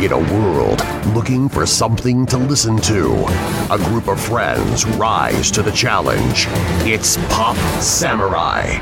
In 0.00 0.12
a 0.12 0.18
world 0.32 0.80
looking 1.12 1.48
for 1.48 1.66
something 1.66 2.24
to 2.26 2.38
listen 2.38 2.76
to, 2.82 3.24
a 3.68 3.76
group 3.78 4.06
of 4.06 4.20
friends 4.20 4.86
rise 4.86 5.50
to 5.50 5.60
the 5.60 5.72
challenge. 5.72 6.46
It's 6.86 7.16
Pop 7.28 7.56
Samurai. 7.82 8.78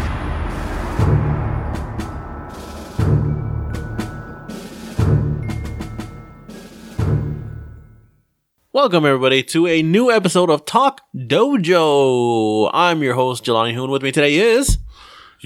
Welcome, 8.75 9.07
everybody, 9.07 9.43
to 9.45 9.67
a 9.67 9.83
new 9.83 10.11
episode 10.11 10.51
of 10.51 10.67
Talk 10.67 11.01
Dojo. 11.17 12.71
I'm 12.75 13.03
your 13.03 13.15
host, 13.15 13.43
Jelani 13.43 13.73
Hoon. 13.73 13.91
With 13.91 14.03
me 14.03 14.13
today 14.13 14.35
is. 14.35 14.77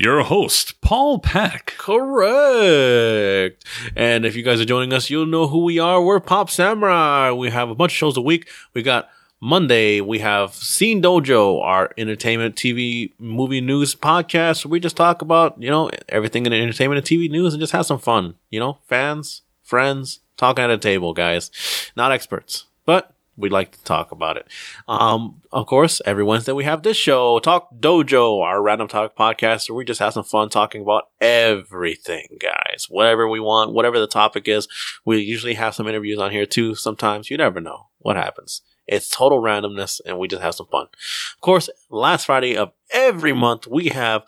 Your 0.01 0.23
host, 0.23 0.81
Paul 0.81 1.19
Peck. 1.19 1.75
Correct. 1.77 3.63
And 3.95 4.25
if 4.25 4.35
you 4.35 4.43
guys 4.43 4.59
are 4.59 4.65
joining 4.65 4.95
us, 4.95 5.11
you'll 5.11 5.27
know 5.27 5.47
who 5.47 5.63
we 5.63 5.79
are. 5.79 6.01
We're 6.01 6.21
Pop 6.21 6.49
Samurai. 6.49 7.33
We 7.33 7.51
have 7.51 7.69
a 7.69 7.75
bunch 7.75 7.93
of 7.93 7.97
shows 7.97 8.17
a 8.17 8.23
week. 8.23 8.49
We 8.73 8.83
got 8.83 9.11
Monday, 9.43 10.01
we 10.01 10.21
have 10.21 10.55
Scene 10.55 11.03
Dojo, 11.03 11.63
our 11.63 11.91
entertainment, 11.99 12.55
TV, 12.55 13.13
movie 13.19 13.61
news 13.61 13.95
podcast. 13.95 14.65
We 14.65 14.81
just 14.81 14.97
talk 14.97 15.21
about, 15.21 15.61
you 15.61 15.69
know, 15.69 15.91
everything 16.09 16.47
in 16.47 16.55
entertainment 16.55 16.97
and 16.97 17.07
TV 17.07 17.31
news 17.31 17.53
and 17.53 17.61
just 17.61 17.75
have 17.75 17.85
some 17.85 17.99
fun. 17.99 18.37
You 18.49 18.59
know, 18.59 18.79
fans, 18.87 19.43
friends, 19.63 20.21
talking 20.39 20.65
at 20.65 20.71
a 20.71 20.79
table, 20.79 21.13
guys. 21.13 21.51
Not 21.95 22.11
experts, 22.11 22.65
but 22.87 23.13
we 23.41 23.49
like 23.49 23.73
to 23.73 23.85
talk 23.85 24.13
about 24.13 24.37
it. 24.37 24.47
Um, 24.87 25.41
of 25.51 25.67
course, 25.67 26.01
every 26.05 26.23
Wednesday 26.23 26.53
we 26.53 26.65
have 26.65 26.83
this 26.83 26.97
show, 26.97 27.39
Talk 27.41 27.69
Dojo, 27.79 28.43
our 28.43 28.63
random 28.63 28.89
talk 28.89 29.17
podcast, 29.17 29.69
where 29.69 29.77
we 29.77 29.85
just 29.85 30.01
have 30.01 30.13
some 30.13 30.25
fun 30.25 30.49
talking 30.49 30.83
about 30.83 31.05
everything, 31.21 32.39
guys. 32.39 32.87
Whatever 32.89 33.29
we 33.29 33.41
want, 33.41 33.73
whatever 33.73 33.99
the 33.99 34.07
topic 34.07 34.47
is. 34.47 34.69
We 35.05 35.19
usually 35.19 35.55
have 35.55 35.75
some 35.75 35.89
interviews 35.89 36.19
on 36.19 36.31
here 36.31 36.47
too. 36.47 36.75
Sometimes 36.75 37.31
you 37.31 37.37
never 37.37 37.61
know 37.61 37.89
what 37.99 38.17
happens. 38.17 38.63
It's 38.87 39.09
total 39.09 39.41
randomness, 39.41 40.01
and 40.05 40.19
we 40.19 40.29
just 40.29 40.43
have 40.43 40.55
some 40.55 40.67
fun. 40.67 40.87
Of 41.35 41.41
course, 41.41 41.71
last 41.91 42.27
Friday 42.27 42.57
of 42.57 42.73
every 42.93 43.33
month 43.33 43.67
we 43.67 43.89
have 43.89 44.23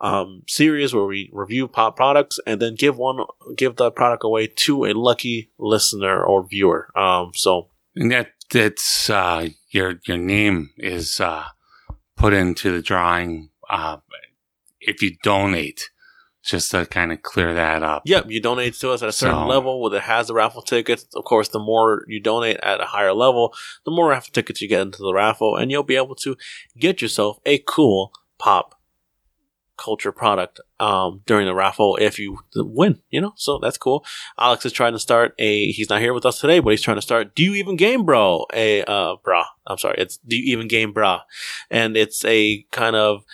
um, 0.00 0.42
series 0.46 0.94
where 0.94 1.04
we 1.06 1.30
review 1.32 1.68
pop 1.68 1.96
products 1.96 2.38
and 2.46 2.60
then 2.60 2.74
give 2.74 2.96
one, 2.98 3.18
give 3.56 3.76
the 3.76 3.90
product 3.90 4.24
away 4.24 4.46
to 4.46 4.84
a 4.84 4.92
lucky 4.92 5.50
listener 5.58 6.22
or 6.22 6.46
viewer. 6.46 6.88
Um, 6.98 7.30
so 7.34 7.68
And 7.94 8.10
that 8.12 8.28
that's 8.52 9.08
uh, 9.10 9.48
your 9.70 9.94
your 10.06 10.18
name 10.18 10.70
is 10.78 11.18
uh, 11.20 11.44
put 12.16 12.32
into 12.34 12.70
the 12.72 12.82
drawing 12.82 13.50
uh, 13.68 13.96
if 14.80 15.02
you 15.02 15.16
donate, 15.24 15.90
just 16.44 16.70
to 16.70 16.86
kind 16.86 17.10
of 17.10 17.22
clear 17.22 17.54
that 17.54 17.82
up. 17.82 18.02
Yep, 18.04 18.26
you 18.28 18.40
donate 18.40 18.74
to 18.74 18.90
us 18.92 19.02
at 19.02 19.08
a 19.08 19.12
certain 19.12 19.34
So- 19.40 19.46
level 19.48 19.80
where 19.82 19.94
it 19.96 20.02
has 20.02 20.28
the 20.28 20.34
raffle 20.34 20.62
tickets. 20.62 21.06
Of 21.14 21.24
course, 21.24 21.48
the 21.48 21.58
more 21.58 22.04
you 22.06 22.20
donate 22.20 22.58
at 22.62 22.80
a 22.80 22.84
higher 22.84 23.12
level, 23.14 23.52
the 23.84 23.90
more 23.90 24.10
raffle 24.10 24.30
tickets 24.32 24.60
you 24.60 24.68
get 24.68 24.82
into 24.82 24.98
the 25.02 25.12
raffle, 25.14 25.56
and 25.56 25.70
you'll 25.72 25.82
be 25.82 25.96
able 25.96 26.14
to 26.16 26.36
get 26.78 27.02
yourself 27.02 27.38
a 27.46 27.58
cool 27.66 28.12
pop 28.38 28.75
culture 29.76 30.12
product 30.12 30.60
um, 30.80 31.22
during 31.26 31.46
the 31.46 31.54
raffle 31.54 31.96
if 31.96 32.18
you 32.18 32.38
win. 32.54 33.00
You 33.10 33.20
know, 33.20 33.32
so 33.36 33.58
that's 33.58 33.78
cool. 33.78 34.04
Alex 34.38 34.66
is 34.66 34.72
trying 34.72 34.92
to 34.92 34.98
start 34.98 35.34
a. 35.38 35.70
He's 35.72 35.90
not 35.90 36.00
here 36.00 36.14
with 36.14 36.26
us 36.26 36.40
today, 36.40 36.60
but 36.60 36.70
he's 36.70 36.82
trying 36.82 36.96
to 36.96 37.02
start. 37.02 37.34
Do 37.34 37.42
you 37.42 37.54
even 37.54 37.76
game, 37.76 38.04
bro? 38.04 38.46
A 38.52 38.82
uh, 38.84 39.16
bra. 39.22 39.44
I'm 39.66 39.78
sorry. 39.78 39.96
It's 39.98 40.18
do 40.18 40.36
you 40.36 40.52
even 40.52 40.68
game, 40.68 40.92
bra? 40.92 41.22
And 41.70 41.96
it's 41.96 42.24
a 42.24 42.64
kind 42.70 42.96
of 42.96 43.24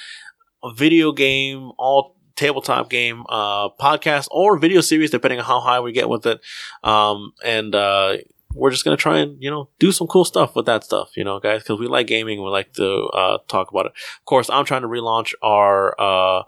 video 0.76 1.12
game, 1.12 1.72
all 1.78 2.16
tabletop 2.36 2.88
game, 2.88 3.24
uh, 3.28 3.68
podcast 3.70 4.28
or 4.30 4.58
video 4.58 4.80
series, 4.80 5.10
depending 5.10 5.38
on 5.38 5.44
how 5.44 5.60
high 5.60 5.80
we 5.80 5.92
get 5.92 6.08
with 6.08 6.26
it. 6.26 6.40
Um, 6.82 7.32
and, 7.44 7.74
uh, 7.74 8.16
we're 8.54 8.70
just 8.70 8.84
gonna 8.84 8.96
try 8.96 9.18
and 9.18 9.42
you 9.42 9.50
know 9.50 9.68
do 9.78 9.92
some 9.92 10.06
cool 10.06 10.24
stuff 10.24 10.54
with 10.54 10.66
that 10.66 10.84
stuff, 10.84 11.10
you 11.16 11.24
know, 11.24 11.40
guys, 11.40 11.62
because 11.62 11.78
we 11.78 11.86
like 11.86 12.06
gaming. 12.06 12.42
We 12.42 12.48
like 12.50 12.72
to 12.74 13.06
uh, 13.06 13.38
talk 13.48 13.70
about 13.70 13.86
it. 13.86 13.92
Of 13.92 14.24
course, 14.24 14.50
I'm 14.50 14.64
trying 14.64 14.82
to 14.82 14.88
relaunch 14.88 15.32
our 15.42 15.94
uh, 16.00 16.42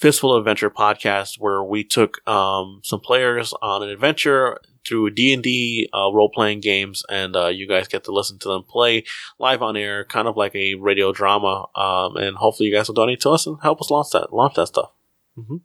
Fistful 0.00 0.36
Adventure 0.36 0.70
podcast, 0.70 1.38
where 1.38 1.62
we 1.62 1.84
took 1.84 2.26
um, 2.28 2.80
some 2.82 3.00
players 3.00 3.54
on 3.62 3.82
an 3.82 3.88
adventure 3.88 4.58
through 4.86 5.10
D 5.10 5.32
and 5.32 5.42
D 5.42 5.88
role 5.94 6.30
playing 6.32 6.60
games, 6.60 7.04
and 7.08 7.36
uh, 7.36 7.48
you 7.48 7.68
guys 7.68 7.88
get 7.88 8.04
to 8.04 8.12
listen 8.12 8.38
to 8.40 8.48
them 8.48 8.64
play 8.64 9.04
live 9.38 9.62
on 9.62 9.76
air, 9.76 10.04
kind 10.04 10.26
of 10.26 10.36
like 10.36 10.54
a 10.54 10.74
radio 10.74 11.12
drama. 11.12 11.66
Um, 11.76 12.16
and 12.16 12.36
hopefully, 12.36 12.68
you 12.68 12.74
guys 12.74 12.88
will 12.88 12.94
donate 12.94 13.20
to 13.20 13.30
us 13.30 13.46
and 13.46 13.58
help 13.62 13.80
us 13.80 13.90
launch 13.90 14.10
that 14.12 14.32
launch 14.32 14.54
that 14.54 14.68
stuff. 14.68 14.90
hmm 15.36 15.58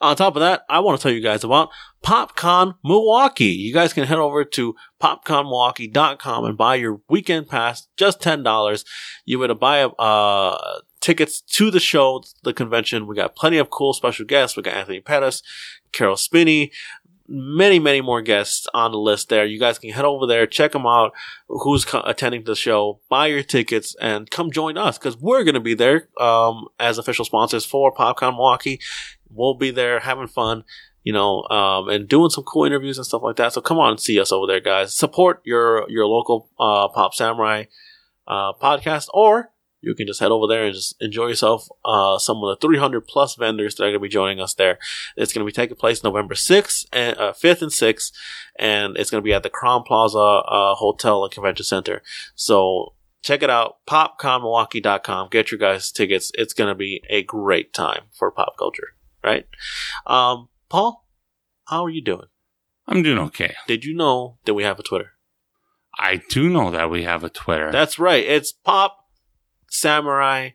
On 0.00 0.16
top 0.16 0.34
of 0.34 0.40
that, 0.40 0.62
I 0.68 0.80
want 0.80 0.98
to 0.98 1.02
tell 1.02 1.12
you 1.12 1.20
guys 1.20 1.44
about 1.44 1.68
PopCon 2.02 2.76
Milwaukee. 2.82 3.44
You 3.44 3.74
guys 3.74 3.92
can 3.92 4.06
head 4.06 4.18
over 4.18 4.44
to 4.44 4.74
popconmilwaukee.com 5.00 6.44
and 6.46 6.56
buy 6.56 6.76
your 6.76 7.02
weekend 7.10 7.48
pass, 7.48 7.86
just 7.98 8.20
$10. 8.20 8.84
You 9.26 9.38
would 9.38 9.60
buy 9.60 9.82
uh, 9.82 10.80
tickets 11.00 11.42
to 11.42 11.70
the 11.70 11.80
show, 11.80 12.22
the 12.44 12.54
convention. 12.54 13.06
We 13.06 13.14
got 13.14 13.36
plenty 13.36 13.58
of 13.58 13.68
cool 13.68 13.92
special 13.92 14.24
guests. 14.24 14.56
We 14.56 14.62
got 14.62 14.74
Anthony 14.74 15.00
Pettis, 15.00 15.42
Caroll 15.92 16.16
Spinney, 16.16 16.72
many, 17.30 17.78
many 17.78 18.00
more 18.00 18.22
guests 18.22 18.66
on 18.74 18.90
the 18.90 18.98
list 18.98 19.28
there. 19.28 19.46
You 19.46 19.58
guys 19.60 19.78
can 19.78 19.90
head 19.90 20.04
over 20.04 20.26
there, 20.26 20.46
check 20.46 20.72
them 20.72 20.86
out, 20.86 21.12
who's 21.48 21.84
co- 21.84 22.02
attending 22.04 22.44
the 22.44 22.56
show, 22.56 23.00
buy 23.08 23.28
your 23.28 23.42
tickets, 23.42 23.94
and 24.00 24.30
come 24.30 24.50
join 24.50 24.76
us 24.76 24.98
because 24.98 25.16
we're 25.16 25.44
going 25.44 25.54
to 25.54 25.60
be 25.60 25.74
there 25.74 26.08
um, 26.18 26.66
as 26.78 26.98
official 26.98 27.24
sponsors 27.24 27.64
for 27.64 27.94
PopCon 27.94 28.32
Milwaukee. 28.32 28.80
We'll 29.32 29.54
be 29.54 29.70
there 29.70 30.00
having 30.00 30.26
fun, 30.26 30.64
you 31.02 31.12
know, 31.12 31.44
um, 31.44 31.88
and 31.88 32.08
doing 32.08 32.30
some 32.30 32.44
cool 32.44 32.64
interviews 32.64 32.98
and 32.98 33.06
stuff 33.06 33.22
like 33.22 33.36
that. 33.36 33.52
So 33.52 33.60
come 33.60 33.78
on 33.78 33.92
and 33.92 34.00
see 34.00 34.20
us 34.20 34.32
over 34.32 34.46
there, 34.46 34.60
guys. 34.60 34.94
Support 34.94 35.42
your 35.44 35.88
your 35.88 36.06
local 36.06 36.50
uh, 36.58 36.88
Pop 36.88 37.14
Samurai 37.14 37.64
uh, 38.26 38.52
podcast, 38.52 39.08
or 39.14 39.52
you 39.82 39.94
can 39.94 40.06
just 40.06 40.20
head 40.20 40.30
over 40.30 40.46
there 40.46 40.66
and 40.66 40.74
just 40.74 40.94
enjoy 41.00 41.28
yourself. 41.28 41.68
Uh, 41.84 42.18
some 42.18 42.38
of 42.38 42.48
the 42.48 42.66
300 42.66 43.06
plus 43.06 43.34
vendors 43.34 43.74
that 43.74 43.84
are 43.84 43.86
going 43.86 43.94
to 43.94 44.00
be 44.00 44.08
joining 44.08 44.40
us 44.40 44.54
there. 44.54 44.78
It's 45.16 45.32
going 45.32 45.44
to 45.44 45.50
be 45.50 45.54
taking 45.54 45.76
place 45.76 46.04
November 46.04 46.34
6th 46.34 46.86
and 46.92 47.16
uh, 47.18 47.32
5th 47.32 47.62
and 47.62 47.70
6th, 47.70 48.12
and 48.58 48.96
it's 48.96 49.10
going 49.10 49.22
to 49.22 49.24
be 49.24 49.32
at 49.32 49.42
the 49.42 49.50
Crowne 49.50 49.84
Plaza 49.84 50.18
uh, 50.18 50.74
Hotel 50.74 51.24
and 51.24 51.32
Convention 51.32 51.64
Center. 51.64 52.02
So 52.34 52.94
check 53.22 53.42
it 53.42 53.50
out, 53.50 53.76
popconmilwaukee.com. 53.86 55.28
Get 55.30 55.50
your 55.50 55.58
guys 55.58 55.90
tickets. 55.90 56.30
It's 56.34 56.54
going 56.54 56.68
to 56.68 56.74
be 56.74 57.02
a 57.08 57.22
great 57.22 57.72
time 57.72 58.04
for 58.12 58.30
pop 58.30 58.56
culture, 58.58 58.94
right? 59.22 59.46
Um, 60.06 60.48
Paul, 60.68 61.06
how 61.66 61.84
are 61.84 61.90
you 61.90 62.02
doing? 62.02 62.26
I'm 62.86 63.02
doing 63.02 63.18
okay. 63.18 63.54
Did 63.66 63.84
you 63.84 63.94
know 63.94 64.38
that 64.44 64.54
we 64.54 64.64
have 64.64 64.78
a 64.78 64.82
Twitter? 64.82 65.12
I 65.98 66.22
do 66.28 66.48
know 66.48 66.70
that 66.70 66.90
we 66.90 67.04
have 67.04 67.24
a 67.24 67.30
Twitter. 67.30 67.70
That's 67.70 67.98
right. 67.98 68.24
It's 68.24 68.52
Pop 68.52 69.08
Samurai 69.68 70.50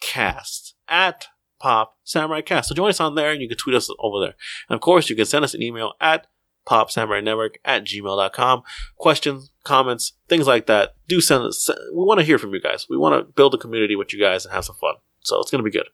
Cast 0.00 0.74
at 0.88 1.26
Pop 1.58 1.96
Samurai 2.04 2.40
Cast. 2.40 2.68
So 2.68 2.74
join 2.74 2.90
us 2.90 3.00
on 3.00 3.14
there 3.14 3.30
and 3.32 3.40
you 3.40 3.48
can 3.48 3.56
tweet 3.56 3.76
us 3.76 3.90
over 3.98 4.20
there. 4.20 4.34
And 4.68 4.74
of 4.74 4.80
course, 4.80 5.10
you 5.10 5.16
can 5.16 5.26
send 5.26 5.44
us 5.44 5.54
an 5.54 5.62
email 5.62 5.94
at 6.00 6.26
Pop 6.66 6.90
Samurai 6.90 7.20
Network 7.20 7.58
at 7.64 7.84
gmail.com. 7.84 8.62
Questions, 8.96 9.50
comments, 9.64 10.12
things 10.28 10.46
like 10.46 10.66
that. 10.66 10.94
Do 11.08 11.20
send 11.20 11.44
us. 11.44 11.68
We 11.92 12.04
want 12.04 12.20
to 12.20 12.26
hear 12.26 12.38
from 12.38 12.52
you 12.54 12.60
guys. 12.60 12.86
We 12.88 12.96
want 12.96 13.14
to 13.14 13.32
build 13.32 13.54
a 13.54 13.58
community 13.58 13.96
with 13.96 14.12
you 14.12 14.20
guys 14.20 14.44
and 14.44 14.54
have 14.54 14.64
some 14.64 14.76
fun. 14.76 14.94
So 15.20 15.40
it's 15.40 15.50
going 15.50 15.64
to 15.64 15.68
be 15.68 15.76
good. 15.76 15.88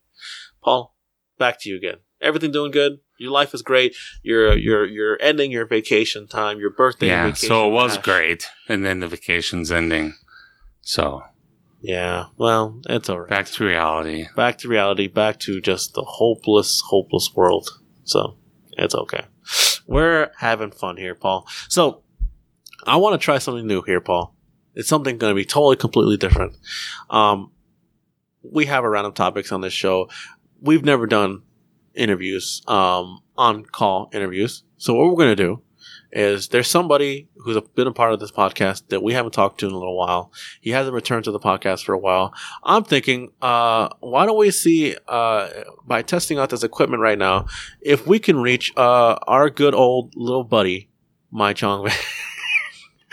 Paul, 0.63 0.97
back 1.39 1.61
to 1.61 1.69
you 1.69 1.77
again. 1.77 1.97
Everything 2.21 2.51
doing 2.53 2.71
good? 2.71 2.99
Your 3.19 3.31
life 3.31 3.55
is 3.55 3.63
great. 3.63 3.95
You're 4.23 4.57
you're 4.57 4.85
you're 4.87 5.19
ending 5.21 5.51
your 5.51 5.67
vacation 5.67 6.27
time, 6.27 6.59
your 6.59 6.71
birthday. 6.71 7.09
yeah, 7.09 7.25
vacation 7.27 7.49
so 7.49 7.69
it 7.69 7.73
was 7.73 7.99
great, 7.99 8.47
and 8.69 8.85
then 8.85 9.01
the 9.01 9.09
vacation's 9.09 9.71
ending. 9.73 10.15
So 10.83 11.23
Yeah, 11.81 12.27
well, 12.37 12.81
it's 12.89 13.09
all 13.09 13.21
right. 13.21 13.29
back 13.31 13.47
to 13.47 13.65
reality. 13.65 14.27
back 14.37 14.59
to 14.59 14.69
reality, 14.69 15.07
back 15.09 15.39
to 15.41 15.61
just 15.61 15.95
the 15.95 16.03
hopeless, 16.03 16.83
hopeless 16.87 17.35
world. 17.35 17.69
So 18.05 18.37
it's 18.73 18.95
okay. 18.95 19.25
We're 19.87 20.31
having 20.39 20.71
fun 20.73 20.97
here, 20.97 21.15
Paul. 21.15 21.47
So 21.69 22.03
I 22.87 22.97
want 22.97 23.19
to 23.21 23.25
try 23.25 23.39
something 23.39 23.67
new 23.67 23.83
here, 23.83 24.01
Paul. 24.01 24.35
It's 24.75 24.89
something 24.89 25.17
going 25.17 25.31
to 25.31 25.35
be 25.35 25.45
totally, 25.45 25.77
completely 25.77 26.17
different. 26.19 26.57
Um, 27.09 27.51
we 28.43 28.67
have 28.67 28.85
a 28.85 28.91
random 28.91 29.13
topics 29.13 29.51
on 29.53 29.61
this 29.63 29.73
show. 29.73 30.09
We've 30.61 30.85
never 30.85 31.07
done 31.07 31.43
interviews, 31.97 32.63
um, 32.69 33.21
on 33.37 33.65
call 33.65 34.11
interviews. 34.13 34.63
So 34.77 34.95
what 34.95 35.09
we're 35.09 35.17
going 35.17 35.37
to 35.37 35.43
do 35.43 35.63
is 36.13 36.49
there's 36.49 36.69
somebody 36.69 37.29
who's 37.37 37.61
been 37.75 37.87
a 37.87 37.93
part 37.93 38.13
of 38.13 38.21
this 38.21 38.31
podcast 38.31 38.89
that 38.89 39.03
we 39.03 39.13
haven't 39.13 39.33
talked 39.33 39.61
to 39.61 39.67
in 39.67 39.73
a 39.73 39.79
little 39.79 39.97
while. 39.97 40.33
He 40.61 40.71
hasn't 40.71 40.95
returned 40.95 41.25
to 41.25 41.33
the 41.33 41.39
podcast 41.39 41.85
for 41.85 41.93
a 41.93 41.99
while. 41.99 42.33
I'm 42.63 42.85
thinking, 42.85 43.33
uh, 43.43 43.89
why 44.01 44.27
don't 44.27 44.39
we 44.39 44.51
see, 44.51 44.97
uh, 45.09 45.49
by 45.87 46.03
testing 46.03 46.39
out 46.39 46.51
this 46.51 46.63
equipment 46.63 47.03
right 47.03 47.19
now, 47.19 47.47
if 47.81 48.07
we 48.07 48.19
can 48.19 48.39
reach, 48.41 48.73
uh, 48.77 49.17
our 49.27 49.51
good 49.51 49.75
old 49.75 50.15
little 50.17 50.45
buddy, 50.45 50.89
my 51.31 51.53
Chong. 51.53 51.89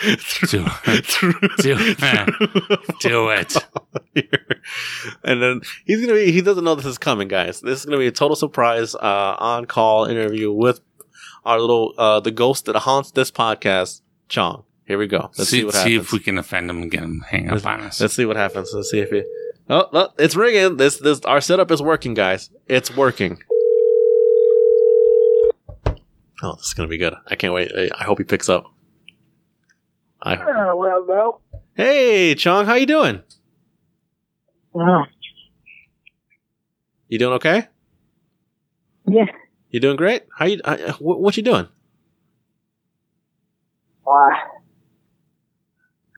Do 0.02 0.66
it. 0.88 1.08
Do 1.62 1.78
it. 1.80 2.98
Do 3.00 3.30
it. 3.30 3.56
and 5.24 5.42
then 5.42 5.62
he's 5.86 6.02
gonna 6.02 6.14
be 6.14 6.32
he 6.32 6.42
doesn't 6.42 6.64
know 6.64 6.76
this 6.76 6.86
is 6.86 6.98
coming 6.98 7.28
guys. 7.28 7.62
This 7.62 7.80
is 7.80 7.86
gonna 7.86 8.00
be 8.00 8.08
a 8.08 8.12
total 8.12 8.36
surprise 8.36 8.96
uh 8.96 9.36
on 9.40 9.66
call 9.66 10.06
interview 10.06 10.52
with 10.52 10.82
our 11.46 11.60
little 11.60 11.94
uh 11.98 12.20
the 12.20 12.32
ghost 12.32 12.66
that 12.66 12.76
haunts 12.76 13.12
this 13.12 13.32
podcast 13.32 14.02
chong. 14.30 14.64
Here 14.86 14.98
we 14.98 15.08
go. 15.08 15.30
Let's 15.38 15.50
see, 15.50 15.60
see, 15.60 15.64
what 15.64 15.74
see 15.76 15.80
happens. 15.94 16.08
if 16.08 16.12
we 16.12 16.20
can 16.20 16.38
offend 16.38 16.70
him 16.70 16.82
and 16.82 16.92
get 16.92 17.02
him 17.02 17.24
hang 17.30 17.50
up 17.50 17.66
on 17.66 17.82
us. 17.82 18.02
let's 18.02 18.16
see 18.16 18.26
what 18.26 18.36
happens. 18.36 18.72
Let's 18.74 18.90
see 18.90 19.00
if 19.00 19.14
it 19.14 19.28
oh, 19.70 19.88
oh 19.94 20.10
it's 20.18 20.36
ringing. 20.36 20.78
This 20.78 20.98
this 20.98 21.22
our 21.22 21.40
setup 21.40 21.72
is 21.72 21.82
working 21.82 22.16
guys. 22.16 22.50
It's 22.68 22.94
working. 22.96 23.42
Oh 26.42 26.56
this 26.56 26.68
is 26.68 26.74
gonna 26.74 26.90
be 26.90 26.98
good. 26.98 27.14
I 27.28 27.36
can't 27.36 27.54
wait. 27.54 27.72
I 27.96 28.04
hope 28.04 28.18
he 28.18 28.24
picks 28.24 28.50
up 28.50 28.73
I, 30.24 30.38
Oh, 30.38 30.76
well, 30.78 31.06
well. 31.08 31.42
hey 31.76 32.34
chong 32.36 32.66
how 32.66 32.76
you 32.76 32.86
doing 32.86 33.22
Oh, 34.76 35.04
you 37.08 37.20
doing 37.20 37.34
okay 37.34 37.68
yeah. 39.08 39.26
you 39.70 39.80
doing 39.80 39.98
great 39.98 40.24
how 40.38 40.46
you 40.46 40.60
uh, 40.64 40.94
what, 41.00 41.20
what 41.20 41.38
you 41.38 41.44
doing 41.44 41.68
Why? 44.04 44.32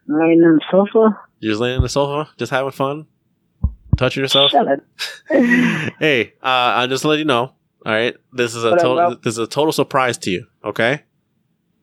Laying 0.07 0.41
on 0.41 0.55
the 0.59 0.61
sofa? 0.69 1.19
You 1.39 1.49
just 1.49 1.59
laying 1.61 1.77
on 1.77 1.81
the 1.83 1.89
sofa, 1.89 2.29
just 2.37 2.51
having 2.51 2.71
fun, 2.71 3.07
touching 3.97 4.21
yourself. 4.21 4.51
Hey, 5.27 6.33
uh, 6.43 6.77
I'll 6.77 6.87
just 6.87 7.05
let 7.05 7.17
you 7.19 7.25
know. 7.25 7.53
All 7.85 7.91
right, 7.91 8.15
this 8.31 8.53
is 8.55 8.63
a 8.63 8.71
total, 8.77 9.15
this 9.17 9.33
is 9.33 9.37
a 9.39 9.47
total 9.47 9.71
surprise 9.71 10.17
to 10.19 10.29
you. 10.31 10.45
Okay, 10.63 11.03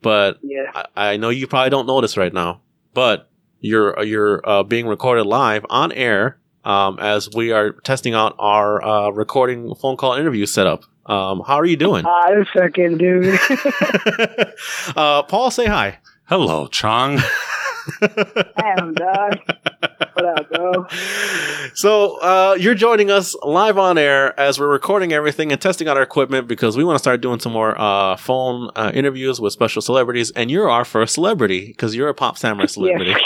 but 0.03 0.37
yeah. 0.43 0.71
I, 0.95 1.13
I 1.13 1.17
know 1.17 1.29
you 1.29 1.47
probably 1.47 1.71
don't 1.71 1.87
know 1.87 2.01
this 2.01 2.17
right 2.17 2.33
now, 2.33 2.61
but 2.93 3.29
you're 3.59 4.03
you're 4.03 4.47
uh, 4.47 4.63
being 4.63 4.85
recorded 4.85 5.25
live 5.25 5.65
on 5.69 5.91
air 5.93 6.37
um, 6.65 6.99
as 6.99 7.29
we 7.33 7.51
are 7.51 7.71
testing 7.71 8.13
out 8.13 8.35
our 8.37 8.83
uh, 8.83 9.09
recording 9.09 9.73
phone 9.75 9.97
call 9.97 10.13
interview 10.13 10.45
setup. 10.45 10.83
Um, 11.05 11.41
how 11.45 11.55
are 11.55 11.65
you 11.65 11.75
doing? 11.75 12.05
Ah, 12.05 12.29
this 12.29 12.47
fucking 12.53 12.97
dude. 12.97 13.39
uh, 14.95 15.23
Paul, 15.23 15.51
say 15.51 15.65
hi. 15.65 15.99
Hello, 16.25 16.67
Chong. 16.67 17.19
Damn, 17.99 18.93
dog. 18.93 19.39
What 20.13 20.25
up, 20.25 20.49
bro? 20.49 20.87
So 21.73 22.19
uh, 22.19 22.55
you're 22.59 22.75
joining 22.75 23.09
us 23.11 23.35
live 23.43 23.77
on 23.77 23.97
air 23.97 24.39
as 24.39 24.59
we're 24.59 24.67
recording 24.69 25.11
everything 25.11 25.51
and 25.51 25.59
testing 25.59 25.87
out 25.87 25.97
our 25.97 26.03
equipment 26.03 26.47
because 26.47 26.77
we 26.77 26.83
want 26.83 26.95
to 26.95 26.99
start 26.99 27.21
doing 27.21 27.39
some 27.39 27.51
more 27.51 27.79
uh, 27.79 28.15
phone 28.17 28.69
uh, 28.75 28.91
interviews 28.93 29.41
with 29.41 29.53
special 29.53 29.81
celebrities. 29.81 30.31
And 30.31 30.51
you're 30.51 30.69
our 30.69 30.85
first 30.85 31.15
celebrity 31.15 31.67
because 31.67 31.95
you're 31.95 32.09
a 32.09 32.13
pop 32.13 32.37
samurai 32.37 32.67
celebrity. 32.67 33.15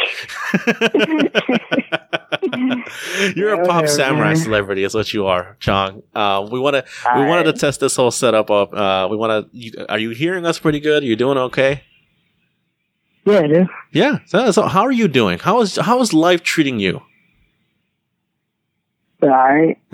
you're 3.36 3.62
a 3.62 3.65
pop 3.65 3.88
samurai 3.88 4.33
celebrity, 4.33 4.83
is 4.83 4.95
what 4.95 5.13
you 5.13 5.25
are, 5.27 5.57
Chong. 5.60 6.03
Uh, 6.15 6.48
we 6.50 6.60
want 6.60 6.75
to 6.75 6.86
we 7.15 7.25
wanted 7.25 7.44
to 7.44 7.53
test 7.53 7.80
this 7.80 7.95
whole 7.95 8.12
setup 8.12 8.50
up. 8.50 8.74
Uh, 8.74 9.07
we 9.10 9.18
want 9.18 9.51
to. 9.51 9.86
Are 9.92 10.00
you 10.00 10.12
hearing 10.12 10.45
us 10.45 10.60
pretty 10.60 10.80
good? 10.80 11.03
Are 11.03 11.06
you 11.06 11.15
doing 11.15 11.38
okay? 11.38 11.83
Yeah, 13.27 13.45
dude. 13.45 13.68
Yeah. 13.91 14.19
So, 14.25 14.51
so 14.51 14.63
how 14.63 14.83
are 14.83 14.91
you 14.91 15.09
doing? 15.09 15.38
How 15.38 15.59
is 15.59 15.75
how 15.75 16.00
is 16.00 16.13
life 16.13 16.44
treating 16.44 16.79
you? 16.79 17.01
Alright. 19.21 19.79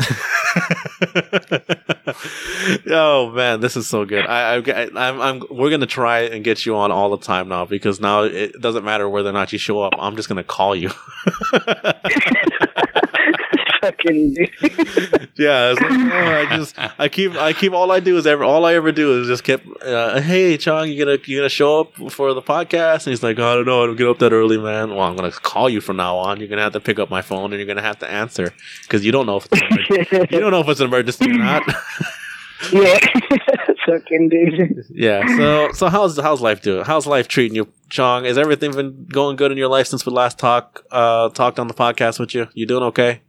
oh 2.91 3.31
man, 3.33 3.59
this 3.59 3.75
is 3.75 3.87
so 3.87 4.05
good. 4.05 4.27
I, 4.27 4.57
I, 4.57 4.89
I'm, 4.95 5.19
I'm, 5.19 5.41
we're 5.49 5.71
gonna 5.71 5.87
try 5.87 6.19
and 6.19 6.43
get 6.43 6.67
you 6.67 6.75
on 6.75 6.91
all 6.91 7.09
the 7.09 7.25
time 7.25 7.47
now 7.47 7.65
because 7.65 7.99
now 7.99 8.23
it 8.23 8.61
doesn't 8.61 8.83
matter 8.83 9.09
whether 9.09 9.29
or 9.29 9.33
not 9.33 9.51
you 9.51 9.57
show 9.57 9.81
up. 9.81 9.93
I'm 9.97 10.15
just 10.15 10.29
gonna 10.29 10.43
call 10.43 10.75
you. 10.75 10.91
yeah, 15.35 15.71
it's 15.71 15.81
like, 15.81 15.91
oh, 15.91 16.47
I 16.49 16.57
just, 16.57 16.75
I 16.99 17.09
keep, 17.09 17.35
I 17.35 17.53
keep. 17.53 17.73
All 17.73 17.91
I 17.91 17.99
do 17.99 18.17
is 18.17 18.25
ever, 18.25 18.43
all 18.43 18.65
I 18.65 18.75
ever 18.75 18.91
do 18.91 19.21
is 19.21 19.27
just 19.27 19.43
keep. 19.43 19.61
Uh, 19.81 20.21
hey, 20.21 20.57
Chong, 20.57 20.89
you 20.89 21.03
gonna, 21.03 21.17
you 21.25 21.37
gonna 21.37 21.49
show 21.49 21.81
up 21.81 22.11
for 22.11 22.33
the 22.33 22.41
podcast? 22.41 23.05
And 23.05 23.11
he's 23.11 23.23
like, 23.23 23.39
oh, 23.39 23.51
I 23.51 23.55
don't 23.55 23.65
know, 23.65 23.83
I 23.83 23.87
don't 23.87 23.95
get 23.95 24.07
up 24.07 24.19
that 24.19 24.31
early, 24.31 24.57
man. 24.57 24.91
Well, 24.91 25.01
I'm 25.01 25.15
gonna 25.15 25.31
call 25.31 25.69
you 25.69 25.81
from 25.81 25.97
now 25.97 26.17
on. 26.17 26.39
You're 26.39 26.49
gonna 26.49 26.61
have 26.61 26.73
to 26.73 26.79
pick 26.79 26.99
up 26.99 27.09
my 27.09 27.21
phone 27.21 27.51
and 27.51 27.59
you're 27.59 27.67
gonna 27.67 27.81
have 27.81 27.99
to 27.99 28.09
answer 28.09 28.53
because 28.83 29.05
you 29.05 29.11
don't 29.11 29.25
know 29.25 29.37
if 29.37 29.47
it's 29.51 29.61
an 29.61 30.27
you 30.31 30.39
don't 30.39 30.51
know 30.51 30.61
if 30.61 30.69
it's 30.69 30.79
an 30.79 30.87
emergency 30.87 31.29
or 31.29 31.33
not. 31.33 31.63
yeah. 32.71 32.99
fucking 33.85 34.29
dude. 34.29 34.85
Yeah. 34.89 35.25
So 35.37 35.71
so 35.73 35.89
how's 35.89 36.19
how's 36.19 36.41
life 36.41 36.61
doing? 36.61 36.85
How's 36.85 37.07
life 37.07 37.27
treating 37.27 37.55
you, 37.55 37.67
Chong? 37.89 38.25
Has 38.25 38.37
everything 38.37 38.71
been 38.71 39.05
going 39.05 39.35
good 39.35 39.51
in 39.51 39.57
your 39.57 39.67
life 39.67 39.87
since 39.87 40.05
we 40.05 40.11
last 40.11 40.39
talked 40.39 40.81
uh 40.91 41.29
talked 41.29 41.59
on 41.59 41.67
the 41.67 41.73
podcast 41.73 42.19
with 42.19 42.33
you? 42.33 42.47
You 42.53 42.65
doing 42.65 42.83
okay? 42.83 43.21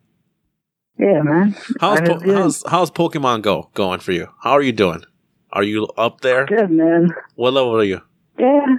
Yeah, 0.98 1.22
man. 1.22 1.54
How's 1.80 2.00
po- 2.00 2.20
how's 2.24 2.64
how's 2.68 2.90
Pokemon 2.90 3.42
Go 3.42 3.70
going 3.74 4.00
for 4.00 4.12
you? 4.12 4.28
How 4.42 4.52
are 4.52 4.62
you 4.62 4.72
doing? 4.72 5.02
Are 5.52 5.62
you 5.62 5.86
up 5.96 6.20
there? 6.20 6.46
Good, 6.46 6.70
man. 6.70 7.12
What 7.36 7.52
level 7.52 7.76
are 7.76 7.84
you? 7.84 8.00
Yeah. 8.38 8.76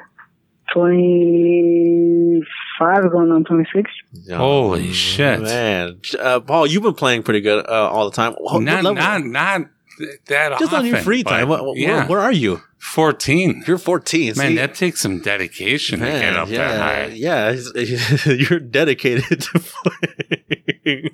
25 0.73 3.11
going 3.11 3.31
on 3.31 3.43
26. 3.45 3.89
Holy 4.31 4.91
shit. 4.93 5.41
man! 5.41 5.99
Uh, 6.19 6.39
Paul, 6.41 6.67
you've 6.67 6.83
been 6.83 6.93
playing 6.93 7.23
pretty 7.23 7.41
good 7.41 7.65
uh, 7.67 7.89
all 7.89 8.09
the 8.09 8.15
time. 8.15 8.33
What 8.33 8.61
not, 8.61 8.83
level- 8.83 8.95
not, 8.95 9.23
not 9.25 9.61
th- 9.97 10.09
that 10.27 10.59
just 10.59 10.73
on 10.73 10.85
your 10.85 10.97
free 10.97 11.23
time. 11.23 11.47
What, 11.49 11.65
what- 11.65 11.77
yeah, 11.77 11.99
where, 11.99 12.07
where 12.07 12.19
are 12.19 12.31
you? 12.31 12.61
14. 12.77 13.63
You're 13.65 13.79
14. 13.79 14.33
Man, 14.37 14.49
See? 14.51 14.55
that 14.57 14.75
takes 14.75 15.01
some 15.01 15.19
dedication 15.19 15.99
to 16.01 16.05
get 16.05 16.35
up 16.35 16.47
yeah, 16.49 16.57
that 16.67 16.79
high. 16.79 17.05
Yeah, 17.15 17.55
you're 18.25 18.59
dedicated 18.59 19.41
to 19.41 19.59
playing, 19.59 21.09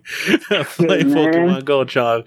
playing 0.66 1.14
man. 1.14 1.34
Pokemon 1.34 1.66
Go, 1.66 1.86
Chong. 1.86 2.24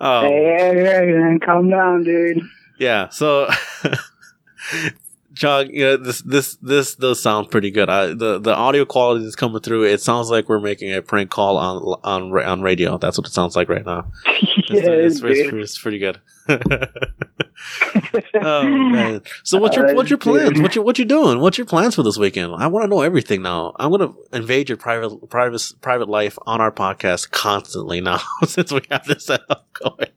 Um, 0.00 0.24
Hey, 0.24 0.56
hey, 0.58 0.84
hey, 0.84 1.06
man. 1.12 1.38
Calm 1.38 1.70
down, 1.70 2.02
dude. 2.02 2.40
Yeah, 2.78 3.10
so 3.10 3.48
Chong, 5.40 5.70
you 5.72 5.84
know, 5.84 5.96
this 5.96 6.20
this 6.20 6.56
this 6.56 6.94
does 6.94 7.22
sound 7.22 7.50
pretty 7.50 7.70
good. 7.70 7.88
I, 7.88 8.08
the 8.08 8.38
the 8.38 8.54
audio 8.54 8.84
quality 8.84 9.24
is 9.24 9.34
coming 9.34 9.62
through, 9.62 9.84
it 9.84 10.02
sounds 10.02 10.30
like 10.30 10.50
we're 10.50 10.60
making 10.60 10.92
a 10.92 11.00
prank 11.00 11.30
call 11.30 11.56
on 11.56 11.78
on 12.04 12.44
on 12.44 12.60
radio. 12.60 12.98
That's 12.98 13.16
what 13.16 13.26
it 13.26 13.32
sounds 13.32 13.56
like 13.56 13.70
right 13.70 13.84
now. 13.84 14.12
It's, 14.72 14.86
yeah, 14.86 14.92
it's, 14.92 15.20
it's, 15.20 15.50
dude. 15.50 15.54
it's 15.54 15.78
pretty 15.78 15.98
good. 15.98 16.20
oh 18.40 18.62
man! 18.62 19.22
So 19.42 19.58
what's 19.58 19.74
your 19.74 19.94
what's 19.94 20.10
your 20.10 20.18
plans? 20.18 20.60
What 20.60 20.76
you 20.76 20.82
what 20.82 20.96
you 20.96 21.04
doing? 21.04 21.40
What's 21.40 21.58
your 21.58 21.66
plans 21.66 21.96
for 21.96 22.04
this 22.04 22.18
weekend? 22.18 22.54
I 22.54 22.68
want 22.68 22.84
to 22.84 22.88
know 22.88 23.00
everything 23.00 23.42
now. 23.42 23.74
I'm 23.80 23.90
gonna 23.90 24.12
invade 24.32 24.68
your 24.68 24.78
private 24.78 25.28
private 25.28 25.60
private 25.80 26.08
life 26.08 26.38
on 26.46 26.60
our 26.60 26.70
podcast 26.70 27.32
constantly 27.32 28.00
now 28.00 28.20
since 28.46 28.70
we 28.70 28.82
have 28.92 29.06
this 29.06 29.26
setup 29.26 29.66
going. 29.72 30.10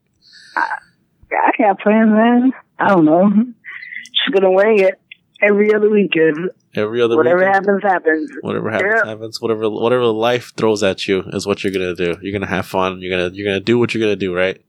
I 0.56 1.51
got 1.58 1.80
plans, 1.80 2.12
man. 2.12 2.51
I 2.77 2.89
don't 2.89 3.06
know. 3.06 3.32
Just 3.32 4.34
gonna 4.34 4.51
wing 4.51 4.80
it 4.82 5.00
every 5.43 5.73
other 5.73 5.89
weekend. 5.89 6.50
Every 6.75 7.01
other 7.01 7.15
weekend. 7.17 7.17
Whatever 7.17 7.38
weekend. 7.39 7.55
happens, 7.55 7.83
happens. 7.83 8.31
Whatever 8.41 8.69
happens, 8.71 8.93
Yeah. 9.03 9.09
happens. 9.09 9.41
Whatever, 9.41 9.69
whatever 9.69 10.05
life 10.05 10.53
throws 10.57 10.81
at 10.83 11.07
you 11.07 11.23
is 11.33 11.45
what 11.45 11.63
you're 11.63 11.73
gonna 11.73 11.95
do. 11.95 12.17
You're 12.21 12.33
gonna 12.33 12.47
have 12.50 12.65
fun. 12.65 13.00
You're 13.01 13.15
gonna, 13.17 13.35
you're 13.35 13.45
gonna 13.47 13.59
do 13.59 13.77
what 13.79 13.93
you're 13.93 14.01
gonna 14.01 14.15
do, 14.15 14.33
right? 14.35 14.62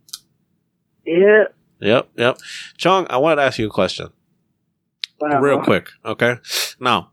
Yeah. 1.06 1.44
Yep, 1.80 2.08
yep. 2.16 2.38
Chong, 2.78 3.06
I 3.10 3.16
wanted 3.18 3.36
to 3.36 3.42
ask 3.42 3.58
you 3.58 3.66
a 3.66 3.70
question, 3.70 4.08
Whatever. 5.18 5.42
real 5.44 5.60
quick. 5.62 5.88
Okay. 6.04 6.36
Now, 6.80 7.10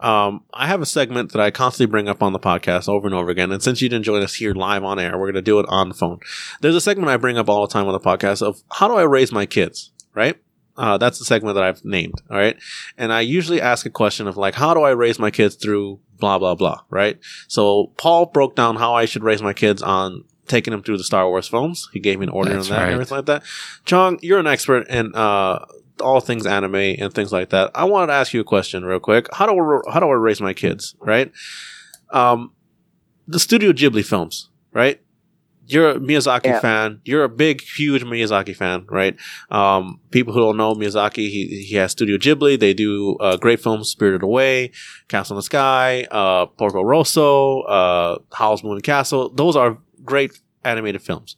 um, 0.00 0.42
I 0.52 0.66
have 0.66 0.80
a 0.82 0.86
segment 0.86 1.30
that 1.32 1.40
I 1.40 1.50
constantly 1.52 1.90
bring 1.90 2.08
up 2.08 2.22
on 2.22 2.32
the 2.32 2.40
podcast 2.40 2.88
over 2.88 3.06
and 3.06 3.14
over 3.14 3.30
again. 3.30 3.52
And 3.52 3.62
since 3.62 3.80
you 3.80 3.88
didn't 3.88 4.04
join 4.04 4.22
us 4.22 4.34
here 4.34 4.54
live 4.54 4.82
on 4.82 4.98
air, 4.98 5.16
we're 5.18 5.30
gonna 5.30 5.42
do 5.42 5.60
it 5.60 5.66
on 5.68 5.88
the 5.88 5.94
phone. 5.94 6.18
There's 6.60 6.74
a 6.74 6.80
segment 6.80 7.10
I 7.10 7.16
bring 7.16 7.38
up 7.38 7.48
all 7.48 7.64
the 7.66 7.72
time 7.72 7.86
on 7.86 7.92
the 7.92 8.00
podcast 8.00 8.42
of 8.42 8.62
how 8.72 8.88
do 8.88 8.94
I 8.94 9.02
raise 9.02 9.30
my 9.30 9.46
kids, 9.46 9.92
right? 10.14 10.36
Uh, 10.76 10.96
that's 10.98 11.18
the 11.18 11.24
segment 11.24 11.54
that 11.54 11.64
I've 11.64 11.84
named. 11.84 12.22
All 12.30 12.36
right. 12.36 12.56
And 12.96 13.12
I 13.12 13.20
usually 13.20 13.60
ask 13.60 13.84
a 13.84 13.90
question 13.90 14.26
of 14.26 14.36
like, 14.36 14.54
how 14.54 14.72
do 14.74 14.80
I 14.80 14.90
raise 14.90 15.18
my 15.18 15.30
kids 15.30 15.54
through 15.56 16.00
blah, 16.22 16.38
blah, 16.38 16.54
blah. 16.54 16.80
Right. 16.88 17.18
So 17.48 17.88
Paul 17.96 18.26
broke 18.26 18.54
down 18.54 18.76
how 18.76 18.94
I 18.94 19.06
should 19.06 19.24
raise 19.24 19.42
my 19.42 19.52
kids 19.52 19.82
on 19.82 20.24
taking 20.46 20.70
them 20.70 20.80
through 20.80 20.98
the 20.98 21.04
Star 21.04 21.28
Wars 21.28 21.48
films. 21.48 21.90
He 21.92 21.98
gave 21.98 22.20
me 22.20 22.26
an 22.26 22.30
order 22.30 22.54
That's 22.54 22.70
on 22.70 22.76
that 22.76 22.82
and 22.84 22.92
everything 22.92 23.16
like 23.16 23.26
that. 23.26 23.42
Chong, 23.84 24.20
you're 24.22 24.38
an 24.38 24.46
expert 24.46 24.86
in, 24.88 25.12
uh, 25.16 25.64
all 26.00 26.20
things 26.20 26.46
anime 26.46 26.76
and 26.76 27.12
things 27.12 27.32
like 27.32 27.50
that. 27.50 27.72
I 27.74 27.84
wanted 27.84 28.06
to 28.06 28.12
ask 28.12 28.32
you 28.32 28.40
a 28.40 28.44
question 28.44 28.84
real 28.84 29.00
quick. 29.00 29.26
How 29.34 29.46
do 29.46 29.52
I, 29.52 29.92
how 29.92 29.98
do 29.98 30.06
I 30.06 30.14
raise 30.14 30.40
my 30.40 30.54
kids? 30.54 30.94
Right. 31.00 31.32
Um, 32.10 32.52
the 33.26 33.40
Studio 33.40 33.72
Ghibli 33.72 34.04
films, 34.04 34.48
right? 34.72 35.00
You're 35.72 35.90
a 35.90 35.94
Miyazaki 35.98 36.46
Yeah. 36.46 36.60
fan. 36.60 37.00
You're 37.04 37.24
a 37.24 37.28
big, 37.28 37.60
huge 37.62 38.04
Miyazaki 38.04 38.54
fan, 38.54 38.84
right? 38.88 39.16
Um, 39.50 40.00
people 40.10 40.32
who 40.32 40.40
don't 40.40 40.56
know 40.56 40.74
Miyazaki, 40.74 41.28
he, 41.30 41.64
he 41.68 41.76
has 41.76 41.92
Studio 41.92 42.16
Ghibli. 42.18 42.58
They 42.58 42.74
do 42.74 43.16
uh, 43.20 43.36
great 43.36 43.60
films, 43.60 43.88
Spirited 43.88 44.22
Away, 44.22 44.72
Castle 45.08 45.34
in 45.34 45.38
the 45.38 45.42
Sky, 45.42 46.06
uh, 46.10 46.46
Porco 46.46 46.82
Rosso, 46.82 47.62
uh, 47.62 48.18
Howl's 48.32 48.62
Moving 48.64 48.82
Castle. 48.82 49.28
Those 49.30 49.56
are 49.56 49.78
great 50.04 50.40
animated 50.64 51.02
films. 51.02 51.36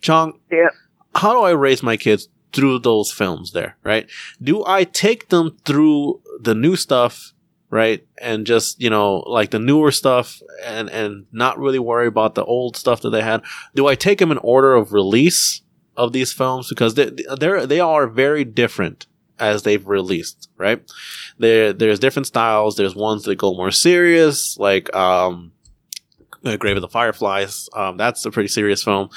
Chong, 0.00 0.38
Yeah. 0.50 0.68
how 1.14 1.32
do 1.34 1.40
I 1.40 1.50
raise 1.50 1.82
my 1.82 1.96
kids 1.96 2.28
through 2.52 2.80
those 2.80 3.12
films 3.12 3.52
there, 3.52 3.76
right? 3.84 4.10
Do 4.42 4.64
I 4.66 4.84
take 4.84 5.28
them 5.28 5.56
through 5.64 6.20
the 6.40 6.54
new 6.54 6.74
stuff, 6.76 7.32
right? 7.70 8.04
And 8.18 8.46
just, 8.46 8.80
you 8.80 8.90
know, 8.90 9.18
like 9.20 9.50
the 9.50 9.58
newer 9.58 9.92
stuff 9.92 10.42
and, 10.64 10.90
and 10.90 11.26
not 11.32 11.58
really 11.58 11.78
worry 11.78 12.08
about 12.08 12.34
the 12.34 12.44
old 12.44 12.76
stuff 12.76 13.00
that 13.02 13.10
they 13.10 13.22
had? 13.22 13.42
Do 13.74 13.86
I 13.86 13.94
take 13.94 14.18
them 14.18 14.32
in 14.32 14.38
order 14.38 14.74
of 14.74 14.92
release 14.92 15.62
of 15.96 16.12
these 16.12 16.32
films? 16.32 16.68
Because 16.68 16.94
they, 16.94 17.10
they're, 17.38 17.66
they 17.66 17.80
are 17.80 18.06
very 18.06 18.44
different 18.44 19.06
as 19.38 19.62
they've 19.62 19.86
released, 19.86 20.50
right? 20.58 20.82
There, 21.38 21.72
there's 21.72 21.98
different 21.98 22.26
styles. 22.26 22.76
There's 22.76 22.94
ones 22.94 23.22
that 23.24 23.36
go 23.36 23.54
more 23.54 23.70
serious, 23.70 24.58
like, 24.58 24.94
um, 24.94 25.52
Grave 26.42 26.76
of 26.76 26.82
the 26.82 26.88
Fireflies. 26.88 27.68
Um, 27.74 27.96
that's 27.96 28.24
a 28.24 28.30
pretty 28.30 28.48
serious 28.48 28.82
film. 28.82 29.10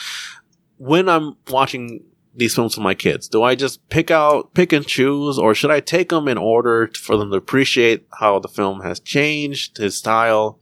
When 0.78 1.10
I'm 1.10 1.38
watching 1.50 2.04
these 2.36 2.56
films 2.56 2.76
for 2.76 2.82
my 2.82 2.94
kids, 2.94 3.28
do 3.28 3.44
I 3.44 3.56
just 3.56 3.88
pick 3.90 4.10
out, 4.10 4.54
pick 4.54 4.74
and 4.74 4.86
choose, 4.86 5.38
or 5.38 5.54
should 5.54 5.72
I 5.72 5.80
take 5.80 6.10
them 6.10 6.28
in 6.28 6.38
order 6.38 6.90
for 6.96 7.16
them 7.16 7.32
to 7.32 7.38
appreciate 7.38 8.08
how 8.20 8.40
the 8.40 8.48
film 8.48 8.82
has 8.82 9.00
changed, 9.00 9.78
his 9.78 9.98
style? 9.98 10.60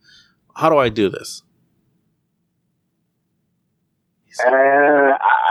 How 0.56 0.70
do 0.70 0.78
I 0.78 0.90
do 0.90 1.10
this? 1.10 1.44
Uh, 4.46 4.52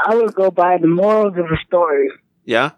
I 0.07 0.15
would 0.15 0.35
go 0.35 0.51
by 0.51 0.79
the 0.79 0.87
morals 0.87 1.37
of 1.37 1.49
the 1.49 1.59
story. 1.67 2.09
Yeah. 2.45 2.73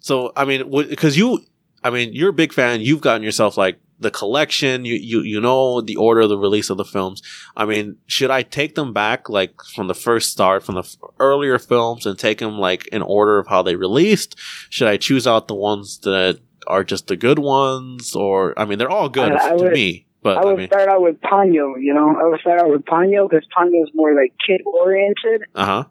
So 0.00 0.32
I 0.36 0.44
mean, 0.44 0.70
because 0.70 1.16
you, 1.16 1.44
I 1.82 1.90
mean, 1.90 2.12
you're 2.12 2.30
a 2.30 2.34
big 2.34 2.52
fan. 2.52 2.80
You've 2.80 3.00
gotten 3.00 3.22
yourself 3.22 3.56
like 3.56 3.78
the 4.04 4.10
collection. 4.12 4.84
You 4.84 4.94
you 4.94 5.20
you 5.22 5.40
know 5.40 5.80
the 5.80 5.96
order 5.96 6.20
of 6.20 6.28
the 6.28 6.38
release 6.38 6.70
of 6.70 6.76
the 6.76 6.84
films. 6.84 7.20
I 7.56 7.64
mean, 7.64 7.96
should 8.06 8.30
I 8.30 8.42
take 8.42 8.76
them 8.76 8.92
back 8.92 9.28
like 9.28 9.54
from 9.74 9.88
the 9.88 9.94
first 9.94 10.30
start, 10.30 10.62
from 10.62 10.76
the 10.76 10.82
f- 10.82 10.96
earlier 11.18 11.58
films, 11.58 12.06
and 12.06 12.16
take 12.16 12.38
them 12.38 12.58
like 12.58 12.86
in 12.88 13.02
order 13.02 13.38
of 13.38 13.48
how 13.48 13.62
they 13.62 13.74
released? 13.74 14.36
Should 14.70 14.86
I 14.86 14.96
choose 14.96 15.26
out 15.26 15.48
the 15.48 15.56
ones 15.56 15.98
that 16.04 16.38
are 16.68 16.84
just 16.84 17.08
the 17.08 17.16
good 17.16 17.38
ones, 17.40 18.14
or 18.14 18.56
I 18.56 18.64
mean, 18.64 18.78
they're 18.78 18.90
all 18.90 19.08
good 19.08 19.32
I- 19.32 19.46
I 19.48 19.56
to 19.56 19.64
would- 19.64 19.72
me. 19.72 20.06
But 20.22 20.38
I 20.38 20.40
I, 20.40 20.44
would 20.46 20.56
mean, 20.56 20.68
start 20.68 20.88
out 20.88 21.02
with 21.02 21.20
Ponyo, 21.20 21.74
you 21.78 21.92
know. 21.92 22.16
I 22.18 22.24
would 22.26 22.40
start 22.40 22.58
out 22.58 22.70
with 22.70 22.86
Ponyo 22.86 23.28
because 23.28 23.46
Ponyo 23.54 23.82
is 23.84 23.90
more 23.92 24.14
like 24.14 24.32
kid 24.46 24.62
oriented. 24.64 25.42
uh 25.54 25.66
huh. 25.66 25.84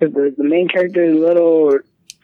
The, 0.00 0.34
the 0.36 0.42
main 0.42 0.66
character 0.66 1.04
is 1.04 1.14
a 1.14 1.20
little, 1.20 1.70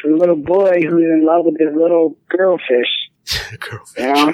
the 0.02 0.10
little 0.10 0.34
boy 0.34 0.80
who's 0.82 1.04
in 1.04 1.24
love 1.24 1.44
with 1.44 1.56
this 1.58 1.72
little 1.72 2.16
girl 2.28 2.58
fish. 2.58 3.07
Know? 3.98 4.32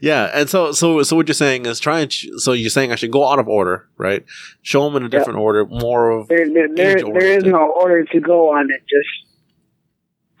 yeah, 0.00 0.30
and 0.34 0.48
so 0.48 0.72
so 0.72 1.02
so 1.02 1.14
what 1.16 1.28
you're 1.28 1.34
saying 1.34 1.66
is 1.66 1.78
try 1.78 2.00
and 2.00 2.10
ch- 2.10 2.28
so 2.36 2.52
you're 2.52 2.70
saying 2.70 2.90
I 2.90 2.94
should 2.94 3.10
go 3.10 3.28
out 3.28 3.38
of 3.38 3.48
order, 3.48 3.88
right? 3.96 4.24
Show 4.62 4.84
them 4.84 4.96
in 4.96 5.04
a 5.04 5.08
different 5.08 5.38
order, 5.38 5.66
more 5.66 6.10
of 6.10 6.28
There, 6.28 6.50
there, 6.52 6.68
there, 6.74 6.94
there 6.96 7.36
is 7.38 7.44
no 7.44 7.70
order 7.70 8.04
to 8.04 8.20
go 8.20 8.50
on 8.52 8.70
it. 8.70 8.80
Just, 8.88 9.32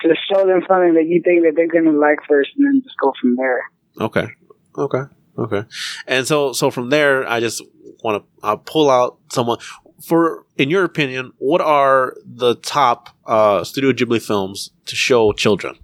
just 0.02 0.20
show 0.30 0.46
them 0.46 0.62
something 0.66 0.94
that 0.94 1.06
you 1.06 1.22
think 1.22 1.42
that 1.44 1.52
they're 1.56 1.68
gonna 1.68 1.96
like 1.96 2.18
first, 2.28 2.50
and 2.56 2.66
then 2.66 2.82
just 2.82 2.96
go 3.02 3.12
from 3.20 3.36
there. 3.36 3.62
Okay. 4.00 4.26
Okay. 4.76 5.02
Okay. 5.38 5.64
And 6.06 6.26
so, 6.26 6.52
so 6.52 6.70
from 6.70 6.90
there, 6.90 7.28
I 7.28 7.40
just 7.40 7.62
want 8.02 8.22
to 8.22 8.46
uh, 8.46 8.56
pull 8.56 8.90
out 8.90 9.18
someone 9.30 9.58
for, 10.02 10.44
in 10.58 10.68
your 10.70 10.84
opinion, 10.84 11.32
what 11.38 11.60
are 11.60 12.14
the 12.24 12.56
top 12.56 13.10
uh, 13.26 13.64
Studio 13.64 13.92
Ghibli 13.92 14.20
films 14.20 14.70
to 14.86 14.96
show 14.96 15.32
children? 15.32 15.78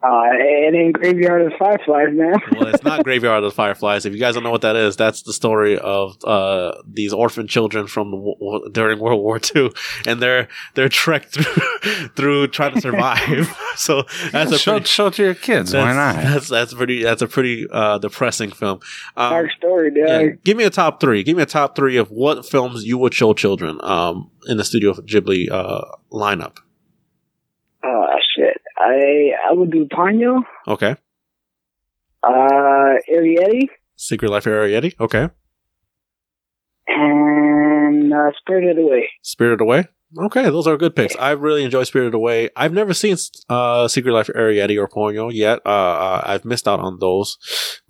Uh, 0.00 0.30
it 0.32 0.74
ain't 0.76 0.92
Graveyard 0.94 1.42
of 1.42 1.58
Fireflies, 1.58 2.10
man. 2.12 2.36
Well, 2.52 2.68
it's 2.68 2.84
not 2.84 3.02
Graveyard 3.04 3.42
of 3.42 3.50
the 3.50 3.54
Fireflies. 3.54 4.06
If 4.06 4.12
you 4.12 4.20
guys 4.20 4.34
don't 4.34 4.44
know 4.44 4.50
what 4.52 4.60
that 4.60 4.76
is, 4.76 4.94
that's 4.94 5.22
the 5.22 5.32
story 5.32 5.76
of 5.76 6.16
uh, 6.24 6.80
these 6.86 7.12
orphan 7.12 7.48
children 7.48 7.88
from 7.88 8.12
the, 8.12 8.16
w- 8.16 8.70
during 8.70 9.00
World 9.00 9.20
War 9.20 9.40
II, 9.56 9.72
and 10.06 10.22
they're 10.22 10.46
they're 10.74 10.88
trekked 10.88 11.34
through 11.34 12.08
through 12.14 12.46
trying 12.48 12.74
to 12.74 12.80
survive. 12.80 13.58
so 13.76 14.04
that's 14.30 14.52
a 14.52 14.58
show, 14.58 14.72
pretty, 14.74 14.86
show 14.86 15.10
to 15.10 15.22
your 15.22 15.34
kids. 15.34 15.74
Why 15.74 15.92
that's, 15.92 16.16
not? 16.16 16.22
That's 16.22 16.48
that's 16.48 16.74
pretty 16.74 17.02
that's 17.02 17.22
a 17.22 17.26
pretty 17.26 17.66
uh, 17.68 17.98
depressing 17.98 18.52
film. 18.52 18.78
Um, 19.16 19.30
Dark 19.30 19.50
story, 19.58 19.90
dude. 19.90 20.08
Yeah, 20.08 20.26
give 20.44 20.56
me 20.56 20.62
a 20.62 20.70
top 20.70 21.00
three. 21.00 21.24
Give 21.24 21.36
me 21.36 21.42
a 21.42 21.46
top 21.46 21.74
three 21.74 21.96
of 21.96 22.12
what 22.12 22.46
films 22.46 22.84
you 22.84 22.98
would 22.98 23.14
show 23.14 23.34
children 23.34 23.80
um, 23.82 24.30
in 24.46 24.58
the 24.58 24.64
Studio 24.64 24.92
Ghibli 24.92 25.50
uh, 25.50 25.86
lineup. 26.12 26.58
I 28.88 29.32
I 29.48 29.52
would 29.52 29.70
do 29.70 29.86
Ponyo, 29.86 30.42
Okay, 30.66 30.96
uh, 32.22 32.92
Arrietty, 33.12 33.68
Secret 33.96 34.30
Life 34.30 34.46
of 34.46 34.52
Arrietty. 34.52 34.94
Okay, 35.00 35.28
and 36.86 38.12
uh, 38.12 38.30
Spirited 38.38 38.78
Away. 38.78 39.10
Spirited 39.22 39.60
Away. 39.60 39.84
Okay, 40.18 40.44
those 40.44 40.66
are 40.66 40.78
good 40.78 40.96
picks. 40.96 41.14
I 41.16 41.32
really 41.32 41.64
enjoy 41.64 41.84
Spirited 41.84 42.14
Away. 42.14 42.48
I've 42.56 42.72
never 42.72 42.94
seen 42.94 43.16
uh, 43.50 43.88
Secret 43.88 44.12
Life 44.12 44.30
of 44.30 44.36
Arrietty 44.36 44.80
or 44.80 44.88
Ponyo 44.88 45.30
yet. 45.32 45.60
Uh, 45.66 45.68
uh, 45.68 46.22
I've 46.24 46.46
missed 46.46 46.66
out 46.66 46.80
on 46.80 46.98
those 46.98 47.36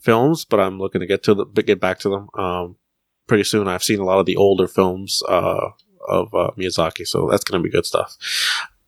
films, 0.01 0.45
but 0.45 0.59
I'm 0.59 0.79
looking 0.81 1.01
to 1.01 1.07
get 1.07 1.23
to 1.25 1.35
the 1.35 1.45
get 1.63 1.81
back 1.81 2.01
to 2.01 2.09
them 2.09 2.29
um, 2.35 2.77
pretty 3.29 3.45
soon. 3.45 3.69
I've 3.69 3.85
seen 3.85 4.01
a 4.01 4.05
lot 4.05 4.19
of 4.19 4.27
the 4.27 4.35
older 4.37 4.67
films 4.67 5.23
uh, 5.29 5.69
of 6.09 6.35
uh, 6.35 6.51
Miyazaki, 6.59 7.07
so 7.07 7.29
that's 7.31 7.45
going 7.45 7.63
to 7.63 7.67
be 7.67 7.71
good 7.71 7.87
stuff. 7.87 8.17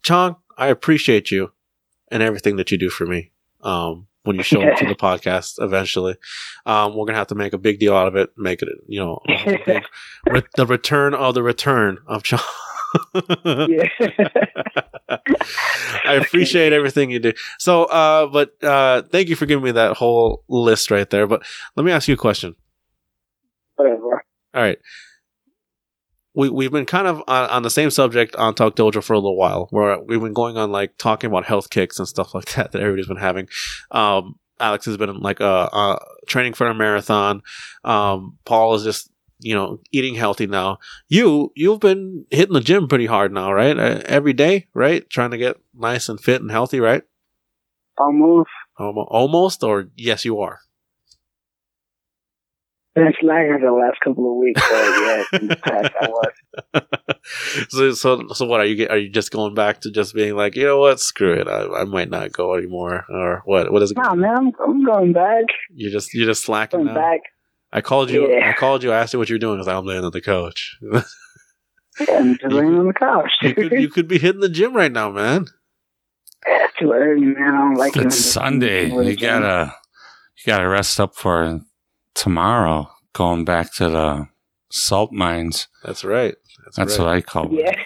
Chong, 0.02 0.37
I 0.59 0.67
appreciate 0.67 1.31
you 1.31 1.52
and 2.11 2.23
everything 2.23 2.57
that 2.57 2.71
you 2.71 2.79
do 2.79 2.90
for 2.90 3.07
me. 3.07 3.33
Um, 3.62 4.07
when 4.23 4.37
you 4.37 4.43
show 4.43 4.62
up 4.62 4.79
to 4.79 4.87
the 4.87 4.95
podcast 4.97 5.62
eventually, 5.62 6.17
um, 6.67 6.95
we're 6.95 7.07
gonna 7.07 7.19
have 7.19 7.29
to 7.29 7.35
make 7.35 7.52
a 7.52 7.59
big 7.59 7.79
deal 7.79 7.95
out 7.95 8.07
of 8.09 8.17
it. 8.17 8.31
Make 8.37 8.62
it, 8.62 8.69
you 8.87 9.00
know, 9.00 9.21
big, 9.26 9.85
re- 10.29 10.43
the 10.57 10.67
return 10.67 11.14
of 11.14 11.35
the 11.35 11.43
return 11.43 11.99
of 12.07 12.23
John. 12.23 12.40
I 16.05 16.14
appreciate 16.14 16.73
everything 16.73 17.11
you 17.11 17.21
do. 17.21 17.33
So, 17.59 17.85
uh, 17.85 18.26
but 18.26 18.62
uh, 18.64 19.02
thank 19.11 19.29
you 19.29 19.37
for 19.37 19.47
giving 19.47 19.64
me 19.64 19.71
that 19.73 19.97
whole 19.97 20.45
list 20.49 20.90
right 20.90 21.09
there. 21.09 21.26
But 21.26 21.43
let 21.76 21.87
me 21.87 21.93
ask 21.93 22.09
you 22.09 22.14
a 22.14 22.19
question. 22.19 22.57
Whatever. 23.76 24.25
All 24.55 24.62
right. 24.62 24.79
We, 26.35 26.49
we've 26.49 26.71
been 26.71 26.87
kind 26.87 27.07
of 27.07 27.23
on, 27.27 27.51
on 27.51 27.63
the 27.63 27.71
same 27.71 27.91
subject 27.91 28.37
on 28.37 28.55
Talk 28.55 28.77
Dojo 28.77 29.03
for 29.03 29.15
a 29.15 29.19
little 29.19 29.37
while, 29.37 29.67
where 29.71 29.99
we've 29.99 30.21
been 30.21 30.33
going 30.33 30.57
on 30.57 30.71
like 30.71 30.97
talking 30.97 31.29
about 31.29 31.45
health 31.45 31.71
kicks 31.71 31.99
and 31.99 32.07
stuff 32.07 32.35
like 32.35 32.53
that 32.55 32.73
that 32.73 32.81
everybody's 32.81 33.09
been 33.09 33.17
having. 33.17 33.49
Um, 33.91 34.37
Alex 34.61 34.85
has 34.85 34.97
been 34.97 35.19
like 35.21 35.41
uh, 35.41 35.69
uh, 35.73 35.99
training 36.27 36.53
for 36.53 36.67
a 36.67 36.75
marathon. 36.75 37.43
Um, 37.83 38.39
Paul 38.45 38.75
is 38.75 38.85
just 38.85 39.11
you 39.41 39.55
know 39.55 39.81
eating 39.91 40.15
healthy 40.15 40.47
now. 40.47 40.79
You 41.09 41.51
you've 41.57 41.81
been 41.81 42.27
hitting 42.31 42.53
the 42.55 42.61
gym 42.61 42.87
pretty 42.87 43.07
hard 43.07 43.33
now, 43.33 43.53
right? 43.53 43.77
Uh, 43.77 44.03
every 44.05 44.35
day, 44.35 44.69
right? 44.75 45.09
Trying 45.09 45.31
to 45.33 45.39
get 45.39 45.57
nice 45.75 46.09
and 46.09 46.21
fit 46.21 46.43
and 46.43 46.51
healthy, 46.51 46.79
right? 46.79 47.03
Almost. 48.79 49.09
Almost, 49.11 49.63
or 49.65 49.89
yes, 49.97 50.25
you 50.25 50.41
are. 50.41 50.61
Been 52.94 53.12
slacking 53.20 53.61
the 53.62 53.70
last 53.70 54.00
couple 54.02 54.32
of 54.32 54.37
weeks, 54.38 54.61
but 54.61 54.73
yeah, 54.73 55.23
in 55.40 55.47
the 55.47 55.56
past 55.56 55.92
I 56.00 56.09
was. 56.09 57.62
so, 57.68 57.92
so, 57.92 58.26
so 58.35 58.47
what 58.47 58.59
are 58.59 58.64
you? 58.64 58.88
Are 58.88 58.97
you 58.99 59.09
just 59.09 59.30
going 59.30 59.54
back 59.54 59.80
to 59.82 59.92
just 59.92 60.12
being 60.12 60.35
like, 60.35 60.56
you 60.56 60.64
know 60.64 60.78
what? 60.80 60.99
Screw 60.99 61.32
it. 61.35 61.47
I, 61.47 61.66
I 61.82 61.85
might 61.85 62.11
not 62.11 62.32
go 62.32 62.54
anymore, 62.56 63.04
or 63.09 63.42
what? 63.44 63.73
What 63.73 63.82
is 63.82 63.92
it? 63.92 63.97
Nah, 63.97 64.14
man, 64.16 64.37
I'm, 64.37 64.50
I'm 64.64 64.85
going 64.85 65.12
back. 65.12 65.44
You 65.73 65.88
just 65.90 66.12
you 66.14 66.25
just 66.26 66.42
slacking 66.44 66.80
Going 66.80 66.94
now. 66.94 67.00
back. 67.00 67.20
I 67.73 67.80
called 67.80 68.11
you. 68.11 68.28
Yeah. 68.28 68.50
I 68.50 68.54
called 68.54 68.82
you. 68.82 68.90
I 68.90 68.99
asked 68.99 69.12
you 69.12 69.20
what 69.20 69.28
you're 69.28 69.38
doing 69.38 69.59
because 69.59 69.68
I'm 69.68 69.87
laying 69.87 70.04
on 70.04 70.11
the 70.11 70.20
couch. 70.20 70.76
you 70.82 71.00
Yeah, 72.00 72.18
I'm 72.18 72.38
just 72.38 72.52
laying 72.52 72.75
on 72.75 72.88
the 72.88 72.92
couch. 72.92 73.30
could 73.40 73.70
you 73.70 73.88
could 73.88 74.09
be 74.09 74.18
hitting 74.18 74.40
the 74.40 74.49
gym 74.49 74.75
right 74.75 74.90
now, 74.90 75.11
man. 75.12 75.47
it's 76.44 76.76
too 76.76 76.90
early, 76.92 77.26
man. 77.26 77.54
I 77.54 77.59
don't 77.59 77.75
like 77.75 77.97
It's 77.97 78.16
Sunday. 78.18 78.87
You 78.88 79.16
gotta 79.16 79.75
you 80.38 80.50
gotta 80.52 80.68
rest 80.68 80.99
up 80.99 81.14
for 81.14 81.61
tomorrow. 82.14 82.90
Going 83.12 83.45
back 83.45 83.73
to 83.75 83.88
the 83.90 84.29
salt 84.71 85.11
mines. 85.12 85.67
That's 85.85 86.05
right. 86.05 86.37
That's, 86.64 86.76
That's 86.76 86.99
right. 86.99 87.05
what 87.05 87.14
I 87.17 87.21
call 87.23 87.49
it. 87.59 87.76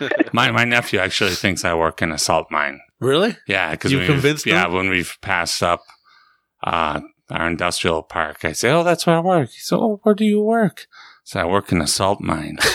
Yeah. 0.00 0.08
My 0.32 0.50
my 0.50 0.64
nephew 0.64 0.98
actually 1.00 1.32
thinks 1.32 1.62
I 1.64 1.74
work 1.74 2.00
in 2.00 2.10
a 2.12 2.16
salt 2.16 2.46
mine. 2.50 2.80
Really? 3.00 3.36
Yeah, 3.46 3.72
because 3.72 3.92
You 3.92 4.06
convinced 4.06 4.46
Yeah, 4.46 4.66
him? 4.66 4.72
when 4.72 4.88
we've 4.88 5.18
passed 5.20 5.62
up 5.62 5.82
uh, 6.64 7.00
our 7.28 7.46
industrial 7.48 8.02
park, 8.04 8.44
I 8.44 8.52
say, 8.52 8.70
"Oh, 8.70 8.82
that's 8.84 9.06
where 9.06 9.16
I 9.16 9.20
work." 9.20 9.50
He 9.50 9.58
said, 9.58 9.76
"Oh, 9.76 10.00
where 10.04 10.14
do 10.14 10.24
you 10.24 10.40
work?" 10.40 10.86
So 11.24 11.40
I 11.40 11.44
work 11.44 11.70
in 11.72 11.82
a 11.82 11.86
salt 11.86 12.20
mine. 12.20 12.58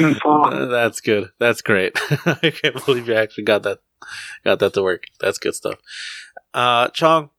That's 0.00 1.00
good. 1.00 1.30
That's 1.38 1.62
great. 1.62 1.92
I 2.26 2.52
can't 2.62 2.84
believe 2.84 3.08
you 3.08 3.14
actually 3.14 3.44
got 3.44 3.62
that 3.64 3.78
got 4.44 4.58
that 4.60 4.74
to 4.74 4.82
work. 4.82 5.04
That's 5.20 5.38
good 5.38 5.54
stuff. 5.54 5.78
Uh 6.54 6.88
Chong, 6.88 7.30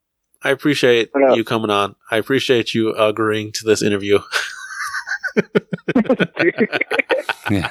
I 0.44 0.50
appreciate 0.50 1.10
What 1.14 1.36
you 1.38 1.44
coming 1.44 1.70
on. 1.70 1.96
I 2.10 2.18
appreciate 2.18 2.74
you 2.74 2.96
agreeing 2.96 3.52
to 3.54 3.66
this 3.66 3.82
interview. 3.82 4.20
yeah, 7.50 7.70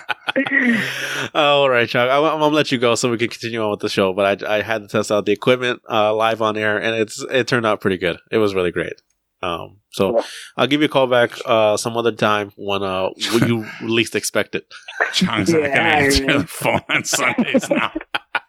All 1.34 1.68
right, 1.68 1.88
Chuck. 1.88 2.08
I, 2.08 2.16
am 2.16 2.40
gonna 2.40 2.54
let 2.54 2.72
you 2.72 2.78
go 2.78 2.94
so 2.94 3.10
we 3.10 3.18
can 3.18 3.28
continue 3.28 3.62
on 3.62 3.70
with 3.70 3.80
the 3.80 3.88
show. 3.88 4.12
But 4.12 4.44
I, 4.44 4.58
I 4.58 4.62
had 4.62 4.82
to 4.82 4.88
test 4.88 5.10
out 5.10 5.26
the 5.26 5.32
equipment 5.32 5.82
uh, 5.90 6.14
live 6.14 6.40
on 6.42 6.56
air, 6.56 6.80
and 6.80 6.94
it's 6.94 7.24
it 7.30 7.48
turned 7.48 7.66
out 7.66 7.80
pretty 7.80 7.98
good. 7.98 8.18
It 8.30 8.38
was 8.38 8.54
really 8.54 8.70
great. 8.70 9.02
Um, 9.42 9.78
so 9.90 10.16
Yeah. 10.16 10.22
I'll 10.56 10.66
give 10.66 10.80
you 10.80 10.86
a 10.86 10.90
call 10.90 11.06
back 11.06 11.32
uh, 11.46 11.76
some 11.76 11.96
other 11.96 12.12
time 12.12 12.52
when 12.56 12.82
uh 12.82 13.10
when 13.32 13.48
you 13.48 13.66
least 13.82 14.14
expect 14.14 14.54
it. 14.54 14.66
Chong's 15.12 15.50
not 15.52 15.60
gonna 15.60 15.74
answer 15.74 16.26
the 16.26 16.46
phone 16.46 16.80
on 16.88 17.04
Sundays 17.04 17.68
now. 17.70 17.92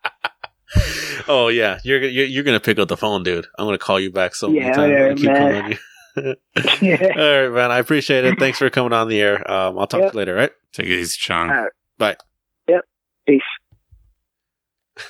oh 1.27 1.49
yeah, 1.49 1.79
you're 1.83 2.01
you're, 2.03 2.25
you're 2.25 2.43
gonna 2.43 2.59
pick 2.59 2.79
up 2.79 2.87
the 2.87 2.97
phone, 2.97 3.23
dude. 3.23 3.47
I'm 3.57 3.65
gonna 3.65 3.77
call 3.77 3.99
you 3.99 4.11
back 4.11 4.35
so 4.35 4.49
many 4.49 4.61
Yeah, 4.65 4.71
times. 4.71 4.93
yeah, 4.93 5.05
I 5.11 5.13
keep 5.15 5.35
calling 5.35 5.65
you. 5.67 5.77
yeah. 6.81 6.97
All 7.21 7.41
right, 7.43 7.49
man. 7.53 7.71
I 7.71 7.79
appreciate 7.79 8.25
it. 8.25 8.37
Thanks 8.39 8.57
for 8.57 8.69
coming 8.69 8.93
on 8.93 9.07
the 9.09 9.19
air. 9.21 9.49
Um, 9.49 9.77
I'll 9.79 9.87
talk 9.87 10.01
Yep. 10.01 10.11
to 10.11 10.15
you 10.15 10.19
later. 10.19 10.35
Right? 10.35 10.51
Take 10.73 10.87
it 10.87 10.91
easy, 10.99 11.17
Chong. 11.19 11.49
All 11.49 11.55
right. 11.55 11.71
Bye. 11.97 12.15
Yep. 12.67 12.81
Peace. 13.27 13.41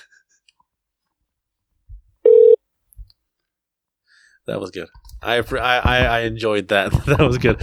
That 4.47 4.59
was 4.59 4.71
good. 4.71 4.89
I 5.21 5.37
I 5.37 5.77
I, 5.77 5.97
I 6.05 6.19
enjoyed 6.21 6.69
that. 6.69 6.91
that 7.05 7.19
was 7.19 7.37
good. 7.37 7.61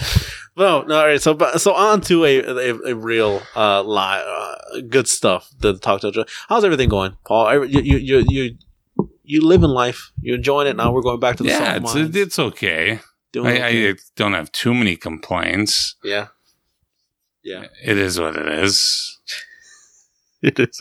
No, 0.56 0.82
no. 0.82 0.98
All 1.00 1.06
right. 1.06 1.20
So 1.20 1.36
so 1.56 1.72
on 1.74 2.00
to 2.02 2.24
a 2.24 2.38
a, 2.40 2.74
a 2.92 2.94
real 2.94 3.42
uh, 3.56 3.82
li- 3.82 3.96
uh 4.26 4.80
good 4.88 5.08
stuff. 5.08 5.48
The 5.60 5.78
talk 5.78 6.00
to 6.02 6.26
How's 6.48 6.64
everything 6.64 6.88
going, 6.88 7.16
Paul? 7.26 7.46
I- 7.46 7.54
You 7.64 7.80
you 7.80 7.96
you 7.98 8.24
you 8.28 8.58
you 9.24 9.40
live 9.46 9.62
in 9.62 9.70
life. 9.70 10.10
You're 10.20 10.36
enjoying 10.36 10.66
it 10.68 10.76
now. 10.76 10.92
We're 10.92 11.02
going 11.02 11.20
back 11.20 11.36
to 11.36 11.42
the 11.42 11.50
Yeah, 11.50 11.76
it's, 11.82 12.16
it's 12.16 12.38
okay. 12.38 13.00
Doing 13.32 13.46
I, 13.46 13.68
okay. 13.68 13.90
I 13.90 13.94
don't 14.16 14.32
have 14.32 14.50
too 14.52 14.72
many 14.74 14.96
complaints. 14.96 15.96
yeah. 16.02 16.28
Yeah. 17.44 17.66
It 17.84 17.96
is 17.98 18.18
what 18.20 18.36
it 18.36 18.48
is. 18.48 19.18
It 20.42 20.58
is. 20.60 20.80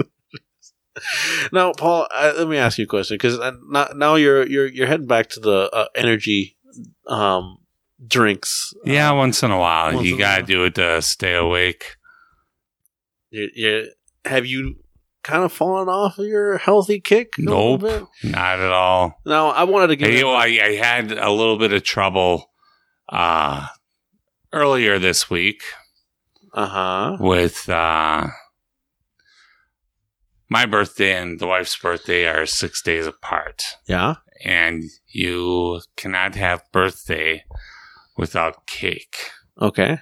Now, 1.51 1.71
Paul, 1.73 2.07
uh, 2.13 2.33
let 2.37 2.47
me 2.47 2.57
ask 2.57 2.77
you 2.77 2.83
a 2.85 2.87
question 2.87 3.15
because 3.15 3.39
now, 3.69 3.87
now 3.95 4.15
you're 4.15 4.45
you're 4.47 4.67
you're 4.67 4.87
heading 4.87 5.07
back 5.07 5.29
to 5.29 5.39
the 5.39 5.69
uh, 5.71 5.87
energy 5.95 6.56
um, 7.07 7.57
drinks. 8.05 8.73
Yeah, 8.85 9.11
Uh, 9.11 9.15
once 9.15 9.43
in 9.43 9.51
a 9.51 9.57
while, 9.59 10.03
you 10.03 10.17
gotta 10.17 10.41
while. 10.41 10.47
do 10.47 10.63
it 10.65 10.75
to 10.75 11.01
stay 11.01 11.33
awake. 11.35 11.95
you 13.29 13.49
you 13.53 13.91
have 14.25 14.45
you 14.45 14.75
kind 15.23 15.43
of 15.43 15.51
fallen 15.51 15.89
off 15.89 16.17
of 16.19 16.25
your 16.25 16.57
healthy 16.57 16.99
kick? 16.99 17.33
a 17.37 17.41
Nope. 17.41 17.81
bit? 17.81 18.03
Not 18.23 18.59
at 18.59 18.71
all. 18.71 19.19
Now, 19.25 19.49
I 19.49 19.63
wanted 19.65 19.87
to 19.87 19.95
get. 19.95 20.07
Hey, 20.09 20.13
you. 20.13 20.17
you 20.19 20.23
know, 20.25 20.33
I, 20.33 20.45
I 20.45 20.75
had 20.75 21.11
a 21.11 21.31
little 21.31 21.57
bit 21.57 21.73
of 21.73 21.83
trouble 21.83 22.49
uh, 23.09 23.67
earlier 24.53 24.99
this 24.99 25.29
week 25.29 25.63
Uh 26.53 26.67
huh. 26.67 27.17
with 27.19 27.67
uh, 27.69 28.27
my 30.49 30.65
birthday 30.65 31.13
and 31.17 31.39
the 31.39 31.47
wife's 31.47 31.75
birthday 31.77 32.25
are 32.25 32.45
six 32.45 32.81
days 32.81 33.05
apart. 33.05 33.63
Yeah. 33.87 34.15
And 34.43 34.83
you 35.07 35.81
cannot 35.95 36.35
have 36.35 36.63
birthday 36.71 37.43
without 38.17 38.67
cake. 38.67 39.15
Okay. 39.61 39.99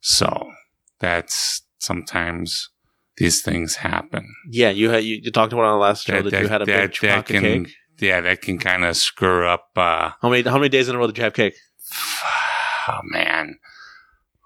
So 0.00 0.50
that's 0.98 1.62
sometimes 1.78 2.70
these 3.16 3.42
things 3.42 3.76
happen. 3.76 4.34
Yeah, 4.48 4.70
you 4.70 4.90
had 4.90 5.04
you, 5.04 5.20
you 5.22 5.30
talked 5.30 5.52
about 5.52 5.64
on 5.64 5.74
the 5.78 5.82
last 5.82 6.06
show 6.06 6.22
that, 6.22 6.40
you 6.40 6.48
had 6.48 6.62
a 6.62 6.66
big 6.66 6.92
chocolate 6.92 7.26
can, 7.26 7.64
cake. 7.64 7.74
Yeah, 7.98 8.20
that 8.22 8.40
can 8.40 8.58
kind 8.58 8.84
of 8.84 8.96
screw 8.96 9.46
up. 9.46 9.68
Uh, 9.76 10.10
How 10.22 10.28
many 10.30 10.42
how 10.42 10.56
many 10.56 10.68
days 10.70 10.88
in 10.88 10.96
a 10.96 10.98
row 10.98 11.06
did 11.06 11.18
you 11.18 11.24
have 11.24 11.34
cake? 11.34 11.54
oh 12.88 13.00
man, 13.04 13.58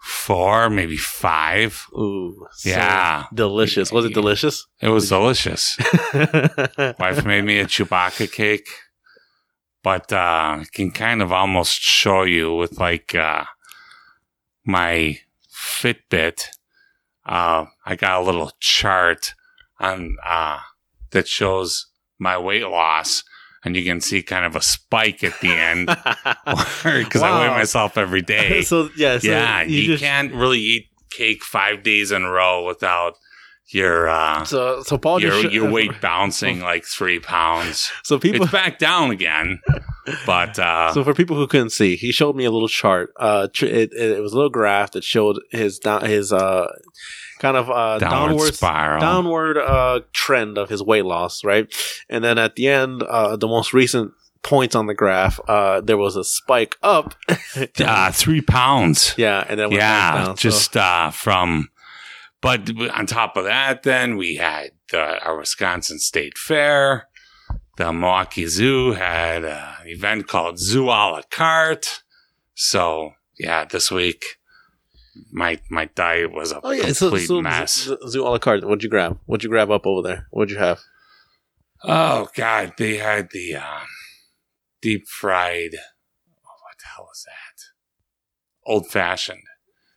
four, 0.03 0.71
maybe 0.71 0.97
five. 0.97 1.87
Ooh, 1.93 2.47
Yeah. 2.65 3.27
delicious. 3.33 3.93
Was 3.93 4.05
it 4.05 4.15
delicious? 4.15 4.67
It 4.81 4.89
was 4.89 5.09
delicious. 5.09 5.79
Wife 6.99 7.25
made 7.25 7.45
me 7.45 7.59
a 7.61 7.67
Chewbacca 7.67 8.31
cake, 8.33 8.69
but 9.85 10.13
uh, 10.13 10.17
I 10.17 10.65
can 10.73 10.91
kind 10.91 11.23
of 11.23 11.31
almost 11.31 11.81
show 11.81 12.23
you 12.23 12.55
with 12.55 12.81
like 12.81 13.15
uh, 13.15 13.45
my 14.65 15.19
Fitbit. 15.53 16.47
Uh, 17.27 17.67
I 17.85 17.95
got 17.95 18.21
a 18.21 18.25
little 18.25 18.51
chart 18.61 19.35
on 19.79 20.17
uh, 20.25 20.61
that 21.11 21.29
shows 21.29 21.87
my 22.19 22.39
weight 22.39 22.67
loss, 22.67 23.25
and 23.63 23.77
you 23.77 23.85
can 23.85 24.01
see 24.01 24.23
kind 24.23 24.47
of 24.47 24.57
a 24.57 24.63
spike 24.63 25.23
at 25.23 25.39
the 25.41 25.53
end 25.53 25.87
because 25.87 27.23
I 27.23 27.47
weigh 27.47 27.55
myself 27.55 27.99
every 27.99 28.23
day. 28.37 28.63
so 28.63 28.89
yeah, 28.97 29.19
so 29.19 29.29
yeah, 29.29 29.63
you, 29.63 29.77
you, 29.77 29.87
just, 29.89 30.03
can't 30.03 30.33
really 30.33 30.61
eat 30.61 30.87
cake 31.11 31.45
five 31.45 31.83
days 31.83 32.11
in 32.11 32.23
a 32.23 32.31
row 32.31 32.65
without 32.67 33.19
your 33.69 34.09
uh, 34.09 34.45
So 34.45 34.83
so 34.83 34.99
Paul 34.99 35.21
your 35.21 35.43
just 35.43 35.55
your 35.55 35.71
weight 35.71 35.93
bouncing 36.01 36.61
like 36.61 36.85
three 36.85 37.19
pounds. 37.21 37.91
So 38.03 38.19
people. 38.19 38.43
It's 38.43 38.53
back 38.53 38.79
down 38.79 39.11
again, 39.11 39.61
but 40.27 40.59
uh, 40.59 40.93
so 40.93 41.03
for 41.05 41.15
people 41.15 41.37
who 41.37 41.47
couldn't 41.47 41.71
see, 41.71 41.97
he 41.97 42.13
showed 42.13 42.37
me 42.37 42.45
a 42.45 42.51
little 42.51 42.69
chart. 42.69 43.13
Uh, 43.19 43.49
tr- 43.53 43.67
it, 43.67 43.93
it, 43.93 44.11
it 44.19 44.21
was 44.21 44.33
a 44.33 44.37
little 44.37 44.51
graph 44.51 44.93
that 44.93 45.05
showed 45.05 45.39
his 45.51 45.79
down 45.79 46.05
his 46.05 46.33
uh 46.33 46.67
kind 47.41 47.57
of 47.57 47.71
uh 47.71 47.99
downward, 47.99 48.29
downward 48.29 48.55
spiral. 48.55 49.01
downward 49.01 49.59
uh 49.59 50.01
trend 50.13 50.57
of 50.59 50.69
his 50.69 50.83
weight 50.83 51.05
loss, 51.05 51.43
right? 51.45 51.67
And 52.09 52.23
then 52.23 52.39
at 52.39 52.57
the 52.57 52.69
end, 52.69 53.03
uh, 53.03 53.37
the 53.37 53.49
most 53.49 53.73
recent 53.73 54.13
points 54.43 54.75
on 54.75 54.87
the 54.87 54.95
graph, 54.95 55.41
uh, 55.49 55.81
there 55.81 55.97
was 55.97 56.17
a 56.17 56.25
spike 56.25 56.77
up. 56.83 57.15
uh, 57.81 58.13
three 58.13 58.43
pounds. 58.43 59.15
yeah, 59.17 59.43
and 59.49 59.59
then 59.59 59.67
it 59.67 59.71
went 59.71 59.81
back 59.81 60.15
Yeah, 60.15 60.25
down. 60.27 60.37
So- 60.37 60.41
just 60.51 60.77
uh, 60.77 61.11
from. 61.11 61.71
But 62.45 62.71
on 62.91 63.07
top 63.07 63.39
of 63.39 63.45
that, 63.45 63.85
then 63.85 64.19
we 64.19 64.37
had 64.37 64.73
the, 64.91 65.19
our 65.25 65.39
Wisconsin 65.39 65.99
State 65.99 66.37
Fair. 66.37 67.09
The 67.79 67.91
Milwaukee 67.91 68.47
Zoo 68.47 68.93
had 68.93 69.47
an 69.47 69.87
event 69.87 70.29
called 70.29 70.59
Zoo 70.59 70.85
a 70.85 71.09
la 71.09 71.23
carte. 71.31 72.03
So 72.55 73.13
yeah, 73.39 73.65
this 73.65 73.91
week 73.91 74.37
my 75.33 75.59
my 75.71 75.87
diet 75.87 76.35
was 76.35 76.53
a 76.53 76.61
Oh 76.63 76.73
yeah, 76.73 76.93
complete 76.93 77.29
so 77.29 77.41
mess. 77.41 77.73
Zoo, 77.85 77.97
zoo 78.07 78.27
a 78.27 78.29
la 78.29 78.39
carte. 78.39 78.63
What'd 78.63 78.83
you 78.83 78.91
grab? 78.91 79.19
What'd 79.25 79.43
you 79.43 79.49
grab 79.49 79.71
up 79.71 79.87
over 79.87 80.07
there? 80.07 80.27
What'd 80.31 80.51
you 80.53 80.59
have? 80.59 80.81
Oh 81.83 82.29
God, 82.37 82.75
they 82.77 82.99
had 82.99 83.31
the 83.31 83.57
um, 83.57 83.87
deep 84.83 85.09
fried. 85.09 85.77
Oh, 85.77 86.61
what 86.61 86.77
the 86.79 86.89
hell 86.95 87.07
was 87.07 87.25
that? 87.27 88.71
Old 88.71 88.89
fashioned. 88.89 89.45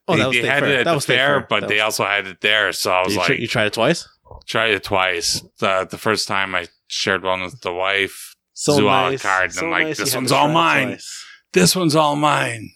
Oh, 0.07 0.13
they, 0.15 0.19
that 0.21 0.27
was 0.27 0.35
they 0.35 0.41
State 0.41 0.49
had 0.51 0.59
Fair. 0.63 0.69
it 0.69 0.73
at 0.79 0.83
That 0.85 0.91
the 0.91 0.95
was 0.95 1.03
State 1.03 1.15
fair, 1.17 1.39
Fair. 1.39 1.47
but 1.49 1.59
That 1.61 1.67
they 1.69 1.75
was- 1.75 1.83
also 1.83 2.05
had 2.05 2.27
it 2.27 2.41
there. 2.41 2.71
So 2.71 2.91
I 2.91 3.03
was 3.03 3.13
you, 3.13 3.19
like, 3.19 3.27
tr- 3.27 3.33
you 3.33 3.47
tried 3.47 3.65
it 3.67 3.73
twice. 3.73 4.07
tried 4.47 4.71
it 4.71 4.83
twice. 4.83 5.41
The 5.59 5.87
the 5.89 5.97
first 5.97 6.27
time 6.27 6.55
I 6.55 6.67
shared 6.87 7.23
one 7.23 7.41
with 7.41 7.61
the 7.61 7.73
wife. 7.73 8.33
So 8.53 8.73
Zoo 8.75 8.85
a 8.85 8.87
la 8.87 9.09
nice. 9.09 9.21
carte, 9.21 9.43
and 9.45 9.53
so 9.53 9.65
I'm 9.65 9.71
like, 9.71 9.87
nice 9.87 9.97
this 9.97 10.07
you 10.09 10.13
had 10.13 10.17
one's 10.19 10.29
to 10.31 10.35
all 10.37 10.45
try 10.47 10.51
it 10.51 10.53
mine. 10.53 10.87
twice. 10.87 11.25
This 11.53 11.75
one's 11.75 11.95
all 11.95 12.15
mine. 12.15 12.69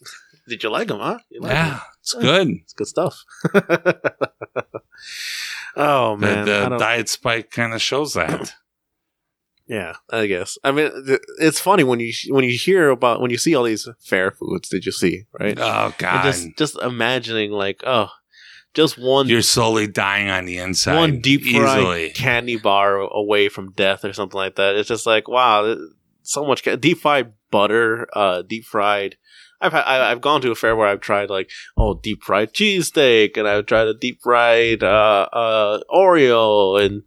Did 0.48 0.64
you 0.64 0.70
like 0.70 0.88
them? 0.90 1.00
Huh? 1.00 1.20
You 1.30 1.42
like 1.42 1.52
'em? 1.52 1.58
Yeah, 1.58 1.80
it's 2.02 2.14
good. 2.14 2.48
It's 2.64 2.74
good 2.74 2.88
stuff. 2.88 3.24
oh 5.76 6.16
The, 6.18 6.18
man, 6.18 6.38
I 6.40 6.44
the 6.46 6.70
don't- 6.70 6.80
diet 6.80 7.10
spike 7.10 7.52
kind 7.52 7.74
of 7.74 7.82
shows 7.82 8.14
that. 8.14 8.54
Yeah, 9.72 9.94
I 10.10 10.28
guess. 10.28 10.58
I 10.66 10.72
mean, 10.72 10.92
th- 11.06 11.22
it's 11.40 11.62
funny 11.62 11.86
when 11.86 12.02
you 12.02 12.12
when 12.28 12.44
you 12.44 12.58
hear 12.58 12.90
about 12.90 13.22
when 13.22 13.32
you 13.32 13.38
see 13.38 13.56
all 13.56 13.64
these 13.64 13.88
fair 14.02 14.30
foods 14.32 14.68
that 14.70 14.86
you 14.86 14.92
see, 14.92 15.24
right? 15.40 15.58
Oh 15.58 15.86
And 15.86 15.98
God, 15.98 16.24
just 16.24 16.58
just 16.58 16.78
imagining 16.82 17.52
like, 17.52 17.82
oh, 17.86 18.10
just 18.74 18.98
one 18.98 19.30
you're 19.30 19.42
slowly 19.42 19.88
dying 19.88 20.30
on 20.30 20.44
the 20.44 20.58
inside. 20.58 20.98
one 20.98 21.22
deep 21.22 21.44
fried 21.46 22.14
candy 22.16 22.58
bar 22.58 22.98
away 22.98 23.48
from 23.48 23.72
death 23.72 24.04
or 24.04 24.12
something 24.12 24.38
like 24.38 24.58
that. 24.58 24.76
It's 24.76 24.90
just 24.90 25.06
like 25.06 25.30
wow, 25.30 25.78
so 26.22 26.46
much 26.46 26.66
ca- 26.66 26.76
deep 26.76 26.98
fried 26.98 27.32
butter, 27.50 28.10
uh, 28.14 28.42
deep 28.42 28.66
fried. 28.66 29.16
I've 29.62 29.72
had, 29.72 29.84
I, 29.84 30.12
I've 30.12 30.20
gone 30.22 30.42
to 30.42 30.52
a 30.52 30.56
fair 30.56 30.76
where 30.76 30.88
I've 30.90 31.00
tried 31.00 31.30
like 31.30 31.50
oh 31.78 31.94
deep 31.94 32.24
fried 32.24 32.52
cheesesteak, 32.54 33.38
and 33.38 33.48
I've 33.48 33.68
tried 33.68 33.88
a 33.88 33.94
deep 33.94 34.20
fried 34.22 34.84
uh, 34.84 35.30
uh, 35.32 35.80
Oreo 35.90 36.84
and 36.84 37.04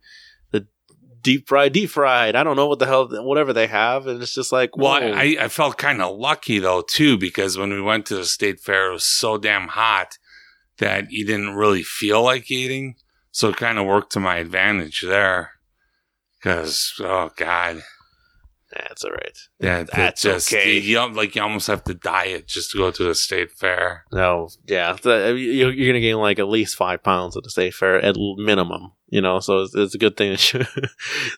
deep 1.24 1.48
fried 1.48 1.72
deep 1.72 1.90
fried. 1.90 2.36
I 2.36 2.44
don't 2.44 2.54
know 2.54 2.68
what 2.68 2.78
the 2.78 2.86
hell 2.86 3.08
whatever 3.24 3.52
they 3.52 3.66
have, 3.66 4.06
and 4.06 4.22
it's 4.22 4.34
just 4.34 4.52
like 4.52 4.76
Well. 4.76 5.02
I, 5.02 5.36
I 5.40 5.48
felt 5.48 5.78
kind 5.78 6.00
of 6.00 6.16
lucky 6.16 6.60
though 6.60 6.82
too 6.82 7.18
because 7.18 7.58
when 7.58 7.70
we 7.70 7.80
went 7.80 8.06
to 8.06 8.16
the 8.16 8.24
state 8.24 8.60
fair, 8.60 8.90
it 8.90 8.92
was 8.92 9.04
so 9.04 9.36
damn 9.36 9.68
hot 9.68 10.18
that 10.78 11.10
you 11.10 11.26
didn't 11.26 11.56
really 11.56 11.82
feel 11.82 12.22
like 12.22 12.50
eating. 12.50 12.94
So 13.32 13.48
it 13.48 13.56
kind 13.56 13.78
of 13.78 13.86
worked 13.86 14.12
to 14.12 14.20
my 14.20 14.36
advantage 14.36 15.02
there. 15.04 15.52
Because 16.38 16.92
oh 17.00 17.30
god, 17.36 17.82
that's 18.88 19.04
all 19.04 19.10
right. 19.12 19.38
yeah, 19.60 19.82
That's 19.84 20.22
just 20.22 20.52
okay. 20.52 20.78
You, 20.78 21.06
like 21.12 21.34
you 21.34 21.42
almost 21.42 21.66
have 21.68 21.84
to 21.84 21.94
diet 21.94 22.46
just 22.46 22.70
to 22.72 22.78
go 22.78 22.90
to 22.90 23.04
the 23.04 23.14
state 23.14 23.50
fair. 23.52 24.04
No, 24.12 24.48
yeah, 24.66 24.94
the, 25.00 25.34
you- 25.38 25.68
you're 25.70 25.86
gonna 25.92 26.00
gain 26.00 26.16
like 26.16 26.38
at 26.38 26.48
least 26.48 26.76
five 26.76 27.02
pounds 27.02 27.36
at 27.36 27.42
the 27.44 27.50
state 27.50 27.74
fair 27.74 27.96
at 28.00 28.16
minimum. 28.36 28.92
You 29.08 29.20
know, 29.20 29.38
so 29.38 29.62
it's, 29.62 29.74
it's 29.76 29.94
a 29.94 29.98
good 29.98 30.16
thing 30.16 30.30
that 30.32 30.52
you, 30.52 30.58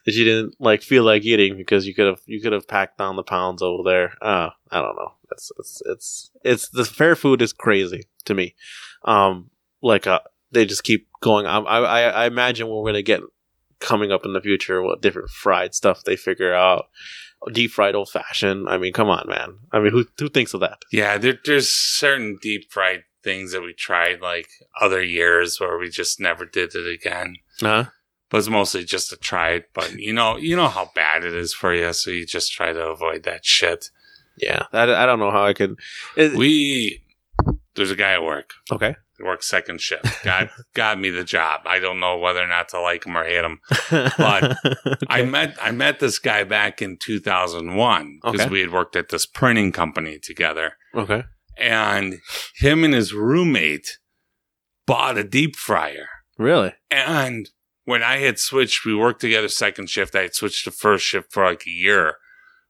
that 0.07 0.15
you 0.15 0.25
didn't 0.25 0.55
like 0.59 0.83
feel 0.83 1.05
like 1.05 1.25
eating 1.25 1.57
because 1.57 1.87
you 1.87 1.95
could 1.95 2.07
have 2.07 2.21
you 2.27 2.41
could 2.41 2.53
have 2.53 2.67
packed 2.67 2.97
down 2.99 3.17
the 3.17 3.23
pounds 3.23 3.61
over 3.63 3.83
there. 3.85 4.15
Uh, 4.23 4.51
I 4.71 4.81
don't 4.81 4.97
know. 4.97 5.13
It's 5.33 5.51
it's 5.59 5.83
it's 5.87 6.31
it's 6.45 6.69
the 6.71 6.85
fair 6.85 7.15
food 7.17 7.43
is 7.43 7.53
crazy 7.53 8.05
to 8.25 8.35
me. 8.35 8.55
Um, 9.05 9.51
like 9.83 10.07
uh, 10.07 10.21
they 10.53 10.65
just 10.65 10.85
keep 10.85 11.09
going. 11.21 11.45
I 11.47 11.59
I 11.59 12.01
I 12.03 12.27
imagine 12.27 12.69
we're 12.69 12.87
gonna 12.87 13.03
get 13.03 13.21
coming 13.79 14.11
up 14.11 14.25
in 14.25 14.33
the 14.33 14.41
future 14.41 14.81
what 14.83 15.03
different 15.03 15.29
fried 15.29 15.75
stuff 15.75 16.03
they 16.05 16.17
figure 16.17 16.55
out. 16.55 16.87
Deep 17.53 17.71
fried 17.71 17.95
old 17.95 18.11
fashioned. 18.11 18.69
I 18.69 18.77
mean, 18.79 18.93
come 18.93 19.09
on, 19.09 19.27
man. 19.29 19.59
I 19.73 19.81
mean, 19.81 19.93
who 19.93 20.07
who 20.19 20.29
thinks 20.29 20.53
of 20.55 20.61
that? 20.61 20.79
Yeah, 20.93 21.17
there, 21.19 21.39
there's 21.45 21.69
certain 21.69 22.39
deep 22.43 22.71
fried 22.71 23.05
things 23.23 23.53
that 23.53 23.63
we 23.63 23.73
tried 23.73 24.21
like 24.21 24.49
other 24.81 25.03
years 25.03 25.59
where 25.61 25.79
we 25.79 25.89
just 25.91 26.21
never 26.21 26.45
did 26.45 26.75
it 26.75 26.87
again. 26.93 27.37
Huh? 27.61 27.85
But 28.31 28.39
it's 28.39 28.49
mostly 28.49 28.85
just 28.85 29.11
to 29.11 29.17
try 29.17 29.51
it. 29.51 29.67
But 29.75 29.93
you 29.95 30.13
know, 30.13 30.37
you 30.37 30.57
know 30.57 30.69
how 30.69 30.91
bad 30.95 31.25
it 31.25 31.35
is 31.35 31.55
for 31.55 31.73
you, 31.75 31.93
so 31.93 32.11
you 32.11 32.27
just 32.27 32.53
try 32.53 32.73
to 32.73 32.87
avoid 32.89 33.23
that 33.23 33.45
shit. 33.45 33.91
Yeah, 34.39 34.65
I, 34.73 34.83
I 34.83 35.07
don't 35.07 35.19
know 35.21 35.31
how 35.31 35.45
I 35.45 35.53
could. 35.55 35.79
It, 36.17 36.35
We 36.35 37.03
there's 37.75 37.91
a 37.91 37.97
guy 37.97 38.13
at 38.15 38.23
work. 38.23 38.51
okay. 38.73 38.97
Works 39.19 39.49
second 39.49 39.81
shift. 39.81 40.05
Got 40.25 40.51
got 40.75 41.01
me 41.01 41.09
the 41.11 41.25
job. 41.25 41.63
I 41.65 41.79
don't 41.79 42.01
know 42.01 42.19
whether 42.19 42.41
or 42.43 42.47
not 42.47 42.69
to 42.71 42.81
like 42.81 43.07
him 43.07 43.17
or 43.17 43.25
hate 43.25 43.45
him. 43.45 43.61
But 44.19 44.59
I 45.09 45.23
met 45.23 45.57
I 45.61 45.71
met 45.71 46.01
this 46.01 46.19
guy 46.19 46.45
back 46.45 46.83
in 46.83 46.99
2001 47.01 48.19
because 48.23 48.41
Okay. 48.43 48.51
we 48.51 48.61
had 48.61 48.73
worked 48.73 48.95
at 48.97 49.09
this 49.09 49.25
printing 49.27 49.73
company 49.73 50.19
together. 50.19 50.75
okay. 50.95 51.25
And 51.59 52.19
him 52.59 52.85
and 52.85 52.93
his 52.93 53.15
roommate 53.15 53.97
bought 54.87 55.17
a 55.17 55.25
deep 55.25 55.57
fryer. 55.57 56.07
Really? 56.37 56.75
And 56.91 57.49
when 57.87 58.03
I 58.03 58.19
had 58.19 58.39
switched, 58.39 58.85
we 58.85 58.95
worked 58.95 59.23
together 59.23 59.49
second 59.49 59.89
shift. 59.89 60.15
I 60.15 60.23
had 60.23 60.35
switched 60.35 60.65
to 60.65 60.71
first 60.71 61.07
shift 61.07 61.33
for 61.33 61.45
like 61.45 61.67
a 61.67 61.71
year. 61.71 62.17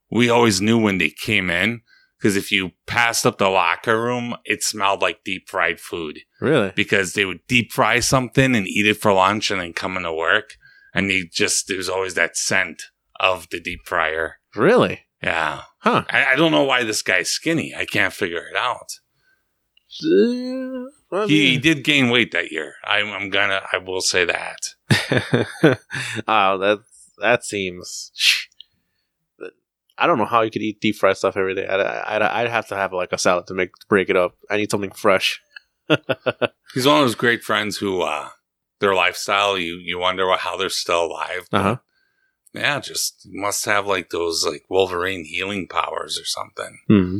We 0.09 0.29
always 0.29 0.61
knew 0.61 0.79
when 0.81 0.99
they 0.99 1.09
came 1.09 1.49
in 1.49 1.81
because 2.17 2.37
if 2.37 2.49
you 2.49 2.71
passed 2.85 3.25
up 3.25 3.37
the 3.39 3.49
locker 3.49 4.01
room, 4.01 4.35
it 4.45 4.63
smelled 4.63 5.01
like 5.01 5.25
deep 5.25 5.49
fried 5.49 5.81
food 5.81 6.19
Really? 6.39 6.71
because 6.75 7.13
they 7.13 7.25
would 7.25 7.39
deep 7.47 7.71
fry 7.71 7.99
something 7.99 8.55
and 8.55 8.67
eat 8.67 8.85
it 8.85 8.97
for 8.97 9.11
lunch 9.11 9.49
and 9.49 9.59
then 9.59 9.73
come 9.73 9.97
into 9.97 10.13
work. 10.13 10.55
And 10.93 11.09
they 11.09 11.23
just, 11.31 11.67
there 11.67 11.77
was 11.77 11.89
always 11.89 12.13
that 12.13 12.37
scent 12.37 12.83
of 13.19 13.49
the 13.49 13.59
deep 13.59 13.81
fryer. 13.85 14.35
Really? 14.55 15.01
Yeah. 15.21 15.63
Huh? 15.79 16.05
I, 16.09 16.33
I 16.33 16.35
don't 16.35 16.51
know 16.51 16.63
why 16.63 16.83
this 16.83 17.01
guy's 17.01 17.29
skinny. 17.29 17.73
I 17.75 17.85
can't 17.85 18.13
figure 18.13 18.45
it 18.47 18.55
out. 18.55 18.91
Uh, 20.03 21.17
I 21.23 21.27
He, 21.27 21.51
he 21.51 21.57
did 21.57 21.83
gain 21.83 22.09
weight 22.09 22.31
that 22.31 22.51
year. 22.51 22.75
I'm, 22.83 23.07
I'm 23.11 23.29
gonna, 23.29 23.61
I 23.71 23.77
will 23.77 24.01
say 24.01 24.25
that. 24.25 24.75
oh, 26.27 26.57
that 26.57 26.79
that 27.19 27.43
seems. 27.43 28.11
I 29.97 30.05
don't 30.05 30.19
know 30.19 30.25
how 30.25 30.41
you 30.41 30.51
could 30.51 30.61
eat 30.61 30.79
deep 30.79 30.95
fried 30.95 31.17
stuff 31.17 31.37
every 31.37 31.55
day. 31.55 31.65
I'd, 31.65 31.79
I'd, 31.79 32.21
I'd 32.21 32.49
have 32.49 32.67
to 32.67 32.75
have 32.75 32.93
like 32.93 33.13
a 33.13 33.17
salad 33.17 33.47
to 33.47 33.55
make 33.55 33.73
to 33.73 33.87
break 33.87 34.09
it 34.09 34.15
up. 34.15 34.35
I 34.49 34.57
need 34.57 34.69
something 34.69 34.91
fresh. 34.91 35.41
He's 36.73 36.85
one 36.85 36.97
of 36.99 37.03
those 37.05 37.15
great 37.15 37.43
friends 37.43 37.77
who, 37.77 38.01
uh, 38.01 38.29
their 38.79 38.93
lifestyle, 38.93 39.57
you, 39.57 39.75
you 39.75 39.97
wonder 39.99 40.31
how 40.37 40.57
they're 40.57 40.69
still 40.69 41.05
alive. 41.05 41.47
Uh 41.51 41.61
huh. 41.63 41.77
Yeah, 42.53 42.79
just 42.79 43.27
must 43.31 43.65
have 43.65 43.85
like 43.85 44.09
those 44.09 44.45
like 44.45 44.63
Wolverine 44.69 45.25
healing 45.25 45.67
powers 45.67 46.19
or 46.19 46.25
something. 46.25 46.79
hmm 46.87 47.19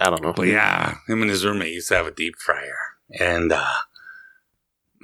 I 0.00 0.10
don't 0.10 0.22
know. 0.22 0.32
But 0.34 0.48
yeah, 0.48 0.96
him 1.08 1.22
and 1.22 1.30
his 1.30 1.44
roommate 1.44 1.72
used 1.72 1.88
to 1.88 1.96
have 1.96 2.06
a 2.06 2.10
deep 2.10 2.34
fryer, 2.38 2.76
and 3.18 3.52
uh, 3.52 3.72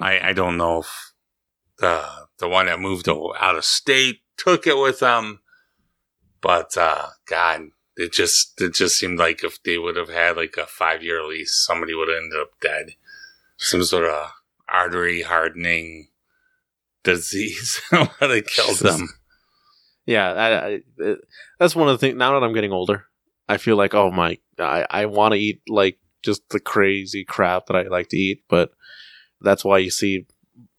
I 0.01 0.29
I 0.29 0.33
don't 0.35 0.57
know 0.57 0.81
if 0.81 1.13
the 1.79 2.07
the 2.39 2.49
one 2.49 2.67
that 2.67 2.81
moved 2.81 3.09
out 3.09 3.57
of 3.57 3.65
state 3.65 4.21
took 4.37 4.67
it 4.67 4.77
with 4.77 5.01
them, 5.01 5.41
but 6.41 6.77
uh, 6.77 7.07
God, 7.27 7.69
it 7.99 8.13
just 8.13 8.61
it 8.61 8.75
just 8.75 8.97
seemed 8.97 9.19
like 9.19 9.43
if 9.43 9.61
they 9.65 9.77
would 9.77 9.97
have 9.97 10.09
had 10.09 10.37
like 10.37 10.57
a 10.57 10.67
five 10.67 11.03
year 11.03 11.23
lease, 11.25 11.53
somebody 11.67 11.95
would 11.95 12.09
have 12.09 12.17
ended 12.17 12.41
up 12.41 12.53
dead, 12.61 12.95
some 13.57 13.83
sort 13.83 14.05
of 14.05 14.31
artery 14.69 15.23
hardening 15.23 16.09
disease 17.03 17.81
would 17.93 18.09
have 18.21 18.47
killed 18.47 18.79
them. 18.79 19.09
Yeah, 20.07 20.33
I, 20.33 20.55
I, 20.55 20.79
it, 20.99 21.19
that's 21.59 21.77
one 21.77 21.89
of 21.89 21.95
the 21.95 21.99
things. 21.99 22.17
Now 22.17 22.39
that 22.39 22.47
I'm 22.47 22.55
getting 22.55 22.73
older, 22.73 23.07
I 23.49 23.57
feel 23.57 23.77
like, 23.77 23.95
oh 23.95 24.11
my, 24.11 24.39
I, 24.59 24.87
I 24.89 25.07
want 25.07 25.35
to 25.35 25.39
eat 25.39 25.61
like 25.69 25.99
just 26.23 26.49
the 26.51 26.61
crazy 26.61 27.25
crap 27.25 27.67
that 27.67 27.77
I 27.77 27.83
like 27.83 28.09
to 28.11 28.17
eat. 28.17 28.45
But 28.49 28.71
that's 29.41 29.65
why 29.65 29.79
you 29.79 29.91
see, 29.91 30.27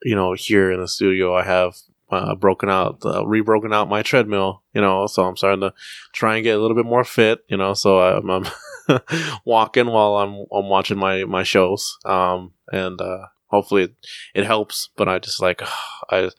you 0.03 0.15
know, 0.15 0.33
here 0.33 0.71
in 0.71 0.79
the 0.79 0.87
studio, 0.87 1.35
I 1.35 1.43
have 1.43 1.75
uh, 2.11 2.35
broken 2.35 2.69
out, 2.69 2.99
uh, 3.05 3.25
re-broken 3.25 3.73
out 3.73 3.89
my 3.89 4.01
treadmill. 4.01 4.63
You 4.73 4.81
know, 4.81 5.07
so 5.07 5.25
I'm 5.25 5.37
starting 5.37 5.61
to 5.61 5.73
try 6.13 6.35
and 6.35 6.43
get 6.43 6.57
a 6.57 6.61
little 6.61 6.75
bit 6.75 6.85
more 6.85 7.03
fit. 7.03 7.43
You 7.47 7.57
know, 7.57 7.73
so 7.73 7.99
I'm, 7.99 8.29
I'm 8.29 8.45
walking 9.45 9.87
while 9.87 10.17
I'm 10.17 10.45
I'm 10.51 10.69
watching 10.69 10.97
my 10.97 11.25
my 11.25 11.43
shows. 11.43 11.97
Um, 12.05 12.53
and 12.71 12.99
uh, 12.99 13.27
hopefully 13.47 13.83
it, 13.83 13.95
it 14.33 14.45
helps. 14.45 14.89
But 14.95 15.09
I 15.09 15.19
just 15.19 15.41
like 15.41 15.61
I 16.09 16.29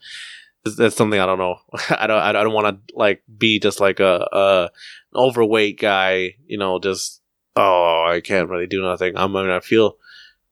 that's 0.65 0.97
something 0.97 1.21
I 1.21 1.27
don't 1.27 1.39
know. 1.39 1.57
I 1.91 2.07
don't. 2.07 2.21
I 2.21 2.33
don't 2.33 2.53
want 2.53 2.87
to 2.89 2.95
like 2.97 3.23
be 3.39 3.59
just 3.59 3.81
like 3.81 4.01
a, 4.01 4.27
a 4.33 4.71
overweight 5.15 5.81
guy. 5.81 6.37
You 6.47 6.59
know, 6.59 6.79
just 6.79 7.21
oh, 7.57 8.05
I 8.07 8.21
can't 8.21 8.49
really 8.49 8.67
do 8.67 8.83
nothing. 8.83 9.17
I'm. 9.17 9.35
I 9.37 9.43
mean, 9.43 9.51
I 9.51 9.61
feel 9.61 9.97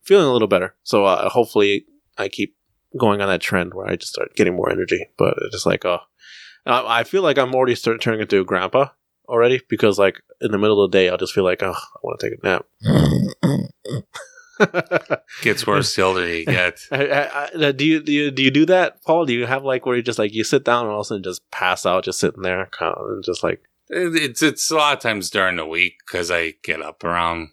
feeling 0.03 0.27
a 0.27 0.33
little 0.33 0.49
better. 0.49 0.75
So 0.83 1.05
uh, 1.05 1.29
hopefully, 1.29 1.87
I 2.17 2.29
keep 2.29 2.57
going 2.97 3.21
on 3.21 3.29
that 3.29 3.41
trend 3.41 3.75
where 3.75 3.87
I 3.89 3.97
just 3.97 4.13
start 4.13 4.35
getting 4.37 4.57
more 4.57 4.71
energy. 4.71 5.07
But 5.19 5.35
it's 5.43 5.53
just 5.53 5.67
like 5.67 5.85
oh, 5.85 6.01
I, 6.67 7.01
I 7.01 7.05
feel 7.05 7.23
like 7.23 7.39
I'm 7.39 7.55
already 7.55 7.75
start 7.75 8.01
turning 8.01 8.21
into 8.21 8.41
a 8.41 8.45
grandpa 8.45 8.89
already 9.29 9.61
because 9.69 9.99
like 9.99 10.21
in 10.41 10.53
the 10.53 10.59
middle 10.59 10.83
of 10.83 10.91
the 10.91 10.97
day, 10.99 11.09
I'll 11.09 11.19
just 11.19 11.35
feel 11.35 11.45
like 11.45 11.63
oh, 11.63 11.75
I 11.75 11.99
want 12.03 12.21
to 12.21 12.31
take 12.31 12.39
a 12.43 12.47
nap. 12.47 12.65
Gets 15.43 15.67
worse 15.69 15.95
the 15.95 16.03
older 16.03 16.27
you 16.27 16.45
get. 16.45 16.81
I, 16.91 17.07
I, 17.07 17.49
I, 17.69 17.73
do 17.73 17.85
you 17.87 18.03
do 18.03 18.11
you 18.13 18.31
do 18.33 18.43
you 18.43 18.51
do 18.51 18.67
that, 18.67 19.03
Paul? 19.05 19.25
Do 19.25 19.33
you 19.33 19.47
have 19.47 19.63
like 19.65 19.87
where 19.87 19.95
you 19.97 20.03
just 20.03 20.19
like 20.19 20.35
you 20.35 20.43
sit 20.43 20.65
down 20.65 20.85
and 20.85 20.91
all 20.93 21.01
of 21.01 21.05
a 21.05 21.09
sudden 21.09 21.23
just 21.23 21.49
pass 21.53 21.87
out, 21.87 22.05
just 22.05 22.19
sitting 22.19 22.43
there, 22.43 22.67
kind 22.73 22.93
of, 22.97 23.07
and 23.09 23.23
just 23.25 23.45
like 23.45 23.61
It- 23.89 24.17
It's 24.21 24.43
it's 24.43 24.69
a 24.71 24.77
lot 24.77 24.95
of 24.95 25.01
times 25.01 25.31
during 25.31 25.57
the 25.57 25.67
week 25.67 25.99
because 26.05 26.31
I 26.33 26.55
get 26.65 26.83
up 26.83 27.05
around 27.05 27.51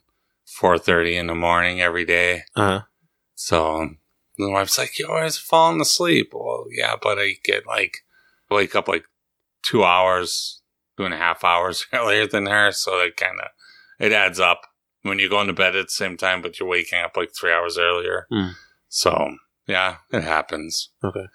four 0.48 0.80
thirty 0.80 1.16
in 1.16 1.28
the 1.28 1.36
morning 1.36 1.80
every 1.80 2.06
day. 2.06 2.42
uh 2.56 2.82
So 3.36 3.90
the 4.38 4.50
wife's 4.50 4.78
like, 4.78 4.98
"You 5.00 5.08
always 5.08 5.38
falling 5.38 5.82
asleep." 5.82 6.32
Well, 6.34 6.66
yeah, 6.72 6.96
but 7.02 7.18
I 7.20 7.36
get 7.44 7.66
like 7.66 7.98
wake 8.50 8.76
up 8.76 8.88
like 8.88 9.06
two 9.64 9.84
hours, 9.84 10.62
two 10.98 11.06
and 11.06 11.14
a 11.14 11.18
half 11.18 11.44
hours 11.44 11.86
earlier 11.94 12.28
than 12.28 12.46
her, 12.48 12.72
so 12.72 13.00
it 13.00 13.18
kind 13.18 13.40
of 13.40 13.48
it 14.00 14.12
adds 14.12 14.40
up 14.40 14.62
when 15.04 15.20
you're 15.20 15.30
going 15.30 15.48
to 15.48 15.54
bed 15.54 15.76
at 15.76 15.88
the 15.88 15.92
same 15.92 16.18
time, 16.18 16.42
but 16.42 16.60
you're 16.60 16.68
waking 16.68 17.00
up 17.00 17.16
like 17.16 17.32
three 17.34 17.52
hours 17.52 17.78
earlier. 17.78 18.26
Hmm. 18.30 18.50
So 18.90 19.36
yeah, 19.68 19.98
it 20.12 20.24
happens. 20.24 20.90
Okay. 21.04 21.26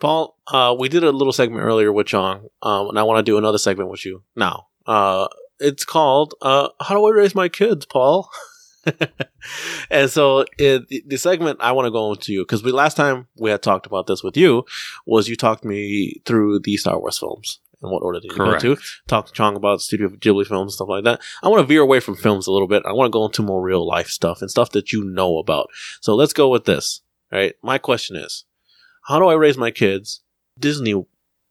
Paul, 0.00 0.36
uh, 0.48 0.74
we 0.78 0.88
did 0.88 1.04
a 1.04 1.12
little 1.12 1.32
segment 1.32 1.64
earlier 1.64 1.92
with 1.92 2.06
Chong, 2.06 2.48
um, 2.62 2.88
and 2.88 2.98
I 2.98 3.02
want 3.02 3.18
to 3.18 3.30
do 3.30 3.38
another 3.38 3.58
segment 3.58 3.90
with 3.90 4.04
you 4.04 4.22
now. 4.34 4.66
Uh, 4.86 5.28
it's 5.60 5.84
called 5.84 6.34
uh, 6.42 6.68
"How 6.80 6.94
Do 6.94 7.06
I 7.06 7.10
Raise 7.10 7.34
My 7.34 7.48
Kids?" 7.48 7.86
Paul. 7.86 8.30
and 9.90 10.10
so 10.10 10.44
it, 10.58 10.88
the, 11.06 11.16
segment 11.16 11.58
I 11.60 11.72
want 11.72 11.86
to 11.86 11.90
go 11.90 12.12
into 12.12 12.32
you 12.32 12.42
because 12.42 12.62
we 12.62 12.72
last 12.72 12.96
time 12.96 13.26
we 13.36 13.50
had 13.50 13.62
talked 13.62 13.86
about 13.86 14.06
this 14.06 14.22
with 14.22 14.36
you 14.36 14.64
was 15.06 15.28
you 15.28 15.36
talked 15.36 15.64
me 15.64 16.20
through 16.24 16.60
the 16.60 16.76
Star 16.76 16.98
Wars 16.98 17.18
films 17.18 17.60
and 17.82 17.90
what 17.92 18.02
order 18.02 18.20
you 18.22 18.30
go 18.30 18.58
to. 18.58 18.76
Talk 19.06 19.26
to 19.26 19.32
Chong 19.32 19.56
about 19.56 19.80
Studio 19.80 20.08
Ghibli 20.08 20.46
films, 20.46 20.74
stuff 20.74 20.88
like 20.88 21.04
that. 21.04 21.20
I 21.42 21.48
want 21.48 21.60
to 21.60 21.66
veer 21.66 21.82
away 21.82 22.00
from 22.00 22.16
films 22.16 22.46
a 22.46 22.52
little 22.52 22.68
bit. 22.68 22.82
I 22.86 22.92
want 22.92 23.08
to 23.08 23.16
go 23.16 23.26
into 23.26 23.42
more 23.42 23.62
real 23.62 23.86
life 23.86 24.08
stuff 24.08 24.40
and 24.40 24.50
stuff 24.50 24.70
that 24.70 24.92
you 24.92 25.04
know 25.04 25.38
about. 25.38 25.68
So 26.00 26.14
let's 26.14 26.32
go 26.32 26.48
with 26.48 26.64
this. 26.64 27.02
Right. 27.30 27.54
My 27.62 27.78
question 27.78 28.16
is, 28.16 28.44
how 29.06 29.18
do 29.18 29.26
I 29.26 29.34
raise 29.34 29.58
my 29.58 29.70
kids 29.70 30.22
Disney 30.58 30.94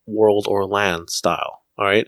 World 0.06 0.48
or 0.50 0.66
land 0.66 1.10
style? 1.10 1.62
All 1.78 1.86
right. 1.86 2.08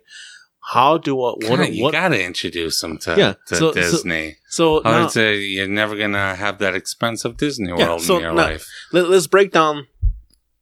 How 0.74 0.98
do 1.00 1.14
I, 1.24 1.32
what, 1.32 1.42
Kinda, 1.42 1.72
you 1.74 1.84
what, 1.84 1.94
gotta 1.94 2.24
introduce 2.24 2.80
them 2.82 2.98
to, 3.00 3.16
Yeah, 3.18 3.34
to 3.48 3.56
so- 3.56 3.72
so- 3.72 3.74
Disney. 3.74 4.38
so 4.50 4.84
I 4.84 4.92
now- 4.92 5.02
would 5.04 5.12
say 5.12 5.40
you're 5.40 5.68
never 5.68 5.96
gonna 5.96 6.36
have 6.36 6.60
that 6.60 6.76
expensive 6.76 7.38
Disney 7.38 7.70
Yeah, 7.70 7.88
World 7.88 8.02
so 8.04 8.18
in 8.18 8.22
your 8.22 8.34
now- 8.34 8.44
life. 8.50 8.68
let, 8.92 9.06
us 9.06 9.26
break 9.28 9.52
down. 9.52 9.88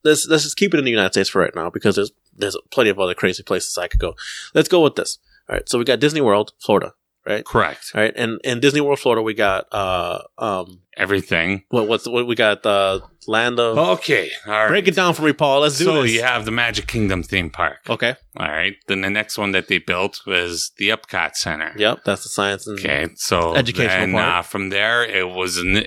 Let's 0.04 0.26
let's 0.28 0.44
just 0.44 0.56
keep 0.58 0.74
it 0.74 0.78
in 0.78 0.86
the 0.86 0.92
United 0.92 1.14
States 1.14 1.30
for 1.30 1.42
right 1.42 1.54
now 1.56 1.70
because 1.70 1.96
there's 1.98 2.12
there's 2.38 2.56
plenty 2.72 2.90
of 2.90 3.00
other 3.00 3.14
crazy 3.16 3.44
places 3.44 3.78
I 3.78 3.88
could 3.88 4.00
go. 4.00 4.16
Let's 4.54 4.70
go 4.70 4.82
with 4.82 4.96
this. 4.96 5.18
All 5.50 5.56
right, 5.56 5.68
so 5.68 5.78
we 5.80 5.84
got 5.86 6.00
Disney 6.00 6.22
World, 6.22 6.54
Florida, 6.60 6.94
right? 7.28 7.46
Correct. 7.46 7.92
All 7.94 8.02
right, 8.02 8.14
and 8.16 8.40
in 8.44 8.60
Disney 8.60 8.82
World, 8.82 9.00
Florida, 9.00 9.22
we 9.22 9.34
got 9.34 9.68
uh 9.72 10.22
um 10.38 10.82
Everything. 10.96 11.64
what 11.70 11.88
what's 11.88 12.08
what 12.08 12.26
we 12.26 12.34
got 12.36 12.64
the 12.64 13.04
land 13.28 13.60
of. 13.60 13.78
Okay. 14.00 14.32
All 14.48 14.54
right. 14.54 14.68
Break 14.70 14.88
it 14.88 14.96
down 14.96 15.14
for 15.14 15.22
me, 15.22 15.34
Paul. 15.34 15.60
Let's 15.62 15.78
do 15.78 15.86
so 15.86 16.02
this. 16.02 16.12
you 16.14 16.24
have 16.24 16.46
the 16.46 16.52
Magic 16.52 16.88
Kingdom 16.88 17.22
theme 17.22 17.52
park. 17.52 17.82
Okay. 17.88 18.16
All 18.38 18.48
right. 18.48 18.76
Then 18.88 19.02
the 19.02 19.10
next 19.10 19.38
one 19.38 19.52
that 19.52 19.68
they 19.68 19.78
built 19.78 20.22
was 20.26 20.72
the 20.78 20.90
Epcot 20.90 21.36
Center. 21.36 21.72
Yep, 21.78 22.00
that's 22.04 22.24
the 22.24 22.30
science 22.30 22.66
and 22.66 22.80
Okay, 22.80 23.10
so 23.16 23.56
Educational 23.56 24.00
then, 24.00 24.12
part. 24.14 24.26
Uh, 24.26 24.42
from 24.42 24.70
there, 24.70 25.04
it 25.04 25.30
was 25.30 25.58
an, 25.58 25.86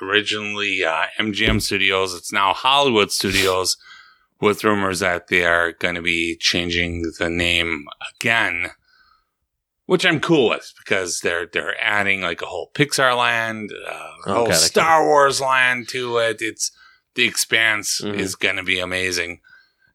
originally 0.00 0.84
uh, 0.84 1.06
MGM 1.18 1.60
Studios. 1.60 2.14
It's 2.14 2.32
now 2.32 2.52
Hollywood 2.52 3.10
Studios, 3.10 3.76
with 4.40 4.62
rumors 4.62 5.00
that 5.00 5.28
they 5.28 5.44
are 5.44 5.72
going 5.72 5.94
to 5.94 6.02
be 6.02 6.36
changing 6.36 7.02
the 7.18 7.30
name 7.30 7.86
again, 8.14 8.68
which 9.86 10.04
I'm 10.06 10.20
cool 10.20 10.48
with 10.50 10.72
because 10.78 11.20
they're 11.20 11.46
they're 11.46 11.76
adding 11.82 12.20
like 12.22 12.42
a 12.42 12.46
whole 12.46 12.70
Pixar 12.74 13.16
land, 13.16 13.70
uh, 13.72 14.10
a 14.26 14.34
whole 14.34 14.42
Okay, 14.44 14.54
Star 14.54 15.04
Wars 15.04 15.40
land 15.40 15.88
to 15.88 16.18
it. 16.18 16.38
It's 16.40 16.70
the 17.14 17.24
Expanse 17.26 18.00
Mhm. 18.02 18.14
is 18.14 18.34
going 18.34 18.56
to 18.56 18.62
be 18.62 18.80
amazing, 18.80 19.40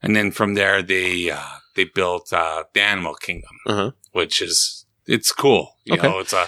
and 0.02 0.14
then 0.16 0.30
from 0.30 0.54
there 0.54 0.82
they 0.82 1.30
uh, 1.30 1.58
they 1.76 1.84
built 1.84 2.32
uh, 2.32 2.64
the 2.74 2.80
Animal 2.82 3.14
Kingdom 3.14 3.56
Uh-huh. 3.66 3.90
which 4.12 4.40
is 4.42 4.86
it's 5.06 5.32
cool. 5.32 5.76
You 5.84 5.94
Okay. 5.94 6.06
know, 6.06 6.18
it's 6.20 6.32
a 6.32 6.46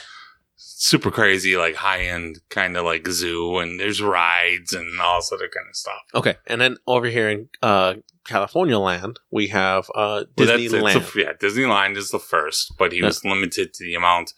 super 0.85 1.13
crazy, 1.13 1.57
like 1.57 1.77
high 1.77 2.01
end 2.03 2.41
kind 2.51 2.77
of 2.77 2.85
like 2.85 3.07
zoo, 3.09 3.59
and 3.59 3.79
there's 3.79 4.03
rides 4.03 4.73
and 4.73 5.01
all 5.01 5.19
this 5.19 5.31
other 5.33 5.49
kind 5.49 5.67
of 5.71 5.77
stuff. 5.77 6.03
Okay, 6.15 6.35
and 6.49 6.61
then 6.61 6.77
over 6.89 7.07
here 7.07 7.29
in 7.29 7.49
uh 7.63 7.95
California 8.27 8.79
land, 8.79 9.21
we 9.31 9.47
have 9.49 9.85
uh 9.95 10.25
Well, 10.37 10.47
that's- 10.47 10.61
Disneyland. 10.61 10.97
it's 10.97 11.13
the- 11.13 11.21
yeah, 11.21 11.33
Disneyland 11.41 11.97
is 11.97 12.11
the 12.11 12.19
first, 12.19 12.75
but 12.79 12.91
he 12.93 13.01
was 13.03 13.25
limited 13.25 13.73
to 13.75 13.85
the 13.85 13.95
amount. 13.95 14.33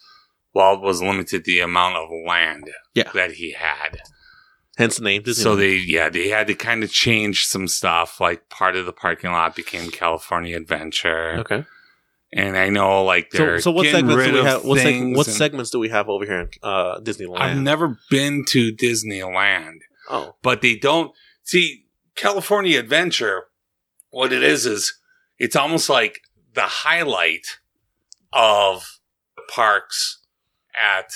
Walt 0.53 0.81
was 0.81 1.01
limited 1.01 1.43
to 1.43 1.51
the 1.51 1.59
amount 1.61 1.95
of 1.97 2.07
land 2.27 2.69
Yeah. 2.93 3.11
that 3.13 3.31
he 3.33 3.51
had. 3.53 3.99
Hence 4.77 4.97
the 4.97 5.03
name 5.03 5.23
Disneyland. 5.23 5.43
So 5.43 5.55
they, 5.55 5.75
yeah, 5.75 6.09
they 6.09 6.27
had 6.29 6.47
to 6.47 6.53
kind 6.53 6.83
of 6.83 6.91
change 6.91 7.45
some 7.45 7.67
stuff. 7.67 8.19
Like 8.21 8.49
part 8.49 8.75
of 8.75 8.85
the 8.85 8.93
parking 8.93 9.31
lot 9.31 9.55
became 9.55 9.89
California 9.89 10.55
Adventure, 10.57 11.37
okay. 11.39 11.65
And 12.35 12.57
I 12.57 12.69
know 12.69 13.03
like 13.03 13.29
So, 13.31 13.37
they're 13.37 13.61
so 13.61 13.71
what 13.71 13.83
getting 13.83 14.07
segments 14.07 14.17
rid 14.17 14.31
do 14.31 14.37
we 14.43 14.45
have? 14.45 14.65
What, 14.65 14.79
seg- 14.79 15.15
what 15.15 15.25
segments 15.25 15.69
do 15.71 15.79
we 15.79 15.89
have 15.89 16.09
over 16.09 16.25
here 16.25 16.41
in 16.41 16.49
uh, 16.61 16.99
Disneyland? 16.99 17.39
I've 17.39 17.57
never 17.57 17.97
been 18.11 18.43
to 18.49 18.71
Disneyland. 18.73 19.79
oh, 20.09 20.35
but 20.43 20.61
they 20.61 20.75
don't 20.75 21.11
see 21.43 21.85
California 22.15 22.77
Adventure. 22.77 23.45
What 24.09 24.31
it 24.31 24.43
is 24.43 24.65
is 24.65 24.99
it's 25.39 25.55
almost 25.55 25.89
like 25.89 26.19
the 26.53 26.61
highlight 26.61 27.59
of 28.31 28.99
the 29.35 29.43
parks 29.49 30.21
at 30.75 31.09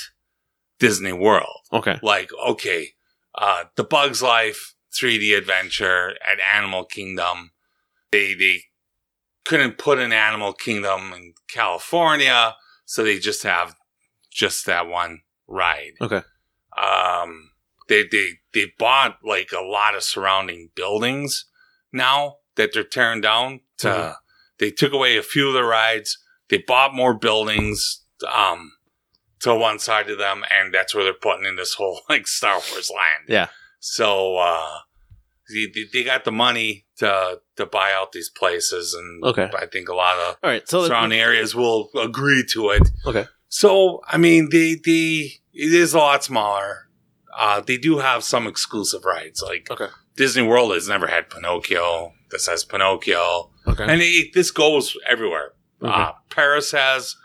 Disney 0.79 1.11
World. 1.13 1.59
okay. 1.73 1.99
Like, 2.01 2.29
okay, 2.47 2.89
uh, 3.35 3.65
the 3.75 3.83
Bugs 3.83 4.21
Life 4.21 4.75
3D 4.93 5.37
adventure 5.37 6.11
at 6.25 6.39
Animal 6.55 6.85
Kingdom. 6.85 7.51
They 8.11 8.33
they 8.33 8.63
couldn't 9.45 9.77
put 9.77 9.99
an 9.99 10.11
Animal 10.13 10.53
Kingdom 10.53 11.13
in 11.13 11.33
California, 11.47 12.55
so 12.85 13.03
they 13.03 13.19
just 13.19 13.43
have 13.43 13.75
just 14.31 14.65
that 14.67 14.87
one 14.87 15.21
ride 15.47 15.93
Okay. 16.01 16.21
um 16.77 17.49
they 17.87 18.03
they 18.11 18.33
they 18.53 18.71
bought 18.77 19.17
like 19.23 19.49
a 19.51 19.63
lot 19.63 19.95
of 19.95 20.03
surrounding 20.03 20.69
buildings 20.75 21.45
now 21.91 22.35
that 22.55 22.69
they're 22.71 22.83
tearing 22.83 23.21
down 23.21 23.61
to 23.79 23.87
Mhm. 23.87 24.15
they 24.59 24.69
took 24.69 24.93
away 24.93 25.17
a 25.17 25.23
few 25.23 25.47
of 25.47 25.53
the 25.55 25.63
rides 25.63 26.19
they 26.49 26.59
bought 26.59 26.93
more 26.93 27.15
buildings 27.15 28.03
um 28.27 28.71
to 29.39 29.55
one 29.55 29.79
side 29.79 30.09
of 30.11 30.19
them 30.19 30.43
and 30.51 30.71
that's 30.71 30.93
where 30.93 31.03
they're 31.03 31.13
putting 31.13 31.45
in 31.45 31.55
this 31.55 31.73
whole 31.73 32.01
like 32.09 32.27
star 32.27 32.61
wars 32.71 32.91
land 32.95 33.25
Yeah. 33.27 33.47
so 33.79 34.37
uh 34.37 34.77
they, 35.53 35.65
they- 35.73 35.89
they 35.91 36.03
got 36.03 36.23
the 36.25 36.31
money 36.31 36.85
to 36.97 37.39
to 37.55 37.65
buy 37.65 37.91
out 37.93 38.11
these 38.11 38.29
places 38.29 38.93
and 38.93 39.23
Okay. 39.23 39.49
i 39.57 39.65
think 39.65 39.89
a 39.89 39.95
lot 39.95 40.17
of 40.17 40.37
All 40.43 40.49
right. 40.49 40.67
So 40.67 40.85
surrounding 40.87 41.19
areas 41.19 41.55
will 41.55 41.89
agree 41.99 42.43
to 42.53 42.69
it. 42.71 42.89
Okay. 43.05 43.25
So, 43.47 44.01
I 44.07 44.17
mean, 44.17 44.49
the 44.51 44.79
the 44.83 45.31
it 45.53 45.73
is 45.73 45.93
a 45.93 45.97
lot 45.97 46.23
smaller. 46.23 46.87
Uh, 47.37 47.61
they 47.61 47.77
do 47.77 47.99
have 47.99 48.23
some 48.23 48.45
exclusive 48.47 49.05
rides, 49.05 49.41
like 49.41 49.69
Okay. 49.71 49.87
Disney 50.15 50.43
World 50.43 50.73
has 50.73 50.87
never 50.89 51.07
had 51.07 51.29
Pinocchio. 51.29 52.13
This 52.31 52.47
has 52.47 52.63
Pinocchio, 52.65 53.49
okay. 53.67 53.85
and 53.91 54.01
it, 54.01 54.33
this 54.33 54.51
goes 54.51 54.95
everywhere. 55.07 55.53
Okay. 55.81 55.91
Uh, 55.91 56.11
Paris 56.29 56.71
has 56.73 57.15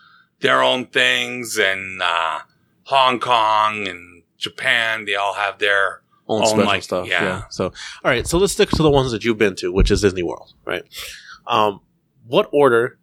their 0.41 0.63
own 0.63 0.87
things, 0.87 1.59
and 1.59 2.01
uh, 2.01 2.39
Hong 2.85 3.19
Kong 3.21 3.87
and 3.89 4.23
Japan, 4.39 5.05
they 5.05 5.15
all 5.17 5.35
have 5.35 5.59
their 5.59 6.01
own 6.29 6.41
own, 6.41 6.47
special 6.47 6.65
like, 6.65 6.83
stuff. 6.83 7.09
Yeah. 7.09 7.23
yeah. 7.23 7.43
So, 7.51 7.67
all 7.67 7.73
right. 8.11 8.27
So 8.27 8.39
let's 8.39 8.53
stick 8.53 8.71
to 8.71 8.83
the 8.83 8.91
ones 8.91 9.13
that 9.13 9.25
you've 9.25 9.39
been 9.39 9.57
to, 9.57 9.73
which 9.73 9.91
is 9.91 10.01
Disney 10.01 10.23
World, 10.23 10.55
right? 10.65 10.85
Um, 11.47 11.81
what 12.27 12.49
order 12.53 12.99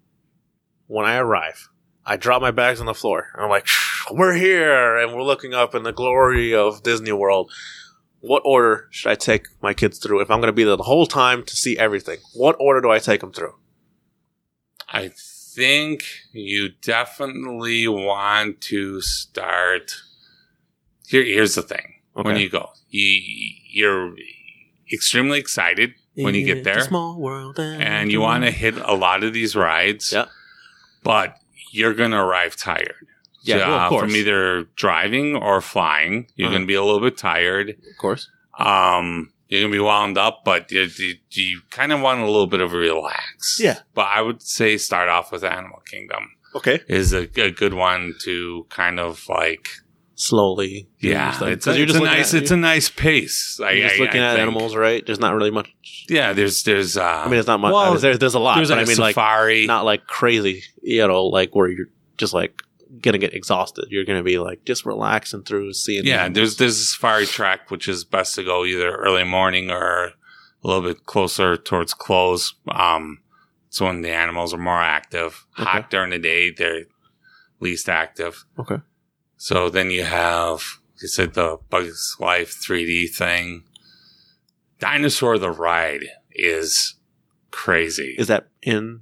when 0.87 1.05
I 1.05 1.17
arrive? 1.17 1.69
I 2.05 2.17
drop 2.17 2.41
my 2.41 2.51
bags 2.51 2.79
on 2.79 2.87
the 2.87 2.93
floor. 2.93 3.27
And 3.33 3.43
I'm 3.43 3.49
like, 3.49 3.67
we're 4.11 4.33
here, 4.33 4.97
and 4.97 5.13
we're 5.13 5.23
looking 5.23 5.53
up 5.53 5.75
in 5.75 5.83
the 5.83 5.93
glory 5.93 6.53
of 6.55 6.83
Disney 6.83 7.11
World. 7.11 7.51
What 8.19 8.41
order 8.45 8.87
should 8.91 9.11
I 9.11 9.15
take 9.15 9.47
my 9.61 9.73
kids 9.73 9.99
through 9.99 10.21
if 10.21 10.29
I'm 10.29 10.39
going 10.39 10.47
to 10.47 10.53
be 10.53 10.63
there 10.63 10.75
the 10.75 10.83
whole 10.83 11.05
time 11.05 11.43
to 11.43 11.55
see 11.55 11.77
everything? 11.77 12.17
What 12.33 12.55
order 12.59 12.81
do 12.81 12.91
I 12.91 12.99
take 12.99 13.21
them 13.21 13.31
through? 13.31 13.55
I 14.89 15.11
think 15.15 16.03
you 16.31 16.69
definitely 16.69 17.87
want 17.87 18.61
to 18.61 19.01
start. 19.01 19.93
Here, 21.07 21.23
here's 21.23 21.55
the 21.55 21.61
thing: 21.61 22.00
when 22.13 22.37
you 22.37 22.49
go, 22.49 22.69
you 22.89 23.21
you're 23.69 24.13
extremely 24.91 25.39
excited 25.39 25.93
when 26.15 26.35
you 26.35 26.45
get 26.45 26.63
there, 26.63 26.81
small 26.81 27.19
world, 27.19 27.57
and 27.59 28.11
you 28.11 28.19
want 28.21 28.43
to 28.43 28.51
hit 28.51 28.75
a 28.77 28.93
lot 28.93 29.23
of 29.23 29.33
these 29.33 29.55
rides. 29.55 30.11
Yeah. 30.11 30.25
but 31.03 31.37
you're 31.71 31.93
gonna 31.95 32.23
arrive 32.23 32.55
tired. 32.55 32.93
Yeah, 33.43 33.57
well, 33.57 33.73
of 33.73 33.81
Uh, 33.81 33.89
course. 33.89 34.01
from 34.01 34.15
either 34.15 34.63
driving 34.75 35.35
or 35.35 35.61
flying, 35.61 36.27
you're 36.35 36.47
Uh-huh. 36.49 36.57
gonna 36.57 36.65
be 36.67 36.75
a 36.75 36.83
little 36.83 36.99
bit 36.99 37.17
tired. 37.17 37.69
of 37.69 37.97
course. 37.97 38.29
Um, 38.59 39.31
you're 39.47 39.61
gonna 39.61 39.71
be 39.71 39.79
wound 39.79 40.17
up, 40.17 40.43
but 40.45 40.71
you, 40.71 40.87
you, 40.99 41.15
you 41.31 41.61
kind 41.71 41.91
of 41.91 42.01
want 42.01 42.19
a 42.21 42.25
little 42.25 42.45
bit 42.45 42.59
of 42.61 42.73
a 42.73 42.77
relax. 42.77 43.57
Yeah. 43.59 43.79
But 43.95 44.07
I 44.13 44.21
would 44.21 44.41
say 44.43 44.77
start 44.77 45.09
off 45.09 45.31
with 45.31 45.43
Animal 45.43 45.81
Kingdom 45.89 46.29
Okay. 46.53 46.81
is 46.87 47.13
a, 47.13 47.21
a 47.41 47.49
good 47.51 47.73
one 47.73 48.13
to 48.25 48.67
kind 48.69 48.99
of 48.99 49.27
like 49.27 49.69
Slowly. 50.21 50.87
yeah, 50.99 51.31
Stuff. 51.31 51.47
it's, 51.47 51.65
a, 51.65 51.81
it's 51.81 51.95
a 51.95 51.99
nice 51.99 52.33
at- 52.35 52.41
it's 52.43 52.51
a 52.51 52.55
nice 52.57 52.89
pace. 52.91 53.59
I, 53.59 53.71
You're 53.71 53.87
just 53.89 53.99
I- 53.99 54.03
looking 54.03 54.21
I 54.21 54.33
at 54.33 54.39
animals, 54.39 54.75
right? 54.75 55.03
There's 55.03 55.19
not 55.19 55.33
really 55.33 55.49
much. 55.49 55.73
Yeah, 56.09 56.33
there's 56.33 56.61
there's 56.61 56.95
uh, 56.95 57.03
I 57.03 57.27
mean, 57.27 57.39
it's 57.39 57.47
not 57.47 57.59
much. 57.59 57.73
Well, 57.73 57.81
I 57.81 57.91
mean, 57.91 58.01
there's 58.01 58.19
there's 58.19 58.35
a 58.35 58.39
lot, 58.39 58.55
there's 58.57 58.69
but 58.69 58.75
like 58.77 58.81
I 58.81 58.83
a 58.83 58.87
mean, 58.87 58.97
like 58.99 59.15
safari. 59.15 59.65
not 59.65 59.83
like 59.83 60.05
crazy, 60.05 60.61
you 60.83 61.07
know, 61.07 61.25
like 61.25 61.55
where 61.55 61.69
you're 61.69 61.87
just 62.17 62.33
like 62.35 62.61
gonna 63.01 63.17
get 63.17 63.33
exhausted. 63.33 63.85
You're 63.89 64.05
gonna 64.05 64.21
be 64.21 64.37
like 64.37 64.63
just 64.63 64.85
relaxing 64.85 65.41
through 65.41 65.73
seeing. 65.73 66.05
yeah, 66.05 66.27
the- 66.27 66.35
there's 66.35 66.57
there's 66.57 66.79
a 66.79 66.83
safari 66.85 67.25
track 67.25 67.71
which 67.71 67.87
is 67.87 68.03
best 68.03 68.35
to 68.35 68.43
go 68.43 68.63
either 68.63 68.93
early 68.95 69.23
morning 69.23 69.71
or 69.71 70.03
a 70.05 70.13
little 70.67 70.83
bit 70.83 71.07
closer 71.07 71.57
towards 71.57 71.95
close. 71.95 72.53
Um, 72.69 73.21
it's 73.69 73.81
when 73.81 74.01
the 74.03 74.11
animals 74.11 74.53
are 74.53 74.59
more 74.59 74.81
active. 74.83 75.47
Okay. 75.59 75.67
Hot 75.67 75.89
during 75.89 76.11
the 76.11 76.19
day, 76.19 76.51
they're 76.51 76.83
least 77.59 77.89
active. 77.89 78.45
okay. 78.59 78.77
So 79.41 79.71
then 79.71 79.89
you 79.89 80.03
have, 80.03 80.61
you 81.01 81.07
said, 81.07 81.33
the 81.33 81.57
Bugs 81.71 82.15
Life 82.19 82.61
3D 82.61 83.09
thing. 83.09 83.63
Dinosaur 84.79 85.39
the 85.39 85.49
Ride 85.49 86.03
is 86.31 86.93
crazy. 87.49 88.13
Is 88.19 88.27
that 88.27 88.49
in? 88.61 89.01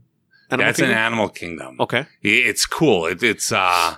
Animal 0.49 0.65
That's 0.65 0.79
in 0.79 0.85
Kingdom? 0.85 0.97
Animal 0.97 1.29
Kingdom. 1.29 1.75
Okay. 1.81 2.05
It's 2.21 2.65
cool. 2.65 3.05
It, 3.05 3.21
it's 3.21 3.51
uh, 3.51 3.95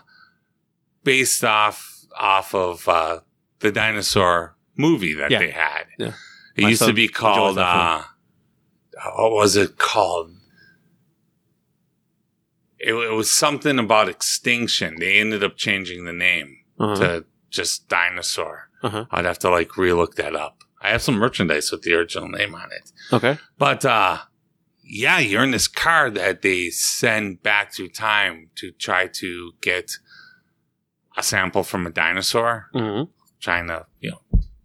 based 1.04 1.44
off 1.44 2.06
off 2.20 2.56
of 2.56 2.88
uh, 2.90 3.20
the 3.60 3.72
dinosaur 3.72 4.56
movie 4.76 5.14
that 5.14 5.30
Yeah. 5.30 5.40
they 5.40 5.52
had. 5.52 5.84
Yeah. 6.00 6.14
It 6.56 6.64
My 6.64 6.70
used 6.70 6.84
to 6.86 6.92
be 6.94 7.08
called 7.08 7.60
uh, 7.60 8.02
what 9.16 9.32
was 9.32 9.56
it 9.56 9.78
called? 9.78 10.32
It, 12.84 12.94
it 12.94 13.14
was 13.14 13.34
something 13.34 13.78
about 13.80 14.10
extinction. 14.10 14.98
They 15.00 15.20
ended 15.20 15.44
up 15.44 15.56
changing 15.58 16.06
the 16.06 16.14
name 16.14 16.58
Uh-huh. 16.80 16.96
to 16.96 17.26
just 17.50 17.88
dinosaur. 17.90 18.70
Uh-huh. 18.84 19.06
I'd 19.12 19.26
have 19.26 19.40
to 19.40 19.50
like 19.50 19.70
relook 19.70 20.16
that 20.16 20.36
up. 20.36 20.58
I 20.82 20.90
have 20.90 21.02
some 21.04 21.16
merchandise 21.16 21.72
with 21.72 21.84
the 21.84 21.94
original 21.94 22.28
name 22.30 22.56
on 22.56 22.70
it. 22.72 22.92
Okay. 23.14 23.38
But 23.58 23.86
uh 23.86 24.18
yeah, 24.84 25.20
you're 25.20 25.44
in 25.44 25.52
this 25.52 25.68
car 25.70 26.10
that 26.10 26.42
they 26.42 26.70
send 26.70 27.44
back 27.44 27.74
through 27.74 27.90
time 27.90 28.50
to 28.56 28.72
try 28.72 29.08
to 29.08 29.52
get 29.62 29.92
a 31.16 31.24
sample 31.24 31.64
from 31.64 31.86
a 31.88 31.92
dinosaur, 31.92 32.68
hmm 32.74 33.04
trying 33.40 33.68
to, 33.68 33.86
you 34.00 34.12
know, 34.12 34.22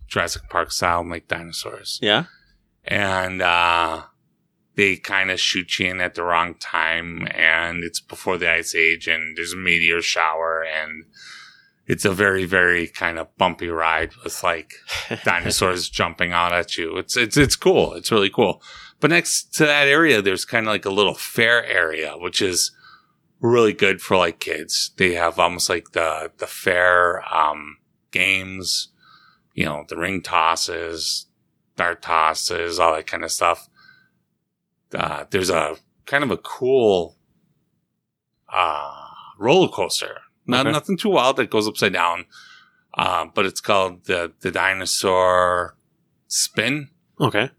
Jurassic 0.06 0.42
Park 0.50 0.70
style 0.72 1.02
make 1.04 1.28
dinosaurs. 1.28 1.98
Yeah. 2.02 2.24
And 2.84 3.42
uh 3.42 4.02
they 4.76 4.96
kind 4.96 5.30
of 5.30 5.40
shoot 5.40 5.78
you 5.78 5.90
in 5.90 6.00
at 6.00 6.14
the 6.14 6.22
wrong 6.22 6.54
time 6.54 7.26
and 7.32 7.82
it's 7.82 8.00
before 8.00 8.38
the 8.38 8.50
ice 8.50 8.74
age 8.74 9.08
and 9.08 9.36
there's 9.36 9.54
a 9.54 9.56
meteor 9.56 10.02
shower 10.02 10.64
and 10.64 11.04
it's 11.86 12.04
a 12.04 12.12
very, 12.12 12.44
very 12.44 12.88
kind 12.88 13.18
of 13.18 13.34
bumpy 13.36 13.68
ride 13.68 14.12
with 14.24 14.42
like 14.42 14.74
dinosaurs 15.24 15.88
jumping 15.88 16.32
out 16.32 16.52
at 16.52 16.76
you. 16.76 16.96
It's 16.98 17.16
it's 17.16 17.36
it's 17.36 17.56
cool. 17.56 17.94
It's 17.94 18.10
really 18.10 18.30
cool. 18.30 18.60
But 19.00 19.10
next 19.10 19.54
to 19.54 19.66
that 19.66 19.88
area, 19.88 20.20
there's 20.20 20.44
kind 20.44 20.66
of 20.66 20.72
like 20.72 20.84
a 20.84 20.90
little 20.90 21.14
fair 21.14 21.64
area, 21.64 22.14
which 22.16 22.42
is 22.42 22.72
really 23.40 23.72
good 23.72 24.00
for 24.00 24.16
like 24.16 24.40
kids. 24.40 24.90
They 24.96 25.14
have 25.14 25.38
almost 25.38 25.68
like 25.68 25.92
the 25.92 26.32
the 26.38 26.46
fair 26.46 27.22
um, 27.32 27.78
games, 28.10 28.88
you 29.54 29.64
know, 29.64 29.84
the 29.88 29.96
ring 29.96 30.22
tosses, 30.22 31.26
dart 31.76 32.02
tosses, 32.02 32.80
all 32.80 32.94
that 32.94 33.06
kind 33.06 33.24
of 33.24 33.30
stuff. 33.30 33.68
Uh, 34.94 35.24
there's 35.30 35.50
a 35.50 35.76
kind 36.06 36.22
of 36.24 36.30
a 36.30 36.36
cool 36.36 37.16
uh, 38.52 39.06
roller 39.38 39.68
coaster. 39.68 40.18
Not 40.46 40.66
Okay. 40.66 40.72
nothing 40.72 40.96
too 40.96 41.10
wild 41.10 41.36
that 41.36 41.50
goes 41.50 41.66
upside 41.66 41.92
down. 41.92 42.26
Uh, 42.96 43.26
but 43.34 43.44
it's 43.44 43.60
called 43.60 44.04
the 44.06 44.32
the 44.40 44.50
dinosaur 44.50 45.76
spin, 46.28 46.88
Okay. 47.20 47.50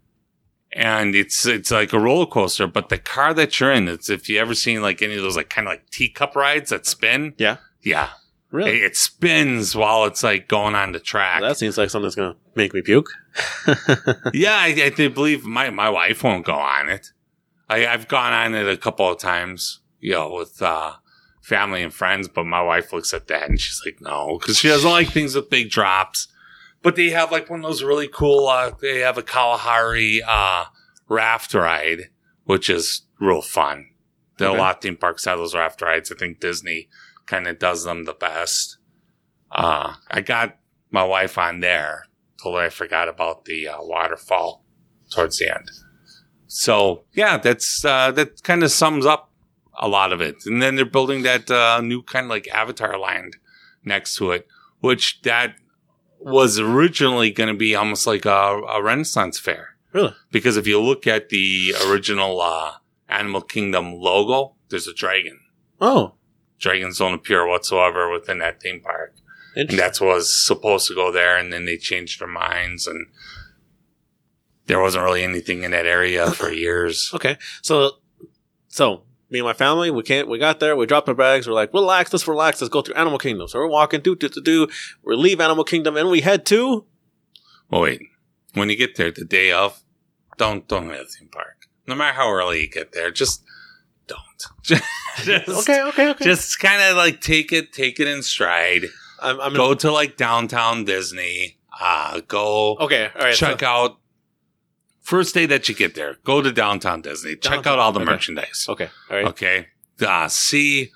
and 0.74 1.14
it's 1.14 1.46
it's 1.46 1.70
like 1.70 1.94
a 1.94 2.00
roller 2.00 2.26
coaster. 2.26 2.66
But 2.66 2.90
the 2.90 2.98
car 2.98 3.36
that 3.36 3.60
you're 3.60 3.72
in, 3.72 3.88
it's 3.88 4.10
if 4.10 4.30
you 4.30 4.40
ever 4.40 4.56
seen 4.56 4.82
like 4.82 5.02
any 5.04 5.16
of 5.16 5.22
those 5.22 5.38
like 5.38 5.50
kind 5.52 5.68
of 5.68 5.74
like 5.74 5.90
teacup 5.92 6.36
rides 6.36 6.72
that 6.72 6.88
spin, 6.88 7.36
Yeah. 7.38 7.58
yeah, 7.84 8.10
Really? 8.50 8.78
it, 8.80 8.84
it 8.84 8.98
spins 8.98 9.76
while 9.76 10.06
it's 10.06 10.24
like 10.24 10.48
going 10.48 10.74
on 10.74 10.92
the 10.94 11.00
track. 11.00 11.42
that 11.42 11.58
seems 11.58 11.78
like 11.78 11.92
something 11.92 12.06
that's 12.08 12.16
gonna 12.16 12.36
make 12.56 12.74
me 12.74 12.82
puke. 12.82 13.10
yeah, 14.34 14.56
I, 14.56 14.92
I 14.98 15.08
believe 15.10 15.46
my 15.46 15.70
my 15.70 15.90
wife 15.92 16.24
won't 16.24 16.46
go 16.46 16.54
on 16.56 16.90
it. 16.90 17.12
I, 17.70 17.86
I've 17.88 18.08
gone 18.08 18.34
on 18.34 18.56
it 18.56 18.68
a 18.68 18.78
couple 18.78 19.12
of 19.12 19.20
times, 19.20 19.82
you 20.00 20.14
know, 20.14 20.32
with 20.34 20.62
uh, 20.62 20.94
family 21.42 21.84
and 21.84 21.94
friends, 21.94 22.28
but 22.28 22.46
my 22.46 22.62
wife 22.62 22.94
looks 22.94 23.14
at 23.14 23.28
that 23.28 23.50
and 23.50 23.60
she's 23.60 23.82
like, 23.86 24.00
no, 24.02 24.38
because 24.40 24.58
she 24.58 24.68
doesn't 24.70 24.90
like 24.90 25.10
things 25.10 25.36
with 25.36 25.50
big 25.50 25.70
drops. 25.70 26.28
But 26.84 26.96
they 26.96 27.10
have 27.10 27.32
like 27.32 27.50
one 27.50 27.60
of 27.60 27.66
those 27.66 27.84
really 27.84 28.08
cool. 28.08 28.48
Uh, 28.48 28.72
they 28.82 29.00
have 29.00 29.18
a 29.18 29.24
Kalahari 29.24 30.22
uh, 30.26 30.66
raft 31.10 31.54
ride, 31.54 32.10
which 32.46 32.70
is 32.70 33.02
real 33.20 33.42
fun. 33.42 33.88
There 34.38 34.48
are 34.48 34.52
Okay. 34.52 34.60
a 34.60 34.62
lot 34.62 34.76
of 34.78 34.82
theme 34.82 34.96
parks 34.98 35.26
have 35.26 35.40
those 35.40 35.56
raft 35.56 35.82
rides. 35.82 36.12
I 36.12 36.16
think 36.16 36.40
Disney 36.40 36.88
kind 37.26 37.48
of 37.48 37.58
does 37.60 37.84
them 37.84 38.06
the 38.06 38.14
best. 38.14 38.78
Uh, 39.52 39.96
I 40.12 40.22
got 40.22 40.58
my 40.92 41.04
wife 41.04 41.38
on 41.38 41.60
there. 41.62 42.06
Told 42.42 42.56
her 42.56 42.62
I 42.62 42.70
forgot 42.70 43.10
about 43.10 43.46
the 43.46 43.68
uh, 43.68 43.78
waterfall 43.82 44.64
towards 45.12 45.40
the 45.40 45.54
end. 45.54 45.70
So 46.48 47.04
yeah, 47.14 47.38
that's 47.38 47.84
uh, 47.84 48.12
that 48.12 48.44
kind 48.44 48.64
of 48.64 48.72
sums 48.72 49.06
up 49.06 49.32
a 49.80 49.88
lot 49.88 50.12
of 50.12 50.22
it. 50.22 50.46
And 50.46 50.62
then 50.62 50.76
they're 50.76 50.86
building 50.86 51.24
that 51.24 51.52
uh, 51.52 51.82
new 51.82 52.02
kind 52.02 52.26
of 52.26 52.30
like 52.30 52.48
Avatar 52.50 52.98
land 52.98 53.38
next 53.84 54.16
to 54.16 54.32
it, 54.32 54.48
which 54.80 55.22
that 55.22 55.56
was 56.20 56.60
originally 56.60 57.30
going 57.30 57.50
to 57.50 57.58
be 57.58 57.76
almost 57.76 58.08
like 58.08 58.26
a, 58.26 58.30
a 58.70 58.82
Renaissance 58.82 59.40
fair. 59.40 59.76
Really? 59.94 60.16
Because 60.32 60.58
if 60.58 60.68
you 60.68 60.82
look 60.82 61.06
at 61.06 61.30
the 61.30 61.74
original 61.88 62.42
uh, 62.42 62.74
Animal 63.08 63.42
Kingdom 63.42 63.94
logo, 63.94 64.56
there's 64.70 64.88
a 64.88 64.94
dragon. 64.94 65.40
Oh. 65.80 66.16
Dragons 66.60 66.98
don't 66.98 67.14
appear 67.14 67.48
whatsoever 67.48 68.12
within 68.12 68.40
that 68.40 68.62
theme 68.62 68.82
park 68.82 69.14
and 69.58 69.70
that's 69.70 70.00
was 70.00 70.46
supposed 70.46 70.88
to 70.88 70.94
go 70.94 71.12
there 71.12 71.38
and 71.38 71.52
then 71.52 71.66
they 71.66 71.78
changed 71.78 72.22
their 72.22 72.28
minds 72.28 72.86
and 72.86 73.08
there 74.68 74.80
wasn't 74.80 75.04
really 75.04 75.24
anything 75.24 75.64
in 75.64 75.72
that 75.72 75.86
area 75.86 76.30
for 76.32 76.52
years 76.52 77.12
Okay. 77.14 77.38
So, 77.62 77.92
so 78.68 79.04
me 79.30 79.40
and 79.40 79.46
my 79.46 79.54
family, 79.54 79.92
we 79.92 80.04
can't. 80.04 80.28
We 80.30 80.38
got 80.38 80.60
there. 80.60 80.76
We 80.76 80.86
dropped 80.86 81.10
our 81.10 81.16
bags. 81.16 81.48
We're 81.48 81.54
like, 81.54 81.74
relax. 81.74 82.14
Let's 82.14 82.28
relax. 82.28 82.62
Let's 82.62 82.70
go 82.72 82.82
through 82.82 82.96
Animal 82.96 83.18
Kingdom. 83.20 83.48
So 83.48 83.60
we're 83.60 83.68
walking. 83.68 84.02
Do 84.02 84.16
do 84.16 84.30
do 84.30 84.42
do. 84.42 84.68
We 85.04 85.16
leave 85.16 85.42
Animal 85.42 85.64
Kingdom 85.64 85.98
and 85.98 86.10
we 86.10 86.22
head 86.22 86.46
to. 86.48 86.86
well 87.70 87.82
wait 87.82 88.02
when 88.54 88.70
you 88.70 88.76
get 88.78 88.96
there 88.96 89.12
the 89.12 89.26
day 89.26 89.52
of 89.52 89.82
don't 90.38 90.68
don't 90.68 90.90
hit 90.90 91.00
the 91.00 91.06
theme 91.06 91.30
park 91.30 91.68
no 91.86 91.96
matter 91.96 92.14
how 92.16 92.30
early 92.32 92.62
you 92.62 92.70
get 92.70 92.92
there 92.94 93.12
just 93.12 93.44
don't 94.08 94.20
just, 94.64 95.50
Okay. 95.50 95.82
Okay. 95.84 96.10
Okay. 96.12 96.24
just 96.24 96.60
kind 96.60 96.82
of 96.82 96.96
like 96.96 97.20
take 97.22 97.52
it 97.52 97.74
take 97.74 98.00
it 98.00 98.08
in 98.08 98.22
stride 98.24 98.86
I'm. 99.22 99.40
I'm 99.42 99.54
go 99.54 99.74
to 99.74 99.92
like 99.92 100.16
downtown 100.18 100.86
disney 100.86 101.58
uh 101.80 102.22
go 102.28 102.78
Okay. 102.78 103.10
All 103.16 103.22
right. 103.26 103.36
check 103.36 103.60
so- 103.60 103.68
out 103.68 103.98
first 105.08 105.34
day 105.34 105.46
that 105.46 105.68
you 105.68 105.76
get 105.76 105.96
there 105.96 106.18
go 106.24 106.42
to 106.42 106.52
downtown 106.52 107.02
disney 107.02 107.36
check 107.36 107.66
out 107.66 107.80
all 107.80 107.92
the 107.92 108.00
okay. 108.00 108.12
merchandise 108.12 108.68
Okay. 108.70 108.90
All 109.10 109.18
right. 109.18 109.26
Okay. 109.26 109.68
Uh, 110.00 110.28
see, 110.28 110.92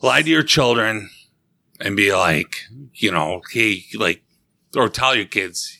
lie 0.00 0.22
to 0.22 0.28
your 0.28 0.42
children 0.42 1.10
and 1.80 1.96
be 1.96 2.14
like, 2.14 2.56
you 2.94 3.10
know, 3.10 3.42
hey, 3.52 3.84
like, 3.94 4.22
or 4.76 4.88
tell 4.88 5.14
your 5.14 5.26
kids, 5.26 5.78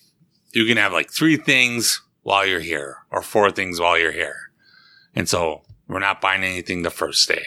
you 0.53 0.67
can 0.67 0.77
have 0.77 0.93
like 0.93 1.11
three 1.11 1.37
things 1.37 2.01
while 2.23 2.47
you're 2.47 2.61
here 2.61 2.99
or 3.11 3.23
four 3.23 3.51
things 3.51 3.81
while 3.81 3.99
you're 3.99 4.13
here. 4.13 4.53
And 5.15 5.29
so 5.29 5.63
we're 5.89 5.99
not 5.99 6.21
buying 6.21 6.45
anything 6.45 6.83
the 6.83 6.91
first 6.91 7.29
day. 7.29 7.45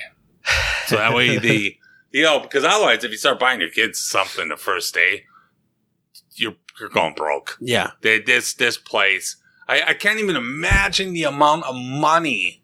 So 0.88 0.98
that 0.98 1.14
way 1.14 1.38
the, 1.38 1.78
you 2.12 2.24
know, 2.24 2.40
because 2.40 2.64
otherwise 2.64 3.04
if 3.04 3.12
you 3.12 3.18
start 3.18 3.40
buying 3.40 3.62
your 3.62 3.70
kids 3.70 4.00
something 4.00 4.50
the 4.50 4.58
first 4.58 4.94
day, 4.94 5.24
you're, 6.36 6.56
you're 6.80 6.90
going 6.90 7.14
broke. 7.14 7.58
Yeah. 7.60 7.92
They, 8.02 8.20
this 8.20 8.54
this 8.54 8.78
place, 8.78 9.38
I, 9.68 9.82
I 9.90 9.94
can't 9.94 10.20
even 10.20 10.36
imagine 10.36 11.14
the 11.14 11.24
amount 11.24 11.66
of 11.66 11.76
money 11.76 12.62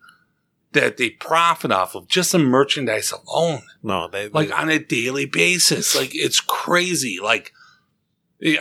that 0.74 0.96
they 0.98 1.10
profit 1.10 1.72
off 1.72 1.96
of 1.96 2.08
just 2.08 2.32
the 2.32 2.40
merchandise 2.40 3.12
alone, 3.12 3.64
No. 3.84 4.08
They 4.08 4.30
like 4.30 4.48
they- 4.50 4.54
on 4.54 4.70
a 4.70 4.80
daily 4.80 5.26
basis. 5.26 5.96
Like 5.96 6.16
it's 6.16 6.40
crazy. 6.40 7.20
Like 7.22 7.52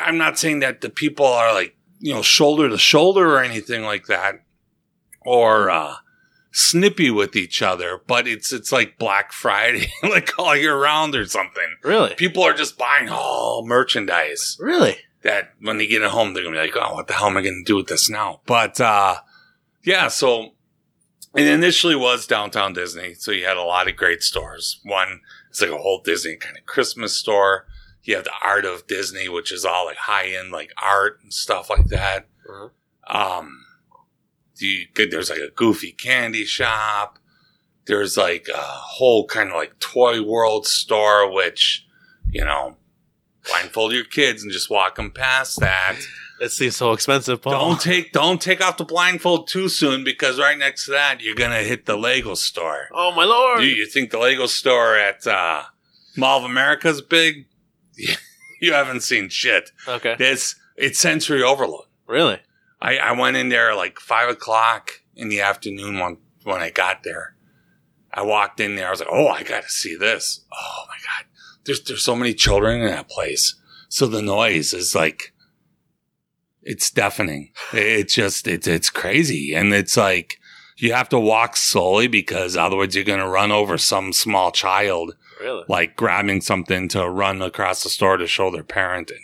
I'm 0.00 0.18
not 0.18 0.38
saying 0.38 0.60
that 0.60 0.80
the 0.80 0.90
people 0.90 1.26
are 1.26 1.54
like 1.54 1.76
you 2.00 2.12
know 2.14 2.22
shoulder 2.22 2.68
to 2.68 2.78
shoulder 2.78 3.34
or 3.36 3.42
anything 3.42 3.82
like 3.82 4.06
that, 4.06 4.36
or 5.22 5.70
uh, 5.70 5.94
snippy 6.50 7.10
with 7.10 7.36
each 7.36 7.62
other, 7.62 8.00
but 8.06 8.26
it's 8.26 8.52
it's 8.52 8.72
like 8.72 8.98
Black 8.98 9.32
Friday, 9.32 9.90
like 10.02 10.36
all 10.38 10.56
year 10.56 10.76
round 10.76 11.14
or 11.14 11.26
something. 11.26 11.76
really. 11.84 12.14
People 12.16 12.42
are 12.42 12.54
just 12.54 12.76
buying 12.78 13.08
all 13.08 13.64
merchandise 13.66 14.56
Really. 14.60 14.96
That 15.22 15.52
when 15.60 15.78
they 15.78 15.86
get 15.86 16.02
at 16.02 16.10
home, 16.10 16.32
they're 16.32 16.42
gonna 16.42 16.56
be 16.56 16.62
like, 16.62 16.76
"Oh, 16.76 16.94
what 16.94 17.06
the 17.06 17.14
hell 17.14 17.28
am 17.28 17.36
I 17.36 17.42
gonna 17.42 17.64
do 17.64 17.76
with 17.76 17.88
this 17.88 18.08
now?" 18.08 18.40
But 18.46 18.80
uh, 18.80 19.16
yeah, 19.82 20.08
so 20.08 20.54
it 21.34 21.46
initially 21.46 21.94
was 21.94 22.26
downtown 22.26 22.72
Disney, 22.72 23.14
so 23.14 23.30
you 23.30 23.44
had 23.44 23.56
a 23.56 23.62
lot 23.62 23.88
of 23.88 23.96
great 23.96 24.22
stores. 24.22 24.80
One, 24.82 25.20
it's 25.48 25.60
like 25.60 25.70
a 25.70 25.78
whole 25.78 26.00
Disney 26.02 26.36
kind 26.36 26.56
of 26.56 26.66
Christmas 26.66 27.14
store. 27.14 27.66
You 28.02 28.16
have 28.16 28.24
the 28.24 28.32
Art 28.42 28.64
of 28.64 28.86
Disney, 28.86 29.28
which 29.28 29.52
is 29.52 29.64
all 29.64 29.86
like 29.86 29.96
high 29.96 30.28
end, 30.28 30.50
like 30.50 30.72
art 30.82 31.20
and 31.22 31.32
stuff 31.32 31.70
like 31.70 31.86
that. 31.86 32.26
Uh-huh. 32.48 32.68
Um, 33.06 33.64
you 34.56 34.86
could, 34.94 35.10
there's 35.10 35.30
like 35.30 35.40
a 35.40 35.50
goofy 35.50 35.92
candy 35.92 36.44
shop. 36.44 37.18
There's 37.86 38.16
like 38.16 38.48
a 38.52 38.60
whole 38.60 39.26
kind 39.26 39.50
of 39.50 39.56
like 39.56 39.78
toy 39.80 40.22
world 40.22 40.66
store, 40.66 41.30
which, 41.30 41.86
you 42.30 42.44
know, 42.44 42.76
blindfold 43.46 43.92
your 43.92 44.04
kids 44.04 44.42
and 44.42 44.52
just 44.52 44.70
walk 44.70 44.96
them 44.96 45.10
past 45.10 45.60
that. 45.60 45.96
It 46.40 46.52
seems 46.52 46.76
so 46.76 46.92
expensive, 46.92 47.42
Paul. 47.42 47.52
Don't 47.52 47.80
take, 47.80 48.12
don't 48.12 48.40
take 48.40 48.62
off 48.64 48.78
the 48.78 48.84
blindfold 48.84 49.46
too 49.46 49.68
soon 49.68 50.04
because 50.04 50.38
right 50.38 50.56
next 50.56 50.86
to 50.86 50.92
that, 50.92 51.20
you're 51.20 51.34
going 51.34 51.50
to 51.50 51.58
hit 51.58 51.84
the 51.84 51.96
Lego 51.96 52.34
store. 52.34 52.88
Oh 52.92 53.12
my 53.14 53.24
lord. 53.24 53.62
You, 53.62 53.68
you 53.68 53.86
think 53.86 54.10
the 54.10 54.18
Lego 54.18 54.46
store 54.46 54.96
at, 54.96 55.26
uh, 55.26 55.64
Mall 56.16 56.38
of 56.38 56.44
America's 56.44 57.02
big? 57.02 57.46
you 58.60 58.72
haven't 58.72 59.02
seen 59.02 59.28
shit. 59.28 59.70
okay. 59.86 60.16
This, 60.18 60.56
it's 60.76 60.98
sensory 60.98 61.42
overload. 61.42 61.84
Really. 62.06 62.38
I, 62.80 62.96
I 62.96 63.12
went 63.12 63.36
in 63.36 63.50
there 63.50 63.74
like 63.74 64.00
five 64.00 64.30
o'clock 64.30 65.02
in 65.14 65.28
the 65.28 65.42
afternoon 65.42 65.98
when, 65.98 66.16
when 66.44 66.62
I 66.62 66.70
got 66.70 67.02
there. 67.02 67.34
I 68.12 68.22
walked 68.22 68.60
in 68.60 68.76
there. 68.76 68.88
I 68.88 68.90
was 68.90 69.00
like, 69.00 69.10
Oh, 69.12 69.28
I 69.28 69.42
got 69.42 69.62
to 69.64 69.68
see 69.68 69.94
this. 69.94 70.40
Oh 70.52 70.84
my 70.88 70.96
God. 71.04 71.29
There's, 71.64 71.82
there's 71.82 72.04
so 72.04 72.16
many 72.16 72.34
children 72.34 72.80
in 72.80 72.86
that 72.86 73.08
place. 73.08 73.54
So 73.88 74.06
the 74.06 74.22
noise 74.22 74.72
is 74.72 74.94
like, 74.94 75.32
it's 76.62 76.90
deafening. 76.90 77.52
It's 77.72 78.14
just, 78.14 78.46
it's, 78.46 78.66
it's 78.66 78.90
crazy. 78.90 79.54
And 79.54 79.72
it's 79.72 79.96
like, 79.96 80.38
you 80.76 80.92
have 80.92 81.08
to 81.10 81.18
walk 81.18 81.56
slowly 81.56 82.06
because 82.06 82.56
otherwise 82.56 82.94
you're 82.94 83.04
going 83.04 83.18
to 83.20 83.28
run 83.28 83.52
over 83.52 83.76
some 83.78 84.12
small 84.12 84.50
child, 84.50 85.14
Really? 85.40 85.64
like 85.68 85.96
grabbing 85.96 86.40
something 86.40 86.88
to 86.88 87.08
run 87.08 87.42
across 87.42 87.82
the 87.82 87.88
store 87.90 88.16
to 88.16 88.26
show 88.26 88.50
their 88.50 88.62
parent. 88.62 89.10
And 89.10 89.20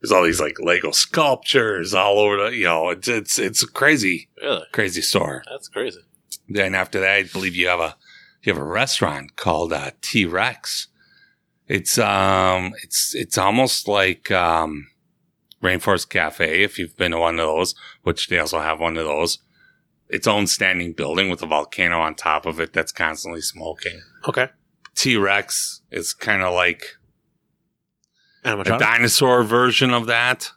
there's 0.00 0.12
all 0.12 0.24
these 0.24 0.40
like 0.40 0.56
Lego 0.60 0.90
sculptures 0.92 1.94
all 1.94 2.18
over 2.18 2.36
the, 2.50 2.56
you 2.56 2.64
know, 2.64 2.90
it's, 2.90 3.08
it's, 3.08 3.38
it's 3.38 3.64
crazy, 3.64 4.28
Really? 4.42 4.64
crazy 4.72 5.02
store. 5.02 5.42
That's 5.50 5.68
crazy. 5.68 6.00
Then 6.48 6.74
after 6.74 7.00
that, 7.00 7.10
I 7.10 7.22
believe 7.24 7.54
you 7.54 7.68
have 7.68 7.80
a, 7.80 7.96
you 8.42 8.52
have 8.52 8.62
a 8.62 8.64
restaurant 8.66 9.36
called 9.36 9.72
uh, 9.72 9.90
T 10.00 10.24
Rex. 10.24 10.88
It's, 11.68 11.98
um, 11.98 12.72
it's, 12.82 13.14
it's 13.14 13.38
almost 13.38 13.88
like, 13.88 14.30
um, 14.30 14.86
Rainforest 15.62 16.08
Cafe, 16.08 16.62
if 16.62 16.78
you've 16.78 16.96
been 16.96 17.12
to 17.12 17.18
one 17.18 17.38
of 17.38 17.46
those, 17.46 17.74
which 18.02 18.28
they 18.28 18.38
also 18.38 18.60
have 18.60 18.80
one 18.80 18.96
of 18.96 19.04
those. 19.04 19.38
Its 20.08 20.26
own 20.26 20.46
standing 20.46 20.92
building 20.92 21.30
with 21.30 21.42
a 21.42 21.46
volcano 21.46 22.00
on 22.00 22.14
top 22.14 22.46
of 22.46 22.60
it 22.60 22.72
that's 22.72 22.92
constantly 22.92 23.40
smoking. 23.40 24.00
Okay. 24.28 24.50
T 24.94 25.16
Rex 25.16 25.82
is 25.90 26.12
kind 26.12 26.42
of 26.42 26.54
like 26.54 26.84
a 28.44 28.64
dinosaur 28.78 29.42
version 29.42 29.92
of 29.92 30.06
that. 30.06 30.52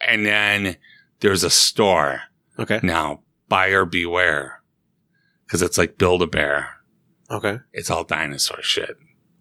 And 0.00 0.26
then 0.26 0.76
there's 1.20 1.44
a 1.44 1.50
store. 1.50 2.22
Okay. 2.58 2.80
Now, 2.82 3.20
buyer 3.48 3.84
beware. 3.84 4.62
Cause 5.48 5.62
it's 5.62 5.78
like 5.78 5.98
Build 5.98 6.22
a 6.22 6.26
Bear. 6.26 6.70
Okay. 7.30 7.60
It's 7.72 7.90
all 7.90 8.02
dinosaur 8.04 8.62
shit. 8.62 8.96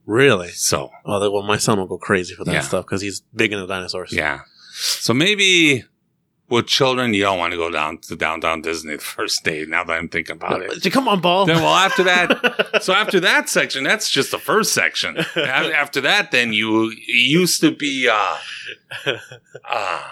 Really? 0.05 0.49
So, 0.49 0.89
Oh, 1.05 1.19
that, 1.19 1.31
well, 1.31 1.43
my 1.43 1.57
son 1.57 1.77
will 1.79 1.87
go 1.87 1.97
crazy 1.97 2.33
for 2.35 2.43
that 2.45 2.53
Yeah. 2.53 2.61
stuff 2.61 2.85
because 2.85 3.01
he's 3.01 3.21
big 3.35 3.51
into 3.53 3.67
dinosaurs. 3.67 4.11
yeah. 4.11 4.41
So 4.73 5.13
maybe 5.13 5.83
with 6.49 6.67
children, 6.67 7.13
you 7.13 7.21
don't 7.23 7.37
want 7.37 7.51
to 7.51 7.57
go 7.57 7.69
down 7.69 7.97
to 7.99 8.15
downtown 8.15 8.61
Disney 8.61 8.95
the 8.95 9.01
first 9.01 9.43
day. 9.43 9.63
Now 9.65 9.83
that 9.85 9.93
I'm 9.93 10.09
thinking 10.09 10.35
about 10.37 10.61
it. 10.61 10.91
Come 10.91 11.07
on, 11.07 11.21
Paul. 11.21 11.45
Then, 11.45 11.57
well, 11.61 11.75
after 11.75 12.03
that, 12.03 12.79
so 12.83 12.93
after 12.93 13.19
that 13.21 13.47
section, 13.47 13.83
that's 13.83 14.09
just 14.09 14.31
the 14.31 14.39
first 14.39 14.73
section. 14.73 15.17
A- 15.35 15.39
After 15.75 16.01
that, 16.01 16.31
then 16.31 16.51
you 16.51 16.89
it 16.91 16.97
used 17.07 17.61
to 17.61 17.71
be, 17.71 18.09
uh, 18.11 18.37
uh, 19.69 20.03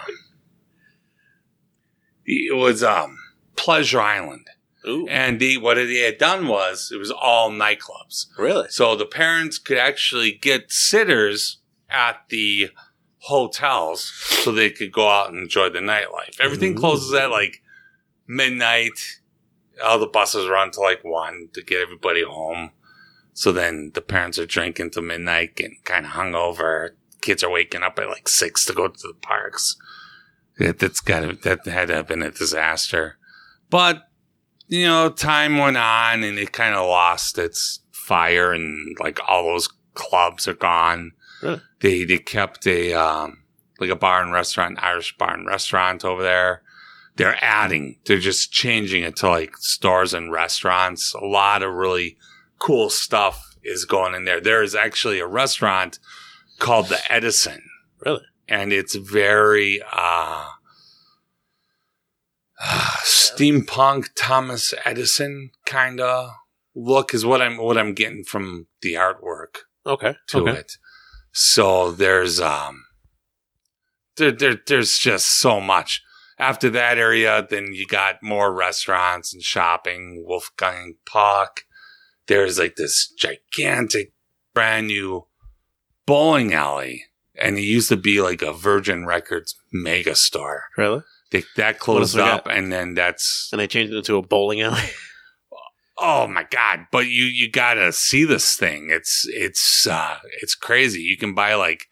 it 2.24 2.56
was, 2.56 2.82
um, 2.82 3.18
Pleasure 3.56 4.00
Island. 4.00 4.46
Ooh, 4.86 5.06
And 5.08 5.38
the, 5.40 5.58
what 5.58 5.74
they 5.74 5.98
had 5.98 6.18
done 6.18 6.48
was 6.48 6.90
it 6.92 6.96
was 6.98 7.10
all 7.10 7.50
nightclubs. 7.50 8.26
really? 8.38 8.68
So 8.70 8.96
the 8.96 9.06
parents 9.06 9.58
could 9.58 9.76
actually 9.78 10.32
get 10.32 10.72
sitters 10.72 11.58
at 11.90 12.22
the 12.30 12.70
hotels 13.18 14.04
so 14.04 14.50
they 14.52 14.70
could 14.70 14.92
go 14.92 15.08
out 15.08 15.28
and 15.30 15.38
enjoy 15.38 15.68
the 15.68 15.80
nightlife. 15.80 16.40
Everything 16.40 16.72
Ooh. 16.72 16.80
closes 16.80 17.12
at 17.12 17.30
like 17.30 17.62
midnight. 18.26 19.18
All 19.84 19.98
the 19.98 20.06
buses 20.06 20.48
run 20.48 20.70
to 20.72 20.80
like 20.80 21.04
one 21.04 21.48
to 21.54 21.62
get 21.62 21.80
everybody 21.80 22.22
home. 22.24 22.70
So 23.32 23.52
then 23.52 23.92
the 23.94 24.00
parents 24.02 24.38
are 24.38 24.46
drinking 24.46 24.90
to 24.92 25.02
midnight, 25.02 25.56
getting 25.56 25.78
kind 25.84 26.04
of 26.06 26.12
hungover. 26.12 26.90
Kids 27.20 27.42
are 27.44 27.50
waking 27.50 27.82
up 27.82 27.98
at 27.98 28.08
like 28.08 28.28
six 28.28 28.64
to 28.66 28.72
go 28.72 28.88
to 28.88 29.08
the 29.08 29.14
parks. 29.20 29.76
That, 30.58 30.78
that's 30.78 31.00
got 31.00 31.20
to, 31.20 31.32
that 31.34 31.66
had 31.66 31.88
to 31.88 31.94
have 31.94 32.08
been 32.08 32.22
a 32.22 32.30
disaster. 32.30 33.18
But 33.70 34.09
you 34.70 34.86
know, 34.86 35.10
time 35.10 35.58
went 35.58 35.76
on 35.76 36.22
and 36.22 36.38
it 36.38 36.52
kind 36.52 36.74
of 36.74 36.86
lost 36.86 37.36
its 37.38 37.80
fire 37.92 38.52
and 38.52 38.96
like 39.00 39.18
all 39.28 39.44
those 39.44 39.68
clubs 39.94 40.46
are 40.48 40.54
gone. 40.54 41.12
Really? 41.42 41.60
They, 41.80 42.04
they 42.04 42.18
kept 42.18 42.66
a, 42.66 42.94
um, 42.94 43.42
like 43.80 43.90
a 43.90 43.96
bar 43.96 44.22
and 44.22 44.32
restaurant, 44.32 44.82
Irish 44.82 45.16
bar 45.18 45.34
and 45.34 45.46
restaurant 45.46 46.04
over 46.04 46.22
there. 46.22 46.62
They're 47.16 47.36
adding, 47.42 47.98
they're 48.06 48.18
just 48.18 48.52
changing 48.52 49.02
it 49.02 49.16
to 49.16 49.28
like 49.28 49.56
stores 49.56 50.14
and 50.14 50.30
restaurants. 50.32 51.14
A 51.14 51.24
lot 51.24 51.62
of 51.62 51.74
really 51.74 52.16
cool 52.60 52.90
stuff 52.90 53.56
is 53.64 53.84
going 53.84 54.14
in 54.14 54.24
there. 54.24 54.40
There 54.40 54.62
is 54.62 54.74
actually 54.76 55.18
a 55.18 55.26
restaurant 55.26 55.98
called 56.58 56.88
the 56.88 57.00
Edison 57.12 57.62
Really? 58.06 58.22
and 58.48 58.72
it's 58.72 58.94
very 58.94 59.82
uh, 59.92 60.46
steampunk 63.04 64.08
Thomas 64.14 64.74
Edison 64.84 65.50
kind 65.64 66.00
of 66.00 66.30
look 66.74 67.14
is 67.14 67.24
what 67.24 67.40
I'm 67.42 67.56
what 67.56 67.78
I'm 67.78 67.94
getting 67.94 68.24
from 68.24 68.66
the 68.82 68.94
artwork 68.94 69.60
Okay. 69.86 70.14
to 70.28 70.48
okay. 70.48 70.60
it. 70.60 70.72
So 71.32 71.92
there's 71.92 72.40
um 72.40 72.84
there, 74.16 74.32
there 74.32 74.60
there's 74.66 74.98
just 74.98 75.26
so 75.38 75.60
much. 75.60 76.02
After 76.38 76.70
that 76.70 76.96
area, 76.96 77.46
then 77.48 77.72
you 77.74 77.86
got 77.86 78.22
more 78.22 78.52
restaurants 78.54 79.34
and 79.34 79.42
shopping, 79.42 80.24
Wolfgang 80.26 80.94
Puck. 81.04 81.62
There's 82.28 82.58
like 82.58 82.76
this 82.76 83.12
gigantic 83.18 84.12
brand 84.54 84.86
new 84.86 85.26
bowling 86.06 86.54
alley. 86.54 87.04
And 87.34 87.58
it 87.58 87.62
used 87.62 87.88
to 87.90 87.96
be 87.96 88.20
like 88.22 88.42
a 88.42 88.52
Virgin 88.52 89.06
Records 89.06 89.54
mega 89.72 90.14
store. 90.14 90.64
Really? 90.76 91.02
They, 91.30 91.44
that 91.56 91.78
closed 91.78 92.18
up 92.18 92.46
and 92.50 92.72
then 92.72 92.94
that's 92.94 93.48
And 93.52 93.60
they 93.60 93.68
changed 93.68 93.92
it 93.92 93.96
into 93.96 94.16
a 94.16 94.22
bowling 94.22 94.60
alley. 94.62 94.82
oh 95.98 96.26
my 96.26 96.44
god 96.50 96.86
but 96.90 97.06
you 97.06 97.24
you 97.24 97.50
gotta 97.50 97.92
see 97.92 98.24
this 98.24 98.56
thing 98.56 98.88
it's 98.90 99.26
it's 99.28 99.86
uh 99.86 100.16
it's 100.40 100.54
crazy 100.54 101.00
you 101.00 101.16
can 101.16 101.34
buy 101.34 101.54
like 101.54 101.88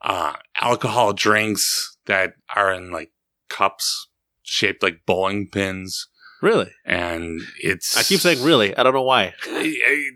uh 0.00 0.32
alcohol 0.60 1.12
drinks 1.12 1.98
that 2.06 2.32
are 2.54 2.72
in 2.72 2.90
like 2.90 3.12
cups 3.50 4.08
shaped 4.42 4.82
like 4.82 5.00
bowling 5.06 5.48
pins 5.48 6.08
really? 6.40 6.70
and 6.84 7.40
it's 7.62 7.96
I 7.96 8.02
keep 8.02 8.20
saying 8.20 8.42
really. 8.42 8.76
I 8.76 8.82
don't 8.82 8.94
know 8.94 9.02
why. 9.02 9.34
it, 9.46 10.14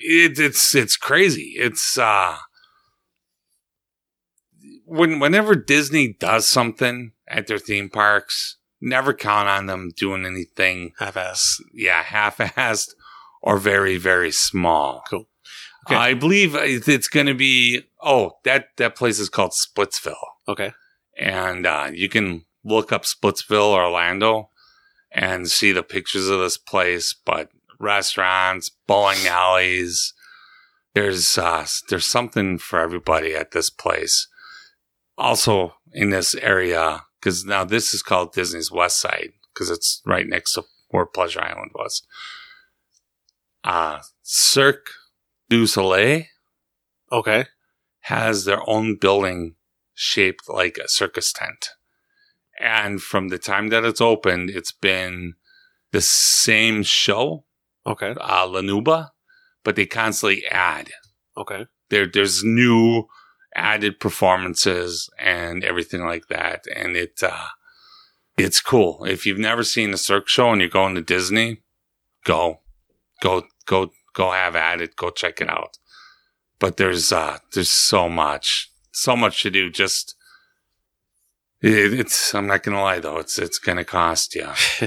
it, 0.00 0.38
it's 0.38 0.74
it's 0.74 0.96
crazy 0.96 1.54
it's 1.56 1.98
uh 1.98 2.36
when 4.86 5.18
whenever 5.18 5.54
disney 5.54 6.14
does 6.18 6.46
something 6.48 7.12
at 7.28 7.46
their 7.46 7.58
theme 7.58 7.88
parks 7.90 8.56
never 8.80 9.12
count 9.12 9.48
on 9.48 9.66
them 9.66 9.90
doing 9.96 10.24
anything 10.24 10.92
Half-ass. 10.98 11.60
yeah, 11.74 12.02
half-assed 12.02 12.90
or 13.42 13.58
very, 13.58 13.96
very 13.96 14.30
small. 14.32 15.02
Cool. 15.08 15.28
Okay. 15.86 15.94
I 15.94 16.14
believe 16.14 16.54
it's 16.56 17.06
going 17.08 17.26
to 17.26 17.34
be. 17.34 17.82
Oh, 18.02 18.32
that 18.44 18.68
that 18.76 18.96
place 18.96 19.20
is 19.20 19.28
called 19.28 19.52
Splitsville, 19.52 20.16
Okay. 20.48 20.72
and 21.16 21.64
uh, 21.64 21.90
you 21.92 22.08
can 22.08 22.44
look 22.64 22.90
up 22.92 23.04
Splitsville, 23.04 23.72
Orlando, 23.72 24.50
and 25.12 25.48
see 25.48 25.70
the 25.70 25.84
pictures 25.84 26.28
of 26.28 26.40
this 26.40 26.58
place. 26.58 27.14
But 27.14 27.50
restaurants, 27.78 28.70
bowling 28.88 29.26
alleys, 29.28 30.12
there's 30.94 31.38
uh, 31.38 31.64
there's 31.88 32.06
something 32.06 32.58
for 32.58 32.80
everybody 32.80 33.34
at 33.36 33.52
this 33.52 33.70
place. 33.70 34.26
Also 35.18 35.74
in 35.92 36.10
this 36.10 36.34
area, 36.34 37.04
because 37.20 37.44
now 37.44 37.64
this 37.64 37.94
is 37.94 38.02
called 38.02 38.32
Disney's 38.32 38.70
West 38.70 39.00
Side, 39.00 39.32
because 39.52 39.70
it's 39.70 40.02
right 40.04 40.26
next 40.26 40.52
to 40.54 40.64
where 40.90 41.06
Pleasure 41.06 41.40
Island 41.42 41.72
was. 41.74 42.02
Uh, 43.64 44.00
Cirque 44.22 44.90
du 45.48 45.66
Soleil 45.66 46.24
Okay. 47.10 47.46
has 48.00 48.44
their 48.44 48.68
own 48.68 48.96
building 48.96 49.56
shaped 49.94 50.48
like 50.48 50.76
a 50.78 50.88
circus 50.88 51.32
tent. 51.32 51.70
And 52.60 53.02
from 53.02 53.28
the 53.28 53.38
time 53.38 53.68
that 53.68 53.84
it's 53.84 54.00
opened, 54.00 54.50
it's 54.50 54.72
been 54.72 55.34
the 55.92 56.00
same 56.00 56.82
show, 56.82 57.44
Okay. 57.86 58.14
uh, 58.20 58.46
La 58.46 58.60
Nouba, 58.60 59.10
but 59.64 59.76
they 59.76 59.86
constantly 59.86 60.44
add. 60.46 60.90
Okay. 61.36 61.66
There, 61.90 62.06
there's 62.06 62.42
new 62.44 63.04
added 63.56 63.98
performances 63.98 65.10
and 65.18 65.64
everything 65.64 66.04
like 66.04 66.28
that. 66.28 66.64
And 66.74 66.96
it, 66.96 67.22
uh, 67.22 67.46
it's 68.36 68.60
cool. 68.60 69.04
If 69.04 69.26
you've 69.26 69.38
never 69.38 69.64
seen 69.64 69.92
a 69.92 69.98
Cirque 69.98 70.28
show 70.28 70.52
and 70.52 70.60
you're 70.60 70.70
going 70.70 70.94
to 70.94 71.00
Disney, 71.00 71.62
go, 72.24 72.60
go, 73.22 73.44
go, 73.64 73.90
go 74.12 74.32
have 74.32 74.54
at 74.54 74.80
it. 74.80 74.96
Go 74.96 75.10
check 75.10 75.40
it 75.40 75.48
out. 75.48 75.78
But 76.58 76.76
there's, 76.76 77.12
uh, 77.12 77.38
there's 77.54 77.70
so 77.70 78.08
much, 78.08 78.70
so 78.92 79.16
much 79.16 79.42
to 79.42 79.50
do. 79.50 79.70
Just, 79.70 80.14
it, 81.62 81.94
it's, 81.94 82.34
I'm 82.34 82.46
not 82.46 82.62
going 82.62 82.76
to 82.76 82.82
lie 82.82 83.00
though. 83.00 83.18
It's, 83.18 83.38
it's 83.38 83.58
going 83.58 83.78
to 83.78 83.84
cost 83.84 84.34
you. 84.34 84.46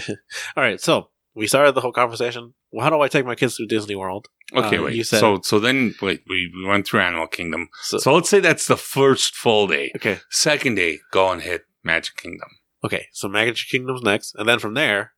All 0.55 0.63
right. 0.63 0.79
So 0.79 1.09
we 1.33 1.47
started 1.47 1.73
the 1.73 1.81
whole 1.81 1.91
conversation. 1.91 2.53
Well, 2.71 2.83
how 2.83 2.89
do 2.89 3.01
I 3.01 3.07
take 3.07 3.25
my 3.25 3.35
kids 3.35 3.55
to 3.57 3.65
Disney 3.65 3.95
World? 3.95 4.27
Okay. 4.53 4.77
Uh, 4.77 4.83
wait. 4.83 4.95
you 4.95 5.03
said- 5.03 5.19
so, 5.19 5.39
so 5.43 5.59
then 5.59 5.95
wait, 6.01 6.21
we, 6.27 6.51
we 6.55 6.65
went 6.67 6.85
through 6.87 7.01
Animal 7.01 7.27
Kingdom. 7.27 7.69
So, 7.81 7.97
So 7.97 8.13
let's 8.13 8.29
say 8.29 8.39
that's 8.39 8.67
the 8.67 8.77
first 8.77 9.35
full 9.35 9.67
day. 9.67 9.91
okay. 9.95 10.19
Second 10.29 10.75
day, 10.75 10.99
go 11.11 11.31
and 11.31 11.41
hit 11.41 11.63
Magic 11.83 12.15
Kingdom. 12.17 12.49
Okay. 12.83 13.07
So 13.13 13.27
Magic 13.27 13.67
Kingdom's 13.69 14.01
next, 14.03 14.35
and 14.35 14.47
then 14.47 14.59
from 14.59 14.73
there, 14.75 15.13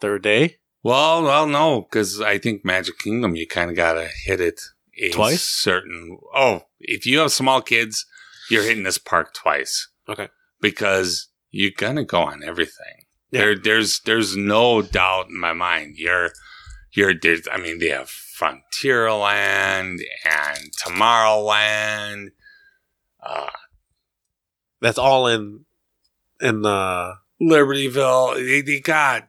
third 0.00 0.22
day. 0.22 0.56
Well, 0.82 1.22
well, 1.24 1.46
no, 1.46 1.82
because 1.82 2.20
I 2.20 2.38
think 2.38 2.64
Magic 2.64 2.98
Kingdom, 2.98 3.34
you 3.34 3.46
kind 3.46 3.70
of 3.70 3.76
gotta 3.76 4.08
hit 4.24 4.40
it 4.40 4.60
a 5.00 5.10
Twice? 5.10 5.42
Certain. 5.42 6.18
Oh, 6.34 6.62
if 6.80 7.04
you 7.06 7.18
have 7.20 7.32
small 7.32 7.60
kids, 7.62 8.06
you're 8.50 8.62
hitting 8.62 8.84
this 8.84 8.98
park 8.98 9.34
twice. 9.34 9.88
Okay. 10.08 10.28
Because 10.60 11.28
you're 11.50 11.72
gonna 11.76 12.04
go 12.04 12.22
on 12.22 12.42
everything. 12.42 12.97
Yeah. 13.30 13.40
There, 13.40 13.58
there's 13.58 14.00
there's 14.00 14.36
no 14.36 14.82
doubt 14.82 15.28
in 15.28 15.38
my 15.38 15.52
mind. 15.52 15.96
You're 15.98 16.30
you're 16.92 17.12
I 17.52 17.58
mean 17.58 17.78
they 17.78 17.88
have 17.90 18.08
Frontierland 18.08 20.00
and 20.24 20.58
Tomorrowland. 20.82 22.28
Uh, 23.22 23.50
That's 24.80 24.98
all 24.98 25.26
in 25.26 25.64
in 26.40 26.64
uh 26.64 27.14
Libertyville. 27.42 28.36
They, 28.36 28.60
they 28.62 28.80
got 28.80 29.28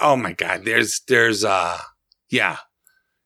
oh 0.00 0.16
my 0.16 0.32
god. 0.32 0.64
There's 0.64 1.00
there's 1.08 1.44
uh 1.44 1.78
yeah. 2.30 2.58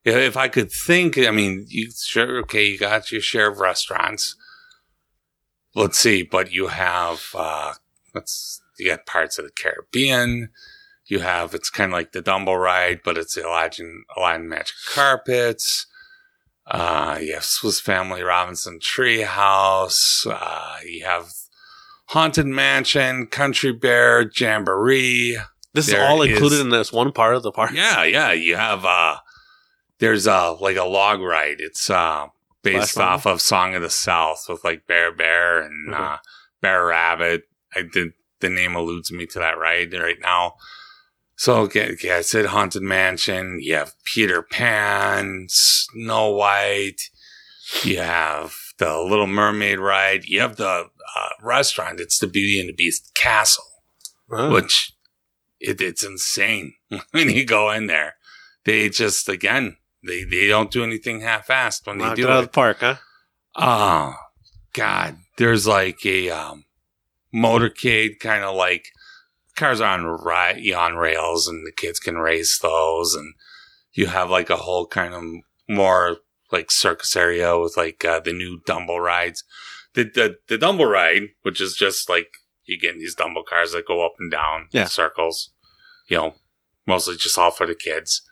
If- 0.04 0.14
If 0.16 0.36
I 0.36 0.46
could 0.48 0.70
think, 0.70 1.18
I 1.18 1.30
mean, 1.32 1.66
you 1.68 1.90
sure 1.90 2.38
okay. 2.40 2.64
You 2.66 2.78
got 2.78 3.10
your 3.12 3.20
share 3.20 3.48
of 3.50 3.58
restaurants. 3.58 4.36
Let's 5.74 5.98
see, 5.98 6.22
but 6.22 6.52
you 6.52 6.68
have 6.68 7.22
uh 7.34 7.74
let's 8.14 8.62
you 8.78 8.88
got 8.90 9.06
Pirates 9.06 9.38
of 9.38 9.44
the 9.44 9.50
Caribbean. 9.52 10.50
You 11.06 11.20
have 11.20 11.54
it's 11.54 11.70
kind 11.70 11.92
of 11.92 11.96
like 11.96 12.12
the 12.12 12.22
Dumbo 12.22 12.60
ride, 12.60 13.00
but 13.04 13.16
it's 13.16 13.34
the 13.34 13.46
Aladdin 13.46 14.04
Aladdin 14.16 14.48
Magic 14.48 14.74
Carpets. 14.92 15.86
Uh, 16.68 17.18
you 17.22 17.34
have 17.34 17.44
Swiss 17.44 17.80
Family 17.80 18.22
Robinson 18.22 18.80
Treehouse. 18.80 20.26
Uh, 20.28 20.76
you 20.84 21.04
have 21.04 21.28
Haunted 22.08 22.46
Mansion, 22.46 23.26
Country 23.28 23.72
Bear, 23.72 24.28
Jamboree. 24.36 25.38
this 25.74 25.86
There 25.86 26.02
is 26.02 26.08
all 26.10 26.22
is- 26.22 26.30
included 26.32 26.60
in 26.60 26.70
this 26.70 26.92
one 26.92 27.12
part 27.12 27.36
of 27.36 27.42
the 27.44 27.52
park. 27.52 27.70
Yeah, 27.72 28.02
yeah. 28.04 28.32
You 28.32 28.56
have 28.56 28.84
uh 28.84 29.18
there's 29.98 30.26
uh 30.26 30.56
like 30.58 30.76
a 30.76 30.84
log 30.84 31.20
ride. 31.20 31.56
It's 31.60 31.88
uh 31.88 32.26
based 32.62 32.98
off 32.98 33.26
of 33.26 33.40
Song 33.40 33.74
of 33.76 33.82
the 33.82 33.90
South 33.90 34.46
with 34.48 34.64
like 34.64 34.86
Bear 34.88 35.12
Bear 35.12 35.60
and 35.62 35.94
Okay. 35.94 36.02
uh 36.02 36.16
Bear 36.60 36.86
Rabbit. 36.86 37.44
I 37.74 37.82
did 37.82 38.12
the 38.40 38.50
name 38.50 38.74
alludes 38.74 39.10
me 39.12 39.26
to 39.26 39.38
that 39.38 39.58
ride 39.58 39.92
right 39.92 40.20
now. 40.20 40.54
So 41.36 41.56
okay, 41.62 41.92
okay, 41.92 42.12
I 42.12 42.22
said 42.22 42.46
Haunted 42.46 42.82
Mansion, 42.82 43.58
you 43.60 43.74
have 43.74 43.92
Peter 44.04 44.42
Pan, 44.42 45.46
Snow 45.48 46.30
White, 46.30 47.10
you 47.82 47.98
have 47.98 48.54
the 48.78 48.98
Little 48.98 49.26
Mermaid 49.26 49.78
ride, 49.78 50.24
you 50.24 50.40
have 50.40 50.56
the 50.56 50.86
uh, 51.16 51.28
restaurant, 51.42 52.00
it's 52.00 52.18
the 52.18 52.26
Beauty 52.26 52.58
and 52.58 52.68
the 52.68 52.74
Beast 52.74 53.12
Castle 53.14 53.64
which 54.50 54.92
it, 55.60 55.80
it's 55.80 56.04
insane 56.04 56.74
when 57.10 57.30
you 57.30 57.44
go 57.44 57.70
in 57.70 57.86
there. 57.86 58.14
They 58.64 58.88
just 58.88 59.28
again 59.28 59.76
they 60.04 60.24
they 60.24 60.48
don't 60.48 60.70
do 60.70 60.84
anything 60.84 61.20
half-assed 61.20 61.86
when 61.86 61.98
they 61.98 62.14
do 62.14 62.24
it 62.24 62.30
out 62.30 62.38
of 62.38 62.44
the 62.44 62.50
park, 62.50 62.78
huh? 62.80 62.96
Oh 63.54 64.14
God, 64.72 65.16
there's 65.38 65.66
like 65.66 66.04
a 66.04 66.30
um, 66.30 66.64
motorcade, 67.36 68.18
kind 68.20 68.44
of 68.44 68.56
like 68.56 68.86
cars 69.56 69.80
on 69.80 70.04
ri- 70.04 70.72
on 70.72 70.96
rails, 70.96 71.46
and 71.48 71.66
the 71.66 71.72
kids 71.72 71.98
can 72.00 72.16
race 72.16 72.58
those, 72.58 73.14
and 73.14 73.34
you 73.92 74.06
have 74.06 74.30
like 74.30 74.50
a 74.50 74.56
whole 74.56 74.86
kind 74.86 75.14
of 75.14 75.22
more 75.68 76.18
like 76.52 76.70
circus 76.70 77.16
area 77.16 77.58
with 77.58 77.76
like 77.76 78.04
uh, 78.04 78.20
the 78.20 78.32
new 78.32 78.60
Dumbo 78.66 78.98
rides. 78.98 79.44
The, 79.94 80.04
the 80.04 80.36
the 80.48 80.58
Dumbo 80.58 80.90
ride, 80.90 81.28
which 81.42 81.60
is 81.60 81.74
just 81.74 82.08
like 82.08 82.28
you 82.64 82.78
get 82.78 82.94
these 82.94 83.16
Dumbo 83.16 83.44
cars 83.44 83.72
that 83.72 83.86
go 83.86 84.04
up 84.04 84.14
and 84.18 84.30
down 84.30 84.68
Yeah. 84.72 84.82
in 84.82 84.88
circles, 84.88 85.52
you 86.08 86.16
know, 86.16 86.34
mostly 86.86 87.16
just 87.16 87.38
all 87.38 87.50
for 87.50 87.66
the 87.66 87.74
kids. 87.74 88.22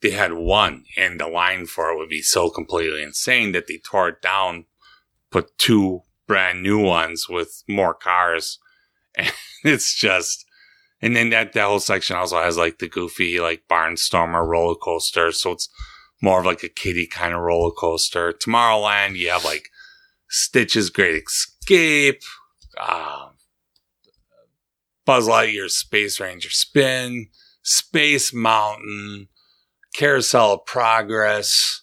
They 0.00 0.10
had 0.10 0.32
one, 0.34 0.84
and 0.96 1.18
the 1.18 1.26
line 1.26 1.66
for 1.66 1.90
it 1.90 1.96
would 1.96 2.08
be 2.08 2.22
so 2.22 2.50
completely 2.50 3.02
insane 3.02 3.50
that 3.52 3.66
they 3.66 3.78
tore 3.78 4.08
it 4.10 4.22
down, 4.22 4.66
put 5.32 5.56
two 5.58 6.02
brand 6.28 6.62
new 6.62 6.78
ones 6.78 7.28
with 7.28 7.64
more 7.68 7.94
cars, 7.94 8.60
and 9.16 9.32
it's 9.64 9.94
just. 9.94 10.44
And 11.00 11.14
then 11.14 11.30
that, 11.30 11.52
that 11.52 11.66
whole 11.66 11.78
section 11.78 12.16
also 12.16 12.42
has 12.42 12.56
like 12.56 12.80
the 12.80 12.88
goofy, 12.88 13.38
like 13.38 13.62
Barnstormer 13.70 14.44
roller 14.44 14.74
coaster. 14.74 15.30
So 15.30 15.52
it's 15.52 15.68
more 16.20 16.40
of 16.40 16.46
like 16.46 16.64
a 16.64 16.68
kiddie 16.68 17.06
kind 17.06 17.32
of 17.34 17.40
roller 17.40 17.70
coaster. 17.70 18.32
Tomorrowland, 18.32 19.16
you 19.16 19.30
have 19.30 19.44
like 19.44 19.68
Stitch's 20.28 20.90
Great 20.90 21.22
Escape, 21.24 22.22
uh, 22.80 23.28
Buzz 25.04 25.28
Lightyear's 25.28 25.76
Space 25.76 26.20
Ranger 26.20 26.50
Spin, 26.50 27.28
Space 27.62 28.32
Mountain, 28.34 29.28
Carousel 29.94 30.54
of 30.54 30.66
Progress. 30.66 31.82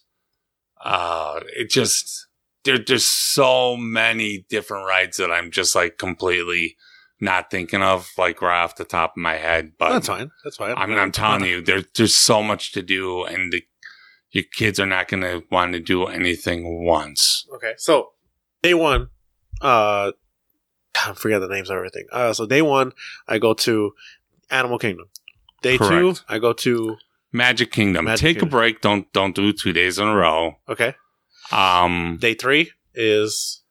Uh, 0.84 1.40
it 1.56 1.70
just, 1.70 2.25
there, 2.66 2.78
there's 2.78 3.06
so 3.06 3.78
many 3.78 4.46
different 4.50 4.86
rides 4.88 5.18
that 5.18 5.32
I'm 5.32 5.52
just 5.52 5.76
like 5.76 5.98
completely 5.98 6.76
not 7.22 7.50
thinking 7.50 7.82
of, 7.82 8.10
like 8.18 8.42
right 8.42 8.64
off 8.64 8.76
the 8.76 8.84
top 8.84 9.12
of 9.12 9.18
my 9.18 9.36
head. 9.36 9.74
But 9.78 9.94
That's 9.94 10.08
fine. 10.08 10.32
That's 10.44 10.58
fine. 10.58 10.76
I 10.78 10.86
mean, 10.86 10.98
I'm 10.98 11.12
telling 11.12 11.46
you, 11.46 11.62
there, 11.62 11.84
there's 11.96 12.16
so 12.16 12.44
much 12.44 12.74
to 12.74 12.82
do, 12.82 13.24
and 13.24 13.54
the, 13.54 13.64
your 14.32 14.44
kids 14.54 14.80
are 14.80 14.86
not 14.86 15.08
going 15.08 15.22
to 15.22 15.44
want 15.50 15.74
to 15.74 15.80
do 15.80 16.06
anything 16.06 16.84
once. 16.86 17.48
Okay, 17.56 17.74
so 17.78 18.12
day 18.62 18.74
one, 18.74 19.08
uh, 19.62 20.12
I 20.96 21.14
forget 21.14 21.40
the 21.40 21.48
names 21.48 21.70
of 21.70 21.78
everything. 21.78 22.08
Uh, 22.12 22.34
so 22.34 22.46
day 22.46 22.62
one, 22.62 22.92
I 23.28 23.38
go 23.38 23.54
to 23.54 23.94
Animal 24.50 24.80
Kingdom. 24.80 25.08
Day 25.62 25.78
two, 25.78 26.16
I 26.28 26.40
go 26.40 26.52
to 26.54 26.98
Magic 27.32 27.72
Kingdom. 27.72 28.06
Magic 28.06 28.22
Take 28.22 28.36
Kingdom. 28.38 28.50
a 28.50 28.52
break. 28.52 28.82
Don't 28.82 29.12
don't 29.14 29.34
do 29.36 29.52
two 29.54 29.74
days 29.74 29.98
in 30.00 30.08
a 30.08 30.16
row. 30.16 30.58
okay. 30.68 30.96
Um, 31.52 32.18
Day 32.20 32.34
three 32.34 32.72
is 32.94 33.62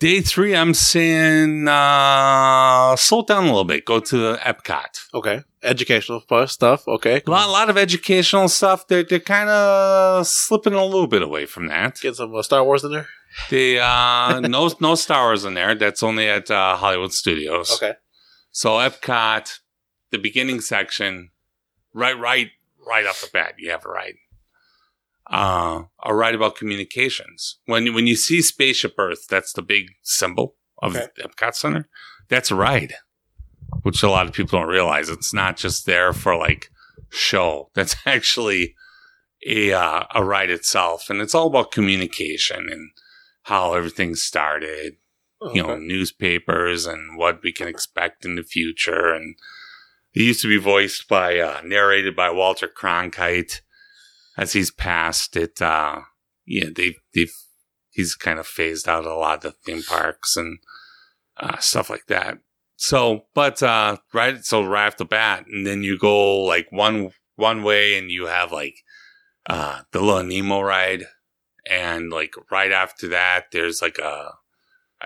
day 0.00 0.20
three, 0.20 0.54
I'm 0.54 0.72
saying 0.74 1.66
uh, 1.68 2.96
slow 2.96 3.24
down 3.24 3.44
a 3.44 3.46
little 3.46 3.64
bit. 3.64 3.84
Go 3.84 4.00
to 4.00 4.16
the 4.16 4.36
Epcot. 4.42 5.00
okay 5.14 5.42
educational 5.62 6.20
fu- 6.20 6.46
stuff. 6.46 6.86
Okay, 6.86 7.22
A 7.26 7.30
lot, 7.30 7.48
a 7.48 7.50
lot 7.50 7.70
of 7.70 7.76
educational 7.78 8.48
stuff. 8.48 8.86
They're 8.86 9.02
they're 9.02 9.18
kind 9.18 9.48
of 9.48 10.26
slipping 10.26 10.74
a 10.74 10.84
little 10.84 11.06
bit 11.06 11.22
away 11.22 11.46
from 11.46 11.66
that. 11.68 11.98
get 12.00 12.16
some 12.16 12.34
uh, 12.34 12.42
Star 12.42 12.62
Wars 12.64 12.84
in 12.84 12.92
there. 12.92 13.08
They 13.50 13.78
uh, 13.80 14.40
no 14.44 14.70
no 14.80 14.94
Star 14.94 15.24
Wars 15.26 15.44
in 15.44 15.54
there. 15.54 15.74
That's 15.74 16.02
only 16.02 16.28
at 16.28 16.50
uh, 16.50 16.76
Hollywood 16.76 17.12
Studios. 17.12 17.72
Okay, 17.72 17.94
So 18.52 18.72
Epcot, 18.72 19.58
the 20.10 20.18
beginning 20.18 20.60
section, 20.60 21.30
right, 21.92 22.18
right, 22.18 22.50
right 22.86 23.06
off 23.06 23.20
the 23.22 23.30
bat, 23.32 23.54
you 23.58 23.70
have 23.70 23.84
a 23.84 23.88
ride. 23.88 24.14
Uh, 25.30 25.84
a 26.04 26.14
ride 26.14 26.34
about 26.34 26.56
communications. 26.56 27.58
When 27.66 27.94
when 27.94 28.06
you 28.06 28.16
see 28.16 28.42
Spaceship 28.42 28.94
Earth, 28.98 29.26
that's 29.28 29.52
the 29.52 29.62
big 29.62 29.86
symbol 30.02 30.56
of 30.82 30.96
Okay. 30.96 31.06
Epcot 31.22 31.54
Center. 31.54 31.88
That's 32.28 32.50
a 32.50 32.54
ride, 32.54 32.94
which 33.82 34.02
a 34.02 34.10
lot 34.10 34.26
of 34.26 34.32
people 34.32 34.58
don't 34.58 34.68
realize. 34.68 35.08
It's 35.08 35.32
not 35.32 35.56
just 35.56 35.86
there 35.86 36.12
for 36.12 36.36
like 36.36 36.70
show. 37.08 37.70
That's 37.74 37.96
actually 38.06 38.74
a 39.46 39.72
uh, 39.72 40.04
a 40.14 40.24
ride 40.24 40.50
itself, 40.50 41.08
and 41.08 41.20
it's 41.20 41.34
all 41.34 41.46
about 41.46 41.72
communication 41.72 42.68
and 42.70 42.90
how 43.44 43.74
everything 43.74 44.14
started 44.14 44.96
you 45.52 45.62
know, 45.62 45.76
newspapers 45.76 46.86
and 46.86 47.18
what 47.18 47.42
we 47.42 47.52
can 47.52 47.68
expect 47.68 48.24
in 48.24 48.36
the 48.36 48.42
future. 48.42 49.12
And 49.12 49.36
it 50.14 50.22
used 50.22 50.42
to 50.42 50.48
be 50.48 50.56
voiced 50.56 51.08
by, 51.08 51.38
uh, 51.38 51.60
narrated 51.64 52.16
by 52.16 52.30
Walter 52.30 52.68
Cronkite. 52.68 53.60
As 54.36 54.52
he's 54.52 54.70
passed 54.70 55.36
it, 55.36 55.60
uh, 55.62 56.00
yeah, 56.46 56.66
they, 56.74 56.96
they've, 57.14 57.32
he's 57.90 58.14
kind 58.14 58.38
of 58.38 58.46
phased 58.46 58.88
out 58.88 59.06
a 59.06 59.14
lot 59.14 59.44
of 59.44 59.52
the 59.52 59.52
theme 59.72 59.82
parks 59.82 60.36
and, 60.36 60.58
uh, 61.36 61.58
stuff 61.58 61.88
like 61.88 62.06
that. 62.08 62.38
So, 62.76 63.26
but, 63.34 63.62
uh, 63.62 63.98
right, 64.12 64.44
so 64.44 64.64
right 64.64 64.86
off 64.88 64.96
the 64.96 65.04
bat, 65.04 65.44
and 65.46 65.64
then 65.66 65.82
you 65.84 65.96
go 65.98 66.40
like 66.40 66.66
one, 66.70 67.10
one 67.36 67.62
way 67.62 67.96
and 67.96 68.10
you 68.10 68.26
have 68.26 68.50
like, 68.50 68.74
uh, 69.46 69.82
the 69.92 70.00
little 70.00 70.24
Nemo 70.24 70.60
ride. 70.60 71.04
And 71.70 72.10
like 72.10 72.34
right 72.50 72.72
after 72.72 73.08
that, 73.08 73.46
there's 73.52 73.80
like 73.80 73.98
a, 73.98 74.32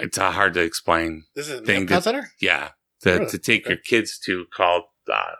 it's 0.00 0.16
uh, 0.18 0.30
hard 0.32 0.54
to 0.54 0.60
explain. 0.60 1.24
this 1.34 1.48
is 1.48 1.60
Thing 1.66 1.86
that- 1.86 2.02
Center. 2.04 2.30
Yeah, 2.40 2.70
to, 3.02 3.10
Really? 3.12 3.30
to 3.30 3.38
take 3.38 3.62
Okay. 3.66 3.74
your 3.74 3.78
kids 3.78 4.18
to 4.24 4.46
called 4.54 4.84
uh, 5.12 5.34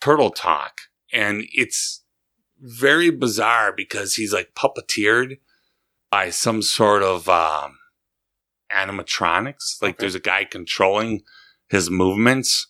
Turtle 0.00 0.30
Talk, 0.30 0.72
and 1.12 1.44
it's 1.52 2.02
very 2.64 3.10
bizarre 3.10 3.72
because 3.72 4.14
he's 4.14 4.32
like 4.32 4.54
puppeteered 4.54 5.38
by 6.10 6.30
some 6.30 6.62
sort 6.62 7.02
of 7.02 7.28
um, 7.28 7.76
animatronics. 8.72 9.80
Like 9.82 9.94
Okay. 9.94 10.00
there's 10.00 10.14
a 10.14 10.20
guy 10.20 10.44
controlling 10.44 11.22
his 11.68 11.90
movements, 11.90 12.68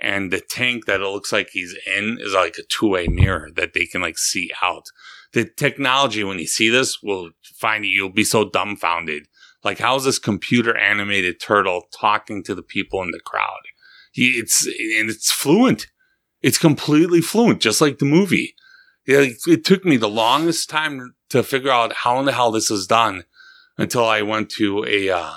and 0.00 0.32
the 0.32 0.40
tank 0.40 0.86
that 0.86 1.00
it 1.00 1.06
looks 1.06 1.32
like 1.32 1.50
he's 1.52 1.74
in 1.86 2.18
is 2.20 2.32
like 2.34 2.56
a 2.58 2.62
two 2.68 2.88
way 2.88 3.08
mirror 3.08 3.50
that 3.56 3.72
they 3.74 3.86
can 3.86 4.00
like 4.00 4.18
see 4.18 4.50
out. 4.62 4.84
The 5.32 5.44
technology 5.44 6.24
when 6.24 6.38
you 6.38 6.46
see 6.46 6.68
this 6.70 7.02
will 7.02 7.30
find 7.58 7.84
you, 7.84 7.90
you'll 7.90 8.08
be 8.10 8.24
so 8.24 8.48
dumbfounded. 8.48 9.26
Like, 9.64 9.78
how 9.78 9.96
is 9.96 10.04
this 10.04 10.18
computer 10.18 10.76
animated 10.76 11.40
turtle 11.40 11.88
talking 11.92 12.42
to 12.44 12.54
the 12.54 12.62
people 12.62 13.02
in 13.02 13.10
the 13.10 13.20
crowd? 13.20 13.60
He, 14.12 14.32
it's 14.32 14.64
and 14.66 15.10
it's 15.10 15.30
fluent. 15.32 15.88
It's 16.42 16.58
completely 16.58 17.20
fluent, 17.20 17.60
just 17.60 17.80
like 17.80 17.98
the 17.98 18.04
movie. 18.04 18.54
Yeah, 19.06 19.20
it, 19.20 19.36
it 19.46 19.64
took 19.64 19.84
me 19.84 19.96
the 19.96 20.08
longest 20.08 20.68
time 20.68 21.14
to 21.30 21.42
figure 21.42 21.70
out 21.70 21.92
how 21.92 22.18
in 22.18 22.26
the 22.26 22.32
hell 22.32 22.50
this 22.50 22.70
is 22.70 22.86
done 22.86 23.24
until 23.78 24.04
I 24.04 24.22
went 24.22 24.50
to 24.52 24.84
a 24.84 25.10
uh, 25.10 25.32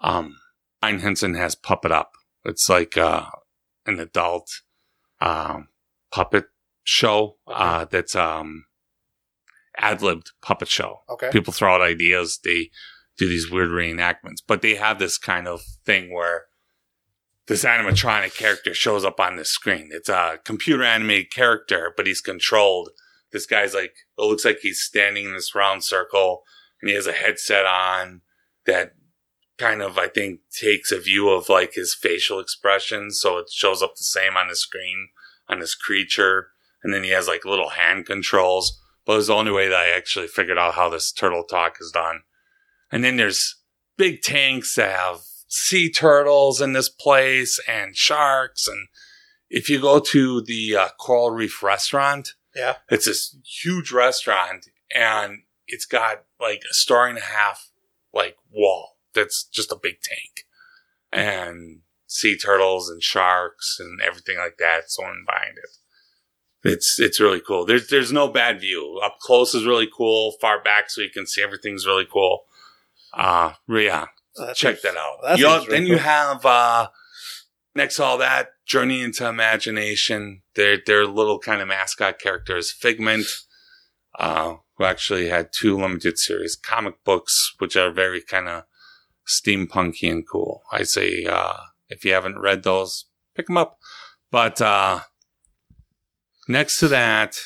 um. 0.00 0.36
Brian 0.80 1.00
Henson 1.00 1.34
has 1.34 1.54
Puppet 1.54 1.90
Up. 1.90 2.12
It's 2.44 2.68
like 2.68 2.96
uh, 2.96 3.26
an 3.86 3.98
adult 3.98 4.62
um, 5.20 5.68
puppet 6.12 6.46
show 6.84 7.36
uh, 7.46 7.84
that's 7.84 8.14
um, 8.14 8.64
ad 9.76 10.02
libbed 10.02 10.30
puppet 10.40 10.68
show. 10.68 11.00
Okay. 11.10 11.30
People 11.30 11.52
throw 11.52 11.74
out 11.74 11.82
ideas. 11.82 12.38
They 12.42 12.70
do 13.16 13.28
these 13.28 13.50
weird 13.50 13.70
reenactments, 13.70 14.40
but 14.46 14.62
they 14.62 14.76
have 14.76 14.98
this 14.98 15.18
kind 15.18 15.48
of 15.48 15.62
thing 15.84 16.14
where 16.14 16.44
this 17.48 17.64
animatronic 17.64 18.36
character 18.36 18.74
shows 18.74 19.04
up 19.04 19.18
on 19.18 19.36
the 19.36 19.44
screen. 19.44 19.88
It's 19.90 20.10
a 20.10 20.38
computer 20.44 20.84
animated 20.84 21.32
character, 21.32 21.92
but 21.96 22.06
he's 22.06 22.20
controlled. 22.20 22.90
This 23.32 23.46
guy's 23.46 23.74
like, 23.74 23.94
it 24.18 24.22
looks 24.22 24.44
like 24.44 24.58
he's 24.60 24.82
standing 24.82 25.24
in 25.24 25.32
this 25.32 25.54
round 25.54 25.82
circle 25.82 26.42
and 26.80 26.90
he 26.90 26.94
has 26.94 27.06
a 27.06 27.12
headset 27.12 27.64
on 27.64 28.20
that 28.66 28.92
kind 29.56 29.80
of, 29.80 29.98
I 29.98 30.08
think, 30.08 30.40
takes 30.52 30.92
a 30.92 31.00
view 31.00 31.30
of 31.30 31.48
like 31.48 31.72
his 31.74 31.94
facial 31.94 32.38
expressions. 32.38 33.18
So 33.20 33.38
it 33.38 33.50
shows 33.50 33.82
up 33.82 33.96
the 33.96 34.04
same 34.04 34.36
on 34.36 34.48
the 34.48 34.56
screen 34.56 35.08
on 35.48 35.58
this 35.58 35.74
creature. 35.74 36.48
And 36.84 36.92
then 36.92 37.02
he 37.02 37.10
has 37.10 37.26
like 37.26 37.44
little 37.46 37.70
hand 37.70 38.04
controls. 38.06 38.78
But 39.06 39.14
it 39.14 39.16
was 39.16 39.26
the 39.28 39.34
only 39.34 39.52
way 39.52 39.68
that 39.68 39.74
I 39.74 39.96
actually 39.96 40.28
figured 40.28 40.58
out 40.58 40.74
how 40.74 40.90
this 40.90 41.10
turtle 41.10 41.44
talk 41.44 41.78
is 41.80 41.90
done. 41.90 42.20
And 42.92 43.02
then 43.02 43.16
there's 43.16 43.56
big 43.96 44.20
tanks 44.20 44.74
that 44.74 44.94
have 44.94 45.20
sea 45.48 45.90
turtles 45.90 46.60
in 46.60 46.72
this 46.74 46.88
place 46.88 47.58
and 47.66 47.96
sharks. 47.96 48.68
And 48.68 48.88
if 49.50 49.68
you 49.68 49.80
go 49.80 49.98
to 49.98 50.40
the 50.42 50.76
uh, 50.76 50.88
Coral 51.00 51.30
Reef 51.30 51.62
restaurant, 51.62 52.34
Yeah. 52.54 52.76
it's 52.90 53.06
this 53.06 53.36
huge 53.44 53.90
restaurant 53.90 54.66
and 54.94 55.42
it's 55.66 55.86
got 55.86 56.24
like 56.40 56.62
a 56.70 56.74
story 56.74 57.10
and 57.10 57.18
a 57.18 57.22
half 57.22 57.70
like 58.14 58.36
wall 58.50 58.96
that's 59.14 59.44
just 59.44 59.72
a 59.72 59.76
big 59.82 60.00
tank 60.02 60.46
and 61.12 61.80
sea 62.06 62.36
turtles 62.38 62.88
and 62.88 63.02
sharks 63.02 63.76
and 63.78 64.00
everything 64.00 64.38
like 64.38 64.56
that 64.58 64.90
swimming 64.90 65.24
behind 65.26 65.58
it. 65.58 65.70
It's 66.64 66.98
it's 66.98 67.20
really 67.20 67.40
cool. 67.40 67.64
There's 67.66 67.88
there's 67.88 68.12
no 68.12 68.28
bad 68.28 68.60
view. 68.60 69.00
Up 69.04 69.18
close 69.20 69.54
is 69.54 69.64
really 69.66 69.88
cool. 69.94 70.32
Far 70.40 70.62
back 70.62 70.90
so 70.90 71.00
you 71.02 71.10
can 71.10 71.26
see 71.26 71.42
everything's 71.42 71.86
really 71.86 72.06
cool. 72.10 72.44
Uh 73.12 73.52
yeah, 73.68 74.06
That 74.38 74.56
check 74.56 74.80
that 74.82 74.96
out. 74.96 75.18
that 75.22 75.38
You- 75.38 75.66
then 75.70 75.86
you 75.86 75.94
cool. 75.94 76.02
have 76.04 76.46
uh 76.46 76.88
next 77.74 77.96
to 77.96 78.04
all 78.04 78.18
that, 78.18 78.50
Journey 78.66 79.02
into 79.02 79.26
Imagination. 79.26 80.42
Their 80.54 80.78
their 80.84 81.06
little 81.06 81.38
kind 81.38 81.60
of 81.60 81.68
mascot 81.68 82.18
character 82.18 82.56
is 82.56 82.72
Figment, 82.72 83.26
uh, 84.18 84.54
who 84.76 84.84
actually 84.84 85.28
had 85.28 85.50
two 85.52 85.76
limited 85.76 86.18
series 86.18 86.56
comic 86.56 87.02
books, 87.04 87.54
which 87.58 87.76
are 87.76 87.90
very 87.90 88.20
kind 88.22 88.48
of 88.48 88.64
steampunky 89.26 90.10
and 90.10 90.24
cool. 90.28 90.62
I 90.72 90.82
say 90.84 91.24
uh 91.24 91.54
if 91.88 92.04
you 92.04 92.12
haven't 92.12 92.38
read 92.38 92.62
those, 92.64 93.06
pick 93.34 93.46
them 93.46 93.56
up. 93.58 93.78
But 94.30 94.60
uh 94.60 95.00
next 96.48 96.78
to 96.80 96.88
that 96.88 97.36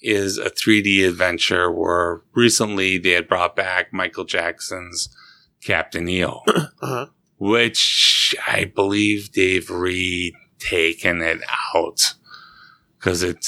is 0.00 0.38
a 0.38 0.50
3D 0.50 1.06
adventure 1.08 1.70
where 1.70 2.22
recently 2.34 2.98
they 2.98 3.10
had 3.12 3.26
brought 3.28 3.56
back 3.56 3.92
Michael 3.92 4.24
Jackson's 4.24 5.08
Captain 5.66 6.08
EO, 6.08 6.42
Uh-huh. 6.82 7.06
which 7.38 8.34
I 8.46 8.64
believe 8.64 9.32
they've 9.32 9.68
retaken 9.68 11.20
it 11.22 11.40
out 11.74 12.14
because 12.98 13.22
it 13.22 13.44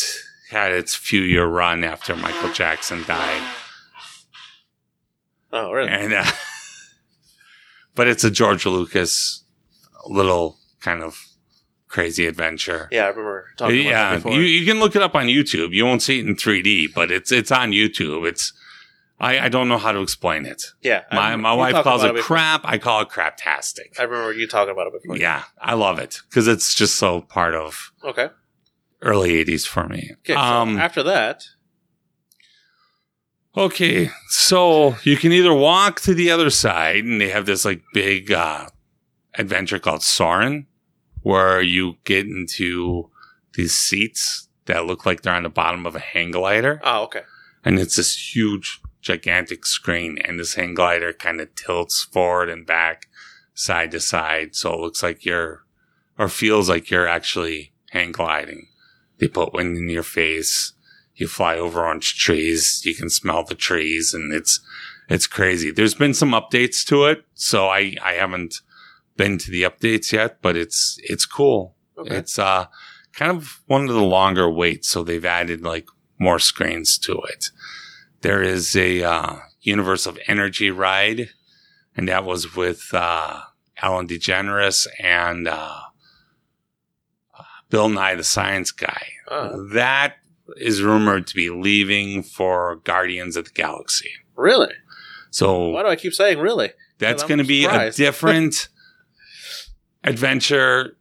had 0.50 0.72
its 0.72 0.94
few 0.94 1.20
year 1.22 1.46
run 1.46 1.84
after 1.84 2.16
Michael 2.16 2.52
Jackson 2.52 3.04
died. 3.06 3.54
Oh, 5.52 5.70
really? 5.72 5.88
And, 5.90 6.12
uh, 6.12 6.24
but 7.94 8.08
it's 8.08 8.24
a 8.24 8.30
George 8.30 8.66
Lucas 8.66 9.44
little 10.06 10.58
kind 10.80 11.02
of 11.02 11.24
crazy 11.88 12.26
adventure. 12.26 12.88
Yeah, 12.90 13.04
I 13.04 13.08
remember 13.08 13.46
talking 13.56 13.80
about 13.80 13.88
yeah, 13.90 14.10
that 14.10 14.16
before. 14.16 14.32
you, 14.32 14.40
you 14.40 14.66
can 14.66 14.78
look 14.80 14.94
it 14.96 15.02
up 15.02 15.14
on 15.14 15.26
YouTube. 15.26 15.72
You 15.72 15.84
won't 15.86 16.02
see 16.02 16.18
it 16.20 16.26
in 16.26 16.36
3D, 16.36 16.88
but 16.94 17.10
it's 17.10 17.32
it's 17.32 17.50
on 17.50 17.72
YouTube. 17.72 18.26
It's 18.28 18.52
I, 19.20 19.40
I 19.46 19.48
don't 19.48 19.68
know 19.68 19.78
how 19.78 19.90
to 19.92 20.00
explain 20.00 20.46
it. 20.46 20.62
yeah, 20.80 21.02
My 21.12 21.34
my 21.36 21.52
wife 21.52 21.82
calls 21.82 22.04
about 22.04 22.16
it 22.16 22.22
crap. 22.22 22.60
I 22.64 22.78
call 22.78 23.00
it 23.02 23.08
craptastic. 23.08 23.98
I 23.98 24.04
remember 24.04 24.32
you 24.32 24.46
talking 24.46 24.70
about 24.72 24.86
it 24.86 24.92
before. 24.92 25.16
Yeah, 25.16 25.42
I 25.60 25.74
love 25.74 25.98
it 25.98 26.20
because 26.28 26.46
it's 26.46 26.74
just 26.74 26.94
so 26.96 27.22
part 27.22 27.54
of 27.54 27.92
Okay. 28.04 28.28
early 29.02 29.44
80s 29.44 29.66
for 29.66 29.88
me. 29.88 30.12
Okay. 30.20 30.34
So 30.34 30.38
um, 30.38 30.78
after 30.78 31.02
that, 31.02 31.44
okay, 33.56 34.10
so 34.28 34.96
you 35.02 35.16
can 35.16 35.32
either 35.32 35.52
walk 35.54 36.00
to 36.02 36.14
the 36.14 36.30
other 36.30 36.50
side, 36.50 37.04
and 37.04 37.20
they 37.20 37.30
have 37.30 37.46
this 37.46 37.64
like 37.64 37.82
big 37.92 38.30
uh, 38.32 38.68
adventure 39.34 39.78
called 39.78 40.02
Soarin', 40.02 40.66
where 41.22 41.60
you 41.60 41.96
get 42.04 42.26
into 42.26 43.10
these 43.54 43.74
seats 43.74 44.48
that 44.66 44.86
look 44.86 45.04
like 45.06 45.22
they're 45.22 45.34
on 45.34 45.42
the 45.42 45.48
bottom 45.48 45.86
of 45.86 45.96
a 45.96 46.00
hang 46.00 46.30
glider. 46.30 46.80
oh, 46.84 47.02
okay. 47.04 47.22
and 47.64 47.78
it's 47.78 47.96
this 47.96 48.34
huge, 48.36 48.80
gigantic 49.00 49.64
screen, 49.66 50.18
and 50.18 50.38
this 50.38 50.54
hang 50.54 50.74
glider 50.74 51.12
kind 51.12 51.40
of 51.40 51.54
tilts 51.54 52.04
forward 52.04 52.48
and 52.48 52.66
back, 52.66 53.06
side 53.54 53.90
to 53.92 54.00
side, 54.00 54.54
so 54.54 54.72
it 54.74 54.80
looks 54.80 55.02
like 55.02 55.24
you're, 55.24 55.64
or 56.18 56.28
feels 56.28 56.68
like 56.68 56.90
you're 56.90 57.08
actually 57.08 57.72
hang 57.90 58.12
gliding. 58.12 58.68
They 59.18 59.28
put 59.28 59.52
wind 59.52 59.76
in 59.76 59.88
your 59.88 60.02
face. 60.02 60.72
You 61.14 61.26
fly 61.26 61.56
over 61.56 61.84
orange 61.84 62.16
trees. 62.16 62.82
You 62.84 62.94
can 62.94 63.10
smell 63.10 63.42
the 63.44 63.54
trees, 63.54 64.14
and 64.14 64.32
it's 64.32 64.60
it's 65.08 65.26
crazy. 65.26 65.70
There's 65.70 65.94
been 65.94 66.14
some 66.14 66.30
updates 66.30 66.84
to 66.86 67.06
it, 67.06 67.24
so 67.34 67.68
I 67.68 67.96
I 68.02 68.12
haven't 68.12 68.60
been 69.16 69.38
to 69.38 69.50
the 69.50 69.62
updates 69.62 70.12
yet, 70.12 70.40
but 70.40 70.56
it's 70.56 70.98
it's 71.02 71.26
cool. 71.26 71.74
Okay. 71.98 72.16
It's 72.16 72.38
uh 72.38 72.66
kind 73.14 73.36
of 73.36 73.62
one 73.66 73.82
of 73.82 73.94
the 73.94 74.02
longer 74.02 74.48
waits, 74.48 74.88
so 74.88 75.02
they've 75.02 75.24
added 75.24 75.62
like 75.62 75.88
more 76.18 76.38
screens 76.38 76.98
to 76.98 77.20
it. 77.22 77.50
There 78.20 78.42
is 78.42 78.74
a 78.74 79.02
uh, 79.02 79.36
Universe 79.60 80.06
of 80.06 80.18
Energy 80.26 80.70
ride, 80.70 81.30
and 81.96 82.08
that 82.08 82.24
was 82.24 82.56
with 82.56 82.92
uh, 82.92 83.40
Ellen 83.80 84.08
DeGeneres 84.08 84.86
and 85.00 85.46
uh, 85.46 85.80
uh, 87.38 87.42
Bill 87.70 87.88
Nye 87.88 88.14
the 88.16 88.24
Science 88.24 88.72
Guy. 88.72 89.06
Uh, 89.30 89.56
That 89.72 90.14
is 90.56 90.82
rumored 90.82 91.26
to 91.28 91.34
be 91.34 91.50
leaving 91.50 92.22
for 92.22 92.76
Guardians 92.84 93.36
of 93.36 93.44
the 93.46 93.50
Galaxy. 93.52 94.10
really? 94.34 94.72
So 95.30 95.68
Why 95.68 95.82
do 95.82 95.88
I 95.90 95.96
keep 95.96 96.14
saying 96.14 96.38
really? 96.38 96.70
that's 96.98 97.22
going 97.22 97.38
to 97.38 97.44
be 97.44 97.66
a 97.66 97.90
different 98.04 98.68
adventure 100.02 100.96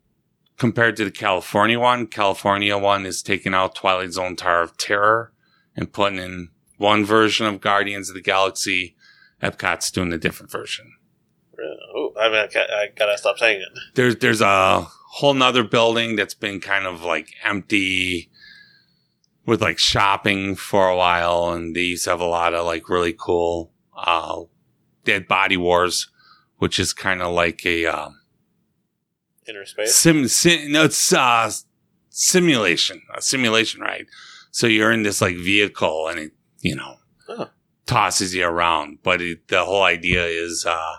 compared 0.57 0.97
to 0.97 1.05
the 1.05 1.11
California 1.11 1.79
one. 1.79 2.07
California 2.07 2.77
one 2.77 3.05
is 3.05 3.21
taking 3.23 3.53
out 3.53 3.75
Twilight 3.75 4.11
Zone 4.11 4.35
Tower 4.35 4.61
of 4.63 4.77
Terror 4.77 5.31
and 5.75 5.91
putting 5.91 6.19
in 6.19 6.49
one 6.77 7.05
version 7.05 7.45
of 7.45 7.61
Guardians 7.61 8.09
of 8.09 8.15
the 8.15 8.21
Galaxy. 8.21 8.95
Epcot's 9.41 9.91
doing 9.91 10.11
a 10.13 10.17
different 10.17 10.51
version. 10.51 10.93
Oh, 11.95 12.13
I 12.19 12.29
mean, 12.29 12.47
I, 12.55 12.87
gotta 12.95 13.17
stop 13.17 13.37
saying 13.37 13.61
it. 13.61 13.79
There's 13.95 14.15
there's 14.17 14.41
a 14.41 14.81
whole 15.11 15.33
nother 15.33 15.63
building 15.63 16.15
that's 16.15 16.33
been 16.33 16.59
kind 16.59 16.85
of 16.85 17.03
like 17.03 17.29
empty 17.43 18.29
with 19.45 19.61
like 19.61 19.79
shopping 19.79 20.55
for 20.55 20.87
a 20.87 20.97
while, 20.97 21.49
and 21.49 21.75
they 21.75 21.81
used 21.81 22.03
to 22.05 22.11
have 22.11 22.19
a 22.19 22.25
lot 22.25 22.53
of 22.53 22.65
like 22.65 22.89
really 22.89 23.13
cool 23.17 23.71
uh, 23.95 24.43
Dead 25.03 25.27
Body 25.27 25.57
Wars, 25.57 26.09
which 26.57 26.79
is 26.79 26.93
kind 26.93 27.21
of 27.21 27.33
like 27.33 27.65
a 27.65 27.85
um, 27.85 28.19
Inner 29.47 29.65
space. 29.65 29.95
sim, 29.95 30.27
sim 30.27 30.71
no 30.71 30.83
it's 30.83 31.13
uh 31.13 31.49
simulation 32.09 33.01
a 33.15 33.21
simulation 33.21 33.79
ride 33.79 34.07
so 34.51 34.67
you're 34.67 34.91
in 34.91 35.03
this 35.03 35.21
like 35.21 35.37
vehicle 35.37 36.09
and 36.09 36.19
it 36.19 36.31
you 36.61 36.75
know 36.75 36.95
Oh. 37.29 37.49
tosses 37.85 38.33
you 38.33 38.45
around 38.45 38.99
but 39.03 39.21
it, 39.21 39.47
the 39.49 39.65
whole 39.65 39.83
idea 39.83 40.25
is 40.25 40.65
uh 40.65 40.95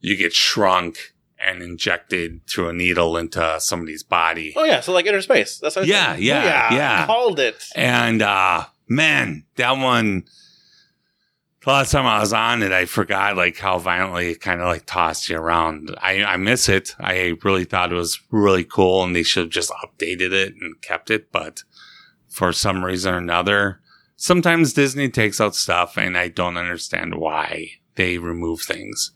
you 0.00 0.16
get 0.16 0.32
shrunk 0.32 1.14
and 1.38 1.62
injected 1.62 2.46
through 2.46 2.68
a 2.70 2.72
needle 2.72 3.16
into 3.16 3.56
somebody's 3.60 4.02
body 4.02 4.52
Oh 4.56 4.64
yeah, 4.64 4.80
so 4.80 4.92
like 4.92 5.06
inner 5.06 5.20
space. 5.22 5.58
That's 5.58 5.76
what 5.76 5.84
I 5.84 5.88
Yeah, 5.88 6.16
yeah, 6.16 6.74
yeah. 6.74 7.06
Called 7.06 7.38
it. 7.40 7.64
and 7.76 8.20
uh 8.22 8.64
man 8.88 9.44
that 9.56 9.72
one 9.72 10.24
the 11.62 11.70
last 11.70 11.90
time 11.92 12.06
I 12.06 12.20
was 12.20 12.32
on 12.32 12.62
it, 12.62 12.72
I 12.72 12.86
forgot 12.86 13.36
like 13.36 13.58
how 13.58 13.78
violently 13.78 14.30
it 14.30 14.40
kind 14.40 14.62
of 14.62 14.68
like 14.68 14.86
tossed 14.86 15.28
you 15.28 15.36
around. 15.36 15.94
I, 16.00 16.24
I 16.24 16.36
miss 16.38 16.70
it. 16.70 16.96
I 16.98 17.34
really 17.44 17.64
thought 17.64 17.92
it 17.92 17.96
was 17.96 18.18
really 18.30 18.64
cool 18.64 19.04
and 19.04 19.14
they 19.14 19.22
should 19.22 19.42
have 19.44 19.50
just 19.50 19.70
updated 19.84 20.32
it 20.32 20.54
and 20.58 20.80
kept 20.80 21.10
it. 21.10 21.30
But 21.30 21.62
for 22.30 22.54
some 22.54 22.82
reason 22.82 23.12
or 23.12 23.18
another, 23.18 23.80
sometimes 24.20 24.74
Disney 24.74 25.08
takes 25.08 25.40
out 25.40 25.56
stuff 25.56 25.96
and 25.96 26.16
I 26.16 26.28
don't 26.28 26.58
understand 26.58 27.14
why 27.14 27.70
they 27.94 28.18
remove 28.18 28.60
things. 28.60 29.12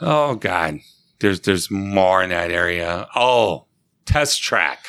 Oh 0.00 0.34
God. 0.36 0.80
There's, 1.20 1.40
there's 1.40 1.70
more 1.70 2.22
in 2.22 2.30
that 2.30 2.50
area. 2.50 3.08
Oh, 3.14 3.66
test 4.06 4.42
track. 4.42 4.86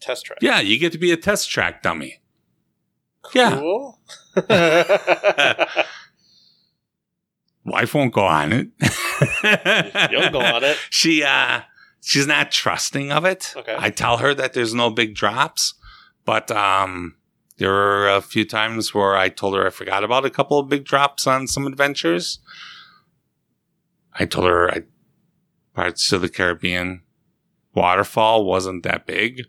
Test 0.00 0.26
track. 0.26 0.38
Yeah. 0.42 0.60
You 0.60 0.78
get 0.78 0.92
to 0.92 0.98
be 0.98 1.10
a 1.10 1.16
test 1.16 1.50
track 1.50 1.82
dummy. 1.82 2.20
Yeah. 3.34 3.60
Wife 7.64 7.94
won't 7.94 8.12
go 8.12 8.26
on 8.26 8.52
it. 8.52 8.68
You'll 10.10 10.30
go 10.30 10.40
on 10.40 10.64
it. 10.64 10.76
She 10.90 11.24
uh 11.24 11.62
she's 12.02 12.26
not 12.26 12.52
trusting 12.52 13.10
of 13.10 13.24
it. 13.24 13.54
Okay. 13.56 13.74
I 13.76 13.88
tell 13.90 14.18
her 14.18 14.34
that 14.34 14.52
there's 14.52 14.74
no 14.74 14.90
big 14.90 15.14
drops, 15.14 15.74
but 16.24 16.50
um, 16.50 17.16
there 17.58 17.70
were 17.70 18.08
a 18.08 18.20
few 18.20 18.44
times 18.44 18.94
where 18.94 19.16
I 19.16 19.28
told 19.28 19.54
her 19.54 19.66
I 19.66 19.70
forgot 19.70 20.04
about 20.04 20.24
a 20.24 20.30
couple 20.30 20.58
of 20.58 20.68
big 20.68 20.84
drops 20.84 21.26
on 21.26 21.46
some 21.46 21.66
adventures. 21.66 22.38
I 24.18 24.26
told 24.26 24.46
her 24.46 24.70
I 24.70 24.82
Pirates 25.76 26.10
of 26.10 26.22
the 26.22 26.28
Caribbean 26.30 27.02
waterfall 27.74 28.46
wasn't 28.46 28.82
that 28.82 29.06
big. 29.06 29.42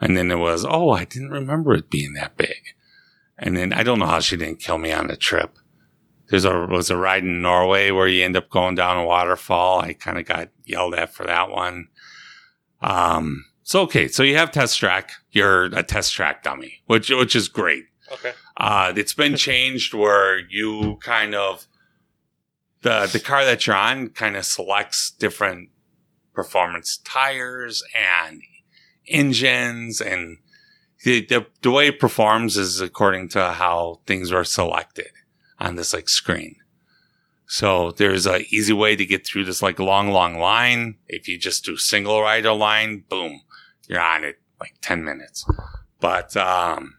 And 0.00 0.16
then 0.16 0.30
it 0.30 0.36
was, 0.36 0.64
oh, 0.64 0.90
I 0.90 1.04
didn't 1.04 1.30
remember 1.30 1.74
it 1.74 1.90
being 1.90 2.14
that 2.14 2.36
big. 2.36 2.74
And 3.38 3.56
then 3.56 3.72
I 3.72 3.82
don't 3.82 3.98
know 3.98 4.06
how 4.06 4.20
she 4.20 4.36
didn't 4.36 4.60
kill 4.60 4.78
me 4.78 4.92
on 4.92 5.08
the 5.08 5.16
trip. 5.16 5.58
There's 6.28 6.44
a 6.44 6.66
was 6.66 6.90
a 6.90 6.96
ride 6.96 7.22
in 7.22 7.40
Norway 7.40 7.90
where 7.90 8.08
you 8.08 8.24
end 8.24 8.36
up 8.36 8.50
going 8.50 8.74
down 8.74 8.98
a 8.98 9.04
waterfall. 9.04 9.80
I 9.80 9.92
kind 9.92 10.18
of 10.18 10.26
got 10.26 10.48
yelled 10.64 10.94
at 10.94 11.14
for 11.14 11.24
that 11.24 11.50
one. 11.50 11.88
Um, 12.80 13.44
so 13.68 13.82
okay, 13.82 14.08
so 14.08 14.22
you 14.22 14.34
have 14.38 14.50
test 14.50 14.78
track. 14.78 15.12
You're 15.30 15.64
a 15.64 15.82
test 15.82 16.14
track 16.14 16.42
dummy, 16.42 16.80
which 16.86 17.10
which 17.10 17.36
is 17.36 17.48
great. 17.48 17.84
Okay. 18.10 18.32
Uh, 18.56 18.94
it's 18.96 19.12
been 19.12 19.36
changed 19.48 19.92
where 19.92 20.38
you 20.38 20.96
kind 21.02 21.34
of 21.34 21.66
the 22.80 23.10
the 23.12 23.20
car 23.20 23.44
that 23.44 23.66
you're 23.66 23.76
on 23.76 24.08
kind 24.08 24.38
of 24.38 24.46
selects 24.46 25.10
different 25.10 25.68
performance 26.32 26.96
tires 27.04 27.82
and 27.94 28.40
engines 29.06 30.00
and 30.00 30.38
the, 31.04 31.26
the 31.26 31.44
the 31.60 31.70
way 31.70 31.88
it 31.88 32.00
performs 32.00 32.56
is 32.56 32.80
according 32.80 33.28
to 33.28 33.52
how 33.52 34.00
things 34.06 34.32
are 34.32 34.44
selected 34.44 35.10
on 35.58 35.76
this 35.76 35.92
like 35.92 36.08
screen. 36.08 36.56
So 37.50 37.90
there's 37.90 38.26
a 38.26 38.46
easy 38.50 38.72
way 38.72 38.96
to 38.96 39.04
get 39.04 39.26
through 39.26 39.44
this 39.44 39.60
like 39.60 39.78
long, 39.78 40.10
long 40.10 40.38
line. 40.38 40.96
If 41.06 41.28
you 41.28 41.38
just 41.38 41.66
do 41.66 41.76
single 41.76 42.22
rider 42.22 42.52
line, 42.52 43.04
boom, 43.10 43.42
you're 43.88 44.00
on 44.00 44.24
it 44.24 44.36
like 44.60 44.74
10 44.82 45.04
minutes. 45.04 45.44
But, 46.00 46.36
um, 46.36 46.94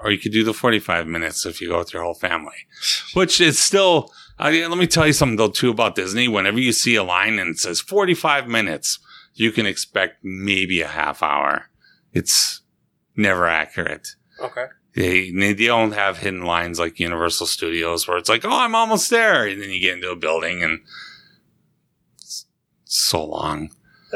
or 0.00 0.10
you 0.10 0.18
could 0.18 0.32
do 0.32 0.44
the 0.44 0.54
45 0.54 1.06
minutes 1.06 1.44
if 1.46 1.60
you 1.60 1.68
go 1.68 1.78
with 1.78 1.92
your 1.92 2.02
whole 2.02 2.14
family, 2.14 2.66
which 3.14 3.40
is 3.40 3.58
still, 3.58 4.12
I 4.38 4.50
mean, 4.50 4.68
let 4.68 4.78
me 4.78 4.86
tell 4.86 5.06
you 5.06 5.12
something 5.12 5.36
though 5.36 5.48
too 5.48 5.70
about 5.70 5.96
Disney. 5.96 6.28
Whenever 6.28 6.60
you 6.60 6.72
see 6.72 6.94
a 6.94 7.02
line 7.02 7.38
and 7.38 7.50
it 7.50 7.58
says 7.58 7.80
45 7.80 8.46
minutes, 8.46 8.98
you 9.34 9.50
can 9.50 9.66
expect 9.66 10.18
maybe 10.22 10.80
a 10.80 10.88
half 10.88 11.22
hour. 11.22 11.70
It's 12.12 12.62
never 13.16 13.46
accurate. 13.46 14.08
Okay. 14.40 14.66
They, 14.94 15.30
they 15.30 15.54
don't 15.54 15.92
have 15.92 16.18
hidden 16.18 16.42
lines 16.42 16.78
like 16.78 16.98
Universal 16.98 17.46
Studios 17.46 18.08
where 18.08 18.16
it's 18.16 18.28
like, 18.28 18.44
oh, 18.44 18.50
I'm 18.50 18.74
almost 18.74 19.10
there. 19.10 19.46
And 19.46 19.60
then 19.62 19.70
you 19.70 19.80
get 19.80 19.94
into 19.94 20.10
a 20.10 20.16
building 20.16 20.62
and 20.62 20.80
it's 22.16 22.46
so 22.84 23.24
long. 23.24 23.70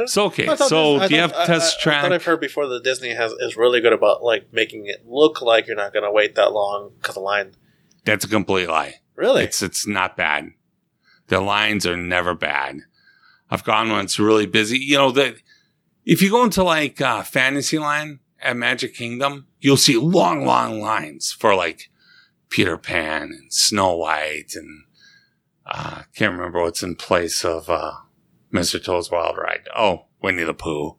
So, 0.07 0.25
okay. 0.27 0.47
So, 0.57 0.97
I 0.97 1.09
do 1.09 1.15
you 1.15 1.21
have 1.21 1.35
I- 1.35 1.47
test 1.47 1.77
I, 1.77 1.81
I 1.81 1.83
track? 1.83 2.03
thought 2.03 2.13
I've 2.13 2.25
heard 2.25 2.41
before 2.41 2.67
that 2.69 2.83
Disney 2.83 3.11
has 3.11 3.33
is 3.33 3.57
really 3.57 3.81
good 3.81 3.93
about 3.93 4.23
like 4.23 4.53
making 4.53 4.87
it 4.87 5.05
look 5.07 5.43
like 5.43 5.67
you're 5.67 5.77
not 5.77 5.93
going 5.93 6.05
to 6.05 6.11
wait 6.11 6.35
that 6.37 6.53
long 6.53 6.93
because 6.99 7.15
the 7.15 7.21
line. 7.21 7.53
That's 8.05 8.25
a 8.25 8.29
complete 8.29 8.69
lie. 8.69 8.97
Really? 9.17 9.45
It's 9.45 9.63
it's 9.63 9.87
not 9.87 10.17
bad. 10.17 10.53
The 11.29 11.41
lines 11.41 11.87
are 11.87 11.97
never 11.97 12.35
bad. 12.35 12.81
I've 13.51 13.65
gone 13.65 13.91
when 13.91 14.05
it's 14.05 14.19
really 14.19 14.47
busy. 14.47 14.79
You 14.79 14.97
know 14.97 15.11
that 15.13 15.37
if 16.05 16.23
you 16.23 16.31
go 16.31 16.43
into 16.43 16.63
like 16.65 17.01
uh, 17.01 17.23
Fantasyland 17.23 18.21
at 18.41 18.57
Magic 18.57 18.95
Kingdom, 18.95 19.47
you'll 19.61 19.77
see 19.77 19.97
long, 19.97 20.45
long 20.47 20.81
lines 20.81 21.33
for 21.33 21.55
like 21.55 21.91
Peter 22.49 22.77
Pan 22.79 23.25
and 23.25 23.53
Snow 23.53 23.95
White 23.97 24.53
and 24.55 24.85
uh, 25.67 26.03
can't 26.17 26.33
remember 26.33 26.61
what's 26.63 26.83
in 26.83 26.97
place 26.97 27.45
of 27.45 27.71
uh, 27.71 27.93
Mr. 28.53 28.83
Toad's 28.83 29.11
Wild 29.11 29.37
Ride. 29.37 29.69
Oh, 29.77 30.07
Winnie 30.23 30.45
the 30.45 30.55
Pooh. 30.55 30.97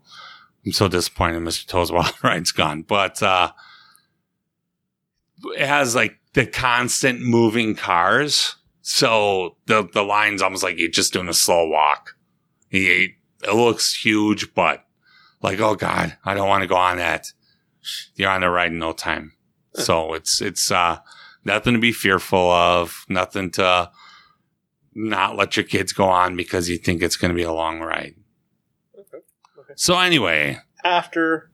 I'm 0.65 0.71
so 0.71 0.87
disappointed 0.87 1.41
Mr. 1.41 1.65
Toad's 1.67 1.91
Wild 1.91 2.13
Ride's 2.23 2.51
gone, 2.51 2.83
but 2.83 3.21
uh, 3.21 3.51
it 5.57 5.67
has 5.67 5.95
like 5.95 6.19
the 6.33 6.45
constant 6.45 7.21
moving 7.21 7.75
cars. 7.75 8.55
So 8.81 9.57
the 9.65 9.87
the 9.93 10.03
line's 10.03 10.41
almost 10.41 10.63
like 10.63 10.77
you're 10.77 10.89
just 10.89 11.13
doing 11.13 11.29
a 11.29 11.33
slow 11.33 11.67
walk. 11.67 12.15
He, 12.69 13.15
it 13.43 13.53
looks 13.53 13.93
huge, 13.93 14.53
but 14.53 14.83
like, 15.41 15.59
oh 15.59 15.75
god, 15.75 16.17
I 16.25 16.33
don't 16.33 16.47
want 16.47 16.63
to 16.63 16.67
go 16.67 16.75
on 16.75 16.97
that. 16.97 17.31
You're 18.15 18.29
on 18.29 18.41
the 18.41 18.49
ride 18.49 18.71
in 18.71 18.79
no 18.79 18.93
time. 18.93 19.33
So 19.75 20.13
it's 20.13 20.41
it's 20.41 20.71
uh 20.71 20.99
nothing 21.43 21.73
to 21.73 21.79
be 21.79 21.91
fearful 21.91 22.51
of, 22.51 23.05
nothing 23.09 23.51
to 23.51 23.91
not 24.95 25.35
let 25.35 25.55
your 25.57 25.63
kids 25.63 25.93
go 25.93 26.05
on 26.05 26.35
because 26.35 26.69
you 26.69 26.77
think 26.77 27.01
it's 27.01 27.15
going 27.17 27.29
to 27.29 27.35
be 27.35 27.43
a 27.43 27.53
long 27.53 27.79
ride. 27.79 28.15
Okay. 28.97 29.17
Okay. 29.59 29.73
So 29.75 29.97
anyway, 29.99 30.59
After 30.83 31.51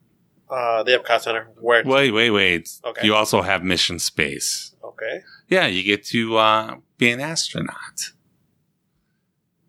uh, 0.49 0.83
the 0.83 0.97
Epcot 0.99 1.21
Center, 1.21 1.47
where? 1.59 1.83
wait, 1.85 2.11
wait, 2.11 2.31
wait. 2.31 2.69
Okay. 2.85 3.05
You 3.05 3.15
also 3.15 3.41
have 3.41 3.63
mission 3.63 3.99
space. 3.99 4.75
Okay. 4.83 5.21
Yeah, 5.47 5.67
you 5.67 5.83
get 5.83 6.05
to 6.07 6.37
uh, 6.37 6.75
be 6.97 7.11
an 7.11 7.19
astronaut. 7.19 8.11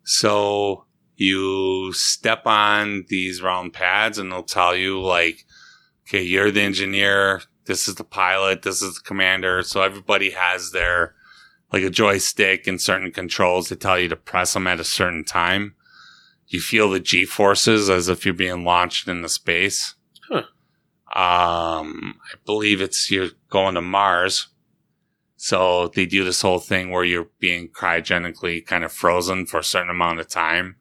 So 0.03 0.85
you 1.15 1.93
step 1.93 2.45
on 2.45 3.05
these 3.07 3.41
round 3.41 3.73
pads 3.73 4.17
and 4.17 4.31
they'll 4.31 4.43
tell 4.43 4.75
you 4.75 4.99
like, 5.01 5.45
okay, 6.07 6.21
you're 6.21 6.51
the 6.51 6.61
engineer. 6.61 7.41
This 7.65 7.87
is 7.87 7.95
the 7.95 8.03
pilot. 8.03 8.63
This 8.63 8.81
is 8.81 8.95
the 8.95 9.01
commander. 9.01 9.61
So 9.63 9.81
everybody 9.81 10.31
has 10.31 10.71
their 10.71 11.15
like 11.71 11.83
a 11.83 11.89
joystick 11.89 12.67
and 12.67 12.81
certain 12.81 13.11
controls 13.11 13.69
that 13.69 13.79
tell 13.79 13.99
you 13.99 14.09
to 14.09 14.15
press 14.15 14.53
them 14.53 14.67
at 14.67 14.79
a 14.79 14.83
certain 14.83 15.23
time. 15.23 15.75
You 16.47 16.59
feel 16.59 16.89
the 16.89 16.99
G 16.99 17.25
forces 17.25 17.89
as 17.89 18.09
if 18.09 18.25
you're 18.25 18.33
being 18.33 18.65
launched 18.65 19.07
into 19.07 19.29
space. 19.29 19.95
Huh. 20.27 20.43
Um, 21.13 22.19
I 22.25 22.35
believe 22.45 22.81
it's 22.81 23.09
you're 23.09 23.29
going 23.49 23.75
to 23.75 23.81
Mars. 23.81 24.47
So 25.37 25.87
they 25.87 26.05
do 26.05 26.23
this 26.23 26.41
whole 26.41 26.59
thing 26.59 26.91
where 26.91 27.03
you're 27.03 27.29
being 27.39 27.69
cryogenically 27.69 28.65
kind 28.65 28.83
of 28.83 28.91
frozen 28.91 29.45
for 29.45 29.59
a 29.59 29.63
certain 29.63 29.89
amount 29.89 30.19
of 30.19 30.27
time. 30.27 30.75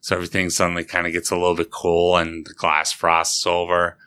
So 0.00 0.14
everything 0.14 0.50
suddenly 0.50 0.84
kind 0.84 1.06
of 1.06 1.12
gets 1.12 1.30
a 1.30 1.36
little 1.36 1.56
bit 1.56 1.72
cool 1.72 2.16
and 2.16 2.46
the 2.46 2.54
glass 2.54 2.92
frosts 2.92 3.46
over. 3.46 3.98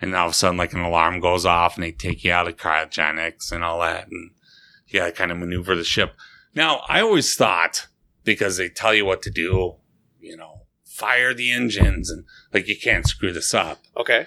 And 0.00 0.14
all 0.16 0.26
of 0.26 0.32
a 0.32 0.34
sudden, 0.34 0.56
like 0.56 0.72
an 0.72 0.80
alarm 0.80 1.20
goes 1.20 1.46
off 1.46 1.76
and 1.76 1.84
they 1.84 1.92
take 1.92 2.24
you 2.24 2.32
out 2.32 2.48
of 2.48 2.56
cryogenics 2.56 3.52
and 3.52 3.62
all 3.62 3.78
that. 3.80 4.08
And 4.10 4.30
you 4.92 5.00
got 5.00 5.06
to 5.06 5.12
kind 5.12 5.32
of 5.32 5.38
maneuver 5.38 5.74
the 5.74 5.84
ship. 5.84 6.14
Now, 6.54 6.82
I 6.88 7.00
always 7.00 7.34
thought 7.34 7.86
because 8.24 8.56
they 8.56 8.68
tell 8.68 8.94
you 8.94 9.04
what 9.04 9.22
to 9.22 9.30
do, 9.30 9.76
you 10.20 10.36
know, 10.36 10.62
fire 10.84 11.32
the 11.34 11.50
engines 11.50 12.10
and 12.10 12.24
like 12.52 12.68
you 12.68 12.76
can't 12.80 13.06
screw 13.06 13.32
this 13.32 13.54
up 13.54 13.78
Okay. 13.96 14.26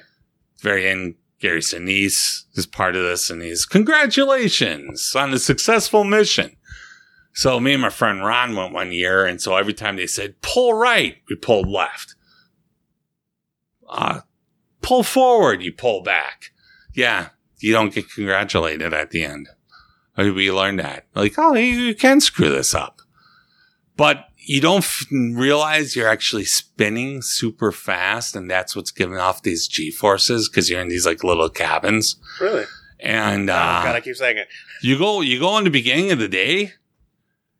very 0.62 0.90
end, 0.90 1.16
Gary 1.40 1.60
Sinise 1.60 2.46
is 2.56 2.66
part 2.66 2.96
of 2.96 3.04
this, 3.04 3.30
and 3.30 3.42
he's 3.42 3.66
congratulations 3.66 5.14
on 5.16 5.34
a 5.34 5.38
successful 5.40 6.04
mission. 6.04 6.56
So 7.34 7.60
me 7.60 7.74
and 7.74 7.82
my 7.82 7.90
friend 7.90 8.26
Ron 8.26 8.56
went 8.56 8.74
one 8.74 8.92
year, 8.94 9.26
and 9.26 9.42
so 9.42 9.56
every 9.58 9.74
time 9.74 9.98
they 9.98 10.08
said 10.08 10.42
pull 10.42 10.74
right, 10.74 11.18
we 11.30 11.36
pulled 11.36 11.68
left. 11.70 12.16
Uh, 13.88 14.22
pull 14.82 15.04
forward, 15.04 15.62
you 15.62 15.72
pull 15.72 16.02
back. 16.02 16.52
Yeah, 16.94 17.30
you 17.60 17.74
don't 17.74 17.94
get 17.94 18.10
congratulated 18.10 18.94
at 18.94 19.12
the 19.12 19.24
end. 19.24 19.50
We 20.18 20.52
learned 20.52 20.80
that. 20.80 21.06
Like, 21.14 21.34
oh, 21.38 21.54
you 21.54 21.94
can 21.96 22.22
screw 22.22 22.50
this 22.50 22.74
up. 22.74 23.02
But 23.98 24.26
you 24.38 24.62
don't 24.62 24.84
f- 24.84 25.06
realize 25.12 25.96
you're 25.96 26.08
actually 26.08 26.46
spinning 26.46 27.22
super 27.22 27.72
fast, 27.72 28.36
and 28.36 28.50
that's 28.50 28.76
what's 28.76 28.92
giving 28.92 29.18
off 29.18 29.42
these 29.42 29.68
G 29.68 29.92
forces 29.92 30.48
because 30.48 30.70
you're 30.70 30.82
in 30.82 30.90
these 30.90 31.06
like 31.06 31.24
little 31.24 31.50
cabins. 31.50 32.18
Really? 32.40 32.66
And 33.00 33.50
oh, 33.50 33.54
God, 33.54 33.88
uh, 33.88 33.94
I 33.94 34.02
keep 34.02 34.16
saying 34.16 34.38
it. 34.38 34.48
you 34.82 34.98
go, 34.98 35.22
you 35.22 35.40
go 35.40 35.58
in 35.58 35.64
the 35.64 35.70
beginning 35.70 36.12
of 36.12 36.20
the 36.20 36.28
day. 36.28 36.74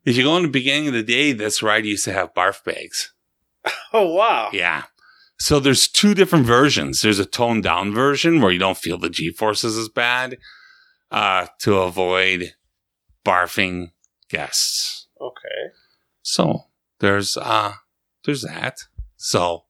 If 0.06 0.16
you 0.16 0.24
go 0.24 0.38
in 0.38 0.44
the 0.44 0.50
beginning 0.50 0.88
of 0.88 0.94
the 0.94 1.04
day, 1.04 1.32
this 1.34 1.64
ride 1.64 1.86
used 1.86 2.06
to 2.06 2.14
have 2.14 2.34
barf 2.34 2.64
bags. 2.64 3.12
Oh 3.94 4.14
wow. 4.14 4.50
Yeah. 4.54 4.84
So 5.40 5.60
there's 5.60 5.88
two 5.88 6.14
different 6.14 6.46
versions. 6.46 7.02
There's 7.02 7.18
a 7.20 7.26
toned 7.26 7.64
down 7.64 7.94
version 7.94 8.42
where 8.42 8.52
you 8.52 8.60
don't 8.60 8.78
feel 8.78 8.98
the 8.98 9.10
G 9.10 9.32
forces 9.32 9.78
as 9.78 9.90
bad, 9.90 10.38
uh, 11.16 11.48
to 11.60 11.78
avoid 11.78 12.54
barfing 13.26 13.92
guests. 14.30 15.08
Okay. 15.20 15.62
So 16.22 16.66
there's 17.00 17.38
uh 17.38 17.74
there's 18.26 18.42
that. 18.44 18.78
So 19.18 19.64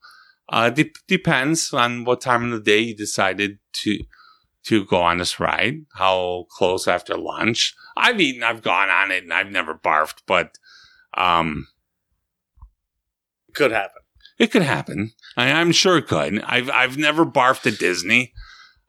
uh 0.49 0.69
de- 0.71 0.91
depends 1.07 1.71
on 1.73 2.03
what 2.05 2.21
time 2.21 2.45
of 2.45 2.51
the 2.51 2.71
day 2.71 2.79
you 2.79 2.95
decided 2.95 3.59
to 3.83 3.99
to 4.63 4.83
go 4.85 5.01
on 5.01 5.19
this 5.19 5.39
ride, 5.39 5.85
how 5.93 6.47
close 6.49 6.87
after 6.87 7.15
lunch. 7.15 7.75
I've 7.95 8.19
eaten, 8.19 8.41
I've 8.43 8.63
gone 8.63 8.89
on 8.89 9.11
it 9.11 9.23
and 9.23 9.31
I've 9.33 9.51
never 9.51 9.75
barfed, 9.75 10.21
but 10.25 10.57
um 11.15 11.67
Could 13.53 13.71
happen. 13.71 14.01
it 14.39 14.51
could 14.51 14.63
happen. 14.63 15.11
I, 15.37 15.51
I'm 15.51 15.71
sure 15.71 15.97
it 15.97 16.07
could. 16.07 16.41
I've 16.43 16.69
I've 16.69 16.97
never 16.97 17.25
barfed 17.25 17.71
at 17.71 17.79
Disney. 17.79 18.33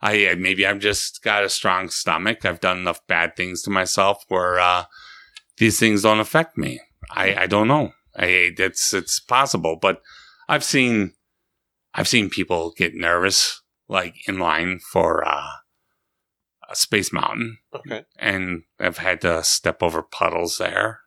I 0.01 0.35
maybe 0.37 0.65
I've 0.65 0.79
just 0.79 1.23
got 1.23 1.43
a 1.43 1.49
strong 1.49 1.89
stomach. 1.89 2.45
I've 2.45 2.59
done 2.59 2.77
enough 2.77 3.05
bad 3.07 3.35
things 3.35 3.61
to 3.63 3.69
myself 3.69 4.23
where 4.27 4.59
uh, 4.59 4.85
these 5.57 5.79
things 5.79 6.03
don't 6.03 6.19
affect 6.19 6.57
me. 6.57 6.79
I, 7.11 7.35
I 7.35 7.47
don't 7.47 7.67
know. 7.67 7.93
I 8.15 8.51
it's 8.57 8.93
it's 8.93 9.19
possible, 9.19 9.75
but 9.81 10.01
I've 10.49 10.63
seen, 10.63 11.13
I've 11.93 12.07
seen 12.07 12.29
people 12.29 12.73
get 12.77 12.93
nervous, 12.95 13.61
like 13.87 14.15
in 14.27 14.39
line 14.39 14.79
for 14.91 15.27
uh, 15.27 15.47
a 16.69 16.75
Space 16.75 17.11
Mountain, 17.13 17.57
Okay. 17.73 18.05
and 18.17 18.63
I've 18.79 18.97
had 18.99 19.21
to 19.21 19.43
step 19.43 19.81
over 19.81 20.01
puddles 20.03 20.57
there. 20.57 21.01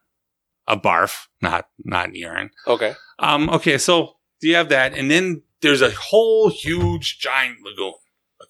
A 0.67 0.77
barf, 0.77 1.25
not 1.41 1.67
not 1.79 2.15
urine. 2.15 2.51
Okay. 2.67 2.95
Um, 3.19 3.49
okay, 3.49 3.77
so 3.77 4.13
do 4.41 4.47
you 4.47 4.55
have 4.55 4.69
that, 4.69 4.93
and 4.93 5.09
then 5.09 5.43
there's 5.61 5.81
a 5.81 5.91
whole 5.91 6.49
huge 6.49 7.19
giant 7.19 7.57
lagoon. 7.63 7.93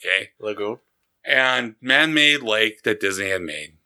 Okay, 0.04 0.30
Lagoon. 0.39 0.80
and 1.24 1.76
man-made 1.82 2.41
lake 2.41 2.84
that 2.84 2.99
Disney 2.99 3.30
had 3.30 3.41
made, 3.41 3.78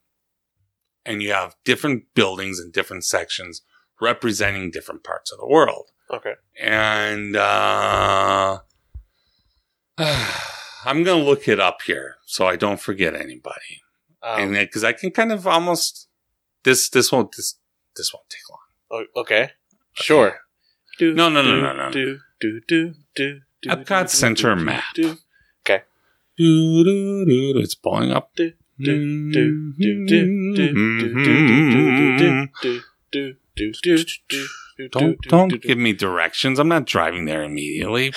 and 1.06 1.22
you 1.22 1.32
have 1.34 1.56
different 1.66 2.06
buildings 2.14 2.60
and 2.60 2.72
different 2.72 3.04
sections 3.04 3.62
representing 4.02 4.72
different 4.72 5.04
parts 5.04 5.32
of 5.32 5.38
the 5.40 5.48
world. 5.48 5.92
Okay. 6.12 6.34
And 6.62 7.36
uh, 7.36 8.60
I'm 9.98 11.04
gonna 11.04 11.24
look 11.24 11.48
it 11.48 11.60
up 11.60 11.82
here 11.86 12.16
so 12.26 12.46
I 12.46 12.56
don't 12.56 12.80
forget 12.80 13.16
anybody, 13.16 13.82
Um, 14.22 14.42
and 14.42 14.54
because 14.54 14.84
I 14.84 14.94
can 14.94 15.12
kind 15.12 15.32
of 15.32 15.48
almost 15.48 16.08
this 16.64 16.90
this 16.90 17.12
won't 17.12 17.36
this 17.36 17.60
this 17.96 18.14
won't 18.14 18.30
take 18.30 18.50
long. 18.50 18.60
o- 19.16 19.22
okay. 19.22 19.52
Sure. 19.94 20.40
Do, 21.00 21.14
No, 21.14 21.30
no, 21.30 21.42
no, 21.42 21.52
do, 21.56 21.62
no, 21.62 21.74
no. 21.74 21.92
Do, 21.92 22.20
do, 22.42 22.62
do, 22.68 22.94
do, 23.16 23.40
do, 23.62 23.70
Epcot 23.70 24.04
do, 24.04 24.08
Center 24.10 24.56
do, 24.56 24.62
map. 24.64 24.84
Do. 24.94 25.18
It's 26.38 27.76
blowing 27.76 28.12
up. 28.12 28.32
Don't 34.92 35.22
don't 35.22 35.62
give 35.62 35.78
me 35.78 35.94
directions. 35.94 36.60
I'm 36.60 36.68
not 36.68 36.86
driving 36.86 37.26
there 37.26 37.44
immediately. 37.44 38.14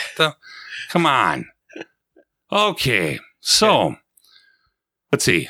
Come 0.90 1.06
on. 1.06 1.46
Okay, 2.50 3.20
so 3.40 3.96
let's 5.12 5.24
see. 5.24 5.48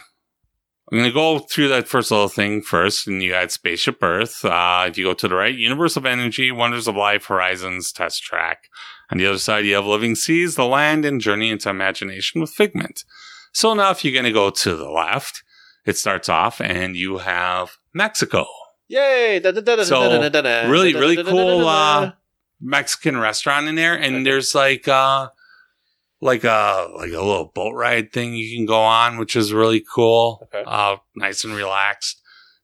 I'm 0.91 0.99
gonna 0.99 1.12
go 1.12 1.39
through 1.39 1.68
that 1.68 1.86
first 1.86 2.11
little 2.11 2.28
thing 2.28 2.62
first, 2.62 3.07
and 3.07 3.22
you 3.22 3.34
had 3.34 3.51
Spaceship 3.51 4.03
Earth. 4.03 4.43
Uh, 4.45 4.86
if 4.89 4.97
you 4.97 5.05
go 5.05 5.14
to 5.14 5.28
the 5.28 5.34
right, 5.34 5.55
Universe 5.55 5.97
of 5.97 6.07
Energy, 6.07 6.51
Wonders 6.51 6.89
of 6.89 6.97
Life, 6.97 7.26
Horizons, 7.26 7.93
Test 7.93 8.22
Track. 8.22 8.64
On 9.11 9.18
the 9.18 9.26
other 9.26 9.39
side, 9.39 9.66
you 9.66 9.74
have 9.74 9.84
Living 9.86 10.14
Seas, 10.14 10.55
The 10.55 10.64
Land, 10.64 11.05
and 11.05 11.20
Journey 11.20 11.51
into 11.51 11.68
Imagination 11.68 12.41
with 12.41 12.51
Figment. 12.51 13.05
So 13.53 13.74
now, 13.74 13.91
if 13.91 14.03
you're 14.05 14.14
gonna 14.14 14.32
go 14.32 14.49
to 14.51 14.76
the 14.76 14.89
left, 14.89 15.43
it 15.84 15.99
starts 15.99 16.28
off, 16.28 16.61
and 16.61 16.97
you 16.97 17.18
have 17.18 17.76
Mexico. 17.93 18.47
Yay! 18.89 19.41
Da, 19.41 19.51
da, 19.51 19.61
da, 19.61 19.76
da, 19.76 19.84
So, 19.84 20.01
really- 20.70 20.95
really 20.95 21.22
cool, 21.22 21.66
uh, 21.68 22.12
Mexican 22.61 23.18
restaurant 23.18 23.68
in 23.68 23.74
there, 23.74 23.95
and 23.95 24.24
there's 24.24 24.55
like 24.55 24.89
uh 24.89 25.28
like 26.21 26.45
a 26.45 26.89
like 26.97 27.11
a 27.12 27.21
little 27.23 27.53
boat 27.55 27.75
ride 27.75 28.12
thing 28.12 28.35
you 28.35 28.57
can 28.57 28.66
go 28.66 28.81
on, 28.81 29.19
which 29.19 29.37
is 29.37 29.53
really 29.53 29.85
cool. 29.93 30.41
Okay. 30.45 30.64
Uh, 30.66 30.97
nice 31.16 31.45
and 31.45 31.55
relaxed. 31.55 32.21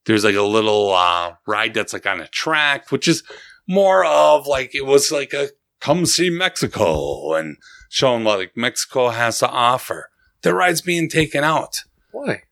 There's 0.07 0.25
like 0.25 0.35
a 0.35 0.43
little 0.43 0.93
uh 0.93 1.35
ride 1.47 1.75
that's 1.75 1.93
like 1.93 2.07
on 2.07 2.21
a 2.21 2.29
track, 2.29 2.91
which 2.91 3.09
is 3.09 3.23
more 3.69 4.05
of 4.05 4.47
like 4.47 4.75
it 4.75 4.87
was 4.87 5.11
like 5.13 5.33
a 5.33 5.49
come 5.81 6.07
see 6.07 6.31
Mexico 6.31 7.35
and 7.35 7.57
showing 7.89 8.25
what 8.25 8.39
like 8.39 8.57
Mexico 8.57 9.11
has 9.11 9.39
to 9.39 9.49
offer. 9.49 10.11
The 10.43 10.55
ride's 10.55 10.83
being 10.83 11.09
taken 11.09 11.43
out 11.43 11.85
Why? 12.13 12.43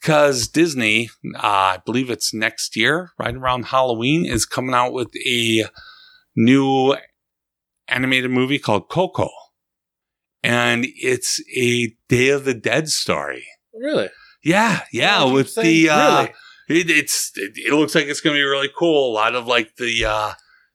because 0.00 0.48
Disney, 0.48 1.08
uh, 1.36 1.38
I 1.46 1.78
believe 1.86 2.10
it's 2.10 2.34
next 2.34 2.76
year, 2.76 3.12
right 3.18 3.34
around 3.34 3.66
Halloween, 3.66 4.26
is 4.26 4.44
coming 4.44 4.74
out 4.74 4.92
with 4.92 5.14
a 5.26 5.64
new 6.36 6.96
animated 7.88 8.30
movie 8.30 8.58
called 8.58 8.88
Coco. 8.88 9.30
And 10.42 10.86
it's 10.96 11.40
a 11.56 11.94
Day 12.08 12.30
of 12.30 12.44
the 12.44 12.54
Dead 12.54 12.88
story. 12.88 13.46
Really? 13.72 14.10
Yeah, 14.42 14.82
yeah, 14.92 15.24
with 15.24 15.50
saying? 15.50 15.84
the, 15.84 15.90
uh, 15.90 16.26
Really? 16.68 16.80
it, 16.80 16.90
it's, 16.90 17.30
it, 17.36 17.52
it 17.56 17.72
looks 17.72 17.94
like 17.94 18.06
it's 18.06 18.20
going 18.20 18.34
to 18.34 18.38
be 18.38 18.42
really 18.42 18.70
cool. 18.76 19.12
A 19.12 19.14
lot 19.14 19.34
of 19.34 19.46
like 19.46 19.76
the, 19.76 20.04
uh, 20.04 20.32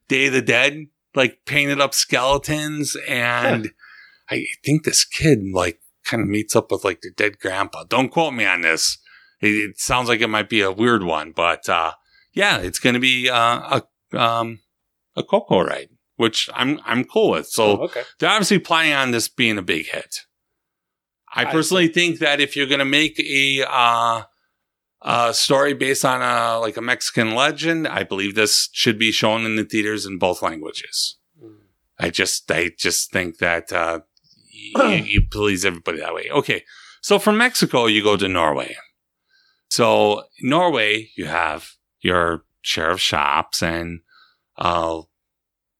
Day 0.07 0.27
of 0.27 0.33
the 0.33 0.41
Dead, 0.41 0.85
like 1.15 1.39
painted 1.45 1.81
up 1.81 1.93
skeletons. 1.93 2.95
And 3.09 3.71
I 4.29 4.45
think 4.63 4.83
this 4.83 5.03
kid, 5.03 5.39
like, 5.53 5.81
kind 6.05 6.23
of 6.23 6.29
meets 6.29 6.55
up 6.55 6.71
with 6.71 6.85
like 6.85 7.01
the 7.01 7.11
dead 7.15 7.39
grandpa. 7.39 7.83
Don't 7.83 8.09
quote 8.09 8.33
me 8.33 8.45
on 8.45 8.61
this. 8.61 8.97
It, 9.41 9.49
it 9.49 9.79
sounds 9.79 10.07
like 10.07 10.21
it 10.21 10.29
might 10.29 10.49
be 10.49 10.61
a 10.61 10.71
weird 10.71 11.03
one, 11.03 11.33
but, 11.35 11.67
uh, 11.67 11.91
yeah, 12.31 12.59
it's 12.59 12.79
going 12.79 12.93
to 12.93 12.99
be, 12.99 13.29
uh, 13.29 13.81
a, 14.13 14.17
um, 14.17 14.59
a 15.17 15.23
Coco 15.23 15.61
ride, 15.61 15.89
which 16.17 16.49
I'm, 16.53 16.79
I'm 16.85 17.03
cool 17.05 17.31
with. 17.31 17.47
So, 17.47 17.63
Oh, 17.79 17.83
okay. 17.85 18.03
they're 18.19 18.29
obviously 18.29 18.59
planning 18.59 18.93
on 18.93 19.11
this 19.11 19.27
being 19.27 19.57
a 19.57 19.61
big 19.63 19.87
hit. 19.87 20.21
I 21.33 21.41
I 21.41 21.45
personally 21.45 21.87
think 21.87 22.19
that 22.19 22.39
if 22.41 22.55
you're 22.55 22.67
going 22.67 22.79
to 22.79 22.85
make 22.85 23.19
a 23.19 23.63
uh, 23.67 24.23
a 25.01 25.33
story 25.33 25.73
based 25.73 26.03
on 26.05 26.21
a 26.21 26.59
like 26.59 26.77
a 26.77 26.81
Mexican 26.81 27.35
legend, 27.35 27.87
I 27.87 28.03
believe 28.03 28.33
this 28.35 28.69
should 28.73 28.97
be 28.99 29.11
shown 29.11 29.45
in 29.45 29.55
the 29.55 29.63
theaters 29.63 30.05
in 30.05 30.17
both 30.17 30.41
languages. 30.41 31.17
Mm. 31.41 31.57
I 31.99 32.09
just 32.09 32.49
I 32.51 32.71
just 32.77 33.11
think 33.11 33.37
that 33.39 33.71
uh, 33.71 33.99
y- 34.75 35.05
you 35.05 35.21
please 35.29 35.65
everybody 35.65 35.99
that 35.99 36.13
way. 36.15 36.27
Okay, 36.31 36.63
so 37.01 37.19
from 37.19 37.37
Mexico 37.37 37.85
you 37.85 38.01
go 38.01 38.17
to 38.17 38.27
Norway. 38.27 38.75
So 39.69 40.23
Norway, 40.41 41.09
you 41.17 41.25
have 41.25 41.71
your 41.99 42.45
share 42.61 42.89
of 42.89 43.01
shops 43.01 43.61
and 43.61 43.99
uh, 44.57 45.01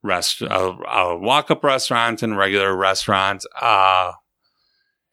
rest, 0.03 0.41
a, 0.41 0.49
uh, 0.49 1.17
walk 1.19 1.51
up 1.51 1.63
restaurant 1.63 2.23
and 2.23 2.37
regular 2.37 2.75
restaurant. 2.75 3.45
Uh, 3.61 4.13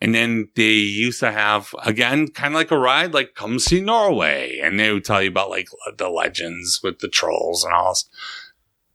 and 0.01 0.15
then 0.15 0.49
they 0.55 0.73
used 0.73 1.21
to 1.21 1.33
have, 1.33 1.75
again, 1.83 2.29
kind 2.29 2.55
of 2.55 2.59
like 2.59 2.71
a 2.71 2.79
ride, 2.79 3.15
like 3.15 3.35
come 3.35 3.59
see 3.59 3.81
Norway. 3.81 4.59
And 4.63 4.79
they 4.79 4.93
would 4.93 5.05
tell 5.05 5.23
you 5.23 5.29
about 5.29 5.51
like 5.51 5.69
the 5.97 6.09
legends 6.09 6.81
with 6.83 6.99
the 6.99 7.09
trolls 7.09 7.65
and 7.65 7.73
all 7.73 7.93
this. 7.93 8.09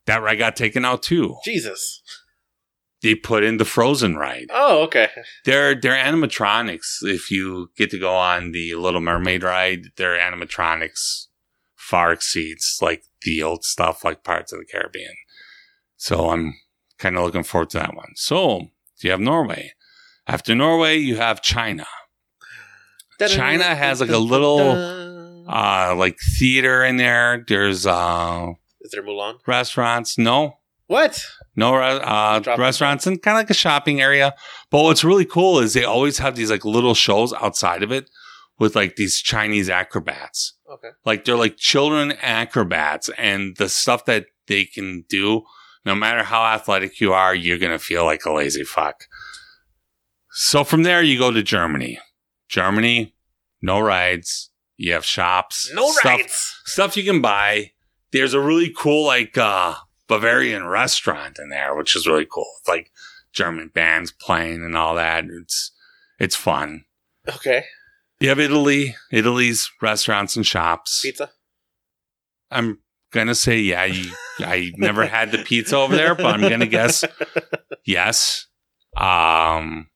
That 0.06 0.22
ride 0.22 0.40
got 0.40 0.56
taken 0.56 0.86
out 0.86 1.04
too. 1.04 1.38
Jesus. 1.44 2.02
They 3.02 3.16
put 3.16 3.44
in 3.44 3.58
the 3.58 3.66
Frozen 3.66 4.18
ride. 4.18 4.48
Oh, 4.52 4.84
okay. 4.84 5.10
They're, 5.46 5.74
they're 5.74 5.94
animatronics. 5.94 6.98
If 7.02 7.32
you 7.32 7.72
get 7.78 7.90
to 7.92 8.00
go 8.00 8.14
on 8.14 8.52
the 8.52 8.76
Little 8.76 9.00
Mermaid 9.00 9.42
ride, 9.42 9.92
their 9.96 10.18
animatronics 10.18 11.28
far 11.76 12.12
exceeds 12.12 12.78
like 12.82 13.04
the 13.22 13.42
old 13.42 13.64
stuff 13.64 14.04
like 14.04 14.24
Pirates 14.24 14.52
of 14.52 14.60
the 14.60 14.66
Caribbean. 14.66 15.14
So 16.00 16.30
I'm 16.30 16.56
kind 16.98 17.18
of 17.18 17.24
looking 17.24 17.44
forward 17.44 17.70
to 17.72 17.80
that 17.80 17.94
one. 17.94 18.14
So 18.16 18.70
you 19.02 19.12
have 19.12 19.20
Norway. 19.20 19.74
After 20.26 20.56
Norway, 20.56 20.98
you 20.98 21.18
have 21.18 21.42
China. 21.42 21.86
China 23.28 23.76
has, 23.76 24.00
like, 24.00 24.10
a 24.10 24.18
little, 24.18 24.60
Uh, 25.52 25.96
like 25.98 26.18
theater 26.38 26.84
in 26.86 26.98
there. 26.98 27.44
There's, 27.48 27.86
uh, 27.88 28.52
Is 28.82 28.92
there 28.92 29.02
Mulan? 29.04 29.40
restaurants. 29.48 30.16
No, 30.18 30.60
What? 30.88 31.26
no 31.56 31.76
uh, 31.76 32.40
restaurants 32.58 33.08
and 33.08 33.20
kind 33.22 33.36
of 33.36 33.40
like 33.40 33.50
a 33.50 33.56
shopping 33.56 34.00
area. 34.00 34.36
But 34.70 34.84
what's 34.84 35.04
really 35.04 35.26
cool 35.26 35.58
is 35.60 35.74
they 35.74 35.84
always 35.84 36.20
have 36.20 36.36
these 36.36 36.52
like 36.52 36.64
little 36.66 36.94
shows 36.94 37.34
outside 37.34 37.82
of 37.84 37.92
it 37.92 38.10
with 38.60 38.76
like 38.76 38.96
these 38.96 39.20
Chinese 39.20 39.70
acrobats. 39.72 40.54
Okay. 40.72 40.90
Like 41.04 41.26
they're 41.26 41.36
like 41.36 41.58
children 41.58 42.12
acrobats 42.22 43.10
and 43.18 43.58
the 43.58 43.70
stuff 43.70 44.06
that 44.06 44.28
they 44.48 44.66
can 44.66 45.04
do, 45.10 45.42
no 45.90 45.96
matter 45.96 46.22
how 46.22 46.46
athletic 46.46 47.02
you 47.02 47.14
are, 47.14 47.34
you're 47.34 47.58
going 47.58 47.72
to 47.72 47.80
feel 47.80 48.06
like 48.06 48.24
a 48.24 48.32
lazy 48.32 48.64
fuck. 48.64 49.06
So 50.30 50.64
from 50.64 50.84
there, 50.84 51.02
you 51.02 51.18
go 51.18 51.32
to 51.32 51.42
Germany. 51.42 51.98
Germany, 52.48 53.16
no 53.60 53.80
rides. 53.80 54.52
You 54.78 54.94
have 54.94 55.04
shops. 55.04 55.68
No 55.74 55.90
stuff, 55.90 56.06
rights. 56.06 56.62
stuff 56.66 56.96
you 56.96 57.04
can 57.04 57.22
buy. 57.22 57.72
There's 58.12 58.36
a 58.36 58.40
really 58.40 58.72
cool 58.76 59.06
like 59.06 59.36
uh 59.36 59.76
Bavarian 60.08 60.68
restaurant 60.68 61.40
in 61.40 61.50
there, 61.50 61.76
which 61.76 61.96
is 61.96 62.08
really 62.08 62.28
cool. 62.32 62.48
It's 62.60 62.70
like 62.70 62.92
German 63.34 63.72
bands 63.74 64.12
playing 64.12 64.64
and 64.64 64.78
all 64.78 64.94
that. 64.94 65.26
It's 65.26 65.72
it's 66.20 66.36
fun. 66.36 66.86
Okay. 67.28 67.66
You 68.20 68.30
have 68.30 68.40
Italy, 68.40 68.96
Italy's 69.12 69.72
restaurants 69.82 70.36
and 70.36 70.46
shops. 70.46 71.02
Pizza. 71.02 71.32
I'm 72.52 72.80
gonna 73.12 73.36
say 73.36 73.60
yeah. 73.60 73.86
You, 73.86 74.12
I 74.40 74.72
never 74.78 75.06
had 75.06 75.32
the 75.32 75.40
pizza 75.40 75.78
over 75.78 75.96
there, 75.96 76.16
but 76.16 76.26
I'm 76.26 76.42
gonna 76.42 76.68
guess 76.68 77.04
yes. 77.86 78.48
Um, 78.98 79.90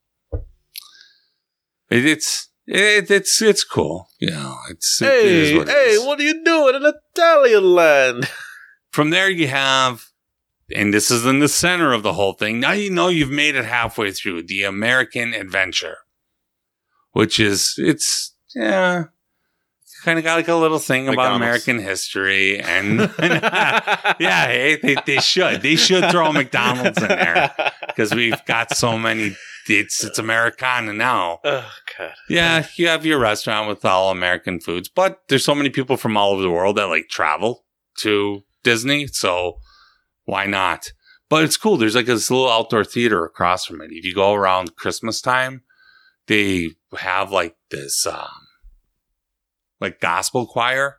it, 1.90 2.06
it's 2.06 2.50
it, 2.66 3.12
it's 3.12 3.42
it's 3.42 3.64
cool. 3.64 4.08
You 4.20 4.32
know, 4.32 4.58
it's 4.70 5.00
Hey, 5.00 5.58
what 5.58 5.68
hey, 5.68 5.98
what 6.00 6.20
are 6.20 6.24
you 6.24 6.44
doing 6.44 6.76
in 6.76 6.94
Italian 7.16 7.74
land? 7.74 8.30
From 8.92 9.10
there, 9.10 9.30
you 9.30 9.48
have, 9.48 10.06
and 10.74 10.94
this 10.94 11.10
is 11.10 11.26
in 11.26 11.40
the 11.40 11.48
center 11.48 11.94
of 11.94 12.04
the 12.04 12.14
whole 12.14 12.34
thing. 12.34 12.60
Now 12.60 12.72
you 12.72 12.90
know 12.90 13.08
you've 13.08 13.32
made 13.32 13.56
it 13.56 13.66
halfway 13.66 14.12
through 14.12 14.44
the 14.44 14.64
American 14.64 15.34
Adventure, 15.34 15.98
which 17.12 17.40
is 17.40 17.76
it's 17.78 18.36
yeah, 18.56 19.06
kind 20.04 20.20
of 20.20 20.26
got 20.26 20.36
like 20.36 20.48
a 20.48 20.56
little 20.56 20.80
thing 20.80 21.08
about 21.08 21.40
McDonald's. 21.40 21.42
American 21.42 21.80
history, 21.80 22.60
and, 22.60 23.00
yeah, 23.20 24.48
hey, 24.48 24.78
they, 24.82 24.96
they 25.06 25.18
should 25.18 25.62
they 25.62 25.76
should 25.76 26.10
throw 26.12 26.32
McDonald's 26.32 27.02
in 27.02 27.08
there 27.08 27.54
because 27.88 28.14
we've 28.14 28.44
got 28.46 28.76
so 28.76 28.98
many. 28.98 29.36
It's 29.68 30.04
it's 30.04 30.20
Americana 30.20 30.94
now. 30.94 31.40
Oh 31.44 31.72
god. 31.98 32.14
Yeah, 32.30 32.66
you 32.76 32.88
have 32.88 33.06
your 33.06 33.20
restaurant 33.20 33.70
with 33.70 33.86
all 33.86 34.12
American 34.12 34.60
foods, 34.60 34.90
but 34.90 35.22
there's 35.30 35.46
so 35.46 35.56
many 35.56 35.70
people 35.70 35.96
from 35.96 36.18
all 36.18 36.32
over 36.34 36.42
the 36.42 36.52
world 36.52 36.76
that 36.76 36.86
like 36.86 37.08
travel 37.10 37.66
to 38.00 38.44
Disney, 38.64 39.08
so 39.08 39.60
why 40.26 40.46
not? 40.46 40.92
But 41.30 41.46
it's 41.46 41.58
cool. 41.58 41.78
There's 41.78 41.96
like 41.96 42.06
this 42.06 42.30
little 42.30 42.50
outdoor 42.50 42.84
theater 42.84 43.24
across 43.24 43.66
from 43.66 43.82
it. 43.82 43.92
If 43.92 44.04
you 44.06 44.14
go 44.14 44.34
around 44.34 44.76
Christmas 44.76 45.22
time, 45.22 45.64
they 46.28 46.72
have 46.98 47.32
like 47.32 47.56
this 47.72 48.06
um 48.06 48.43
like 49.84 50.00
gospel 50.00 50.48
choir 50.48 50.98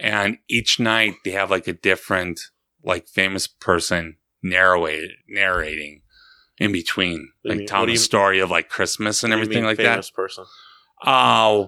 and 0.00 0.38
each 0.48 0.80
night 0.80 1.14
they 1.24 1.30
have 1.30 1.50
like 1.50 1.68
a 1.68 1.72
different 1.72 2.40
like 2.82 3.06
famous 3.06 3.46
person 3.46 4.16
narrate 4.42 5.10
narrating 5.28 6.00
in 6.58 6.72
between 6.72 7.28
What 7.42 7.50
like 7.50 7.58
mean- 7.58 7.66
telling 7.68 7.86
the 7.86 7.92
you- 7.92 7.98
story 7.98 8.40
of 8.40 8.50
like 8.50 8.68
Christmas 8.68 9.22
and 9.22 9.30
What 9.30 9.36
do 9.36 9.38
you 9.40 9.42
everything 9.44 9.62
mean 9.62 9.70
like 9.70 9.76
that. 9.78 9.92
famous 9.92 10.10
person. 10.10 10.44
Uh, 11.04 11.66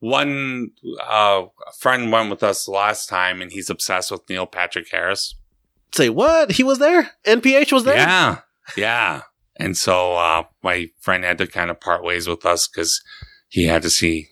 one 0.00 0.70
uh, 1.00 1.44
a 1.68 1.72
friend 1.78 2.10
went 2.10 2.30
with 2.30 2.42
us 2.42 2.66
last 2.66 3.08
time, 3.08 3.40
and 3.42 3.52
he's 3.52 3.68
obsessed 3.70 4.10
with 4.10 4.28
Neil 4.28 4.46
Patrick 4.46 4.88
Harris. 4.90 5.34
Say 5.92 6.08
what? 6.08 6.52
He 6.52 6.62
was 6.64 6.78
there? 6.78 7.10
NPH 7.26 7.70
was 7.72 7.84
there? 7.84 7.96
Yeah, 7.96 8.38
yeah. 8.76 9.22
And 9.56 9.76
so 9.76 10.14
uh, 10.16 10.44
my 10.62 10.88
friend 11.00 11.22
had 11.22 11.36
to 11.38 11.46
kind 11.46 11.70
of 11.70 11.80
part 11.80 12.02
ways 12.02 12.26
with 12.26 12.46
us 12.46 12.66
because 12.66 13.02
he 13.48 13.64
had 13.64 13.82
to 13.82 13.90
see 13.90 14.28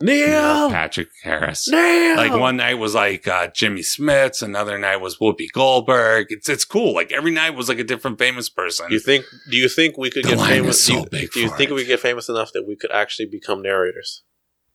Neil 0.00 0.26
Neil! 0.28 0.70
Patrick 0.70 1.08
Harris. 1.22 1.68
Neil! 1.68 2.16
Like 2.16 2.32
one 2.32 2.56
night 2.56 2.74
was 2.74 2.94
like 2.94 3.26
uh, 3.28 3.48
Jimmy 3.54 3.80
Smits, 3.82 4.42
another 4.42 4.78
night 4.78 4.96
was 4.96 5.18
Whoopi 5.18 5.46
Goldberg. 5.52 6.26
It's 6.30 6.48
it's 6.48 6.64
cool. 6.64 6.94
Like 6.94 7.12
every 7.12 7.30
night 7.30 7.50
was 7.50 7.68
like 7.68 7.78
a 7.78 7.84
different 7.84 8.18
famous 8.18 8.48
person. 8.48 8.86
You 8.90 8.98
think? 8.98 9.24
Do 9.50 9.56
you 9.56 9.68
think 9.68 9.96
we 9.96 10.10
could 10.10 10.24
The 10.24 10.30
get 10.36 10.46
famous? 10.46 10.80
is 10.80 10.86
do 10.86 10.92
you, 10.94 11.06
big 11.10 11.30
do 11.32 11.40
you 11.40 11.48
think 11.48 11.70
it. 11.70 11.74
we 11.74 11.82
could 11.82 11.88
get 11.88 12.00
famous 12.00 12.28
enough 12.28 12.50
that 12.54 12.66
we 12.66 12.76
could 12.76 12.90
actually 12.90 13.26
become 13.26 13.62
narrators? 13.62 14.22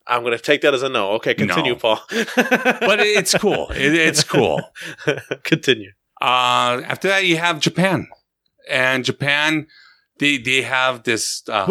I'm 0.06 0.22
going 0.22 0.36
to 0.36 0.42
take 0.42 0.62
that 0.62 0.74
as 0.74 0.82
a 0.82 0.88
no. 0.88 1.10
Okay, 1.12 1.34
continue, 1.34 1.72
No. 1.74 1.78
Paul. 1.78 2.00
but 2.10 2.98
it's 3.00 3.34
cool. 3.34 3.68
It, 3.70 3.94
it's 3.94 4.24
cool. 4.24 4.60
continue. 5.44 5.92
Uh, 6.20 6.80
after 6.84 7.08
that, 7.08 7.26
you 7.26 7.36
have 7.36 7.60
Japan, 7.60 8.08
and 8.68 9.04
Japan, 9.04 9.66
they 10.18 10.38
they 10.38 10.62
have 10.62 11.04
this. 11.04 11.42
Uh, 11.48 11.66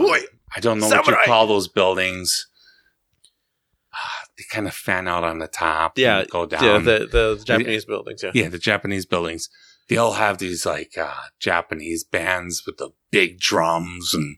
I 0.55 0.59
don't 0.61 0.79
know 0.79 0.87
what 0.87 1.05
you 1.07 1.17
call 1.25 1.47
those 1.47 1.67
buildings. 1.67 2.47
Kind 4.49 4.67
of 4.67 4.73
fan 4.73 5.07
out 5.07 5.23
on 5.23 5.39
the 5.39 5.47
top. 5.47 5.97
Yeah, 5.97 6.19
and 6.19 6.29
go 6.29 6.45
down. 6.45 6.63
Yeah, 6.63 6.77
the, 6.79 7.07
the 7.11 7.43
Japanese 7.43 7.85
buildings. 7.85 8.23
Yeah. 8.23 8.31
yeah, 8.33 8.49
the 8.49 8.59
Japanese 8.59 9.05
buildings. 9.05 9.49
They 9.87 9.97
all 9.97 10.13
have 10.13 10.37
these 10.37 10.65
like 10.65 10.97
uh, 10.97 11.13
Japanese 11.39 12.03
bands 12.03 12.63
with 12.65 12.77
the 12.77 12.91
big 13.11 13.39
drums 13.39 14.13
and 14.13 14.37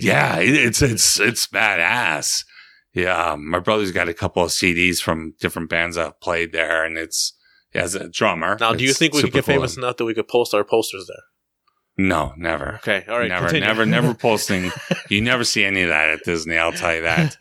yeah, 0.00 0.38
it, 0.38 0.54
it's 0.54 0.82
it's 0.82 1.18
it's 1.18 1.46
badass. 1.46 2.44
Yeah, 2.92 3.36
my 3.38 3.60
brother's 3.60 3.92
got 3.92 4.08
a 4.08 4.14
couple 4.14 4.42
of 4.42 4.50
CDs 4.50 4.98
from 4.98 5.34
different 5.40 5.70
bands 5.70 5.96
that 5.96 6.04
have 6.04 6.20
played 6.20 6.52
there, 6.52 6.84
and 6.84 6.98
it's 6.98 7.34
as 7.74 7.94
a 7.94 8.08
drummer. 8.08 8.56
Now, 8.58 8.74
do 8.74 8.84
you 8.84 8.92
think 8.92 9.14
we 9.14 9.22
could 9.22 9.32
get 9.32 9.44
cool. 9.44 9.54
famous 9.54 9.76
enough 9.76 9.96
that 9.98 10.04
we 10.04 10.14
could 10.14 10.28
post 10.28 10.54
our 10.54 10.64
posters 10.64 11.06
there? 11.06 11.22
No, 12.00 12.32
never. 12.36 12.76
Okay, 12.76 13.04
all 13.08 13.18
right. 13.18 13.28
never, 13.28 13.46
continue. 13.48 13.66
never, 13.66 13.84
never 13.84 14.14
posting. 14.28 14.70
You 15.08 15.20
never 15.20 15.42
see 15.42 15.64
any 15.64 15.82
of 15.82 15.88
that 15.88 16.10
at 16.10 16.22
Disney. 16.24 16.56
I'll 16.56 16.72
tell 16.72 16.94
you 16.94 17.02
that. 17.02 17.36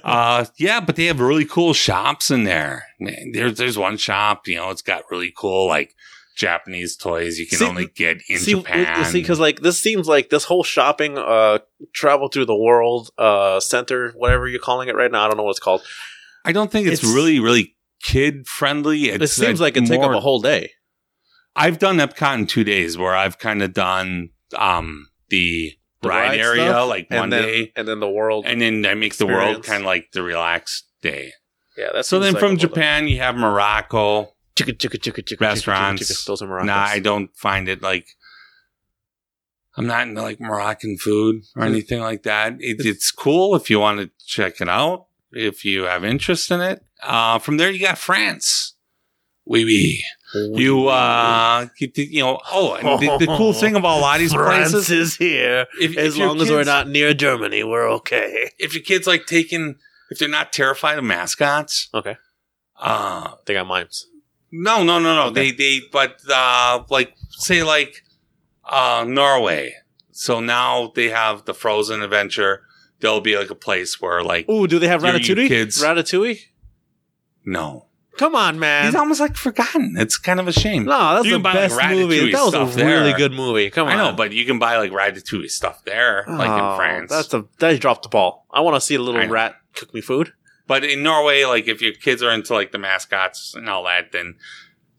Uh, 0.04 0.44
yeah, 0.56 0.80
but 0.80 0.96
they 0.96 1.06
have 1.06 1.20
really 1.20 1.44
cool 1.46 1.72
shops 1.72 2.30
in 2.30 2.44
there. 2.44 2.84
Man, 3.00 3.32
There's 3.32 3.56
there's 3.56 3.78
one 3.78 3.96
shop, 3.96 4.46
you 4.46 4.56
know, 4.56 4.70
it's 4.70 4.82
got 4.82 5.04
really 5.10 5.32
cool 5.36 5.66
like 5.66 5.94
Japanese 6.36 6.96
toys 6.96 7.38
you 7.38 7.46
can 7.46 7.58
See, 7.58 7.64
only 7.66 7.86
get 7.86 8.18
in 8.28 8.38
see, 8.38 8.52
Japan. 8.54 9.04
see, 9.06 9.20
because 9.20 9.40
like 9.40 9.60
this 9.60 9.78
seems 9.80 10.06
like 10.06 10.28
this 10.30 10.44
whole 10.44 10.62
shopping, 10.62 11.16
uh, 11.18 11.58
travel 11.94 12.28
through 12.28 12.44
the 12.46 12.56
world, 12.56 13.10
uh, 13.18 13.58
center, 13.60 14.12
whatever 14.12 14.46
you're 14.46 14.60
calling 14.60 14.88
it 14.88 14.94
right 14.94 15.10
now. 15.10 15.24
I 15.24 15.28
don't 15.28 15.36
know 15.38 15.44
what 15.44 15.50
it's 15.50 15.58
called. 15.60 15.82
I 16.44 16.52
don't 16.52 16.70
think 16.70 16.86
it's, 16.88 17.02
it's- 17.02 17.14
really, 17.14 17.40
really 17.40 17.74
kid 18.02 18.46
friendly. 18.46 19.08
It 19.10 19.26
seems 19.28 19.60
like 19.60 19.76
it'd 19.76 19.88
take 19.88 20.00
up 20.00 20.12
a 20.12 20.20
whole 20.20 20.40
day. 20.40 20.72
I've 21.58 21.78
done 21.78 21.96
Epcot 21.98 22.34
in 22.38 22.46
two 22.46 22.64
days 22.64 22.96
where 22.96 23.14
I've 23.14 23.38
kind 23.38 23.62
of 23.62 23.72
done 23.72 24.30
um 24.56 25.08
the, 25.30 25.72
The 26.02 26.08
ride, 26.08 26.28
ride 26.30 26.38
area 26.40 26.68
stuff, 26.68 26.88
like 26.88 27.06
and 27.10 27.20
one 27.20 27.30
then, 27.30 27.42
day, 27.42 27.72
and 27.76 27.86
then 27.88 28.00
the 28.00 28.08
world. 28.08 28.44
and 28.46 28.60
then 28.62 28.86
I 28.86 28.94
make 28.94 29.16
the 29.16 29.26
world 29.26 29.64
kind 29.64 29.82
of 29.82 29.86
like 29.86 30.12
the 30.12 30.22
relaxed 30.22 30.84
day. 31.02 31.32
yeah, 31.76 31.88
that's 31.92 32.08
So 32.08 32.18
then 32.18 32.34
from 32.36 32.56
Japan, 32.56 33.08
you 33.08 33.18
have 33.18 33.34
Morocco. 33.36 34.34
chicka, 34.56 34.72
chicka, 34.76 34.98
chicka, 34.98 35.22
chicka, 35.22 35.40
Restaurants. 35.40 36.02
chicka, 36.02 36.12
chicka. 36.12 36.26
Those 36.26 36.42
are 36.42 36.46
Moroccans. 36.48 36.66
Nah, 36.68 36.84
I 36.96 36.98
don't 37.00 37.30
find 37.36 37.68
it 37.68 37.82
like 37.82 38.06
I'm 39.76 39.86
not 39.86 40.08
into 40.08 40.22
like 40.22 40.40
Moroccan 40.40 40.96
food 40.98 41.42
or 41.56 41.62
anything 41.64 42.00
like 42.00 42.24
that. 42.24 42.54
It, 42.58 42.84
it's 42.84 43.12
cool 43.12 43.54
if 43.54 43.70
you 43.70 43.78
want 43.78 44.00
to 44.00 44.10
check 44.26 44.60
it 44.60 44.68
out, 44.68 45.06
if 45.30 45.64
you 45.64 45.82
have 45.84 46.04
interest 46.04 46.50
in 46.50 46.60
it. 46.60 46.82
Uh, 47.02 47.38
from 47.38 47.58
there, 47.58 47.70
you 47.70 47.80
got 47.80 47.96
France. 47.98 48.74
Oui, 49.46 49.64
oui. 49.64 50.02
You, 50.34 50.88
uh, 50.88 51.66
you, 51.78 51.90
you 51.96 52.22
know, 52.22 52.38
oh, 52.52 52.74
and 52.74 53.00
the, 53.00 53.26
the 53.26 53.26
cool 53.38 53.52
thing 53.54 53.74
about 53.76 53.98
a 53.98 54.00
lot 54.00 54.16
of 54.16 54.20
these 54.20 54.34
France 54.34 54.72
places, 54.72 54.90
is 54.90 55.16
here. 55.16 55.66
if, 55.80 55.96
As 55.96 56.12
if 56.12 56.18
your 56.18 56.28
long 56.28 56.40
as 56.42 56.50
we're 56.50 56.58
kids- 56.58 56.66
not 56.66 56.88
near 56.88 57.14
Germany, 57.14 57.64
we're 57.64 57.88
okay. 57.92 58.50
if 58.58 58.74
your 58.74 58.82
kids 58.82 59.06
like 59.06 59.24
taking, 59.26 59.76
if 60.10 60.18
they're 60.18 60.28
not 60.28 60.52
terrified 60.52 60.98
of 60.98 61.04
mascots, 61.04 61.88
Okay, 61.94 62.16
uh, 62.78 63.32
they 63.46 63.54
got 63.54 63.66
mimes. 63.66 64.06
No, 64.52 64.82
no, 64.84 64.98
no, 64.98 65.14
no. 65.14 65.22
Okay. 65.30 65.50
They, 65.50 65.56
they, 65.80 65.86
but, 65.92 66.20
uh, 66.30 66.82
like, 66.90 67.14
say, 67.30 67.62
like, 67.62 68.02
uh, 68.64 69.04
Norway. 69.06 69.74
So 70.10 70.40
now 70.40 70.90
they 70.94 71.10
have 71.10 71.44
the 71.44 71.52
Frozen 71.54 72.02
Adventure. 72.02 72.62
There'll 73.00 73.20
be 73.20 73.36
like 73.36 73.50
a 73.50 73.54
place 73.54 74.00
where, 74.00 74.22
like, 74.22 74.48
Ooh, 74.48 74.66
do 74.66 74.78
they 74.78 74.88
have 74.88 75.02
you 75.04 75.10
Ratatouille? 75.12 75.48
kids- 75.48 75.82
Ratatouille? 75.82 76.40
no. 77.44 77.86
Come 78.18 78.34
on, 78.34 78.58
man. 78.58 78.86
He's 78.86 78.94
almost 78.94 79.20
like 79.20 79.36
forgotten. 79.36 79.94
It's 79.98 80.18
kind 80.18 80.40
of 80.40 80.48
a 80.48 80.52
shame. 80.52 80.84
no, 80.84 81.14
that's 81.14 81.24
You 81.24 81.30
the 81.32 81.36
can 81.36 81.42
buy, 81.42 81.52
like, 81.54 81.70
best 81.70 81.90
movie. 81.90 82.32
That 82.32 82.40
was 82.40 82.48
stuff 82.50 82.76
a 82.76 82.84
really 82.84 83.12
good 83.14 83.32
movie. 83.32 83.70
Come 83.70 83.86
on. 83.88 83.94
I 83.94 83.96
know, 83.96 84.12
but 84.16 84.32
you 84.32 84.44
can 84.44 84.58
buy 84.58 84.76
like 84.76 84.90
Ratatouille 84.92 85.48
stuff 85.50 85.84
there, 85.84 86.24
like 86.28 86.50
Oh, 86.50 86.70
in 86.72 86.76
France. 86.76 87.10
That's 87.10 87.32
a 87.34 87.46
they 87.58 87.78
dropped 87.78 88.02
the 88.02 88.08
ball. 88.08 88.46
I 88.50 88.60
want 88.60 88.74
to 88.76 88.80
see 88.80 88.96
a 88.96 89.00
little 89.00 89.26
rat 89.28 89.54
cook 89.74 89.94
me 89.94 90.00
food. 90.00 90.32
but 90.66 90.84
in 90.84 91.02
Norway, 91.02 91.44
like 91.44 91.68
if 91.68 91.80
your 91.80 91.92
kids 91.94 92.22
are 92.22 92.30
into 92.32 92.52
like 92.54 92.72
the 92.72 92.78
mascots 92.78 93.54
and 93.54 93.68
all 93.68 93.84
that, 93.84 94.12
then 94.12 94.34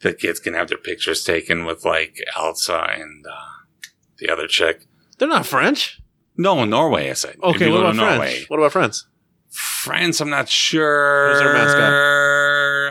the 0.02 0.14
kids 0.14 0.40
can 0.40 0.54
have 0.54 0.70
their 0.70 0.78
pictures 0.78 1.24
taken 1.24 1.66
with 1.66 1.84
like 1.86 2.18
Elsa 2.38 2.88
and 2.98 3.26
uh, 3.28 3.84
the 4.18 4.30
other 4.30 4.48
chick. 4.48 4.88
They're 5.18 5.28
not 5.28 5.46
French. 5.46 6.00
No, 6.38 6.64
in 6.64 6.70
Norway, 6.70 7.10
I 7.10 7.14
said. 7.14 7.36
Okay, 7.44 7.70
what 7.70 7.82
about 7.82 7.96
to 7.96 8.18
French? 8.18 8.50
What 8.50 8.60
about 8.60 8.72
France? 8.72 9.06
France, 9.50 10.22
I'm 10.22 10.30
not 10.30 10.48
sure. 10.48 11.32
Who's 11.34 11.40
their 11.40 11.54
mascot? 11.54 11.92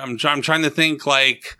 I'm, 0.08 0.18
I'm 0.24 0.42
trying 0.42 0.62
to 0.62 0.70
think 0.70 1.06
like, 1.06 1.56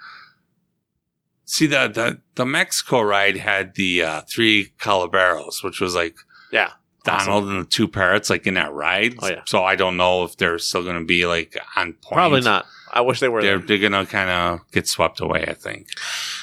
see 1.45 1.67
the, 1.67 1.89
the, 1.89 2.21
the 2.35 2.47
Mexico 2.47 3.01
ride 3.01 3.37
had 3.37 3.75
the, 3.75 4.03
uh, 4.03 4.23
three 4.23 4.73
Caballeros, 4.79 5.63
which 5.63 5.81
was 5.81 5.95
like 5.95 6.17
Yeah, 6.53 6.71
Donald 7.05 7.49
and 7.49 7.61
the 7.63 7.69
two 7.69 7.89
parrots, 7.89 8.29
like 8.29 8.47
in 8.47 8.55
that 8.55 8.73
ride. 8.73 9.15
Oh, 9.21 9.29
yeah. 9.29 9.43
So 9.47 9.65
I 9.65 9.77
don't 9.77 9.97
know 9.97 10.25
if 10.25 10.37
they're 10.37 10.59
still 10.59 10.83
going 10.83 10.99
to 10.99 11.05
be 11.05 11.27
like 11.27 11.57
on 11.77 11.95
point. 11.95 12.13
probably 12.13 12.41
not. 12.41 12.67
I 12.91 13.03
wish 13.03 13.21
they 13.21 13.29
were. 13.29 13.43
They're, 13.43 13.59
they're 13.59 13.79
going 13.79 13.93
to 13.93 14.07
kind 14.07 14.31
of 14.31 14.71
get 14.73 14.89
swept 14.89 15.21
away, 15.21 15.45
I 15.47 15.53
think. 15.53 15.89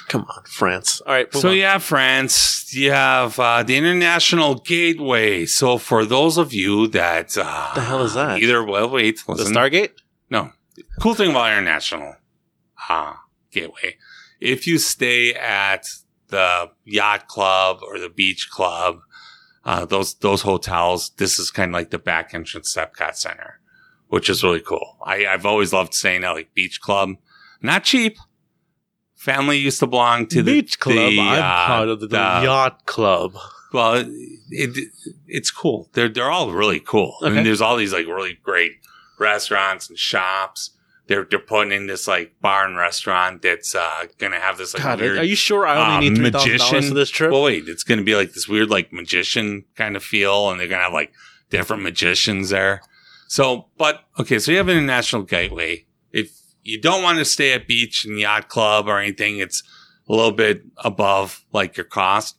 Come 0.08 0.26
on, 0.30 0.44
France. 0.46 1.02
All 1.02 1.14
right. 1.14 1.32
So 1.34 1.50
on. 1.50 1.58
have 1.58 1.84
France, 1.84 2.72
you 2.74 2.92
have 2.92 3.40
uh, 3.40 3.64
the 3.64 3.76
International 3.76 4.56
Gateway. 4.56 5.48
So 5.48 5.80
for 5.80 6.06
those 6.06 6.38
of 6.38 6.54
you 6.54 6.88
that 6.90 7.36
uh, 7.38 7.72
The 7.74 7.82
hell 7.82 8.04
is 8.04 8.14
that? 8.14 8.40
Either 8.40 8.64
well, 8.64 8.90
wait, 8.90 9.24
the. 9.26 9.34
Stargate. 9.34 9.94
No. 10.30 10.52
Cool 11.00 11.14
thing 11.16 11.32
about 11.32 11.52
International 11.52 12.16
uh, 12.90 13.14
Gateway, 13.52 13.98
if 14.40 14.68
you 14.68 14.78
stay 14.78 15.34
at 15.34 15.88
the 16.28 16.72
yacht 16.84 17.28
club 17.28 17.80
or 17.82 18.00
the 18.00 18.10
beach 18.10 18.50
club, 18.52 19.00
uh, 19.64 19.86
those 19.86 20.16
those 20.16 20.42
hotels, 20.42 21.12
this 21.18 21.40
is 21.40 21.52
kind 21.52 21.72
of 21.72 21.74
like 21.74 21.92
the 21.92 22.00
back 22.00 22.34
entrance 22.34 22.74
to 22.74 22.82
Epcot 22.88 23.16
Center, 23.16 23.60
which 24.10 24.30
is 24.30 24.44
really 24.44 24.60
cool. 24.62 24.98
I, 25.06 25.26
I've 25.26 25.46
always 25.46 25.74
loved 25.74 25.94
staying 25.94 26.24
at 26.24 26.32
like 26.32 26.54
beach 26.54 26.82
club, 26.82 27.12
not 27.62 27.84
cheap. 27.84 28.18
Family 29.16 29.58
used 29.58 29.80
to 29.80 29.88
belong 29.88 30.28
to 30.28 30.44
the 30.44 30.62
Beach 30.62 30.80
Club. 30.80 30.96
the, 30.96 31.20
I'm 31.20 31.42
uh, 31.42 31.66
part 31.68 31.90
of 31.90 32.00
the, 32.00 32.08
the- 32.08 32.16
yacht 32.18 32.86
club. 32.86 33.34
well, 33.74 33.96
it, 33.96 34.08
it 34.52 34.90
it's 35.26 35.50
cool. 35.50 35.90
They're 35.94 36.10
they're 36.10 36.30
all 36.30 36.52
really 36.52 36.80
cool. 36.80 37.16
I 37.24 37.30
mean, 37.30 37.44
there's 37.44 37.62
all 37.62 37.76
these 37.76 37.94
like 37.94 38.06
really 38.06 38.38
great 38.44 38.74
restaurants 39.20 39.90
and 39.90 39.98
shops. 39.98 40.72
They're 41.08 41.26
they're 41.30 41.40
putting 41.40 41.72
in 41.72 41.88
this 41.88 42.08
like 42.08 42.40
bar 42.42 42.66
and 42.66 42.76
restaurant 42.76 43.44
that's 43.44 43.76
uh 43.76 44.06
gonna 44.18 44.40
have 44.40 44.58
this 44.58 44.74
like 44.74 44.82
God, 44.82 45.00
weird 45.00 45.18
are 45.20 45.24
you 45.24 45.36
sure 45.36 45.68
I 45.68 45.78
only 45.96 46.08
uh, 46.08 46.10
need 46.10 46.16
three 46.18 46.32
thousand 46.32 46.58
dollars 46.58 46.90
for 46.90 46.96
this 46.96 47.10
trip? 47.10 47.32
Well, 47.32 47.44
wait, 47.44 47.68
it's 47.68 47.84
gonna 47.84 48.04
be 48.04 48.16
like 48.16 48.34
this 48.34 48.48
weird 48.48 48.70
like 48.70 48.92
magician 48.92 49.66
kind 49.76 49.96
of 49.96 50.04
feel, 50.04 50.50
and 50.50 50.60
they're 50.60 50.68
gonna 50.68 50.84
have 50.84 50.94
like 50.94 51.14
different 51.50 51.84
magicians 51.84 52.50
there. 52.50 52.82
So, 53.28 53.68
but 53.78 54.04
okay, 54.20 54.40
so 54.40 54.52
you 54.52 54.58
have 54.58 54.68
an 54.68 54.78
International 54.78 55.24
Gateway. 55.24 55.86
If 56.12 56.32
you 56.64 56.80
don't 56.80 57.04
want 57.04 57.20
to 57.20 57.26
stay 57.26 57.54
at 57.54 57.68
beach 57.68 58.06
and 58.06 58.20
yacht 58.20 58.50
club 58.50 58.88
or 58.88 59.00
anything, 59.00 59.38
it's 59.40 59.64
a 60.08 60.14
little 60.14 60.32
bit 60.32 60.64
above 60.78 61.46
like 61.52 61.78
your 61.78 61.86
cost. 61.86 62.38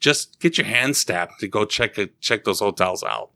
Just 0.00 0.40
get 0.40 0.58
your 0.58 0.66
hands 0.66 0.98
stabbed 0.98 1.32
to 1.40 1.48
go 1.48 1.64
check 1.64 1.96
check 2.20 2.44
those 2.44 2.60
hotels 2.60 3.02
out. 3.02 3.30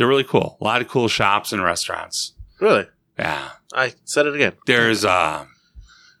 They're 0.00 0.08
really 0.08 0.24
cool. 0.24 0.56
A 0.62 0.64
lot 0.64 0.80
of 0.80 0.88
cool 0.88 1.08
shops 1.08 1.52
and 1.52 1.62
restaurants. 1.62 2.32
Really? 2.58 2.86
Yeah. 3.18 3.50
I 3.74 3.92
said 4.06 4.24
it 4.24 4.34
again. 4.34 4.54
There's 4.66 5.04
uh 5.04 5.44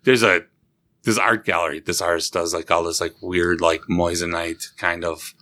there's 0.04 0.22
a 0.22 0.42
this 1.04 1.16
art 1.16 1.46
gallery. 1.46 1.80
This 1.80 2.02
artist 2.02 2.34
does 2.34 2.52
like 2.52 2.70
all 2.70 2.84
this 2.84 3.00
like 3.00 3.14
weird 3.22 3.62
like 3.62 3.80
moissanite 3.88 4.76
kind 4.76 5.02
of 5.02 5.32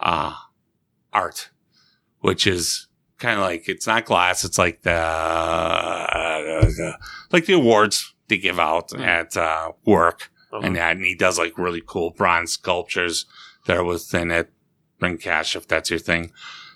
uh 0.00 0.32
art, 1.12 1.50
which 2.20 2.46
is 2.46 2.86
kind 3.18 3.38
of 3.38 3.44
like 3.44 3.68
it's 3.68 3.86
not 3.86 4.06
glass. 4.06 4.44
It's 4.44 4.56
like 4.56 4.80
the 4.80 4.92
uh, 4.94 6.92
like 7.32 7.44
the 7.44 7.52
awards 7.52 8.14
they 8.28 8.38
give 8.38 8.58
out 8.58 8.88
Mm. 8.90 9.06
at 9.06 9.36
uh, 9.36 9.72
work 9.84 10.30
Uh-huh. 10.52 10.62
and 10.66 10.76
that, 10.76 10.96
and 10.96 11.04
he 11.04 11.14
does 11.14 11.38
like 11.38 11.58
really 11.58 11.82
cool 11.86 12.10
bronze 12.12 12.52
sculptures 12.52 13.26
that 13.66 13.76
are 13.76 13.84
within 13.84 14.30
it. 14.30 14.50
Bring 14.98 15.18
cash 15.18 15.54
if 15.54 15.68
that's 15.68 15.90
your 15.90 15.98
thing. 15.98 16.32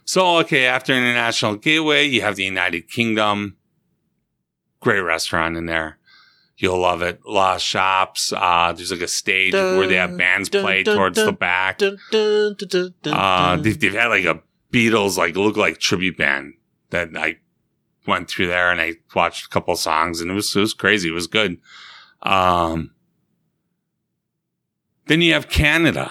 So 0.09 0.39
okay, 0.39 0.65
after 0.65 0.95
International 0.95 1.57
Gateway, 1.57 2.07
you 2.07 2.23
have 2.23 2.37
the 2.37 2.45
United 2.45 2.89
Kingdom. 2.89 3.59
Great 4.81 5.01
restaurant 5.01 5.55
in 5.55 5.67
there. 5.67 5.99
You'll 6.57 6.79
love 6.79 7.03
it. 7.03 7.21
A 7.27 7.31
lot 7.31 7.57
of 7.57 7.61
shops. 7.61 8.33
Uh, 8.35 8.73
there's 8.75 8.91
like 8.91 9.03
a 9.03 9.07
stage 9.07 9.53
where 9.53 9.87
they 9.87 9.97
have 9.97 10.17
bands 10.17 10.49
Dun, 10.49 10.65
play 10.65 10.83
dun, 10.83 10.97
towards 10.97 11.17
dun, 11.17 11.27
the 11.27 11.33
back. 11.33 11.77
Dun, 11.77 11.99
dun, 12.11 12.57
dun, 12.57 12.69
dun, 12.71 12.95
dun, 13.03 13.15
Uh, 13.15 13.57
they've, 13.61 13.79
they've 13.79 13.93
had 13.93 14.07
like 14.07 14.25
a 14.25 14.41
Beatles, 14.73 15.19
like 15.19 15.37
look 15.37 15.59
like 15.59 15.77
tribute 15.79 16.17
band 16.17 16.55
that 16.89 17.11
I 17.15 17.37
went 18.07 18.31
through 18.31 18.47
there 18.47 18.71
and 18.71 18.81
I 18.81 18.95
watched 19.15 19.45
a 19.45 19.49
couple 19.51 19.77
songs 19.77 20.23
and 20.23 20.31
it 20.31 20.35
was, 20.35 20.57
it 20.57 20.61
was 20.61 20.73
crazy. 20.73 21.11
It 21.11 21.13
was 21.13 21.27
good. 21.27 21.59
Um, 22.23 22.93
then 25.07 25.21
you 25.21 25.35
have 25.35 25.51
Canada. 25.51 26.11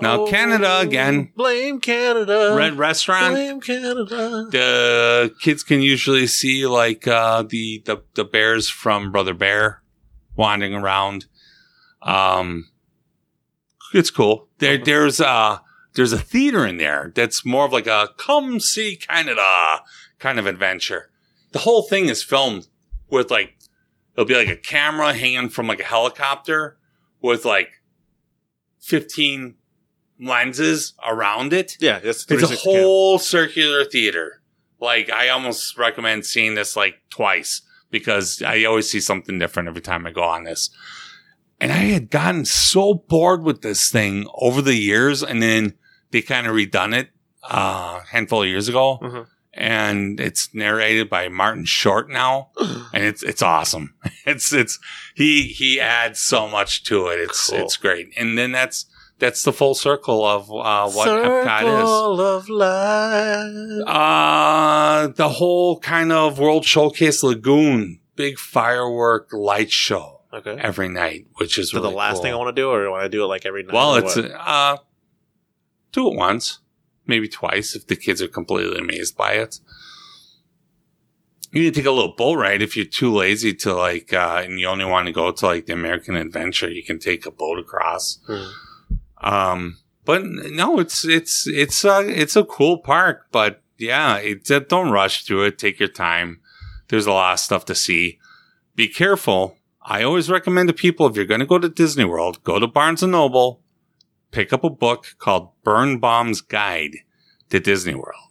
Now, 0.00 0.22
Oh, 0.22 0.26
Canada 0.26 0.80
again, 0.80 1.30
Blame 1.36 1.80
Canada. 1.80 2.54
red 2.56 2.76
restaurant. 2.76 3.34
Blame 3.34 3.60
Canada. 3.60 4.46
The 4.50 5.34
kids 5.40 5.62
can 5.62 5.80
usually 5.80 6.26
see 6.26 6.66
like, 6.66 7.06
uh, 7.06 7.42
the, 7.42 7.82
the, 7.84 8.02
the 8.14 8.24
bears 8.24 8.68
from 8.68 9.12
Brother 9.12 9.34
Bear 9.34 9.82
wandering 10.34 10.74
around. 10.74 11.26
Um, 12.00 12.70
it's 13.94 14.10
cool. 14.10 14.48
There, 14.58 14.74
Uh-huh. 14.74 14.82
there's, 14.84 15.20
uh, 15.20 15.58
there's 15.94 16.12
a 16.12 16.18
theater 16.18 16.66
in 16.66 16.78
there 16.78 17.12
that's 17.14 17.44
more 17.44 17.66
of 17.66 17.72
like 17.72 17.86
a 17.86 18.08
come 18.16 18.58
see 18.60 18.96
Canada 18.96 19.82
kind 20.18 20.38
of 20.38 20.46
adventure. 20.46 21.10
The 21.52 21.60
whole 21.60 21.82
thing 21.82 22.06
is 22.08 22.22
filmed 22.22 22.66
with 23.10 23.30
like, 23.30 23.56
it'll 24.14 24.24
be 24.24 24.34
like 24.34 24.48
a 24.48 24.56
camera 24.56 25.12
hanging 25.12 25.50
from 25.50 25.66
like 25.66 25.80
a 25.80 25.84
helicopter 25.84 26.78
with 27.20 27.44
like 27.44 27.82
15 28.80 29.56
lenses 30.22 30.94
around 31.06 31.52
it. 31.52 31.76
Yeah, 31.80 31.96
it's, 31.96 32.22
It's 32.22 32.24
a 32.24 32.26
360 32.28 32.70
cam. 32.72 32.82
whole 32.82 33.18
circular 33.18 33.84
theater. 33.84 34.40
Like 34.80 35.10
I 35.10 35.28
almost 35.28 35.76
recommend 35.78 36.24
seeing 36.26 36.54
this 36.54 36.76
like 36.76 36.96
twice 37.10 37.62
because 37.90 38.42
I 38.42 38.64
always 38.64 38.90
see 38.90 39.00
something 39.00 39.38
different 39.38 39.68
every 39.68 39.80
time 39.82 40.06
I 40.06 40.10
go 40.12 40.22
on 40.24 40.44
this. 40.44 40.70
And 41.60 41.70
I 41.70 41.76
had 41.94 42.10
gotten 42.10 42.44
so 42.44 42.94
bored 42.94 43.42
with 43.44 43.62
this 43.62 43.90
thing 43.90 44.26
over 44.34 44.60
the 44.62 44.74
years 44.74 45.22
and 45.22 45.40
then 45.42 45.74
they 46.10 46.22
kind 46.22 46.46
of 46.46 46.54
redone 46.54 46.94
it 46.96 47.10
uh, 47.44 48.00
a 48.02 48.06
handful 48.10 48.42
of 48.42 48.48
years 48.48 48.68
ago. 48.68 48.98
Mhm. 49.02 49.26
And 49.54 50.18
it's 50.18 50.52
narrated 50.54 51.10
by 51.10 51.28
Martin 51.28 51.64
Short 51.66 52.08
now. 52.10 52.50
and 52.92 53.04
it's 53.04 53.22
it's 53.22 53.42
awesome. 53.42 53.94
It's 54.26 54.52
it's 54.52 54.78
he 55.14 55.42
he 55.48 55.80
adds 55.80 56.18
so 56.20 56.48
much 56.48 56.84
to 56.84 57.08
it. 57.08 57.18
It's 57.20 57.50
Cool. 57.50 57.58
it's 57.60 57.76
great. 57.76 58.08
And 58.16 58.38
then 58.38 58.52
that's 58.52 58.86
that's 59.22 59.44
the 59.44 59.52
full 59.52 59.74
circle 59.76 60.24
of 60.26 60.50
uh, 60.50 60.90
what 60.90 61.06
Epcot 61.06 61.62
is. 61.62 61.88
Circle 61.88 62.20
of 62.20 62.48
life. 62.48 63.86
Uh, 63.86 65.06
the 65.06 65.28
whole 65.28 65.78
kind 65.78 66.10
of 66.10 66.40
World 66.40 66.64
Showcase 66.64 67.22
Lagoon, 67.22 68.00
big 68.16 68.36
firework 68.36 69.32
light 69.32 69.70
show 69.70 70.22
Okay. 70.34 70.56
every 70.58 70.88
night, 70.88 71.26
which 71.36 71.56
is 71.56 71.72
really 71.72 71.90
the 71.90 71.96
last 71.96 72.14
cool. 72.14 72.22
thing 72.24 72.32
I 72.32 72.36
want 72.36 72.54
to 72.56 72.60
do, 72.60 72.68
or 72.68 72.90
want 72.90 73.04
to 73.04 73.08
do 73.08 73.22
it 73.22 73.26
like 73.28 73.46
every 73.46 73.62
night? 73.62 73.72
Well, 73.72 73.94
it's 73.94 74.16
uh, 74.16 74.78
do 75.92 76.08
it 76.10 76.16
once, 76.16 76.58
maybe 77.06 77.28
twice 77.28 77.76
if 77.76 77.86
the 77.86 77.94
kids 77.94 78.20
are 78.20 78.28
completely 78.28 78.76
amazed 78.78 79.16
by 79.16 79.34
it. 79.34 79.60
You 81.52 81.60
need 81.62 81.74
to 81.74 81.80
take 81.80 81.86
a 81.86 81.92
little 81.92 82.14
boat 82.16 82.38
ride 82.38 82.60
if 82.62 82.76
you're 82.76 82.86
too 82.86 83.12
lazy 83.14 83.54
to 83.56 83.74
like, 83.74 84.12
uh, 84.12 84.40
and 84.44 84.58
you 84.58 84.66
only 84.66 84.86
want 84.86 85.06
to 85.06 85.12
go 85.12 85.30
to 85.30 85.46
like 85.46 85.66
the 85.66 85.74
American 85.74 86.16
Adventure. 86.16 86.70
You 86.70 86.82
can 86.82 86.98
take 86.98 87.24
a 87.24 87.30
boat 87.30 87.58
across. 87.60 88.18
Hmm. 88.26 88.48
Um, 89.22 89.78
but 90.04 90.22
no, 90.24 90.78
it's 90.78 91.04
it's 91.04 91.46
it's 91.46 91.84
a 91.84 92.00
it's 92.00 92.36
a 92.36 92.44
cool 92.44 92.78
park. 92.78 93.26
But 93.30 93.62
yeah, 93.78 94.16
it, 94.18 94.68
don't 94.68 94.90
rush 94.90 95.24
through 95.24 95.44
it. 95.44 95.58
Take 95.58 95.78
your 95.78 95.88
time. 95.88 96.40
There's 96.88 97.06
a 97.06 97.12
lot 97.12 97.34
of 97.34 97.40
stuff 97.40 97.64
to 97.66 97.74
see. 97.74 98.18
Be 98.74 98.88
careful. 98.88 99.56
I 99.84 100.02
always 100.02 100.30
recommend 100.30 100.68
to 100.68 100.74
people 100.74 101.06
if 101.06 101.16
you're 101.16 101.24
going 101.24 101.40
to 101.40 101.46
go 101.46 101.58
to 101.58 101.68
Disney 101.68 102.04
World, 102.04 102.42
go 102.44 102.58
to 102.58 102.68
Barnes 102.68 103.02
and 103.02 103.12
Noble, 103.12 103.60
pick 104.30 104.52
up 104.52 104.62
a 104.62 104.70
book 104.70 105.16
called 105.18 105.50
Birnbaum's 105.64 106.40
Guide 106.40 106.98
to 107.50 107.58
Disney 107.58 107.94
World. 107.94 108.30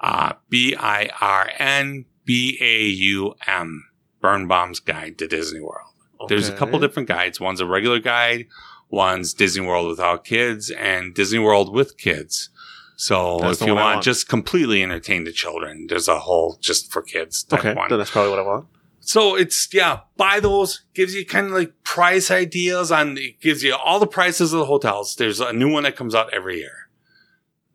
Uh, 0.00 0.32
B 0.48 0.74
I 0.76 1.10
R 1.20 1.50
N 1.58 2.06
B 2.24 2.58
A 2.60 2.82
U 2.86 3.34
M. 3.46 3.84
Birnbaum's 4.20 4.80
Guide 4.80 5.18
to 5.18 5.28
Disney 5.28 5.60
World. 5.60 5.92
There's 6.28 6.48
a 6.48 6.56
couple 6.56 6.78
different 6.78 7.08
guides. 7.08 7.40
One's 7.40 7.60
a 7.60 7.66
regular 7.66 7.98
guide, 7.98 8.46
one's 8.92 9.34
Disney 9.34 9.66
World 9.66 9.88
without 9.88 10.24
kids, 10.24 10.70
and 10.70 11.14
Disney 11.14 11.40
World 11.40 11.72
with 11.74 11.98
kids. 11.98 12.50
So 12.96 13.38
That's 13.40 13.60
if 13.60 13.66
you 13.66 13.74
want, 13.74 13.96
want. 13.96 14.04
just 14.04 14.28
completely 14.28 14.82
entertain 14.82 15.24
the 15.24 15.32
children, 15.32 15.86
there's 15.88 16.06
a 16.06 16.20
whole 16.20 16.56
just 16.60 16.92
for 16.92 17.02
kids 17.02 17.42
type 17.42 17.60
Okay, 17.60 17.74
one. 17.74 17.88
then 17.88 17.98
that's 17.98 18.10
probably 18.10 18.30
what 18.30 18.38
I 18.38 18.42
want. 18.42 18.66
So 19.00 19.34
it's 19.34 19.68
yeah, 19.74 20.00
buy 20.16 20.38
those. 20.38 20.84
Gives 20.94 21.12
you 21.12 21.26
kind 21.26 21.46
of 21.46 21.52
like 21.52 21.72
price 21.82 22.30
ideas 22.30 22.92
on. 22.92 23.18
It 23.18 23.40
gives 23.40 23.64
you 23.64 23.74
all 23.74 23.98
the 23.98 24.06
prices 24.06 24.52
of 24.52 24.60
the 24.60 24.66
hotels. 24.66 25.16
There's 25.16 25.40
a 25.40 25.52
new 25.52 25.72
one 25.72 25.82
that 25.82 25.96
comes 25.96 26.14
out 26.14 26.32
every 26.32 26.58
year. 26.58 26.88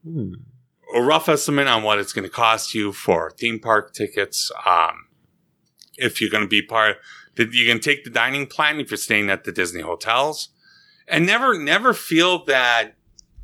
Hmm. 0.05 0.33
A 0.95 1.01
rough 1.01 1.27
estimate 1.27 1.67
on 1.67 1.83
what 1.83 1.99
it's 1.99 2.13
going 2.13 2.23
to 2.23 2.29
cost 2.29 2.73
you 2.73 2.93
for 2.93 3.29
theme 3.31 3.59
park 3.59 3.93
tickets. 3.93 4.49
Um, 4.65 5.07
if 5.97 6.21
you're 6.21 6.29
going 6.29 6.43
to 6.45 6.47
be 6.47 6.61
part, 6.61 6.95
that 7.35 7.51
you 7.51 7.65
can 7.65 7.81
take 7.81 8.05
the 8.05 8.09
dining 8.09 8.47
plan 8.47 8.79
if 8.79 8.89
you're 8.89 8.97
staying 8.97 9.29
at 9.29 9.43
the 9.43 9.51
Disney 9.51 9.81
hotels, 9.81 10.47
and 11.07 11.25
never 11.25 11.57
never 11.57 11.93
feel 11.93 12.43
that 12.45 12.95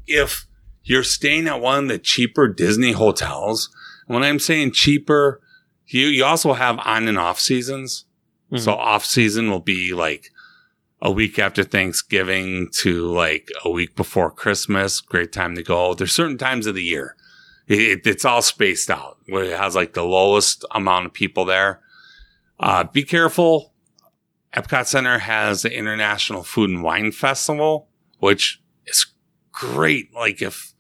if 0.07 0.45
you're 0.83 1.03
staying 1.03 1.47
at 1.47 1.61
one 1.61 1.83
of 1.83 1.89
the 1.89 1.97
cheaper 1.99 2.47
Disney 2.47 2.91
hotels. 2.91 3.69
When 4.07 4.21
I'm 4.23 4.39
saying 4.39 4.73
cheaper, 4.73 5.39
you 5.87 6.07
you 6.07 6.25
also 6.25 6.53
have 6.53 6.77
on 6.79 7.07
and 7.07 7.17
off 7.17 7.39
seasons. 7.39 8.05
Mhm. 8.51 8.59
So 8.59 8.73
off 8.73 9.05
season 9.05 9.49
will 9.49 9.61
be 9.61 9.93
like 9.93 10.29
a 11.01 11.11
week 11.11 11.39
after 11.39 11.63
Thanksgiving 11.63 12.69
to 12.79 13.07
like 13.07 13.49
a 13.63 13.69
week 13.69 13.95
before 13.95 14.29
Christmas. 14.31 14.99
Great 15.01 15.31
time 15.31 15.55
to 15.55 15.63
go. 15.63 15.93
There's 15.93 16.13
certain 16.13 16.37
times 16.37 16.67
of 16.67 16.75
the 16.75 16.83
year. 16.83 17.15
It, 17.67 17.79
it- 17.79 18.07
it's 18.07 18.25
all 18.25 18.41
spaced 18.41 18.89
out 18.89 19.17
where 19.27 19.45
it 19.45 19.57
has 19.57 19.75
like 19.75 19.93
the 19.93 20.03
lowest 20.03 20.65
amount 20.71 21.05
of 21.05 21.13
people 21.13 21.45
there. 21.45 21.79
Uh, 22.59 22.83
be 22.85 23.03
careful. 23.03 23.72
Epcot 24.55 24.85
Center 24.85 25.19
has 25.19 25.63
the 25.63 25.75
International 25.75 26.43
Food 26.43 26.69
and 26.69 26.83
Wine 26.83 27.11
Festival, 27.11 27.89
which 28.19 28.61
is 28.85 29.07
great. 29.51 30.13
Like 30.13 30.41
if 30.41 30.73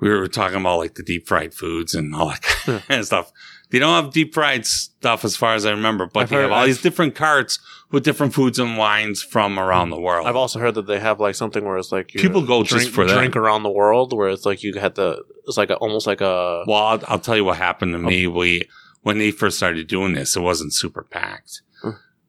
we 0.00 0.08
were 0.08 0.28
talking 0.28 0.60
about 0.60 0.78
like 0.78 0.94
the 0.94 1.02
deep 1.02 1.26
fried 1.26 1.54
foods 1.54 1.94
and 1.94 2.14
all 2.14 2.28
that 2.28 2.42
kind 2.88 3.00
of 3.00 3.06
stuff. 3.06 3.32
They 3.70 3.78
don't 3.78 4.02
have 4.02 4.14
deep 4.14 4.32
fried 4.32 4.64
stuff 4.64 5.24
as 5.24 5.36
far 5.36 5.54
as 5.54 5.66
I 5.66 5.72
remember, 5.72 6.06
but 6.06 6.20
I've 6.20 6.28
they 6.30 6.36
heard- 6.36 6.42
have 6.42 6.52
all 6.52 6.58
I've- 6.60 6.70
these 6.70 6.80
different 6.80 7.14
carts 7.14 7.58
with 7.90 8.04
different 8.04 8.32
foods 8.32 8.58
and 8.58 8.78
wines 8.78 9.22
from 9.22 9.58
around 9.58 9.88
hmm. 9.88 9.94
the 9.94 10.00
world. 10.00 10.26
I've 10.26 10.36
also 10.36 10.58
heard 10.58 10.74
that 10.76 10.86
they 10.86 11.00
have 11.00 11.20
like 11.20 11.34
something 11.34 11.64
where 11.64 11.76
it's 11.76 11.92
like 11.92 12.08
People 12.08 12.42
go 12.42 12.62
just 12.62 12.80
drink, 12.80 12.94
for 12.94 13.06
that. 13.06 13.14
drink 13.14 13.36
around 13.36 13.62
the 13.62 13.70
world, 13.70 14.12
where 14.12 14.28
it's 14.28 14.46
like 14.46 14.62
you 14.62 14.72
had 14.78 14.94
to. 14.96 15.22
It's 15.46 15.56
like 15.56 15.70
a, 15.70 15.76
almost 15.76 16.06
like 16.06 16.20
a. 16.20 16.64
Well, 16.66 16.82
I'll, 16.82 17.02
I'll 17.08 17.18
tell 17.18 17.36
you 17.36 17.44
what 17.44 17.56
happened 17.56 17.92
to 17.92 17.98
oh. 17.98 18.02
me. 18.02 18.26
We 18.26 18.68
when 19.02 19.18
they 19.18 19.30
first 19.30 19.56
started 19.56 19.86
doing 19.88 20.12
this, 20.14 20.36
it 20.36 20.40
wasn't 20.40 20.74
super 20.74 21.02
packed. 21.02 21.62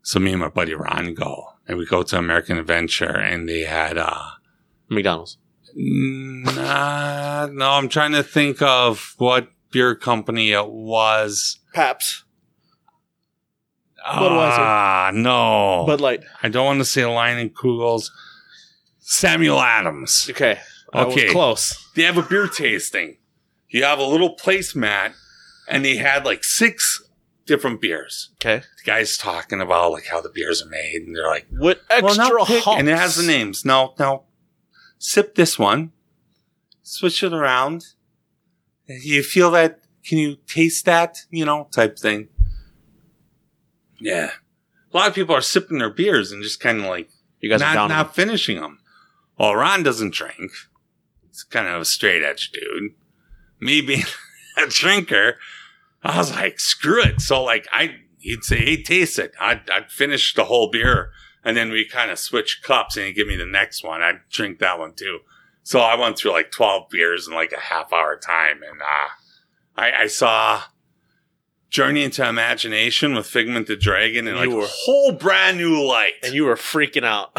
So 0.10 0.20
me 0.20 0.32
and 0.32 0.42
my 0.42 0.48
buddy 0.50 0.74
Ron 0.74 1.14
go, 1.14 1.54
and 1.68 1.78
we 1.78 1.86
go 1.86 2.02
to 2.02 2.18
American 2.18 2.58
Adventure, 2.58 3.16
and 3.16 3.48
they 3.48 3.60
had 3.60 3.96
uh 3.96 4.24
McDonald's. 4.90 5.38
nah, 5.76 7.46
no, 7.46 7.70
I'm 7.70 7.90
trying 7.90 8.14
to 8.14 8.24
think 8.24 8.60
of 8.60 9.14
what 9.20 9.50
beer 9.70 9.94
company 9.94 10.52
it 10.52 10.68
was. 10.68 11.60
Pabst. 11.76 12.24
Ah, 14.04 14.20
what 14.20 14.32
was 14.32 14.54
it 14.56 14.62
ah 14.62 15.12
no, 15.14 15.84
Bud 15.86 16.02
Light. 16.02 16.24
I 16.42 16.50
don't 16.50 16.66
want 16.66 16.80
to 16.80 16.86
say 16.86 17.02
Leinenkugels. 17.04 18.10
Samuel 18.98 19.60
Adams. 19.60 20.26
Okay. 20.32 20.58
I 20.92 21.06
was 21.06 21.14
Okay. 21.18 21.28
close. 21.30 21.88
They 21.96 22.02
have 22.02 22.18
a 22.18 22.24
beer 22.24 22.48
tasting. 22.48 23.18
You 23.68 23.84
have 23.84 24.00
a 24.00 24.04
little 24.06 24.36
placemat 24.36 25.14
and 25.68 25.86
they 25.86 25.98
had 25.98 26.26
like 26.26 26.44
six 26.44 27.04
different 27.50 27.82
beers. 27.82 28.30
Okay. 28.36 28.60
The 28.78 28.84
guy's 28.86 29.18
talking 29.18 29.60
about 29.60 29.92
like 29.92 30.06
how 30.06 30.22
the 30.22 30.30
beers 30.30 30.62
are 30.62 30.70
made, 30.70 31.02
and 31.06 31.14
they're 31.16 31.28
like, 31.28 31.48
what 31.52 31.82
extra 31.90 32.24
now 32.38 32.46
pick- 32.46 32.64
hops. 32.64 32.80
and 32.80 32.88
it 32.88 32.98
has 32.98 33.16
the 33.18 33.24
names. 33.28 33.66
No, 33.66 33.94
no, 34.00 34.24
sip 34.98 35.36
this 35.36 35.60
one, 35.60 35.92
switch 36.82 37.22
it 37.24 37.34
around. 37.34 37.88
You 38.88 39.22
feel 39.24 39.52
that? 39.52 39.82
Can 40.06 40.18
you 40.18 40.38
taste 40.48 40.86
that? 40.86 41.26
You 41.30 41.44
know, 41.46 41.68
type 41.72 42.00
thing. 42.00 42.30
Yeah, 44.00 44.32
a 44.94 44.98
lot 44.98 45.10
of 45.10 45.16
people 45.16 45.36
are 45.36 45.42
sipping 45.42 45.80
their 45.80 45.90
beers 45.90 46.32
and 46.32 46.42
just 46.42 46.60
kind 46.60 46.80
of 46.80 46.86
like 46.86 47.10
You 47.42 47.50
guys 47.50 47.62
are 47.62 47.66
not 47.66 47.74
down. 47.74 47.90
not 47.90 48.16
finishing 48.16 48.60
them. 48.60 48.80
Well, 49.38 49.56
Ron 49.56 49.84
doesn't 49.84 50.14
drink. 50.14 50.52
He's 51.28 51.44
kind 51.44 51.68
of 51.68 51.82
a 51.82 51.86
straight 51.86 52.24
edge 52.24 52.52
dude. 52.52 52.94
Me 53.60 53.82
being 53.82 54.04
a 54.58 54.68
drinker, 54.68 55.38
I 56.04 56.18
was 56.18 56.32
like, 56.32 56.60
screw 56.60 57.02
it. 57.04 57.22
So 57.22 57.44
like, 57.44 57.68
I 57.72 57.96
he'd 58.20 58.44
say, 58.44 58.58
hey, 58.58 58.82
taste 58.84 59.20
it. 59.20 59.34
I'd, 59.40 59.70
I'd 59.70 59.92
finish 59.92 60.34
the 60.34 60.46
whole 60.46 60.70
beer, 60.70 61.12
and 61.44 61.56
then 61.58 61.72
we 61.72 61.86
kind 61.88 62.12
of 62.12 62.20
switch 62.20 62.62
cups, 62.64 62.98
and 62.98 63.06
he'd 63.08 63.14
give 63.14 63.28
me 63.28 63.36
the 63.36 63.46
next 63.46 63.84
one. 63.84 64.02
I'd 64.02 64.22
drink 64.30 64.60
that 64.60 64.80
one 64.80 64.94
too. 64.94 65.20
So 65.64 65.80
I 65.82 65.96
went 65.96 66.18
through 66.18 66.32
like 66.32 66.52
twelve 66.52 66.90
beers 66.90 67.28
in 67.28 67.34
like 67.34 67.52
a 67.52 67.60
half 67.60 67.92
hour 67.94 68.18
time, 68.18 68.62
and 68.64 68.82
uh, 68.82 69.10
I, 69.76 70.04
I 70.04 70.08
saw. 70.08 70.62
Journey 71.70 72.04
into 72.04 72.28
Imagination 72.28 73.14
with 73.14 73.28
Figment 73.28 73.68
the 73.68 73.76
Dragon 73.76 74.28
and 74.28 74.40
You 74.40 74.46
like 74.48 74.58
were- 74.58 74.64
a 74.64 74.68
whole 74.68 75.12
brand 75.12 75.58
new 75.60 75.86
light 75.88 76.14
and 76.24 76.34
you 76.34 76.46
were 76.46 76.56
freaking 76.56 77.04
out. 77.06 77.30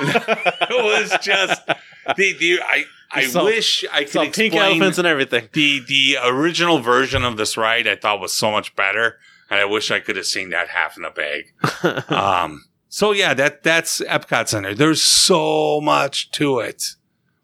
it 0.00 0.68
was 0.84 1.16
just 1.22 1.66
the, 1.66 2.34
the 2.38 2.60
I 2.62 2.84
I 3.14 3.26
saw- 3.26 3.44
wish 3.44 3.84
I 3.92 4.04
could 4.04 4.22
explain 4.22 4.32
pink 4.32 4.54
elephants 4.54 4.98
and 4.98 5.06
everything. 5.06 5.48
the 5.52 5.80
the 5.86 6.16
original 6.24 6.78
version 6.80 7.24
of 7.24 7.36
this 7.36 7.56
ride. 7.56 7.86
I 7.86 7.96
thought 7.96 8.20
was 8.20 8.32
so 8.32 8.50
much 8.50 8.74
better, 8.76 9.18
and 9.50 9.60
I 9.60 9.64
wish 9.64 9.90
I 9.90 10.00
could 10.00 10.16
have 10.16 10.26
seen 10.26 10.50
that 10.50 10.68
half 10.68 10.96
in 10.96 11.02
the 11.02 11.10
bag. 11.10 12.10
um. 12.10 12.64
So 12.88 13.12
yeah, 13.12 13.32
that 13.34 13.62
that's 13.62 14.00
Epcot 14.00 14.48
Center. 14.48 14.74
There's 14.74 15.02
so 15.02 15.80
much 15.80 16.30
to 16.32 16.58
it. 16.58 16.82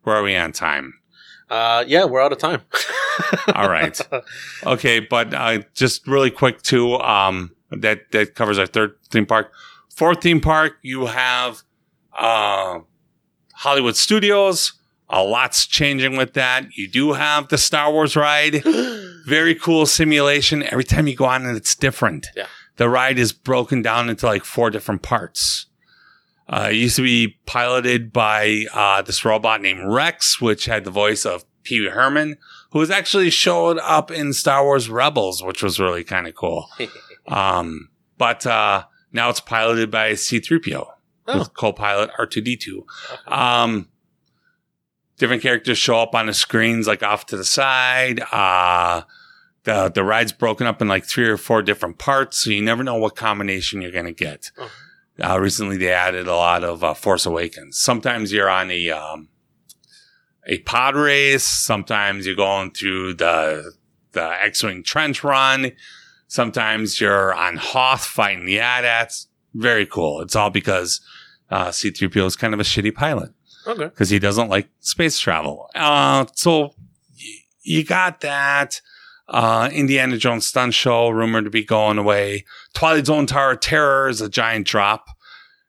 Where 0.02 0.16
are 0.16 0.22
we 0.22 0.36
on 0.36 0.52
time? 0.52 0.94
Uh, 1.50 1.84
yeah, 1.86 2.04
we're 2.04 2.20
out 2.20 2.32
of 2.32 2.38
time. 2.38 2.60
All 3.54 3.70
right. 3.70 3.98
Okay, 4.66 5.00
but 5.00 5.32
uh, 5.32 5.60
just 5.74 6.06
really 6.06 6.30
quick 6.30 6.60
too. 6.62 6.94
Um, 6.96 7.54
that 7.70 8.10
that 8.12 8.34
covers 8.34 8.58
our 8.58 8.66
third 8.66 8.96
theme 9.10 9.26
park. 9.26 9.52
Fourth 9.94 10.22
theme 10.22 10.40
park, 10.40 10.74
you 10.82 11.06
have 11.06 11.62
uh, 12.16 12.80
Hollywood 13.54 13.96
Studios. 13.96 14.74
A 15.10 15.22
lot's 15.22 15.66
changing 15.66 16.16
with 16.16 16.34
that. 16.34 16.66
You 16.76 16.88
do 16.88 17.12
have 17.14 17.48
the 17.48 17.58
Star 17.58 17.90
Wars 17.92 18.14
ride. 18.16 18.62
Very 19.26 19.54
cool 19.54 19.86
simulation. 19.86 20.62
Every 20.62 20.84
time 20.84 21.06
you 21.06 21.16
go 21.16 21.24
on 21.24 21.46
it, 21.46 21.56
it's 21.56 21.74
different. 21.74 22.26
Yeah. 22.36 22.46
The 22.76 22.88
ride 22.88 23.18
is 23.18 23.32
broken 23.32 23.82
down 23.82 24.08
into 24.10 24.26
like 24.26 24.44
four 24.44 24.70
different 24.70 25.02
parts. 25.02 25.66
Uh, 26.48 26.68
it 26.70 26.76
used 26.76 26.96
to 26.96 27.02
be 27.02 27.38
piloted 27.46 28.12
by 28.12 28.64
uh, 28.72 29.02
this 29.02 29.24
robot 29.24 29.60
named 29.60 29.80
Rex, 29.84 30.40
which 30.40 30.64
had 30.66 30.84
the 30.84 30.90
voice 30.90 31.26
of 31.26 31.44
Pee 31.62 31.80
Wee 31.80 31.88
Herman, 31.88 32.36
who 32.72 32.78
was 32.78 32.90
actually 32.90 33.30
showed 33.30 33.78
up 33.78 34.10
in 34.10 34.32
Star 34.32 34.62
Wars 34.64 34.88
Rebels, 34.88 35.42
which 35.42 35.62
was 35.62 35.78
really 35.80 36.04
kind 36.04 36.26
of 36.26 36.34
cool. 36.34 36.66
um, 37.28 37.88
but 38.16 38.46
uh, 38.46 38.84
now 39.12 39.28
it's 39.30 39.40
piloted 39.40 39.90
by 39.90 40.14
C-3PO 40.14 40.86
Oh. 41.30 41.38
with 41.40 41.52
co-pilot 41.52 42.10
R2D2. 42.18 42.84
Um, 43.30 43.88
different 45.18 45.42
characters 45.42 45.78
show 45.78 45.98
up 45.98 46.14
on 46.14 46.26
the 46.26 46.34
screens, 46.34 46.86
like 46.86 47.02
off 47.02 47.26
to 47.26 47.36
the 47.36 47.44
side. 47.44 48.20
Uh, 48.32 49.02
the 49.64 49.90
the 49.90 50.04
ride's 50.04 50.32
broken 50.32 50.66
up 50.66 50.80
in 50.80 50.88
like 50.88 51.04
three 51.04 51.28
or 51.28 51.36
four 51.36 51.62
different 51.62 51.98
parts, 51.98 52.38
so 52.38 52.50
you 52.50 52.62
never 52.62 52.82
know 52.82 52.96
what 52.96 53.16
combination 53.16 53.82
you're 53.82 53.90
gonna 53.90 54.12
get. 54.12 54.50
Oh. 54.56 54.70
Uh, 55.20 55.38
recently, 55.38 55.76
they 55.76 55.92
added 55.92 56.28
a 56.28 56.36
lot 56.36 56.62
of 56.62 56.84
uh, 56.84 56.94
Force 56.94 57.26
Awakens. 57.26 57.76
Sometimes 57.76 58.32
you're 58.32 58.48
on 58.48 58.70
a 58.70 58.90
um, 58.90 59.28
a 60.46 60.58
pod 60.60 60.94
race. 60.94 61.44
Sometimes 61.44 62.24
you're 62.24 62.36
going 62.36 62.70
through 62.70 63.14
the 63.14 63.72
the 64.12 64.42
X-wing 64.42 64.84
trench 64.84 65.22
run. 65.22 65.72
Sometimes 66.28 67.00
you're 67.00 67.34
on 67.34 67.56
Hoth 67.56 68.04
fighting 68.04 68.46
the 68.46 68.60
AT-ATs. 68.60 69.28
Very 69.54 69.86
cool. 69.86 70.20
It's 70.20 70.36
all 70.36 70.50
because 70.50 71.00
uh, 71.50 71.72
C-3PO 71.72 72.26
is 72.26 72.36
kind 72.36 72.52
of 72.52 72.60
a 72.60 72.64
shitty 72.64 72.94
pilot 72.94 73.30
okay. 73.68 73.84
because 73.84 74.10
he 74.10 74.18
doesn't 74.18 74.48
like 74.48 74.68
space 74.80 75.18
travel. 75.18 75.70
Uh, 75.74 76.26
so 76.34 76.60
y- 76.62 77.44
you 77.62 77.84
got 77.84 78.20
that. 78.20 78.80
Uh, 79.28 79.68
Indiana 79.72 80.16
Jones 80.16 80.46
stunt 80.46 80.72
show 80.72 81.10
rumored 81.10 81.44
to 81.44 81.50
be 81.50 81.64
going 81.64 81.98
away. 81.98 82.44
Twilight 82.74 83.06
Zone 83.06 83.26
Tower 83.26 83.52
of 83.52 83.60
Terror 83.60 84.08
is 84.08 84.20
a 84.20 84.28
giant 84.28 84.66
drop. 84.66 85.06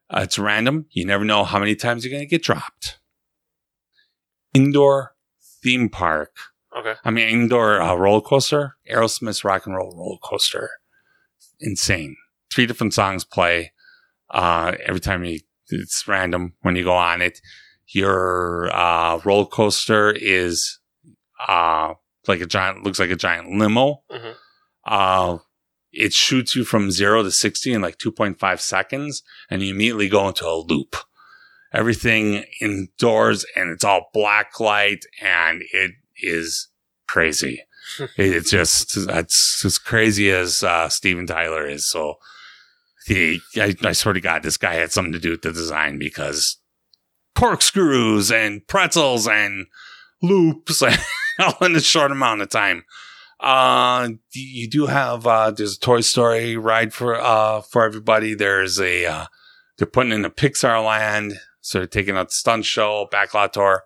Uh, 0.10 0.22
it's 0.24 0.40
random. 0.40 0.86
You 0.92 1.06
never 1.06 1.26
know 1.26 1.44
how 1.44 1.60
many 1.60 1.76
times 1.76 2.04
you're 2.04 2.12
going 2.12 2.24
to 2.24 2.30
get 2.30 2.42
dropped. 2.42 3.00
Indoor 4.54 5.14
theme 5.62 5.90
park. 5.90 6.36
Okay. 6.78 6.94
I 7.04 7.12
mean, 7.12 7.28
indoor 7.28 7.82
uh, 7.82 7.96
roller 7.96 8.22
coaster. 8.22 8.78
Aerosmith's 8.90 9.44
Rock 9.44 9.66
and 9.66 9.76
Roll 9.76 9.94
Roller 9.96 10.20
Coaster. 10.24 10.70
Insane. 11.60 12.16
Three 12.52 12.66
different 12.66 12.94
songs 12.94 13.26
play. 13.26 13.74
Uh, 14.30 14.74
every 14.86 15.02
time 15.02 15.26
you, 15.26 15.40
it's 15.70 16.08
random 16.08 16.54
when 16.62 16.76
you 16.76 16.84
go 16.84 16.96
on 16.96 17.22
it 17.22 17.42
your 17.92 18.70
uh, 18.76 19.20
roller 19.24 19.46
coaster 19.46 20.12
is 20.12 20.80
uh, 21.48 21.94
like 22.28 22.42
a 22.42 22.46
giant, 22.46 22.84
looks 22.84 23.00
like 23.00 23.10
a 23.10 23.16
giant 23.16 23.52
limo. 23.58 24.04
Mhm. 24.12 24.36
Uh, 24.86 25.38
it 25.92 26.14
shoots 26.14 26.56
you 26.56 26.64
from 26.64 26.92
zero 26.92 27.24
to 27.24 27.32
60 27.32 27.74
in 27.74 27.82
like 27.82 27.98
2.5 27.98 28.60
seconds, 28.60 29.24
and 29.50 29.62
you 29.64 29.74
immediately 29.74 30.08
go 30.10 30.28
into 30.28 30.48
a 30.48 30.54
loop. 30.56 30.96
Everything 31.74 32.46
indoors, 32.62 33.46
and 33.56 33.70
it's 33.70 33.84
all 33.84 34.10
black 34.14 34.60
light, 34.60 35.06
and 35.22 35.64
it 35.72 35.92
is 36.18 36.68
crazy. 37.08 37.64
It's 38.18 38.52
just, 38.52 38.96
it's 38.98 39.66
as 39.66 39.80
crazy 39.80 40.30
as 40.32 40.62
uh, 40.64 40.90
Steven 40.90 41.26
Tyler 41.26 41.68
is. 41.68 41.90
So, 41.90 42.16
he, 43.08 43.40
I, 43.56 43.76
I 43.84 43.94
swear 43.94 44.14
to 44.14 44.22
God, 44.22 44.44
this 44.44 44.58
guy 44.58 44.76
had 44.76 44.92
something 44.92 45.14
to 45.14 45.20
do 45.20 45.32
with 45.32 45.42
the 45.42 45.52
design 45.52 45.98
because 45.98 46.58
corkscrews 47.36 48.32
and 48.32 48.66
pretzels 48.68 49.28
and 49.28 49.68
loops 50.22 50.82
all 51.40 51.58
in 51.62 51.76
a 51.76 51.82
short 51.82 52.12
amount 52.12 52.42
of 52.42 52.50
time. 52.50 52.84
Uh, 53.40 54.10
you 54.34 54.70
do 54.70 54.88
have, 54.88 55.26
uh, 55.26 55.52
there's 55.52 55.78
a 55.78 55.80
Toy 55.80 56.02
Story 56.02 56.58
ride 56.58 56.94
for, 56.94 57.16
uh, 57.16 57.62
for 57.62 57.86
everybody. 57.86 58.34
There's 58.34 58.80
a, 58.80 59.06
uh, 59.06 59.26
they're 59.78 59.88
putting 59.88 60.12
in 60.12 60.26
a 60.26 60.30
Pixar 60.30 60.86
land. 60.86 61.40
So 61.62 61.80
they're 61.80 61.88
taking 61.88 62.18
out 62.18 62.30
the 62.30 62.34
stunt 62.34 62.66
show, 62.66 63.08
backlot 63.12 63.54
tour. 63.54 63.84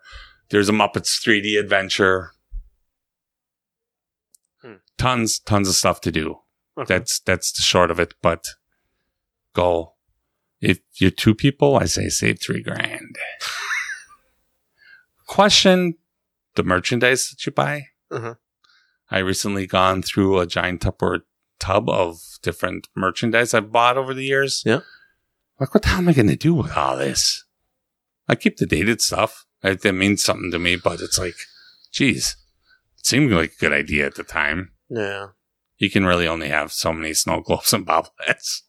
There's 0.49 0.69
a 0.69 0.73
Muppets 0.73 1.21
3D 1.23 1.59
adventure. 1.59 2.31
Hmm. 4.61 4.75
Tons, 4.97 5.39
tons 5.39 5.69
of 5.69 5.75
stuff 5.75 6.01
to 6.01 6.11
do. 6.11 6.39
Okay. 6.77 6.85
That's, 6.95 7.19
that's 7.19 7.51
the 7.51 7.61
short 7.61 7.91
of 7.91 7.99
it, 7.99 8.15
but 8.21 8.47
go. 9.53 9.92
If 10.65 10.79
you're 10.95 11.11
two 11.11 11.35
people, 11.35 11.75
I 11.75 11.85
say 11.85 12.07
save 12.07 12.39
three 12.39 12.61
grand. 12.63 13.17
Question 15.27 15.95
the 16.55 16.63
merchandise 16.63 17.29
that 17.29 17.45
you 17.45 17.51
buy. 17.51 17.87
Mhm. 18.09 18.37
I 19.11 19.19
recently 19.19 19.67
gone 19.67 20.01
through 20.01 20.39
a 20.39 20.47
giant 20.47 20.81
Tupperware 20.81 21.23
tub 21.59 21.89
of 21.89 22.21
different 22.41 22.87
merchandise 22.95 23.53
I've 23.53 23.73
bought 23.73 23.97
over 23.97 24.13
the 24.13 24.23
years. 24.23 24.63
Yeah. 24.65 24.79
Like, 25.59 25.73
what 25.73 25.83
the 25.83 25.89
hell 25.89 25.97
am 25.99 26.07
I 26.07 26.13
going 26.13 26.27
to 26.27 26.35
do 26.37 26.53
with 26.53 26.75
all 26.77 26.97
this? 26.97 27.43
I 28.29 28.35
keep 28.35 28.55
the 28.57 28.65
dated 28.65 29.01
stuff. 29.01 29.45
It, 29.63 29.81
that 29.81 29.93
means 29.93 30.23
something 30.23 30.51
to 30.51 30.59
me, 30.59 30.77
but 30.77 31.01
it's 31.01 31.19
like, 31.19 31.35
geez, 31.91 32.37
it 32.97 33.05
seemed 33.05 33.31
like 33.33 33.53
a 33.53 33.59
good 33.59 33.73
idea 33.73 34.05
at 34.05 34.15
the 34.15 34.23
time. 34.23 34.71
Yeah. 34.89 35.27
You 35.77 35.89
can 35.89 36.05
really 36.05 36.27
only 36.27 36.47
have 36.49 36.71
so 36.71 36.93
many 36.93 37.13
snow 37.13 37.41
globes 37.45 37.73
and 37.73 37.85
bobbleheads. 37.85 38.61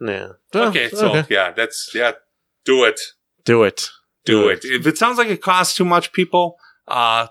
Yeah. 0.00 0.28
Okay, 0.54 0.88
so 0.90 1.10
okay. 1.10 1.34
yeah, 1.34 1.50
that's 1.50 1.90
yeah. 1.94 2.12
Do 2.64 2.84
it. 2.84 3.00
do 3.44 3.62
it. 3.62 3.90
Do 4.24 4.48
it. 4.48 4.64
If 4.64 4.86
it 4.86 4.98
sounds 4.98 5.16
like 5.18 5.28
it 5.28 5.42
costs 5.42 5.76
too 5.76 5.84
much, 5.84 6.12
people, 6.12 6.56
uh, 6.86 7.28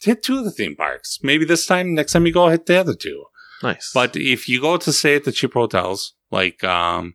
hit 0.00 0.22
two 0.22 0.38
of 0.38 0.44
the 0.44 0.50
theme 0.50 0.74
parks. 0.74 1.18
Maybe 1.22 1.44
this 1.44 1.64
time, 1.64 1.94
next 1.94 2.12
time 2.12 2.26
you 2.26 2.32
go, 2.32 2.48
hit 2.48 2.66
the 2.66 2.76
other 2.76 2.94
two. 2.94 3.24
Nice. 3.62 3.92
But 3.94 4.16
if 4.16 4.48
you 4.48 4.60
go 4.60 4.76
to 4.76 4.92
stay 4.92 5.14
at 5.14 5.24
the 5.24 5.32
cheap 5.32 5.54
hotels, 5.54 6.14
like 6.30 6.64
um, 6.64 7.14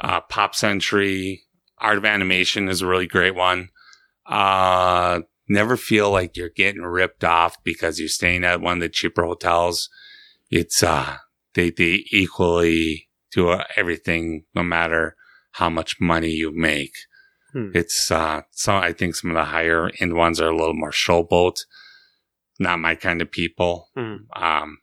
uh, 0.00 0.20
Pop 0.20 0.54
Century, 0.54 1.42
Art 1.78 1.98
of 1.98 2.04
Animation 2.04 2.68
is 2.68 2.80
a 2.80 2.86
really 2.86 3.08
great 3.08 3.34
one. 3.34 3.70
Uh, 4.24 5.22
never 5.48 5.76
feel 5.76 6.10
like 6.10 6.36
you're 6.36 6.48
getting 6.48 6.82
ripped 6.82 7.24
off 7.24 7.56
because 7.64 7.98
you're 7.98 8.08
staying 8.08 8.44
at 8.44 8.60
one 8.60 8.74
of 8.74 8.80
the 8.80 8.88
cheaper 8.88 9.24
hotels. 9.24 9.88
It's 10.50 10.82
uh, 10.82 11.16
they 11.54 11.70
they 11.70 12.04
equally 12.12 13.05
do 13.32 13.48
uh, 13.50 13.64
everything, 13.76 14.44
no 14.54 14.62
matter 14.62 15.16
how 15.52 15.70
much 15.70 15.96
money 16.00 16.30
you 16.30 16.52
make. 16.54 16.92
Hmm. 17.52 17.70
It's 17.74 18.10
uh, 18.10 18.42
so 18.52 18.76
I 18.76 18.92
think 18.92 19.14
some 19.14 19.30
of 19.30 19.36
the 19.36 19.44
higher 19.44 19.90
end 20.00 20.14
ones 20.14 20.40
are 20.40 20.48
a 20.50 20.56
little 20.56 20.74
more 20.74 20.90
showboat. 20.90 21.60
Not 22.58 22.78
my 22.78 22.94
kind 22.94 23.20
of 23.22 23.30
people. 23.30 23.88
Hmm. 23.96 24.16
Um, 24.34 24.78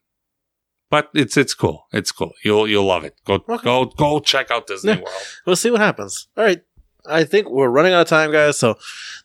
but 0.89 1.09
it's 1.15 1.37
it's 1.37 1.53
cool. 1.55 1.85
It's 1.91 2.11
cool. 2.11 2.33
You'll 2.43 2.67
you'll 2.67 2.85
love 2.85 3.03
it. 3.03 3.15
Go 3.25 3.35
Okay. 3.49 3.63
go 3.63 3.85
go 3.85 4.19
check 4.19 4.51
out 4.51 4.67
Disney 4.67 4.91
Yeah. 4.93 4.97
World. 5.01 5.23
We'll 5.45 5.55
see 5.55 5.71
what 5.71 5.81
happens. 5.81 6.27
All 6.37 6.43
right. 6.43 6.61
I 7.05 7.23
think 7.25 7.49
we're 7.49 7.69
running 7.69 7.93
out 7.93 8.01
of 8.01 8.07
time, 8.07 8.31
guys. 8.31 8.57
So 8.57 8.77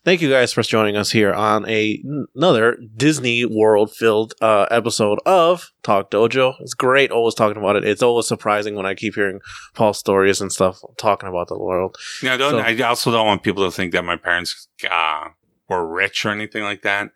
thank 0.05 0.21
you 0.21 0.29
guys 0.31 0.53
for 0.53 0.63
joining 0.63 0.97
us 0.97 1.11
here 1.13 1.33
on 1.33 1.69
a 1.69 2.03
another 2.35 2.77
Disney 2.97 3.45
World 3.45 3.95
filled 3.95 4.35
uh, 4.41 4.67
episode 4.71 5.21
of 5.25 5.71
Talk 5.83 6.11
Dojo. 6.11 6.55
It's 6.61 6.75
great 6.75 7.11
always 7.13 7.35
talking 7.35 7.57
about 7.57 7.77
it. 7.77 7.85
It's 7.85 8.03
always 8.03 8.27
surprising 8.27 8.75
when 8.75 8.87
I 8.87 8.95
keep 8.95 9.15
hearing 9.15 9.41
Paul's 9.75 9.99
stories 9.99 10.41
and 10.41 10.51
stuff 10.53 10.81
talking 10.97 11.29
about 11.29 11.49
the 11.49 11.59
world. 11.59 11.97
Yeah, 12.23 12.37
don't, 12.37 12.51
So- 12.53 12.59
I 12.59 12.77
also 12.89 13.13
don't 13.13 13.27
want 13.27 13.43
people 13.45 13.65
to 13.65 13.71
think 13.75 13.93
that 13.93 14.05
my 14.05 14.17
parents 14.17 14.69
uh, 14.91 15.29
were 15.69 15.87
rich 15.87 16.25
or 16.27 16.31
anything 16.31 16.65
like 16.65 16.83
that. 16.83 17.11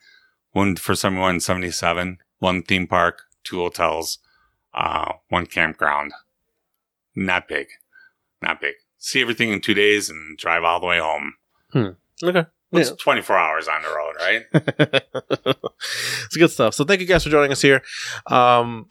When 0.53 0.77
for 0.77 0.95
someone 0.95 1.35
in 1.37 1.41
'77, 1.41 2.19
one 2.39 2.63
theme 2.63 2.87
park, 2.87 3.23
two 3.43 3.57
hotels, 3.59 4.19
uh, 4.75 5.15
one 5.29 5.47
campground. 5.47 6.13
Not 7.17 7.49
big, 7.49 7.69
not 8.41 8.61
big. 8.61 8.75
See 9.05 9.21
everything 9.21 9.51
in 9.51 9.61
two 9.61 9.75
days 9.75 10.09
and 10.09 10.39
drive 10.39 10.63
all 10.63 10.79
the 10.79 10.87
way 10.87 11.01
home. 11.01 11.35
Okay. 12.23 12.45
It's 12.71 12.93
24 12.93 13.37
hours 13.37 13.67
on 13.67 13.83
the 13.83 13.89
road, 13.89 14.15
right? 14.21 14.45
it's 16.25 16.37
good 16.37 16.53
stuff. 16.53 16.75
So 16.75 16.85
thank 16.85 17.01
you 17.01 17.07
guys 17.09 17.25
for 17.25 17.31
joining 17.31 17.51
us 17.51 17.61
here. 17.61 17.83
Um, 18.29 18.87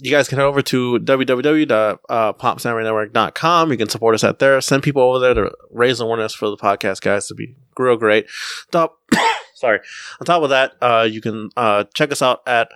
you 0.00 0.10
guys 0.10 0.28
can 0.28 0.38
head 0.38 0.46
over 0.46 0.62
to 0.62 0.98
www.popsamurainetwork.com. 0.98 3.70
You 3.70 3.76
can 3.78 3.88
support 3.88 4.16
us 4.16 4.24
at 4.24 4.40
there. 4.40 4.60
Send 4.60 4.82
people 4.82 5.02
over 5.02 5.20
there 5.20 5.34
to 5.34 5.52
raise 5.70 6.00
awareness 6.00 6.34
for 6.34 6.50
the 6.50 6.56
podcast, 6.56 7.00
guys, 7.00 7.28
to 7.28 7.34
be 7.34 7.54
real 7.78 7.96
great. 7.96 8.26
Top, 8.72 8.98
sorry. 9.54 9.78
On 10.20 10.26
top 10.26 10.42
of 10.42 10.50
that, 10.50 10.72
uh, 10.82 11.06
you 11.08 11.20
can 11.20 11.50
uh, 11.56 11.84
check 11.94 12.10
us 12.10 12.20
out 12.20 12.40
at 12.48 12.68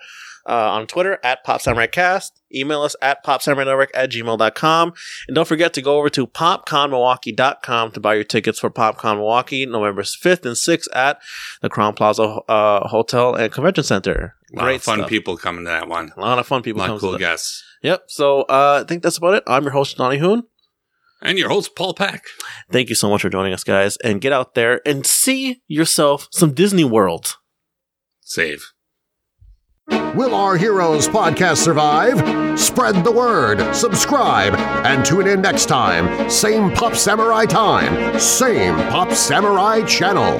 uh, 0.47 0.71
on 0.71 0.87
Twitter 0.87 1.19
at 1.23 1.43
Pop 1.43 1.61
Samurai 1.61 1.87
Cast. 1.87 2.41
Email 2.53 2.81
us 2.81 2.95
at 3.01 3.23
popsamurainetwork 3.25 3.89
at 3.93 4.09
gmail.com. 4.11 4.93
And 5.27 5.35
don't 5.35 5.47
forget 5.47 5.73
to 5.73 5.81
go 5.81 5.97
over 5.97 6.09
to 6.11 6.25
popconmilwaukee.com 6.25 7.91
to 7.91 7.99
buy 7.99 8.15
your 8.15 8.23
tickets 8.23 8.59
for 8.59 8.69
PopCon 8.69 9.17
Milwaukee 9.17 9.65
November 9.65 10.03
5th 10.03 10.45
and 10.45 10.55
6th 10.55 10.87
at 10.95 11.19
the 11.61 11.69
Crowne 11.69 11.95
Plaza 11.95 12.23
uh, 12.23 12.87
Hotel 12.87 13.35
and 13.35 13.51
Convention 13.51 13.83
Center. 13.83 14.35
A 14.53 14.55
lot 14.55 14.63
Great 14.63 14.75
of 14.77 14.83
fun 14.83 14.99
stuff. 14.99 15.09
people 15.09 15.37
coming 15.37 15.65
to 15.65 15.69
that 15.69 15.87
one. 15.89 16.11
A 16.15 16.21
lot 16.21 16.39
of 16.39 16.47
fun 16.47 16.61
people 16.61 16.81
A 16.81 16.83
lot 16.83 16.89
of 16.91 17.01
to 17.01 17.07
cool 17.07 17.17
guests. 17.17 17.63
Yep. 17.83 18.03
So 18.07 18.41
uh, 18.43 18.81
I 18.81 18.87
think 18.87 19.03
that's 19.03 19.17
about 19.17 19.33
it. 19.35 19.43
I'm 19.45 19.63
your 19.63 19.73
host, 19.73 19.97
Donnie 19.97 20.19
Hoon. 20.19 20.43
And 21.21 21.37
your 21.37 21.49
host, 21.49 21.75
Paul 21.75 21.93
Pack. 21.93 22.25
Thank 22.71 22.89
you 22.89 22.95
so 22.95 23.09
much 23.09 23.23
for 23.23 23.29
joining 23.29 23.51
us, 23.51 23.63
guys. 23.63 23.97
And 23.97 24.21
get 24.21 24.31
out 24.33 24.53
there 24.53 24.81
and 24.85 25.05
see 25.05 25.61
yourself 25.67 26.27
some 26.31 26.53
Disney 26.53 26.83
World. 26.83 27.37
Save. 28.21 28.71
Will 30.17 30.33
Our 30.33 30.57
Heroes 30.57 31.07
podcast 31.07 31.57
survive? 31.57 32.17
Spread 32.59 33.03
the 33.03 33.11
word, 33.11 33.75
subscribe, 33.75 34.55
and 34.83 35.05
tune 35.05 35.27
in 35.27 35.41
next 35.41 35.67
time. 35.67 36.27
Same 36.27 36.71
Pop 36.71 36.95
Samurai 36.95 37.45
time, 37.45 38.19
same 38.19 38.73
Pop 38.89 39.11
Samurai 39.11 39.83
channel. 39.83 40.39